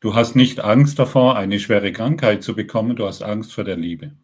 Du 0.02 0.14
hast 0.14 0.34
nicht 0.36 0.60
Angst 0.60 0.98
davor, 0.98 1.36
eine 1.36 1.60
schwere 1.60 1.92
Krankheit 1.92 2.42
zu 2.42 2.54
bekommen, 2.54 2.96
du 2.96 3.06
hast 3.06 3.22
Angst 3.22 3.52
vor 3.52 3.64
der 3.64 3.76
Liebe. 3.76 4.16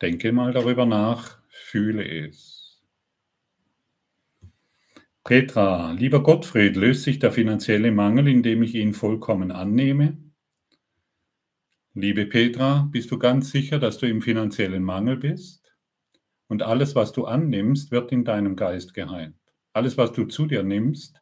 Denke 0.00 0.32
mal 0.32 0.52
darüber 0.52 0.86
nach, 0.86 1.38
fühle 1.50 2.04
es. 2.04 2.57
Petra, 5.24 5.92
lieber 5.92 6.22
Gottfried, 6.22 6.76
löst 6.76 7.02
sich 7.02 7.18
der 7.18 7.32
finanzielle 7.32 7.92
Mangel, 7.92 8.28
indem 8.28 8.62
ich 8.62 8.74
ihn 8.74 8.94
vollkommen 8.94 9.50
annehme? 9.50 10.16
Liebe 11.92 12.26
Petra, 12.26 12.88
bist 12.90 13.10
du 13.10 13.18
ganz 13.18 13.50
sicher, 13.50 13.78
dass 13.78 13.98
du 13.98 14.06
im 14.06 14.22
finanziellen 14.22 14.82
Mangel 14.82 15.16
bist? 15.16 15.74
Und 16.46 16.62
alles, 16.62 16.94
was 16.94 17.12
du 17.12 17.26
annimmst, 17.26 17.90
wird 17.90 18.10
in 18.10 18.24
deinem 18.24 18.56
Geist 18.56 18.94
geheilt. 18.94 19.34
Alles, 19.72 19.98
was 19.98 20.12
du 20.12 20.24
zu 20.24 20.46
dir 20.46 20.62
nimmst, 20.62 21.20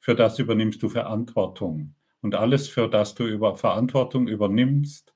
für 0.00 0.14
das 0.14 0.38
übernimmst 0.38 0.82
du 0.82 0.88
Verantwortung. 0.88 1.94
Und 2.22 2.34
alles, 2.34 2.68
für 2.68 2.88
das 2.88 3.14
du 3.14 3.26
über 3.26 3.56
Verantwortung 3.56 4.28
übernimmst, 4.28 5.12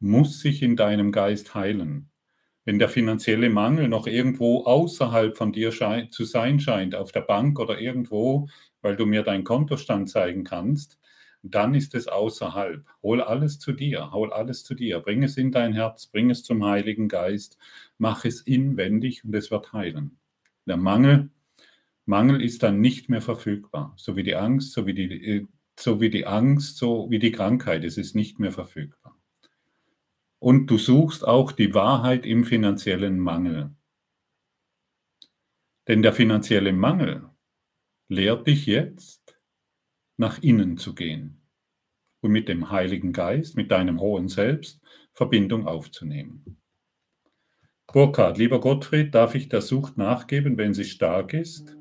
muss 0.00 0.40
sich 0.40 0.62
in 0.62 0.76
deinem 0.76 1.12
Geist 1.12 1.54
heilen 1.54 2.10
wenn 2.64 2.78
der 2.78 2.88
finanzielle 2.88 3.50
Mangel 3.50 3.88
noch 3.88 4.06
irgendwo 4.06 4.64
außerhalb 4.64 5.36
von 5.36 5.52
dir 5.52 5.70
zu 5.70 6.24
sein 6.24 6.60
scheint, 6.60 6.94
auf 6.94 7.12
der 7.12 7.20
Bank 7.20 7.58
oder 7.58 7.78
irgendwo, 7.80 8.48
weil 8.80 8.96
du 8.96 9.06
mir 9.06 9.22
deinen 9.22 9.44
Kontostand 9.44 10.08
zeigen 10.10 10.44
kannst, 10.44 10.98
dann 11.42 11.74
ist 11.74 11.94
es 11.94 12.08
außerhalb. 12.08 12.86
Hol 13.02 13.20
alles 13.20 13.58
zu 13.58 13.72
dir, 13.72 14.12
hol 14.12 14.32
alles 14.32 14.64
zu 14.64 14.74
dir, 14.74 15.00
bring 15.00 15.22
es 15.22 15.36
in 15.36 15.52
dein 15.52 15.74
Herz, 15.74 16.06
bring 16.06 16.30
es 16.30 16.42
zum 16.42 16.64
Heiligen 16.64 17.08
Geist, 17.08 17.58
mach 17.98 18.24
es 18.24 18.40
inwendig 18.40 19.24
und 19.24 19.34
es 19.34 19.50
wird 19.50 19.72
heilen. 19.74 20.18
Der 20.66 20.78
Mangel, 20.78 21.30
Mangel 22.06 22.42
ist 22.42 22.62
dann 22.62 22.80
nicht 22.80 23.10
mehr 23.10 23.20
verfügbar, 23.20 23.92
so 23.96 24.16
wie 24.16 24.22
die 24.22 24.36
Angst, 24.36 24.72
so 24.72 24.86
wie 24.86 24.94
die, 24.94 25.26
äh, 25.26 25.46
so 25.78 26.00
wie 26.00 26.10
die 26.10 26.26
Angst, 26.26 26.78
so 26.78 27.10
wie 27.10 27.18
die 27.18 27.32
Krankheit, 27.32 27.84
es 27.84 27.98
ist 27.98 28.14
nicht 28.14 28.38
mehr 28.38 28.52
verfügbar. 28.52 29.03
Und 30.44 30.66
du 30.66 30.76
suchst 30.76 31.26
auch 31.26 31.52
die 31.52 31.72
Wahrheit 31.72 32.26
im 32.26 32.44
finanziellen 32.44 33.18
Mangel. 33.18 33.74
Denn 35.88 36.02
der 36.02 36.12
finanzielle 36.12 36.74
Mangel 36.74 37.30
lehrt 38.08 38.46
dich 38.46 38.66
jetzt, 38.66 39.40
nach 40.18 40.42
innen 40.42 40.76
zu 40.76 40.94
gehen 40.94 41.40
und 42.20 42.30
mit 42.30 42.50
dem 42.50 42.70
Heiligen 42.70 43.14
Geist, 43.14 43.56
mit 43.56 43.70
deinem 43.70 44.00
hohen 44.00 44.28
Selbst 44.28 44.82
Verbindung 45.14 45.66
aufzunehmen. 45.66 46.60
Burkhard, 47.86 48.36
lieber 48.36 48.60
Gottfried, 48.60 49.14
darf 49.14 49.34
ich 49.34 49.48
der 49.48 49.62
Sucht 49.62 49.96
nachgeben, 49.96 50.58
wenn 50.58 50.74
sie 50.74 50.84
stark 50.84 51.32
ist? 51.32 51.74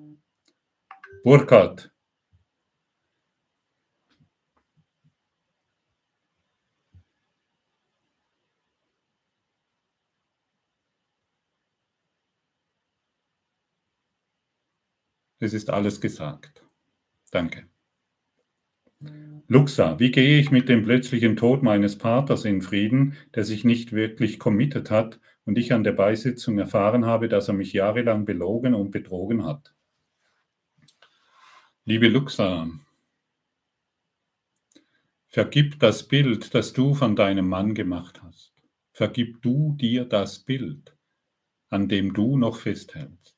Burkhard, 1.25 1.92
Es 15.43 15.53
ist 15.53 15.69
alles 15.69 15.99
gesagt. 15.99 16.63
Danke. 17.29 17.67
Luxa, 19.49 19.99
wie 19.99 20.09
gehe 20.09 20.39
ich 20.39 20.51
mit 20.51 20.69
dem 20.69 20.83
plötzlichen 20.83 21.35
Tod 21.35 21.63
meines 21.63 21.97
Paters 21.97 22.45
in 22.45 22.61
Frieden, 22.61 23.17
der 23.35 23.43
sich 23.43 23.65
nicht 23.65 23.91
wirklich 23.91 24.39
committed 24.39 24.89
hat 24.89 25.19
und 25.43 25.57
ich 25.57 25.73
an 25.73 25.83
der 25.83 25.91
Beisitzung 25.91 26.57
erfahren 26.59 27.05
habe, 27.05 27.27
dass 27.27 27.49
er 27.49 27.55
mich 27.55 27.73
jahrelang 27.73 28.23
belogen 28.23 28.73
und 28.73 28.91
betrogen 28.91 29.43
hat? 29.43 29.75
Liebe 31.83 32.07
Luxa, 32.07 32.69
vergib 35.27 35.77
das 35.79 36.07
Bild, 36.07 36.53
das 36.53 36.71
du 36.71 36.93
von 36.93 37.17
deinem 37.17 37.49
Mann 37.49 37.75
gemacht 37.75 38.23
hast. 38.23 38.53
Vergib 38.93 39.41
du 39.41 39.75
dir 39.77 40.05
das 40.05 40.39
Bild, 40.39 40.95
an 41.67 41.89
dem 41.89 42.13
du 42.13 42.37
noch 42.37 42.55
festhältst 42.55 43.32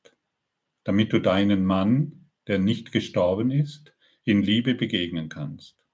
damit 0.86 1.12
du 1.12 1.18
deinen 1.18 1.64
Mann, 1.64 2.28
der 2.46 2.60
nicht 2.60 2.92
gestorben 2.92 3.50
ist, 3.50 3.92
in 4.22 4.40
Liebe 4.40 4.72
begegnen 4.76 5.28
kannst. 5.28 5.84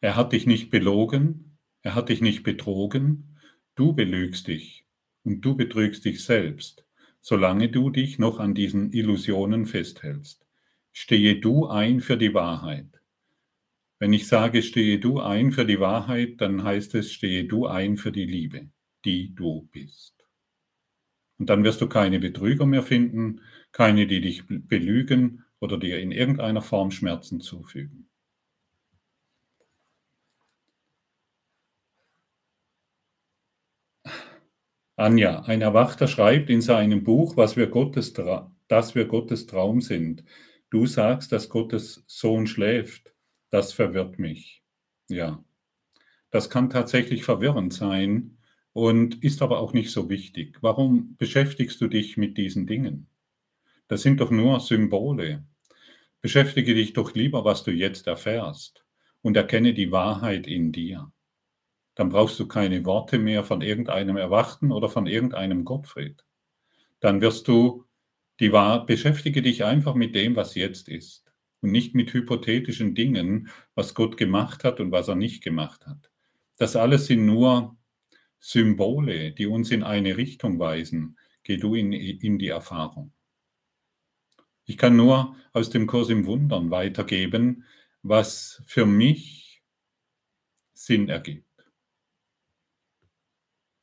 Er 0.00 0.14
hat 0.14 0.32
dich 0.32 0.46
nicht 0.46 0.70
belogen, 0.70 1.58
er 1.82 1.96
hat 1.96 2.10
dich 2.10 2.20
nicht 2.20 2.44
betrogen, 2.44 3.40
du 3.74 3.92
belügst 3.92 4.46
dich 4.46 4.86
und 5.24 5.40
du 5.40 5.56
betrügst 5.56 6.04
dich 6.04 6.24
selbst, 6.24 6.86
solange 7.20 7.70
du 7.70 7.90
dich 7.90 8.20
noch 8.20 8.38
an 8.38 8.54
diesen 8.54 8.92
Illusionen 8.92 9.66
festhältst. 9.66 10.46
Stehe 10.92 11.40
du 11.40 11.66
ein 11.66 12.00
für 12.00 12.16
die 12.16 12.34
Wahrheit. 12.34 13.00
Wenn 13.98 14.12
ich 14.12 14.28
sage, 14.28 14.62
stehe 14.62 15.00
du 15.00 15.18
ein 15.18 15.50
für 15.50 15.66
die 15.66 15.80
Wahrheit, 15.80 16.40
dann 16.40 16.62
heißt 16.62 16.94
es, 16.94 17.12
stehe 17.12 17.46
du 17.46 17.66
ein 17.66 17.96
für 17.96 18.12
die 18.12 18.26
Liebe 18.26 18.71
die 19.04 19.34
du 19.34 19.68
bist. 19.72 20.14
Und 21.38 21.50
dann 21.50 21.64
wirst 21.64 21.80
du 21.80 21.88
keine 21.88 22.20
Betrüger 22.20 22.66
mehr 22.66 22.82
finden, 22.82 23.40
keine, 23.72 24.06
die 24.06 24.20
dich 24.20 24.44
belügen 24.46 25.44
oder 25.60 25.78
dir 25.78 25.98
in 25.98 26.12
irgendeiner 26.12 26.62
Form 26.62 26.90
Schmerzen 26.90 27.40
zufügen. 27.40 28.08
Anja, 34.96 35.40
ein 35.42 35.62
Erwachter 35.62 36.06
schreibt 36.06 36.48
in 36.50 36.60
seinem 36.60 37.02
Buch, 37.02 37.36
was 37.36 37.56
wir 37.56 37.66
Gottes, 37.66 38.12
dass 38.68 38.94
wir 38.94 39.06
Gottes 39.06 39.46
Traum 39.46 39.80
sind. 39.80 40.22
Du 40.70 40.86
sagst, 40.86 41.32
dass 41.32 41.48
Gottes 41.48 42.04
Sohn 42.06 42.46
schläft. 42.46 43.12
Das 43.50 43.72
verwirrt 43.72 44.18
mich. 44.18 44.62
Ja, 45.08 45.42
das 46.30 46.50
kann 46.50 46.70
tatsächlich 46.70 47.24
verwirrend 47.24 47.72
sein, 47.74 48.38
und 48.72 49.22
ist 49.22 49.42
aber 49.42 49.60
auch 49.60 49.72
nicht 49.72 49.90
so 49.90 50.08
wichtig. 50.08 50.58
Warum 50.60 51.16
beschäftigst 51.16 51.80
du 51.80 51.88
dich 51.88 52.16
mit 52.16 52.38
diesen 52.38 52.66
Dingen? 52.66 53.08
Das 53.88 54.02
sind 54.02 54.20
doch 54.20 54.30
nur 54.30 54.60
Symbole. 54.60 55.44
Beschäftige 56.20 56.74
dich 56.74 56.92
doch 56.92 57.14
lieber, 57.14 57.44
was 57.44 57.64
du 57.64 57.70
jetzt 57.70 58.06
erfährst 58.06 58.84
und 59.22 59.36
erkenne 59.36 59.74
die 59.74 59.90
Wahrheit 59.92 60.46
in 60.46 60.72
dir. 60.72 61.12
Dann 61.94 62.08
brauchst 62.08 62.40
du 62.40 62.48
keine 62.48 62.84
Worte 62.86 63.18
mehr 63.18 63.44
von 63.44 63.60
irgendeinem 63.60 64.16
Erwachten 64.16 64.72
oder 64.72 64.88
von 64.88 65.06
irgendeinem 65.06 65.64
Gottfried. 65.64 66.24
Dann 67.00 67.20
wirst 67.20 67.48
du 67.48 67.84
die 68.40 68.52
Wahr 68.52 68.86
beschäftige 68.86 69.42
dich 69.42 69.64
einfach 69.64 69.94
mit 69.94 70.14
dem, 70.14 70.34
was 70.36 70.54
jetzt 70.54 70.88
ist 70.88 71.32
und 71.60 71.70
nicht 71.70 71.94
mit 71.94 72.12
hypothetischen 72.12 72.94
Dingen, 72.94 73.50
was 73.74 73.94
Gott 73.94 74.16
gemacht 74.16 74.64
hat 74.64 74.80
und 74.80 74.90
was 74.90 75.08
er 75.08 75.16
nicht 75.16 75.42
gemacht 75.42 75.86
hat. 75.86 76.10
Das 76.56 76.76
alles 76.76 77.06
sind 77.06 77.26
nur 77.26 77.76
Symbole, 78.44 79.30
die 79.30 79.46
uns 79.46 79.70
in 79.70 79.84
eine 79.84 80.16
Richtung 80.16 80.58
weisen. 80.58 81.16
Geh 81.44 81.58
du 81.58 81.76
in, 81.76 81.92
in 81.92 82.38
die 82.38 82.48
Erfahrung. 82.48 83.12
Ich 84.64 84.76
kann 84.76 84.96
nur 84.96 85.36
aus 85.52 85.70
dem 85.70 85.86
Kurs 85.86 86.08
im 86.08 86.26
Wundern 86.26 86.70
weitergeben, 86.72 87.64
was 88.02 88.62
für 88.66 88.84
mich 88.84 89.62
Sinn 90.72 91.08
ergibt. 91.08 91.46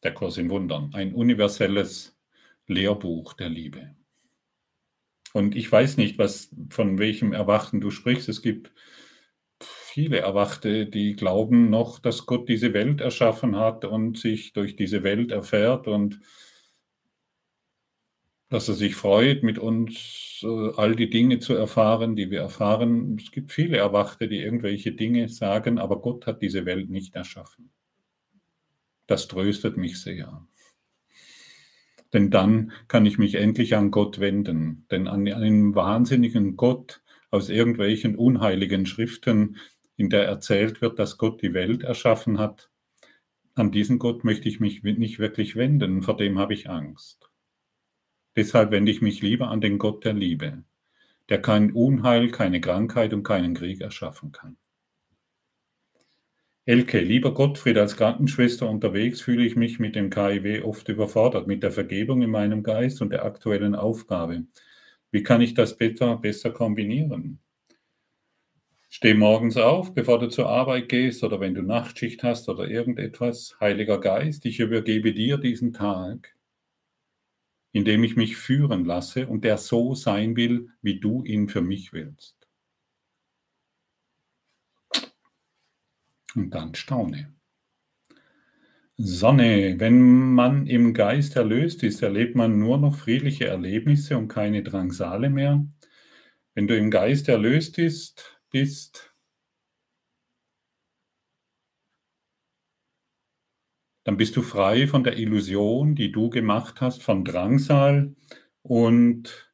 Der 0.03 0.13
Kurs 0.13 0.37
im 0.37 0.49
Wundern, 0.49 0.93
ein 0.93 1.13
universelles 1.13 2.17
Lehrbuch 2.67 3.33
der 3.33 3.49
Liebe. 3.49 3.95
Und 5.31 5.55
ich 5.55 5.71
weiß 5.71 5.95
nicht, 5.95 6.17
was, 6.17 6.53
von 6.69 6.99
welchem 6.99 7.31
Erwachen 7.31 7.79
du 7.79 7.91
sprichst. 7.91 8.27
Es 8.27 8.41
gibt 8.41 8.73
viele 9.89 10.19
Erwachte, 10.19 10.85
die 10.85 11.15
glauben 11.15 11.69
noch, 11.69 11.99
dass 11.99 12.25
Gott 12.25 12.47
diese 12.47 12.73
Welt 12.73 13.01
erschaffen 13.01 13.55
hat 13.55 13.85
und 13.85 14.17
sich 14.17 14.53
durch 14.53 14.75
diese 14.75 15.03
Welt 15.03 15.31
erfährt 15.31 15.87
und 15.87 16.19
dass 18.49 18.67
er 18.67 18.75
sich 18.75 18.95
freut, 18.95 19.43
mit 19.43 19.59
uns 19.59 20.41
äh, 20.43 20.71
all 20.75 20.95
die 20.95 21.09
Dinge 21.09 21.39
zu 21.39 21.53
erfahren, 21.53 22.15
die 22.15 22.31
wir 22.31 22.41
erfahren. 22.41 23.17
Es 23.19 23.31
gibt 23.31 23.51
viele 23.51 23.77
Erwachte, 23.77 24.27
die 24.27 24.39
irgendwelche 24.39 24.91
Dinge 24.91 25.29
sagen, 25.29 25.77
aber 25.77 26.01
Gott 26.01 26.25
hat 26.25 26.41
diese 26.41 26.65
Welt 26.65 26.89
nicht 26.89 27.15
erschaffen. 27.15 27.69
Das 29.05 29.27
tröstet 29.27 29.77
mich 29.77 30.01
sehr. 30.01 30.47
Denn 32.11 32.31
dann 32.31 32.71
kann 32.87 33.05
ich 33.05 33.19
mich 33.19 33.35
endlich 33.35 33.75
an 33.75 33.91
Gott 33.91 34.19
wenden. 34.19 34.85
Denn 34.89 35.07
an 35.07 35.27
einen 35.27 35.75
wahnsinnigen 35.75 36.55
Gott 36.55 37.01
aus 37.29 37.49
irgendwelchen 37.49 38.15
unheiligen 38.15 38.87
Schriften 38.87 39.57
in 39.99 40.09
der 40.09 40.25
erzählt 40.25 40.81
wird, 40.81 40.97
dass 40.97 41.17
Gott 41.17 41.41
die 41.41 41.53
Welt 41.53 41.83
erschaffen 41.83 42.39
hat, 42.39 42.71
an 43.53 43.71
diesen 43.71 43.99
Gott 43.99 44.23
möchte 44.23 44.47
ich 44.47 44.61
mich 44.61 44.81
nicht 44.83 45.19
wirklich 45.19 45.57
wenden, 45.57 46.01
vor 46.01 46.15
dem 46.15 46.39
habe 46.39 46.53
ich 46.53 46.69
Angst. 46.69 47.29
Deshalb 48.37 48.71
wende 48.71 48.89
ich 48.89 49.01
mich 49.01 49.21
lieber 49.21 49.49
an 49.49 49.59
den 49.59 49.77
Gott 49.77 50.05
der 50.05 50.13
Liebe, 50.13 50.63
der 51.27 51.41
kein 51.41 51.73
Unheil, 51.73 52.31
keine 52.31 52.61
Krankheit 52.61 53.13
und 53.13 53.23
keinen 53.23 53.53
Krieg 53.53 53.81
erschaffen 53.81 54.31
kann. 54.31 54.55
Elke, 56.63 57.01
lieber 57.01 57.33
Gottfried, 57.33 57.77
als 57.77 57.97
Krankenschwester 57.97 58.69
unterwegs 58.69 59.19
fühle 59.19 59.43
ich 59.43 59.57
mich 59.57 59.79
mit 59.79 59.95
dem 59.95 60.09
KIW 60.09 60.61
oft 60.61 60.87
überfordert, 60.87 61.45
mit 61.45 61.61
der 61.61 61.71
Vergebung 61.71 62.21
in 62.21 62.29
meinem 62.29 62.63
Geist 62.63 63.01
und 63.01 63.09
der 63.09 63.25
aktuellen 63.25 63.75
Aufgabe. 63.75 64.45
Wie 65.11 65.23
kann 65.23 65.41
ich 65.41 65.55
das 65.55 65.75
besser, 65.75 66.15
besser 66.15 66.51
kombinieren? 66.51 67.39
Steh 68.91 69.13
morgens 69.13 69.55
auf, 69.55 69.93
bevor 69.93 70.17
du 70.17 70.29
zur 70.29 70.49
Arbeit 70.49 70.89
gehst 70.89 71.23
oder 71.23 71.39
wenn 71.39 71.53
du 71.53 71.61
Nachtschicht 71.61 72.23
hast 72.23 72.49
oder 72.49 72.67
irgendetwas. 72.67 73.55
Heiliger 73.59 73.99
Geist, 73.99 74.45
ich 74.45 74.59
übergebe 74.59 75.13
dir 75.13 75.37
diesen 75.37 75.73
Tag, 75.73 76.35
in 77.71 77.85
dem 77.85 78.03
ich 78.03 78.15
mich 78.15 78.35
führen 78.35 78.85
lasse 78.85 79.27
und 79.27 79.43
der 79.43 79.59
so 79.59 79.93
sein 79.93 80.35
will, 80.35 80.69
wie 80.81 80.99
du 80.99 81.23
ihn 81.23 81.49
für 81.49 81.61
mich 81.61 81.93
willst. 81.93 82.35
Und 86.35 86.49
dann 86.55 86.73
staune. 86.73 87.31
Sonne, 88.97 89.75
wenn 89.79 90.33
man 90.33 90.65
im 90.65 90.95
Geist 90.95 91.35
erlöst 91.35 91.83
ist, 91.83 92.01
erlebt 92.01 92.35
man 92.35 92.57
nur 92.57 92.79
noch 92.79 92.95
friedliche 92.95 93.45
Erlebnisse 93.45 94.17
und 94.17 94.29
keine 94.29 94.63
Drangsale 94.63 95.29
mehr. 95.29 95.63
Wenn 96.55 96.67
du 96.67 96.75
im 96.75 96.89
Geist 96.89 97.29
erlöst 97.29 97.75
bist, 97.75 98.38
bist, 98.49 99.13
dann 104.03 104.17
bist 104.17 104.35
du 104.35 104.41
frei 104.41 104.87
von 104.87 105.03
der 105.03 105.17
Illusion, 105.17 105.95
die 105.95 106.11
du 106.11 106.29
gemacht 106.29 106.81
hast, 106.81 107.03
von 107.03 107.23
Drangsal 107.23 108.15
und 108.61 109.53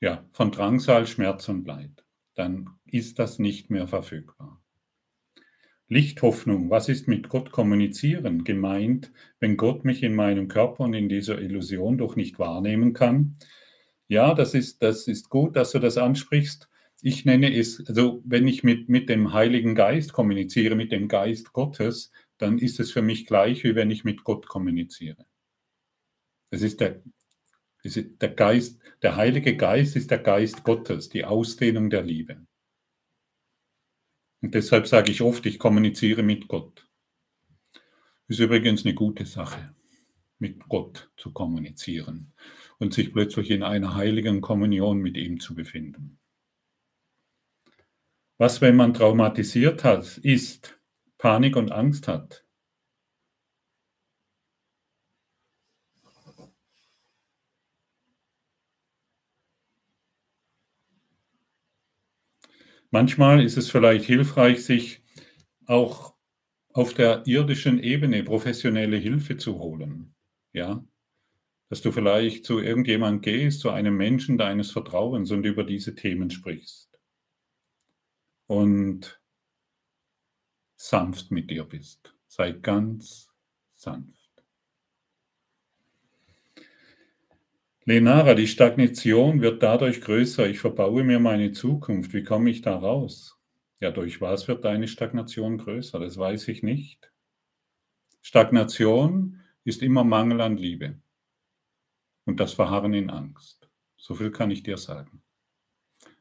ja, 0.00 0.28
von 0.32 0.50
Drangsal, 0.50 1.06
Schmerz 1.06 1.48
und 1.48 1.66
Leid. 1.66 2.04
Dann 2.34 2.70
ist 2.86 3.18
das 3.18 3.38
nicht 3.38 3.70
mehr 3.70 3.86
verfügbar. 3.86 4.60
Lichthoffnung, 5.88 6.70
was 6.70 6.88
ist 6.88 7.08
mit 7.08 7.28
Gott 7.28 7.50
kommunizieren 7.50 8.44
gemeint, 8.44 9.10
wenn 9.40 9.56
Gott 9.56 9.84
mich 9.84 10.04
in 10.04 10.14
meinem 10.14 10.46
Körper 10.46 10.84
und 10.84 10.94
in 10.94 11.08
dieser 11.08 11.40
Illusion 11.40 11.98
doch 11.98 12.14
nicht 12.14 12.38
wahrnehmen 12.38 12.92
kann? 12.92 13.36
Ja, 14.10 14.34
das 14.34 14.54
ist, 14.54 14.82
das 14.82 15.06
ist 15.06 15.30
gut, 15.30 15.54
dass 15.54 15.70
du 15.70 15.78
das 15.78 15.96
ansprichst. 15.96 16.68
Ich 17.00 17.24
nenne 17.24 17.56
es, 17.56 17.78
also 17.86 18.20
wenn 18.24 18.48
ich 18.48 18.64
mit, 18.64 18.88
mit 18.88 19.08
dem 19.08 19.32
Heiligen 19.32 19.76
Geist 19.76 20.12
kommuniziere, 20.12 20.74
mit 20.74 20.90
dem 20.90 21.06
Geist 21.06 21.52
Gottes, 21.52 22.10
dann 22.36 22.58
ist 22.58 22.80
es 22.80 22.90
für 22.90 23.02
mich 23.02 23.24
gleich, 23.24 23.62
wie 23.62 23.76
wenn 23.76 23.88
ich 23.88 24.02
mit 24.02 24.24
Gott 24.24 24.48
kommuniziere. 24.48 25.26
Es 26.50 26.62
ist 26.62 26.80
der, 26.80 27.04
es 27.84 27.96
ist 27.96 28.20
der 28.20 28.30
Geist, 28.30 28.80
der 29.00 29.14
Heilige 29.14 29.56
Geist 29.56 29.94
ist 29.94 30.10
der 30.10 30.18
Geist 30.18 30.64
Gottes, 30.64 31.08
die 31.08 31.24
Ausdehnung 31.24 31.88
der 31.88 32.02
Liebe. 32.02 32.44
Und 34.42 34.56
deshalb 34.56 34.88
sage 34.88 35.12
ich 35.12 35.22
oft, 35.22 35.46
ich 35.46 35.60
kommuniziere 35.60 36.24
mit 36.24 36.48
Gott. 36.48 36.84
Ist 38.26 38.40
übrigens 38.40 38.84
eine 38.84 38.94
gute 38.94 39.24
Sache, 39.24 39.72
mit 40.40 40.68
Gott 40.68 41.12
zu 41.16 41.32
kommunizieren 41.32 42.32
und 42.80 42.92
sich 42.92 43.12
plötzlich 43.12 43.52
in 43.52 43.62
einer 43.62 43.94
heiligen 43.94 44.40
Kommunion 44.40 44.98
mit 44.98 45.16
ihm 45.16 45.38
zu 45.38 45.54
befinden. 45.54 46.18
Was, 48.38 48.60
wenn 48.60 48.74
man 48.74 48.92
traumatisiert 48.92 49.84
hat, 49.84 50.18
ist, 50.18 50.80
Panik 51.16 51.54
und 51.54 51.70
Angst 51.70 52.08
hat? 52.08 52.44
Manchmal 62.90 63.44
ist 63.44 63.56
es 63.56 63.70
vielleicht 63.70 64.04
hilfreich, 64.04 64.64
sich 64.64 65.02
auch 65.66 66.14
auf 66.72 66.94
der 66.94 67.24
irdischen 67.26 67.80
Ebene 67.82 68.22
professionelle 68.24 68.96
Hilfe 68.96 69.36
zu 69.36 69.58
holen. 69.58 70.14
Ja, 70.52 70.84
dass 71.70 71.80
du 71.82 71.92
vielleicht 71.92 72.44
zu 72.44 72.58
irgendjemand 72.58 73.22
gehst, 73.22 73.60
zu 73.60 73.70
einem 73.70 73.96
Menschen 73.96 74.36
deines 74.36 74.72
Vertrauens 74.72 75.30
und 75.30 75.46
über 75.46 75.62
diese 75.62 75.94
Themen 75.94 76.28
sprichst. 76.28 76.90
Und 78.48 79.22
sanft 80.74 81.30
mit 81.30 81.48
dir 81.48 81.64
bist. 81.64 82.12
Sei 82.26 82.50
ganz 82.50 83.28
sanft. 83.76 84.18
Lenara, 87.84 88.34
die 88.34 88.48
Stagnation 88.48 89.40
wird 89.40 89.62
dadurch 89.62 90.00
größer. 90.00 90.48
Ich 90.48 90.58
verbaue 90.58 91.04
mir 91.04 91.20
meine 91.20 91.52
Zukunft. 91.52 92.12
Wie 92.12 92.24
komme 92.24 92.50
ich 92.50 92.62
da 92.62 92.76
raus? 92.76 93.38
Ja, 93.78 93.92
durch 93.92 94.20
was 94.20 94.48
wird 94.48 94.64
deine 94.64 94.88
Stagnation 94.88 95.58
größer? 95.58 96.00
Das 96.00 96.18
weiß 96.18 96.48
ich 96.48 96.64
nicht. 96.64 97.12
Stagnation 98.22 99.40
ist 99.62 99.82
immer 99.82 100.02
Mangel 100.02 100.40
an 100.40 100.56
Liebe 100.56 101.00
und 102.24 102.40
das 102.40 102.52
Verharren 102.52 102.94
in 102.94 103.10
Angst. 103.10 103.68
So 103.96 104.14
viel 104.14 104.30
kann 104.30 104.50
ich 104.50 104.62
dir 104.62 104.76
sagen. 104.76 105.22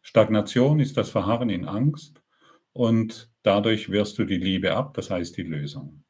Stagnation 0.01 0.79
ist 0.79 0.97
das 0.97 1.09
Verharren 1.09 1.49
in 1.49 1.65
Angst 1.65 2.21
und 2.73 3.31
dadurch 3.43 3.89
wirst 3.89 4.17
du 4.17 4.25
die 4.25 4.37
Liebe 4.37 4.75
ab, 4.75 4.93
das 4.93 5.09
heißt 5.09 5.37
die 5.37 5.43
Lösung. 5.43 6.03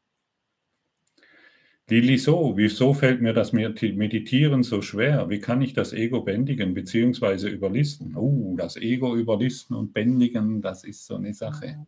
Lili, 1.90 2.20
so, 2.20 2.53
wieso 2.56 2.94
fällt 2.94 3.20
mir 3.20 3.34
das 3.34 3.52
Meditieren 3.52 4.61
so 4.61 4.82
schwer? 4.84 5.28
Wie 5.30 5.40
kann 5.40 5.61
ich 5.64 5.74
das 5.74 5.91
Ego 5.91 6.22
bändigen 6.22 6.76
bzw. 6.76 7.49
überlisten? 7.49 8.16
Oh, 8.16 8.56
das 8.56 8.78
Ego 8.78 9.16
überlisten 9.16 9.76
und 9.76 9.91
bändigen, 9.91 10.61
das 10.61 10.84
ist 10.84 11.07
so 11.07 11.16
eine 11.16 11.34
Sache. 11.34 11.88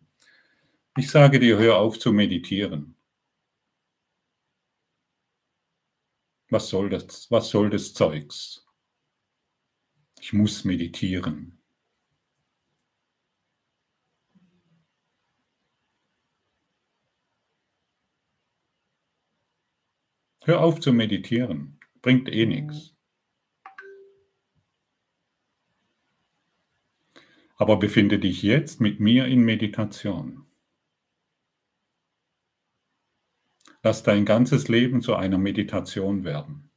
Ich 0.98 1.10
sage 1.10 1.40
dir, 1.40 1.60
hör 1.60 1.78
auf 1.78 1.99
zu 1.99 2.11
meditieren. 2.11 2.95
Was 6.52 6.68
soll 6.68 6.90
das, 6.90 7.32
was 7.32 7.49
soll 7.49 7.69
das 7.69 7.94
Zeugs? 7.94 8.68
Ich 10.19 10.34
muss 10.34 10.65
meditieren. 10.65 11.57
Hör 20.44 20.60
auf 20.60 20.82
zu 20.82 20.91
meditieren. 20.91 21.80
Bringt 22.02 22.28
eh 22.28 22.45
nichts. 22.45 22.94
Aber 27.56 27.80
befinde 27.80 28.19
dich 28.19 28.44
jetzt 28.44 28.82
mit 28.82 28.99
mir 28.99 29.26
in 29.26 29.45
Meditation. 29.45 30.51
Lass 33.83 34.03
dein 34.03 34.25
ganzes 34.25 34.67
Leben 34.67 35.01
zu 35.01 35.15
einer 35.15 35.39
Meditation 35.39 36.23
werden. 36.23 36.71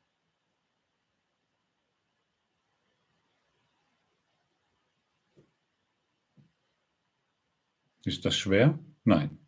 Ist 8.05 8.25
das 8.25 8.37
schwer? 8.37 8.79
Nein. 9.05 9.39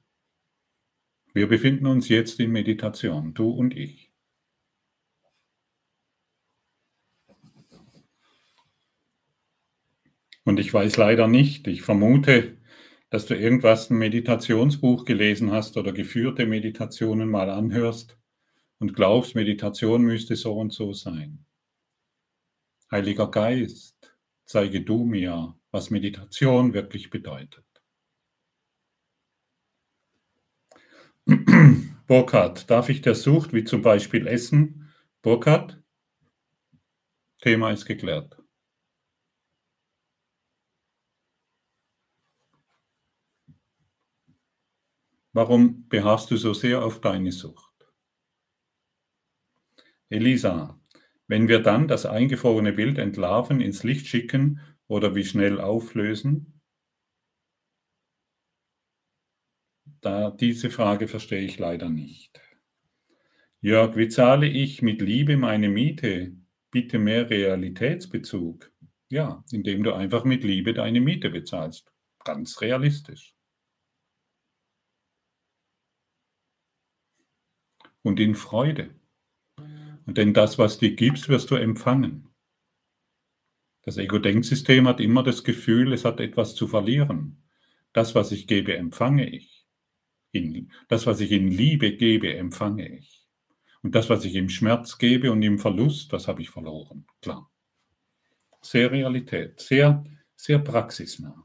Wir 1.35 1.49
befinden 1.49 1.87
uns 1.87 2.09
jetzt 2.09 2.41
in 2.41 2.51
Meditation, 2.51 3.35
du 3.35 3.51
und 3.51 3.77
ich. 3.77 4.11
Und 10.45 10.61
ich 10.61 10.73
weiß 10.73 10.97
leider 10.97 11.27
nicht, 11.27 11.67
ich 11.67 11.83
vermute, 11.83 12.57
dass 13.11 13.27
du 13.27 13.37
irgendwas 13.37 13.91
ein 13.91 13.99
Meditationsbuch 13.99 15.05
gelesen 15.05 15.53
hast 15.53 15.77
oder 15.77 15.93
geführte 15.93 16.47
Meditationen 16.47 17.31
mal 17.31 17.51
anhörst 17.51 18.19
und 18.79 18.95
glaubst, 18.95 19.35
Meditation 19.35 20.03
müsste 20.03 20.37
so 20.37 20.59
und 20.59 20.73
so 20.73 20.93
sein. 20.93 21.45
Heiliger 22.91 23.31
Geist, 23.31 24.17
zeige 24.45 24.83
du 24.83 25.05
mir, 25.05 25.57
was 25.71 25.91
Meditation 25.91 26.73
wirklich 26.75 27.11
bedeutet. 27.11 27.65
Burkhard, 32.07 32.71
darf 32.71 32.89
ich 32.89 33.03
der 33.03 33.17
Sucht, 33.17 33.53
wie 33.53 33.65
zum 33.65 33.83
Beispiel 33.83 34.27
Essen? 34.29 34.93
Burkhard? 35.23 35.83
Thema 37.41 37.73
ist 37.73 37.85
geklärt. 37.85 38.36
Warum 45.37 45.87
beharrst 45.91 46.31
du 46.31 46.39
so 46.39 46.55
sehr 46.55 46.83
auf 46.83 47.03
deine 47.03 47.31
Sucht? 47.31 47.87
Elisa, 50.09 50.81
wenn 51.29 51.47
wir 51.47 51.59
dann 51.59 51.89
das 51.89 52.07
eingefrorene 52.07 52.73
Bild 52.73 52.97
entlarven, 52.97 53.61
ins 53.61 53.85
Licht 53.85 54.07
schicken 54.07 54.61
oder 54.87 55.15
wie 55.15 55.27
schnell 55.27 55.61
auflösen? 55.61 56.63
Da, 60.01 60.31
diese 60.31 60.71
Frage 60.71 61.07
verstehe 61.07 61.43
ich 61.43 61.59
leider 61.59 61.91
nicht. 61.91 62.41
Jörg, 63.61 63.95
wie 63.95 64.09
zahle 64.09 64.49
ich 64.49 64.81
mit 64.81 65.03
Liebe 65.03 65.37
meine 65.37 65.69
Miete? 65.69 66.33
Bitte 66.71 66.99
mehr 66.99 67.29
Realitätsbezug. 67.29 68.73
Ja, 69.11 69.45
indem 69.53 69.83
du 69.83 69.93
einfach 69.93 70.25
mit 70.25 70.45
Liebe 70.45 70.73
deine 70.73 71.03
Miete 71.03 71.29
bezahlst. 71.29 71.93
Ganz 72.25 72.59
realistisch. 72.63 73.36
Und 78.07 78.21
in 78.21 78.37
Freude. 78.37 78.95
Und 80.07 80.17
denn 80.17 80.33
das, 80.33 80.59
was 80.59 80.79
du 80.79 80.89
gibst, 80.91 81.29
wirst 81.29 81.51
du 81.51 81.57
empfangen. 81.57 82.29
Das 83.83 83.99
Ego-Denksystem 83.99 84.87
hat 84.87 85.01
immer 85.01 85.25
das 85.25 85.43
Gefühl, 85.43 85.93
es 85.93 86.05
hat 86.05 86.21
etwas 86.21 86.55
zu 86.55 86.69
verlieren. 86.69 87.43
Das, 87.93 88.15
was 88.15 88.31
ich 88.31 88.47
gebe, 88.47 88.77
empfange 88.77 89.29
ich. 89.29 89.67
In, 90.31 90.71
das, 90.87 91.07
was 91.07 91.19
ich 91.19 91.33
in 91.33 91.49
Liebe 91.49 91.97
gebe, 91.97 92.33
empfange 92.33 92.97
ich. 92.97 93.27
Und 93.83 93.97
das, 93.97 94.09
was 94.09 94.25
ich 94.25 94.37
im 94.37 94.51
Schmerz 94.51 94.99
gebe 94.99 95.33
und 95.33 95.43
im 95.43 95.59
Verlust, 95.59 96.13
das 96.13 96.29
habe 96.29 96.43
ich 96.43 96.51
verloren. 96.51 97.07
Klar. 97.21 97.51
Sehr 98.63 98.93
Realität, 98.93 99.59
sehr, 99.59 100.05
sehr 100.37 100.61
praxisnah. 100.61 101.45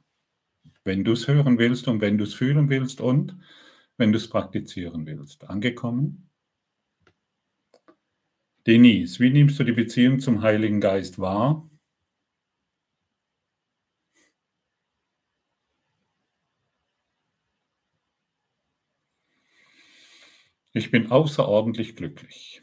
Wenn 0.84 1.04
du 1.04 1.14
es 1.14 1.28
hören 1.28 1.58
willst 1.58 1.88
und 1.88 2.02
wenn 2.02 2.20
du 2.20 2.24
es 2.24 2.36
fühlen 2.36 2.70
willst 2.70 3.02
und 3.02 3.36
wenn 3.98 4.12
du 4.12 4.18
es 4.20 4.30
praktizieren 4.30 5.08
willst. 5.08 5.50
Angekommen? 5.50 6.31
Denise, 8.68 9.20
wie 9.20 9.32
nimmst 9.32 9.60
du 9.60 9.64
die 9.64 9.72
Beziehung 9.72 10.20
zum 10.20 10.44
Heiligen 10.44 10.82
Geist 10.82 11.18
wahr? 11.18 11.68
Ich 20.74 20.92
bin 20.92 21.10
außerordentlich 21.12 21.96
glücklich 21.96 22.62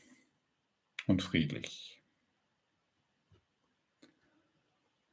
und 1.06 1.22
friedlich. 1.22 2.00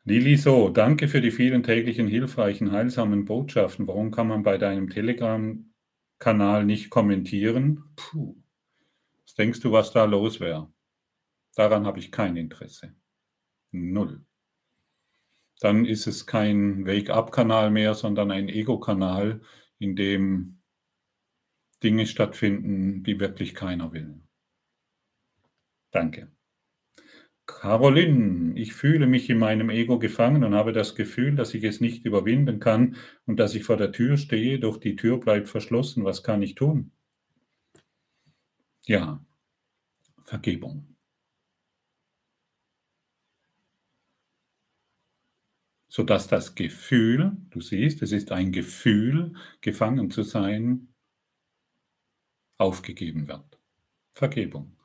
Lili 0.03 0.37
so, 0.37 0.69
danke 0.69 1.07
für 1.07 1.19
die 1.19 1.31
vielen 1.31 1.63
täglichen 1.63 2.07
hilfreichen, 2.07 2.71
heilsamen 2.71 3.25
Botschaften. 3.25 3.87
Warum 3.87 4.11
kann 4.11 4.27
man 4.27 4.43
bei 4.43 4.59
deinem 4.59 4.89
Telegram-Kanal 4.89 6.63
nicht 6.63 6.91
kommentieren? 6.91 7.85
Puh. 7.95 8.35
Was 9.25 9.35
denkst 9.35 9.61
du, 9.61 9.71
was 9.71 9.91
da 9.91 10.05
los 10.05 10.39
wäre? 10.39 10.71
Daran 11.56 11.86
habe 11.86 11.99
ich 11.99 12.11
kein 12.11 12.36
Interesse. 12.36 12.94
Null. 13.72 14.26
Dann 15.61 15.86
ist 15.86 16.06
es 16.06 16.26
kein 16.26 16.86
Wake-up-Kanal 16.86 17.72
mehr, 17.72 17.94
sondern 17.94 18.32
ein 18.32 18.49
Ego-Kanal, 18.49 19.41
in 19.80 19.95
dem 19.95 20.61
Dinge 21.82 22.07
stattfinden, 22.07 23.03
die 23.03 23.19
wirklich 23.19 23.56
keiner 23.56 23.94
will. 23.94 24.22
Danke. 25.91 26.32
Caroline, 27.45 28.60
ich 28.60 28.73
fühle 28.73 29.06
mich 29.06 29.30
in 29.30 29.38
meinem 29.38 29.69
Ego 29.69 29.99
gefangen 29.99 30.44
und 30.44 30.56
habe 30.56 30.73
das 30.73 30.95
Gefühl, 30.95 31.36
dass 31.36 31.53
ich 31.53 31.64
es 31.64 31.80
nicht 31.80 32.03
überwinden 32.06 32.60
kann 32.60 32.95
und 33.26 33.38
dass 33.40 33.53
ich 33.53 33.64
vor 33.64 33.77
der 33.77 33.91
Tür 33.91 34.18
stehe, 34.18 34.60
doch 34.60 34.77
die 34.77 34.95
Tür 34.95 35.19
bleibt 35.19 35.48
verschlossen. 35.48 36.03
Was 36.03 36.23
kann 36.23 36.41
ich 36.41 36.56
tun? 36.56 36.91
Ja, 38.86 39.23
Vergebung. 40.23 40.94
Sodass 45.95 46.27
das 46.27 46.55
Gefühl, 46.55 47.38
du 47.51 47.61
siehst, 47.61 48.01
es 48.01 48.11
ist 48.11 48.34
ein 48.34 48.51
Gefühl, 48.51 49.31
gefangen 49.61 50.11
zu 50.11 50.23
sein, 50.23 50.89
aufgegeben 52.57 53.30
wird. 53.30 53.57
Vergebung. 54.11 54.76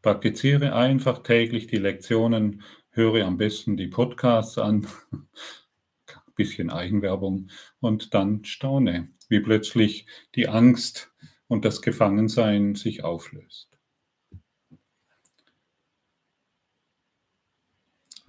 Praktiziere 0.00 0.72
einfach 0.76 1.24
täglich 1.24 1.66
die 1.66 1.78
Lektionen, 1.78 2.62
höre 2.90 3.26
am 3.26 3.36
besten 3.36 3.76
die 3.76 3.88
Podcasts 3.88 4.58
an, 4.58 4.86
bisschen 6.36 6.70
Eigenwerbung 6.70 7.50
und 7.80 8.14
dann 8.14 8.44
staune, 8.44 9.08
wie 9.28 9.40
plötzlich 9.40 10.06
die 10.36 10.46
Angst 10.46 11.12
und 11.48 11.64
das 11.64 11.82
Gefangensein 11.82 12.76
sich 12.76 13.02
auflöst. 13.02 13.69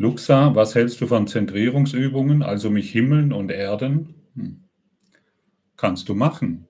Luxa, 0.02 0.56
was 0.56 0.74
hältst 0.74 1.00
du 1.02 1.06
von 1.06 1.28
Zentrierungsübungen, 1.28 2.42
also 2.42 2.72
mich 2.72 2.92
himmeln 2.92 3.32
und 3.32 3.52
erden? 3.52 4.16
Hm. 4.34 4.64
Kannst 5.78 6.10
du 6.10 6.16
machen. 6.16 6.68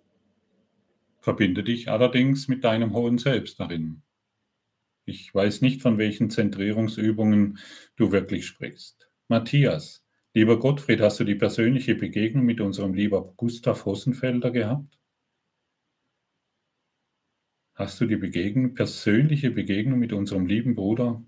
Verbinde 1.22 1.64
dich 1.64 1.88
allerdings 1.88 2.49
mit 2.49 2.66
deinem 2.66 2.91
hohen 2.91 3.18
Selbst 3.18 3.58
darin. 3.58 4.02
Ich 5.06 5.34
weiß 5.34 5.62
nicht, 5.62 5.82
von 5.82 5.98
welchen 5.98 6.30
Zentrierungsübungen 6.30 7.58
du 7.95 8.12
wirklich 8.12 8.45
sprichst. 8.45 9.10
Matthias, 9.30 10.03
lieber 10.34 10.60
Gottfried, 10.60 10.99
hast 10.99 11.22
du 11.22 11.24
die 11.24 11.36
persönliche 11.36 11.95
Begegnung 11.95 12.44
mit 12.44 12.60
unserem 12.60 12.94
lieber 12.94 13.34
Gustav 13.38 13.86
Hossenfelder 13.86 14.52
gehabt? 14.52 14.99
Hast 17.76 18.02
du 18.02 18.06
die 18.08 18.18
Begegnung, 18.18 18.74
persönliche 18.74 19.52
Begegnung 19.52 19.99
mit 19.99 20.12
unserem 20.12 20.48
lieben 20.48 20.76
Bruder 20.76 21.24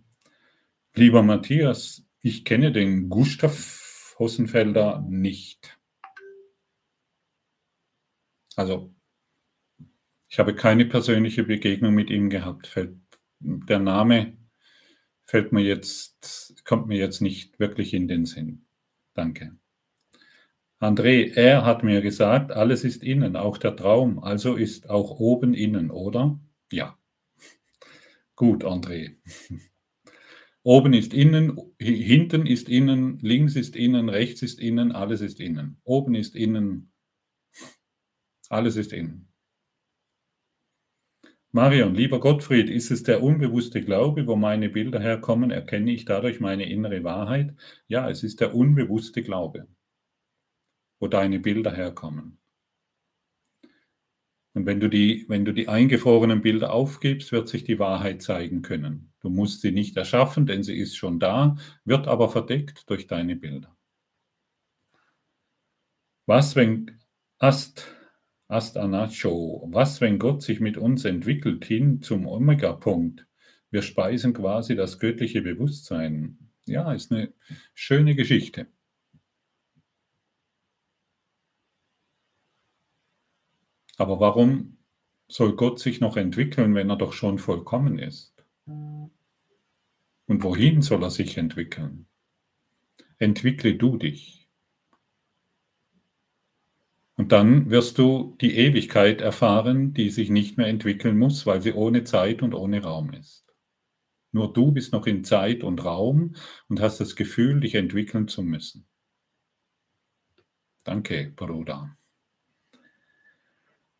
Lieber 0.95 1.23
Matthias, 1.23 2.05
ich 2.21 2.45
kenne 2.45 2.71
den 2.71 3.09
Gustav 3.09 4.15
Hossenfelder 4.19 5.03
nicht. 5.09 5.79
Also, 8.55 8.93
ich 10.29 10.37
habe 10.37 10.53
keine 10.53 10.85
persönliche 10.85 11.45
Begegnung 11.45 11.95
mit 11.95 12.11
ihm 12.11 12.29
gehabt. 12.29 12.79
Der 13.39 13.79
Name 13.79 14.37
fällt 15.25 15.51
mir 15.51 15.63
jetzt, 15.63 16.63
kommt 16.63 16.85
mir 16.85 16.99
jetzt 16.99 17.21
nicht 17.21 17.59
wirklich 17.59 17.95
in 17.95 18.07
den 18.07 18.27
Sinn. 18.27 18.67
Danke. 19.15 19.57
André, 20.79 21.33
er 21.33 21.65
hat 21.65 21.83
mir 21.83 22.01
gesagt, 22.01 22.51
alles 22.51 22.83
ist 22.83 23.03
innen, 23.03 23.35
auch 23.35 23.57
der 23.57 23.75
Traum, 23.75 24.19
also 24.19 24.55
ist 24.55 24.91
auch 24.91 25.19
oben 25.19 25.55
innen, 25.55 25.89
oder? 25.89 26.39
Ja. 26.71 26.99
Gut, 28.35 28.63
André. 28.63 29.15
Oben 30.65 30.93
ist 30.93 31.13
innen, 31.13 31.59
hinten 31.77 32.45
ist 32.45 32.69
innen, 32.69 33.19
links 33.19 33.57
ist 33.57 33.75
innen, 33.75 34.07
rechts 34.07 34.41
ist 34.41 34.61
innen, 34.61 34.93
alles 34.93 35.19
ist 35.19 35.41
innen. 35.41 35.81
Oben 35.83 36.15
ist 36.15 36.35
innen, 36.35 36.93
alles 38.47 38.77
ist 38.77 38.93
innen. 38.93 39.33
Marion, 41.51 41.93
lieber 41.93 42.19
Gottfried, 42.19 42.69
ist 42.69 42.89
es 42.89 43.03
der 43.03 43.21
unbewusste 43.21 43.83
Glaube, 43.83 44.25
wo 44.25 44.35
meine 44.35 44.69
Bilder 44.69 44.99
herkommen? 44.99 45.51
Erkenne 45.51 45.91
ich 45.91 46.05
dadurch 46.05 46.39
meine 46.39 46.67
innere 46.67 47.03
Wahrheit? 47.03 47.53
Ja, 47.87 48.09
es 48.09 48.23
ist 48.23 48.41
der 48.41 48.55
unbewusste 48.55 49.21
Glaube, 49.21 49.67
wo 50.99 51.07
deine 51.07 51.39
Bilder 51.39 51.71
herkommen. 51.71 52.39
Und 54.55 54.65
wenn 54.65 54.79
du 54.79 54.87
die, 54.87 55.25
wenn 55.27 55.45
du 55.45 55.51
die 55.51 55.67
eingefrorenen 55.67 56.41
Bilder 56.41 56.73
aufgibst, 56.73 57.31
wird 57.31 57.47
sich 57.49 57.63
die 57.63 57.77
Wahrheit 57.79 58.23
zeigen 58.23 58.63
können. 58.63 59.12
Du 59.23 59.29
musst 59.29 59.61
sie 59.61 59.71
nicht 59.71 59.97
erschaffen, 59.97 60.45
denn 60.45 60.63
sie 60.63 60.77
ist 60.77 60.95
schon 60.95 61.19
da, 61.19 61.55
wird 61.85 62.07
aber 62.07 62.29
verdeckt 62.29 62.89
durch 62.89 63.07
deine 63.07 63.35
Bilder. 63.35 63.75
Was, 66.25 66.55
wenn 66.55 66.99
Ast 67.39 67.87
Astanacho. 68.47 69.67
Was, 69.71 69.99
wenn 70.01 70.19
Gott 70.19 70.43
sich 70.43 70.59
mit 70.59 70.77
uns 70.77 71.05
entwickelt 71.05 71.65
hin 71.65 72.01
zum 72.01 72.27
Omega-Punkt? 72.27 73.25
Wir 73.71 73.81
speisen 73.81 74.33
quasi 74.33 74.75
das 74.75 74.99
göttliche 74.99 75.41
Bewusstsein. 75.41 76.37
Ja, 76.65 76.93
ist 76.93 77.11
eine 77.11 77.33
schöne 77.73 78.15
Geschichte. 78.15 78.67
Aber 83.97 84.19
warum 84.19 84.77
soll 85.27 85.55
Gott 85.55 85.79
sich 85.79 85.99
noch 85.99 86.15
entwickeln, 86.17 86.75
wenn 86.75 86.89
er 86.89 86.97
doch 86.97 87.13
schon 87.13 87.39
vollkommen 87.39 87.97
ist? 87.97 88.32
Und 88.65 89.11
wohin 90.27 90.81
soll 90.81 91.03
er 91.03 91.11
sich 91.11 91.37
entwickeln? 91.37 92.07
Entwickle 93.19 93.75
du 93.75 93.97
dich. 93.97 94.49
Und 97.15 97.31
dann 97.31 97.69
wirst 97.69 97.99
du 97.99 98.35
die 98.41 98.55
Ewigkeit 98.57 99.21
erfahren, 99.21 99.93
die 99.93 100.09
sich 100.09 100.29
nicht 100.29 100.57
mehr 100.57 100.67
entwickeln 100.67 101.17
muss, 101.17 101.45
weil 101.45 101.61
sie 101.61 101.73
ohne 101.73 102.03
Zeit 102.03 102.41
und 102.41 102.53
ohne 102.53 102.81
Raum 102.81 103.13
ist. 103.13 103.45
Nur 104.31 104.51
du 104.51 104.71
bist 104.71 104.93
noch 104.93 105.05
in 105.05 105.23
Zeit 105.23 105.63
und 105.63 105.85
Raum 105.85 106.35
und 106.67 106.81
hast 106.81 106.99
das 106.99 107.15
Gefühl, 107.15 107.59
dich 107.59 107.75
entwickeln 107.75 108.27
zu 108.27 108.41
müssen. 108.41 108.87
Danke, 110.83 111.31
Bruder. 111.35 111.95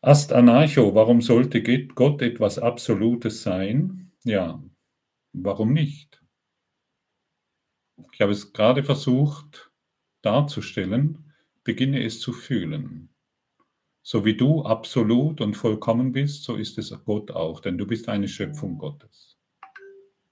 Ast 0.02 0.32
Anarcho, 0.32 0.94
warum 0.94 1.22
sollte 1.22 1.62
Gott 1.62 2.20
etwas 2.20 2.58
Absolutes 2.58 3.42
sein? 3.42 4.03
Ja, 4.24 4.62
warum 5.32 5.72
nicht? 5.72 6.22
Ich 8.12 8.20
habe 8.20 8.32
es 8.32 8.52
gerade 8.52 8.82
versucht 8.82 9.70
darzustellen 10.22 11.34
beginne 11.64 12.04
es 12.04 12.20
zu 12.20 12.32
fühlen. 12.32 13.08
So 14.02 14.24
wie 14.24 14.36
du 14.36 14.62
absolut 14.62 15.40
und 15.40 15.54
vollkommen 15.54 16.12
bist, 16.12 16.44
so 16.44 16.56
ist 16.56 16.76
es 16.76 16.94
Gott 17.04 17.30
auch, 17.30 17.60
denn 17.60 17.78
du 17.78 17.86
bist 17.86 18.08
eine 18.08 18.28
Schöpfung 18.28 18.76
Gottes. 18.76 19.38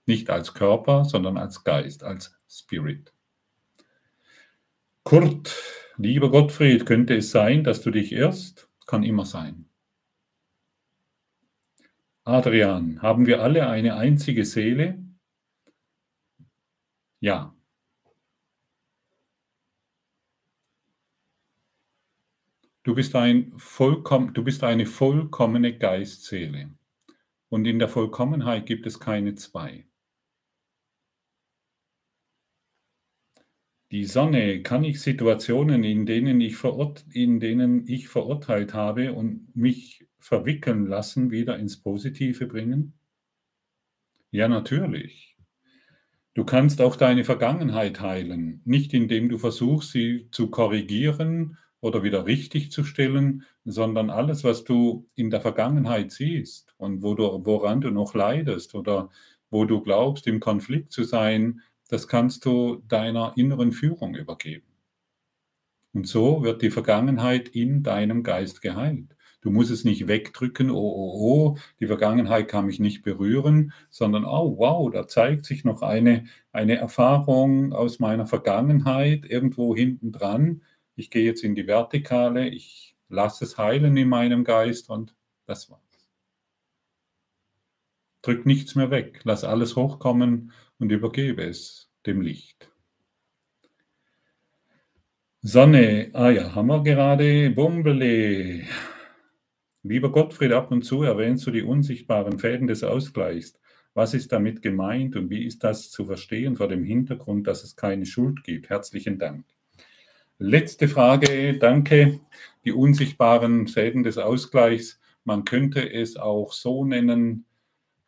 Nicht 0.04 0.28
als 0.28 0.52
Körper, 0.52 1.06
sondern 1.06 1.38
als 1.38 1.64
Geist, 1.64 2.04
als 2.04 2.36
Spirit. 2.48 3.14
Kurt, 5.04 5.56
lieber 5.96 6.30
Gottfried, 6.30 6.84
könnte 6.84 7.16
es 7.16 7.30
sein, 7.30 7.64
dass 7.64 7.80
du 7.80 7.90
dich 7.90 8.12
irrst? 8.12 8.68
Kann 8.86 9.04
immer 9.04 9.24
sein. 9.24 9.71
Adrian, 12.24 13.02
haben 13.02 13.26
wir 13.26 13.42
alle 13.42 13.68
eine 13.68 13.96
einzige 13.96 14.44
Seele? 14.44 15.02
Ja, 17.20 17.54
Du 22.84 22.96
bist, 22.96 23.14
ein 23.14 23.52
vollkommen, 23.58 24.34
du 24.34 24.42
bist 24.42 24.64
eine 24.64 24.86
vollkommene 24.86 25.78
Geistseele. 25.78 26.74
Und 27.48 27.64
in 27.66 27.78
der 27.78 27.88
Vollkommenheit 27.88 28.66
gibt 28.66 28.86
es 28.86 28.98
keine 28.98 29.36
zwei. 29.36 29.86
Die 33.92 34.04
Sonne 34.04 34.62
kann 34.62 34.82
ich 34.82 35.00
Situationen, 35.00 35.84
in 35.84 36.06
denen 36.06 36.40
ich, 36.40 36.56
verurt, 36.56 37.04
in 37.12 37.38
denen 37.38 37.86
ich 37.86 38.08
verurteilt 38.08 38.74
habe 38.74 39.12
und 39.12 39.54
mich 39.54 40.08
verwickeln 40.22 40.86
lassen, 40.86 41.30
wieder 41.30 41.58
ins 41.58 41.80
Positive 41.80 42.46
bringen? 42.46 42.94
Ja, 44.30 44.48
natürlich. 44.48 45.36
Du 46.34 46.44
kannst 46.44 46.80
auch 46.80 46.96
deine 46.96 47.24
Vergangenheit 47.24 48.00
heilen, 48.00 48.62
nicht 48.64 48.94
indem 48.94 49.28
du 49.28 49.36
versuchst, 49.36 49.90
sie 49.90 50.28
zu 50.30 50.48
korrigieren 50.48 51.58
oder 51.80 52.02
wieder 52.02 52.24
richtig 52.24 52.70
zu 52.70 52.84
stellen, 52.84 53.44
sondern 53.64 54.08
alles, 54.08 54.42
was 54.44 54.64
du 54.64 55.06
in 55.14 55.30
der 55.30 55.42
Vergangenheit 55.42 56.10
siehst 56.12 56.74
und 56.78 57.02
wo 57.02 57.14
du, 57.14 57.24
woran 57.44 57.82
du 57.82 57.90
noch 57.90 58.14
leidest 58.14 58.74
oder 58.74 59.10
wo 59.50 59.66
du 59.66 59.82
glaubst, 59.82 60.26
im 60.26 60.40
Konflikt 60.40 60.92
zu 60.92 61.04
sein, 61.04 61.60
das 61.88 62.08
kannst 62.08 62.46
du 62.46 62.82
deiner 62.88 63.34
inneren 63.36 63.72
Führung 63.72 64.14
übergeben. 64.14 64.66
Und 65.92 66.08
so 66.08 66.42
wird 66.42 66.62
die 66.62 66.70
Vergangenheit 66.70 67.48
in 67.48 67.82
deinem 67.82 68.22
Geist 68.22 68.62
geheilt. 68.62 69.14
Du 69.42 69.50
musst 69.50 69.72
es 69.72 69.84
nicht 69.84 70.06
wegdrücken, 70.06 70.70
oh, 70.70 70.76
oh, 70.76 71.12
oh, 71.16 71.58
die 71.80 71.88
Vergangenheit 71.88 72.46
kann 72.48 72.66
mich 72.66 72.78
nicht 72.78 73.02
berühren, 73.02 73.72
sondern, 73.90 74.24
oh, 74.24 74.56
wow, 74.56 74.90
da 74.90 75.08
zeigt 75.08 75.44
sich 75.44 75.64
noch 75.64 75.82
eine, 75.82 76.26
eine 76.52 76.76
Erfahrung 76.76 77.72
aus 77.72 77.98
meiner 77.98 78.24
Vergangenheit 78.24 79.24
irgendwo 79.24 79.74
hinten 79.74 80.12
dran, 80.12 80.62
ich 80.94 81.10
gehe 81.10 81.24
jetzt 81.24 81.42
in 81.42 81.54
die 81.54 81.66
Vertikale, 81.66 82.48
ich 82.48 82.94
lasse 83.08 83.44
es 83.44 83.58
heilen 83.58 83.96
in 83.96 84.08
meinem 84.08 84.44
Geist 84.44 84.88
und 84.90 85.14
das 85.46 85.68
war's. 85.70 85.80
Drück 88.22 88.46
nichts 88.46 88.76
mehr 88.76 88.92
weg, 88.92 89.20
lass 89.24 89.42
alles 89.42 89.74
hochkommen 89.74 90.52
und 90.78 90.92
übergebe 90.92 91.42
es 91.42 91.90
dem 92.06 92.20
Licht. 92.20 92.70
Sonne, 95.40 96.10
ah 96.12 96.30
ja, 96.30 96.54
haben 96.54 96.68
wir 96.68 96.84
gerade, 96.84 97.50
Bumbele. 97.50 98.64
Lieber 99.84 100.12
Gottfried, 100.12 100.52
ab 100.52 100.70
und 100.70 100.82
zu 100.82 101.02
erwähnst 101.02 101.44
du 101.44 101.50
die 101.50 101.62
unsichtbaren 101.62 102.38
Fäden 102.38 102.68
des 102.68 102.84
Ausgleichs. 102.84 103.58
Was 103.94 104.14
ist 104.14 104.30
damit 104.30 104.62
gemeint 104.62 105.16
und 105.16 105.28
wie 105.28 105.44
ist 105.44 105.64
das 105.64 105.90
zu 105.90 106.06
verstehen 106.06 106.54
vor 106.54 106.68
dem 106.68 106.84
Hintergrund, 106.84 107.48
dass 107.48 107.64
es 107.64 107.74
keine 107.74 108.06
Schuld 108.06 108.44
gibt? 108.44 108.70
Herzlichen 108.70 109.18
Dank. 109.18 109.44
Letzte 110.38 110.86
Frage, 110.86 111.58
danke. 111.58 112.20
Die 112.64 112.70
unsichtbaren 112.70 113.66
Fäden 113.66 114.04
des 114.04 114.18
Ausgleichs. 114.18 115.00
Man 115.24 115.44
könnte 115.44 115.92
es 115.92 116.16
auch 116.16 116.52
so 116.52 116.84
nennen, 116.84 117.44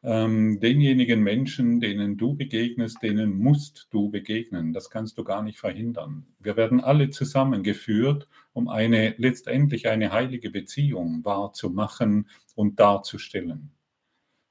ähm, 0.05 0.61
denjenigen 0.61 1.23
Menschen, 1.23 1.81
denen 1.81 2.19
du 2.19 2.35
begegnest, 2.35 3.03
denen 3.03 3.39
musst 3.39 3.89
du 3.91 4.11
begegnen. 4.11 4.75
Das 4.75 4.91
kannst 4.91 5.17
du 5.17 5.25
gar 5.25 5.43
nicht 5.43 5.59
verhindern. 5.59 6.27
Wir 6.39 6.57
werden 6.59 6.81
alle 6.81 7.09
zusammengeführt, 7.09 8.29
um 8.53 8.69
eine 8.69 9.15
letztendlich 9.17 9.89
eine 9.89 10.13
heilige 10.13 10.51
Beziehung 10.51 11.25
wahrzumachen 11.25 12.29
und 12.55 12.79
darzustellen. 12.79 13.71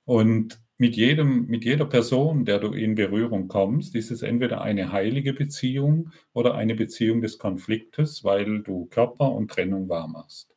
Und 0.06 0.60
mit, 0.78 0.96
jedem, 0.96 1.46
mit 1.46 1.64
jeder 1.64 1.86
Person, 1.86 2.46
der 2.46 2.60
du 2.60 2.74
in 2.74 2.96
Berührung 2.96 3.48
kommst, 3.48 3.96
ist 3.96 4.10
es 4.10 4.24
entweder 4.24 4.62
eine 4.62 4.92
heilige 4.92 5.34
Beziehung 5.34 6.12
oder 6.34 6.56
eine 6.56 6.74
Beziehung 6.74 7.22
des 7.22 7.38
Konfliktes, 7.38 8.24
weil 8.24 8.64
du 8.64 8.88
Körper 8.88 9.32
und 9.32 9.52
Trennung 9.52 9.88
wahr 9.88 10.08
machst. 10.08 10.53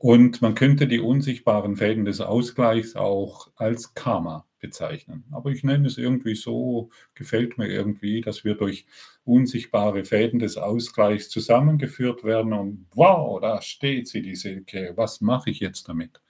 Und 0.00 0.40
man 0.40 0.54
könnte 0.54 0.88
die 0.88 0.98
unsichtbaren 0.98 1.76
Fäden 1.76 2.06
des 2.06 2.22
Ausgleichs 2.22 2.96
auch 2.96 3.50
als 3.56 3.92
Karma 3.92 4.46
bezeichnen. 4.58 5.24
Aber 5.30 5.50
ich 5.50 5.62
nenne 5.62 5.88
es 5.88 5.98
irgendwie 5.98 6.34
so, 6.34 6.88
gefällt 7.14 7.58
mir 7.58 7.68
irgendwie, 7.68 8.22
dass 8.22 8.42
wir 8.42 8.54
durch 8.54 8.86
unsichtbare 9.24 10.06
Fäden 10.06 10.38
des 10.38 10.56
Ausgleichs 10.56 11.28
zusammengeführt 11.28 12.24
werden 12.24 12.54
und 12.54 12.86
wow, 12.94 13.42
da 13.42 13.60
steht 13.60 14.08
sie, 14.08 14.22
die 14.22 14.36
Silke, 14.36 14.94
was 14.96 15.20
mache 15.20 15.50
ich 15.50 15.60
jetzt 15.60 15.86
damit? 15.86 16.22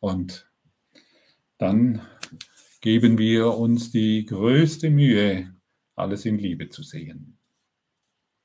Und 0.00 0.50
dann 1.58 2.02
geben 2.80 3.18
wir 3.18 3.54
uns 3.54 3.92
die 3.92 4.26
größte 4.26 4.90
Mühe, 4.90 5.54
alles 5.94 6.24
in 6.24 6.38
Liebe 6.38 6.70
zu 6.70 6.82
sehen. 6.82 7.31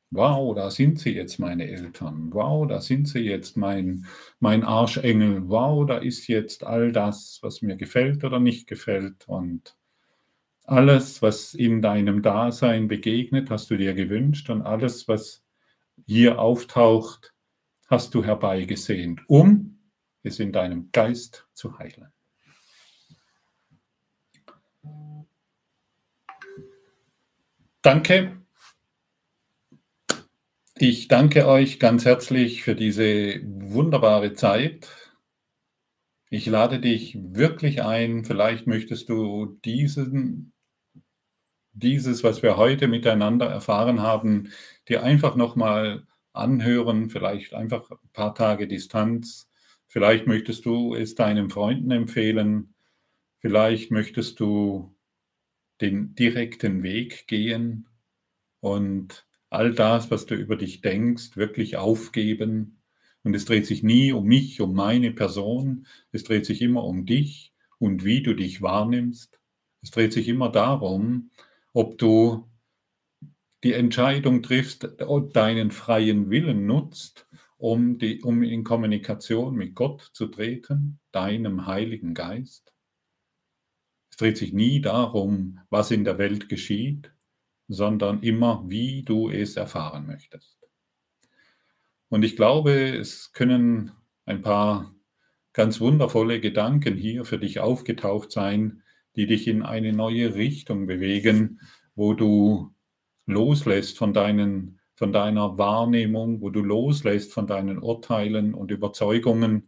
Wow, 0.09 0.55
da 0.55 0.71
sind 0.71 0.99
sie 0.99 1.11
jetzt, 1.11 1.37
meine 1.37 1.67
Eltern. 1.67 2.33
Wow, 2.33 2.65
da 2.67 2.79
sind 2.79 3.09
sie 3.09 3.19
jetzt, 3.19 3.57
mein, 3.57 4.05
mein 4.39 4.63
Arschengel. 4.63 5.49
Wow, 5.49 5.85
da 5.85 5.97
ist 5.97 6.27
jetzt 6.27 6.63
all 6.63 6.93
das, 6.93 7.39
was 7.41 7.61
mir 7.61 7.75
gefällt 7.75 8.23
oder 8.23 8.39
nicht 8.39 8.67
gefällt. 8.67 9.27
Und 9.27 9.75
alles, 10.63 11.21
was 11.21 11.53
in 11.53 11.81
deinem 11.81 12.21
Dasein 12.21 12.87
begegnet, 12.87 13.49
hast 13.49 13.69
du 13.69 13.75
dir 13.75 13.93
gewünscht. 13.93 14.49
Und 14.49 14.61
alles, 14.61 15.09
was 15.09 15.43
hier 16.05 16.39
auftaucht, 16.39 17.33
hast 17.89 18.13
du 18.13 18.23
herbeigesehnt, 18.23 19.21
um 19.27 19.79
es 20.23 20.39
in 20.39 20.53
deinem 20.53 20.89
Geist 20.93 21.47
zu 21.53 21.77
heilen. 21.79 22.13
Danke. 27.81 28.46
Ich 30.79 31.07
danke 31.07 31.47
euch 31.47 31.79
ganz 31.79 32.05
herzlich 32.05 32.61
für 32.61 32.75
diese 32.75 33.41
wunderbare 33.43 34.33
Zeit. 34.33 34.87
Ich 36.29 36.45
lade 36.45 36.79
dich 36.79 37.17
wirklich 37.19 37.81
ein, 37.81 38.23
vielleicht 38.25 38.67
möchtest 38.67 39.09
du 39.09 39.57
diesen, 39.65 40.53
dieses, 41.73 42.23
was 42.23 42.43
wir 42.43 42.57
heute 42.57 42.87
miteinander 42.87 43.47
erfahren 43.47 44.01
haben, 44.01 44.51
dir 44.87 45.01
einfach 45.01 45.35
nochmal 45.35 46.05
anhören, 46.33 47.09
vielleicht 47.09 47.55
einfach 47.55 47.89
ein 47.89 48.09
paar 48.13 48.35
Tage 48.35 48.67
Distanz. 48.67 49.49
Vielleicht 49.87 50.27
möchtest 50.27 50.65
du 50.65 50.93
es 50.93 51.15
deinen 51.15 51.49
Freunden 51.49 51.89
empfehlen. 51.89 52.75
Vielleicht 53.39 53.89
möchtest 53.89 54.39
du 54.39 54.95
den 55.81 56.13
direkten 56.13 56.83
Weg 56.83 57.25
gehen 57.27 57.87
und 58.59 59.26
all 59.49 59.73
das, 59.73 60.11
was 60.11 60.25
du 60.25 60.35
über 60.35 60.55
dich 60.55 60.81
denkst, 60.81 61.37
wirklich 61.37 61.77
aufgeben 61.77 62.77
und 63.23 63.35
es 63.35 63.45
dreht 63.45 63.65
sich 63.65 63.83
nie 63.83 64.13
um 64.13 64.25
mich, 64.25 64.61
um 64.61 64.73
meine 64.73 65.11
Person. 65.11 65.85
Es 66.13 66.23
dreht 66.23 66.45
sich 66.45 66.61
immer 66.61 66.85
um 66.85 67.05
dich 67.05 67.53
und 67.77 68.05
wie 68.05 68.23
du 68.23 68.33
dich 68.33 68.61
wahrnimmst. 68.61 69.39
Es 69.81 69.91
dreht 69.91 70.13
sich 70.13 70.29
immer 70.29 70.49
darum, 70.49 71.31
ob 71.73 71.97
du 71.97 72.49
die 73.63 73.73
Entscheidung 73.73 74.43
triffst, 74.43 74.87
deinen 75.33 75.71
freien 75.71 76.29
Willen 76.29 76.65
nutzt, 76.67 77.27
um, 77.57 77.97
die, 77.97 78.21
um 78.21 78.43
in 78.43 78.63
Kommunikation 78.63 79.55
mit 79.55 79.75
Gott 79.75 80.09
zu 80.13 80.27
treten, 80.27 80.99
deinem 81.11 81.65
Heiligen 81.65 82.13
Geist. 82.13 82.73
Es 84.09 84.17
dreht 84.17 84.37
sich 84.37 84.53
nie 84.53 84.79
darum, 84.79 85.59
was 85.69 85.91
in 85.91 86.05
der 86.05 86.17
Welt 86.17 86.49
geschieht, 86.49 87.11
sondern 87.67 88.21
immer, 88.21 88.63
wie 88.67 89.03
du 89.03 89.29
es 89.29 89.55
erfahren 89.57 90.05
möchtest. 90.05 90.57
Und 92.09 92.23
ich 92.23 92.35
glaube, 92.35 92.71
es 92.71 93.33
können 93.33 93.91
ein 94.25 94.41
paar 94.41 94.93
ganz 95.53 95.79
wundervolle 95.81 96.39
Gedanken 96.39 96.95
hier 96.95 97.25
für 97.25 97.39
dich 97.39 97.59
aufgetaucht 97.59 98.31
sein, 98.31 98.83
die 99.15 99.25
dich 99.25 99.47
in 99.47 99.63
eine 99.63 99.91
neue 99.91 100.35
Richtung 100.35 100.85
bewegen, 100.85 101.59
wo 101.95 102.13
du 102.13 102.71
loslässt 103.25 103.97
von, 103.97 104.13
deinen, 104.13 104.79
von 104.95 105.11
deiner 105.11 105.57
Wahrnehmung, 105.57 106.41
wo 106.41 106.49
du 106.49 106.61
loslässt 106.61 107.33
von 107.33 107.47
deinen 107.47 107.79
Urteilen 107.79 108.53
und 108.53 108.71
Überzeugungen, 108.71 109.67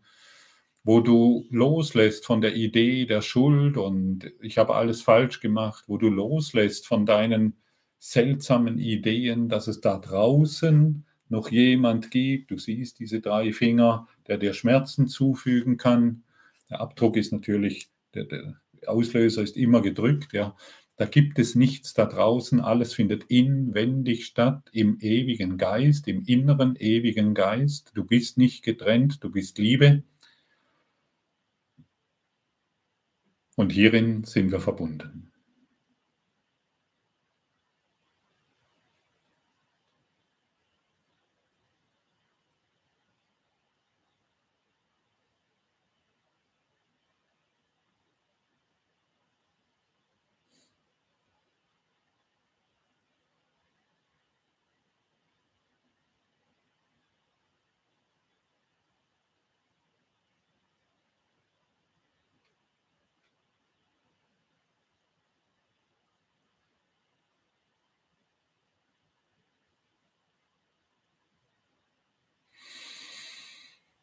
wo 0.84 1.01
du 1.01 1.45
loslässt 1.49 2.26
von 2.26 2.39
der 2.39 2.55
Idee 2.55 3.05
der 3.05 3.21
Schuld 3.21 3.76
und 3.76 4.31
ich 4.41 4.57
habe 4.57 4.76
alles 4.76 5.01
falsch 5.01 5.41
gemacht, 5.41 5.84
wo 5.88 5.97
du 5.97 6.09
loslässt 6.09 6.88
von 6.88 7.05
deinen 7.05 7.57
seltsamen 7.99 8.80
Ideen, 8.80 9.49
dass 9.49 9.67
es 9.67 9.81
da 9.81 9.97
draußen 9.97 11.05
noch 11.27 11.51
jemand 11.51 12.11
gibt. 12.11 12.49
Du 12.51 12.57
siehst 12.57 12.99
diese 12.99 13.21
drei 13.21 13.53
Finger, 13.53 14.07
der 14.27 14.38
dir 14.38 14.53
Schmerzen 14.53 15.07
zufügen 15.07 15.77
kann. 15.77 16.23
Der 16.69 16.81
Abdruck 16.81 17.17
ist 17.17 17.31
natürlich, 17.31 17.89
der, 18.13 18.26
der 18.26 18.55
Auslöser 18.88 19.43
ist 19.43 19.57
immer 19.57 19.81
gedrückt. 19.81 20.34
Ja. 20.34 20.55
Da 20.95 21.05
gibt 21.05 21.39
es 21.39 21.55
nichts 21.55 21.93
da 21.93 22.05
draußen. 22.05 22.59
Alles 22.59 22.93
findet 22.93 23.26
inwendig 23.26 24.26
statt, 24.26 24.69
im 24.71 24.97
ewigen 24.99 25.57
Geist, 25.57 26.07
im 26.07 26.23
inneren 26.26 26.76
ewigen 26.76 27.34
Geist. 27.34 27.91
Du 27.93 28.03
bist 28.03 28.38
nicht 28.38 28.63
getrennt, 28.63 29.23
du 29.23 29.30
bist 29.30 29.57
Liebe. 29.59 30.03
Und 33.55 33.71
hierin 33.71 34.23
sind 34.23 34.51
wir 34.51 34.59
verbunden. 34.59 35.28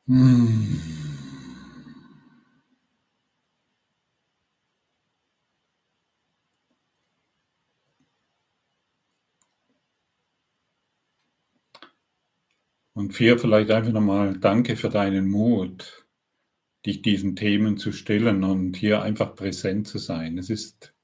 Hm. 0.09 0.79
Und 12.95 13.13
vier, 13.13 13.39
vielleicht 13.39 13.71
einfach 13.71 13.93
nochmal 13.93 14.39
Danke 14.39 14.77
für 14.77 14.89
deinen 14.89 15.29
Mut, 15.29 16.07
dich 16.87 17.03
diesen 17.03 17.37
Themen 17.37 17.77
zu 17.79 17.93
stellen 17.93 18.45
und 18.45 18.77
hier 18.77 19.03
einfach 19.03 19.35
präsent 19.35 19.89
zu 19.89 19.99
sein. 19.99 20.39
Es 20.39 20.51
ist 20.51 20.95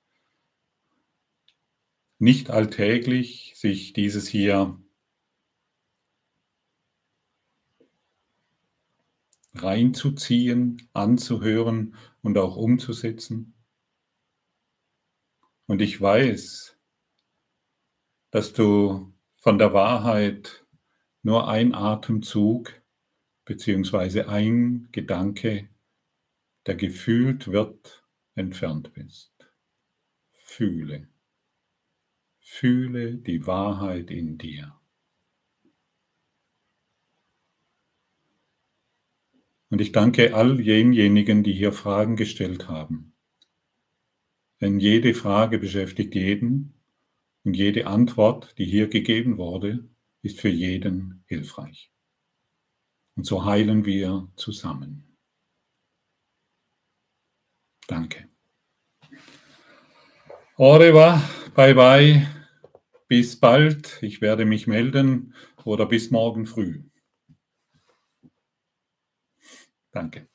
nicht 2.18 2.50
alltäglich, 2.50 3.52
sich 3.56 3.92
dieses 3.92 4.28
hier 4.28 4.78
reinzuziehen, 9.54 10.88
anzuhören 10.92 11.94
und 12.22 12.38
auch 12.38 12.56
umzusetzen. 12.56 13.54
Und 15.66 15.80
ich 15.80 16.00
weiß, 16.00 16.76
dass 18.30 18.52
du 18.52 19.12
von 19.36 19.58
der 19.58 19.72
Wahrheit 19.72 20.66
nur 21.22 21.48
ein 21.48 21.74
Atemzug 21.74 22.82
beziehungsweise 23.44 24.28
ein 24.28 24.88
Gedanke, 24.92 25.68
der 26.66 26.74
gefühlt 26.76 27.48
wird, 27.48 28.04
entfernt 28.34 28.92
bist. 28.94 29.32
Fühle. 30.30 31.08
Fühle 32.40 33.16
die 33.16 33.46
Wahrheit 33.46 34.10
in 34.10 34.38
dir. 34.38 34.81
Und 39.72 39.80
ich 39.80 39.90
danke 39.90 40.34
all 40.34 40.58
denjenigen, 40.58 41.42
die 41.42 41.54
hier 41.54 41.72
Fragen 41.72 42.16
gestellt 42.16 42.68
haben. 42.68 43.14
Denn 44.60 44.78
jede 44.78 45.14
Frage 45.14 45.58
beschäftigt 45.58 46.14
jeden 46.14 46.74
und 47.42 47.54
jede 47.54 47.86
Antwort, 47.86 48.58
die 48.58 48.66
hier 48.66 48.88
gegeben 48.88 49.38
wurde, 49.38 49.88
ist 50.20 50.38
für 50.38 50.50
jeden 50.50 51.24
hilfreich. 51.26 51.90
Und 53.16 53.24
so 53.24 53.46
heilen 53.46 53.86
wir 53.86 54.28
zusammen. 54.36 55.16
Danke. 57.86 58.28
Revoir, 60.58 61.22
bye 61.54 61.74
bye, 61.74 62.28
bis 63.08 63.40
bald. 63.40 64.02
Ich 64.02 64.20
werde 64.20 64.44
mich 64.44 64.66
melden 64.66 65.32
oder 65.64 65.86
bis 65.86 66.10
morgen 66.10 66.44
früh. 66.44 66.82
Danke. 69.92 70.31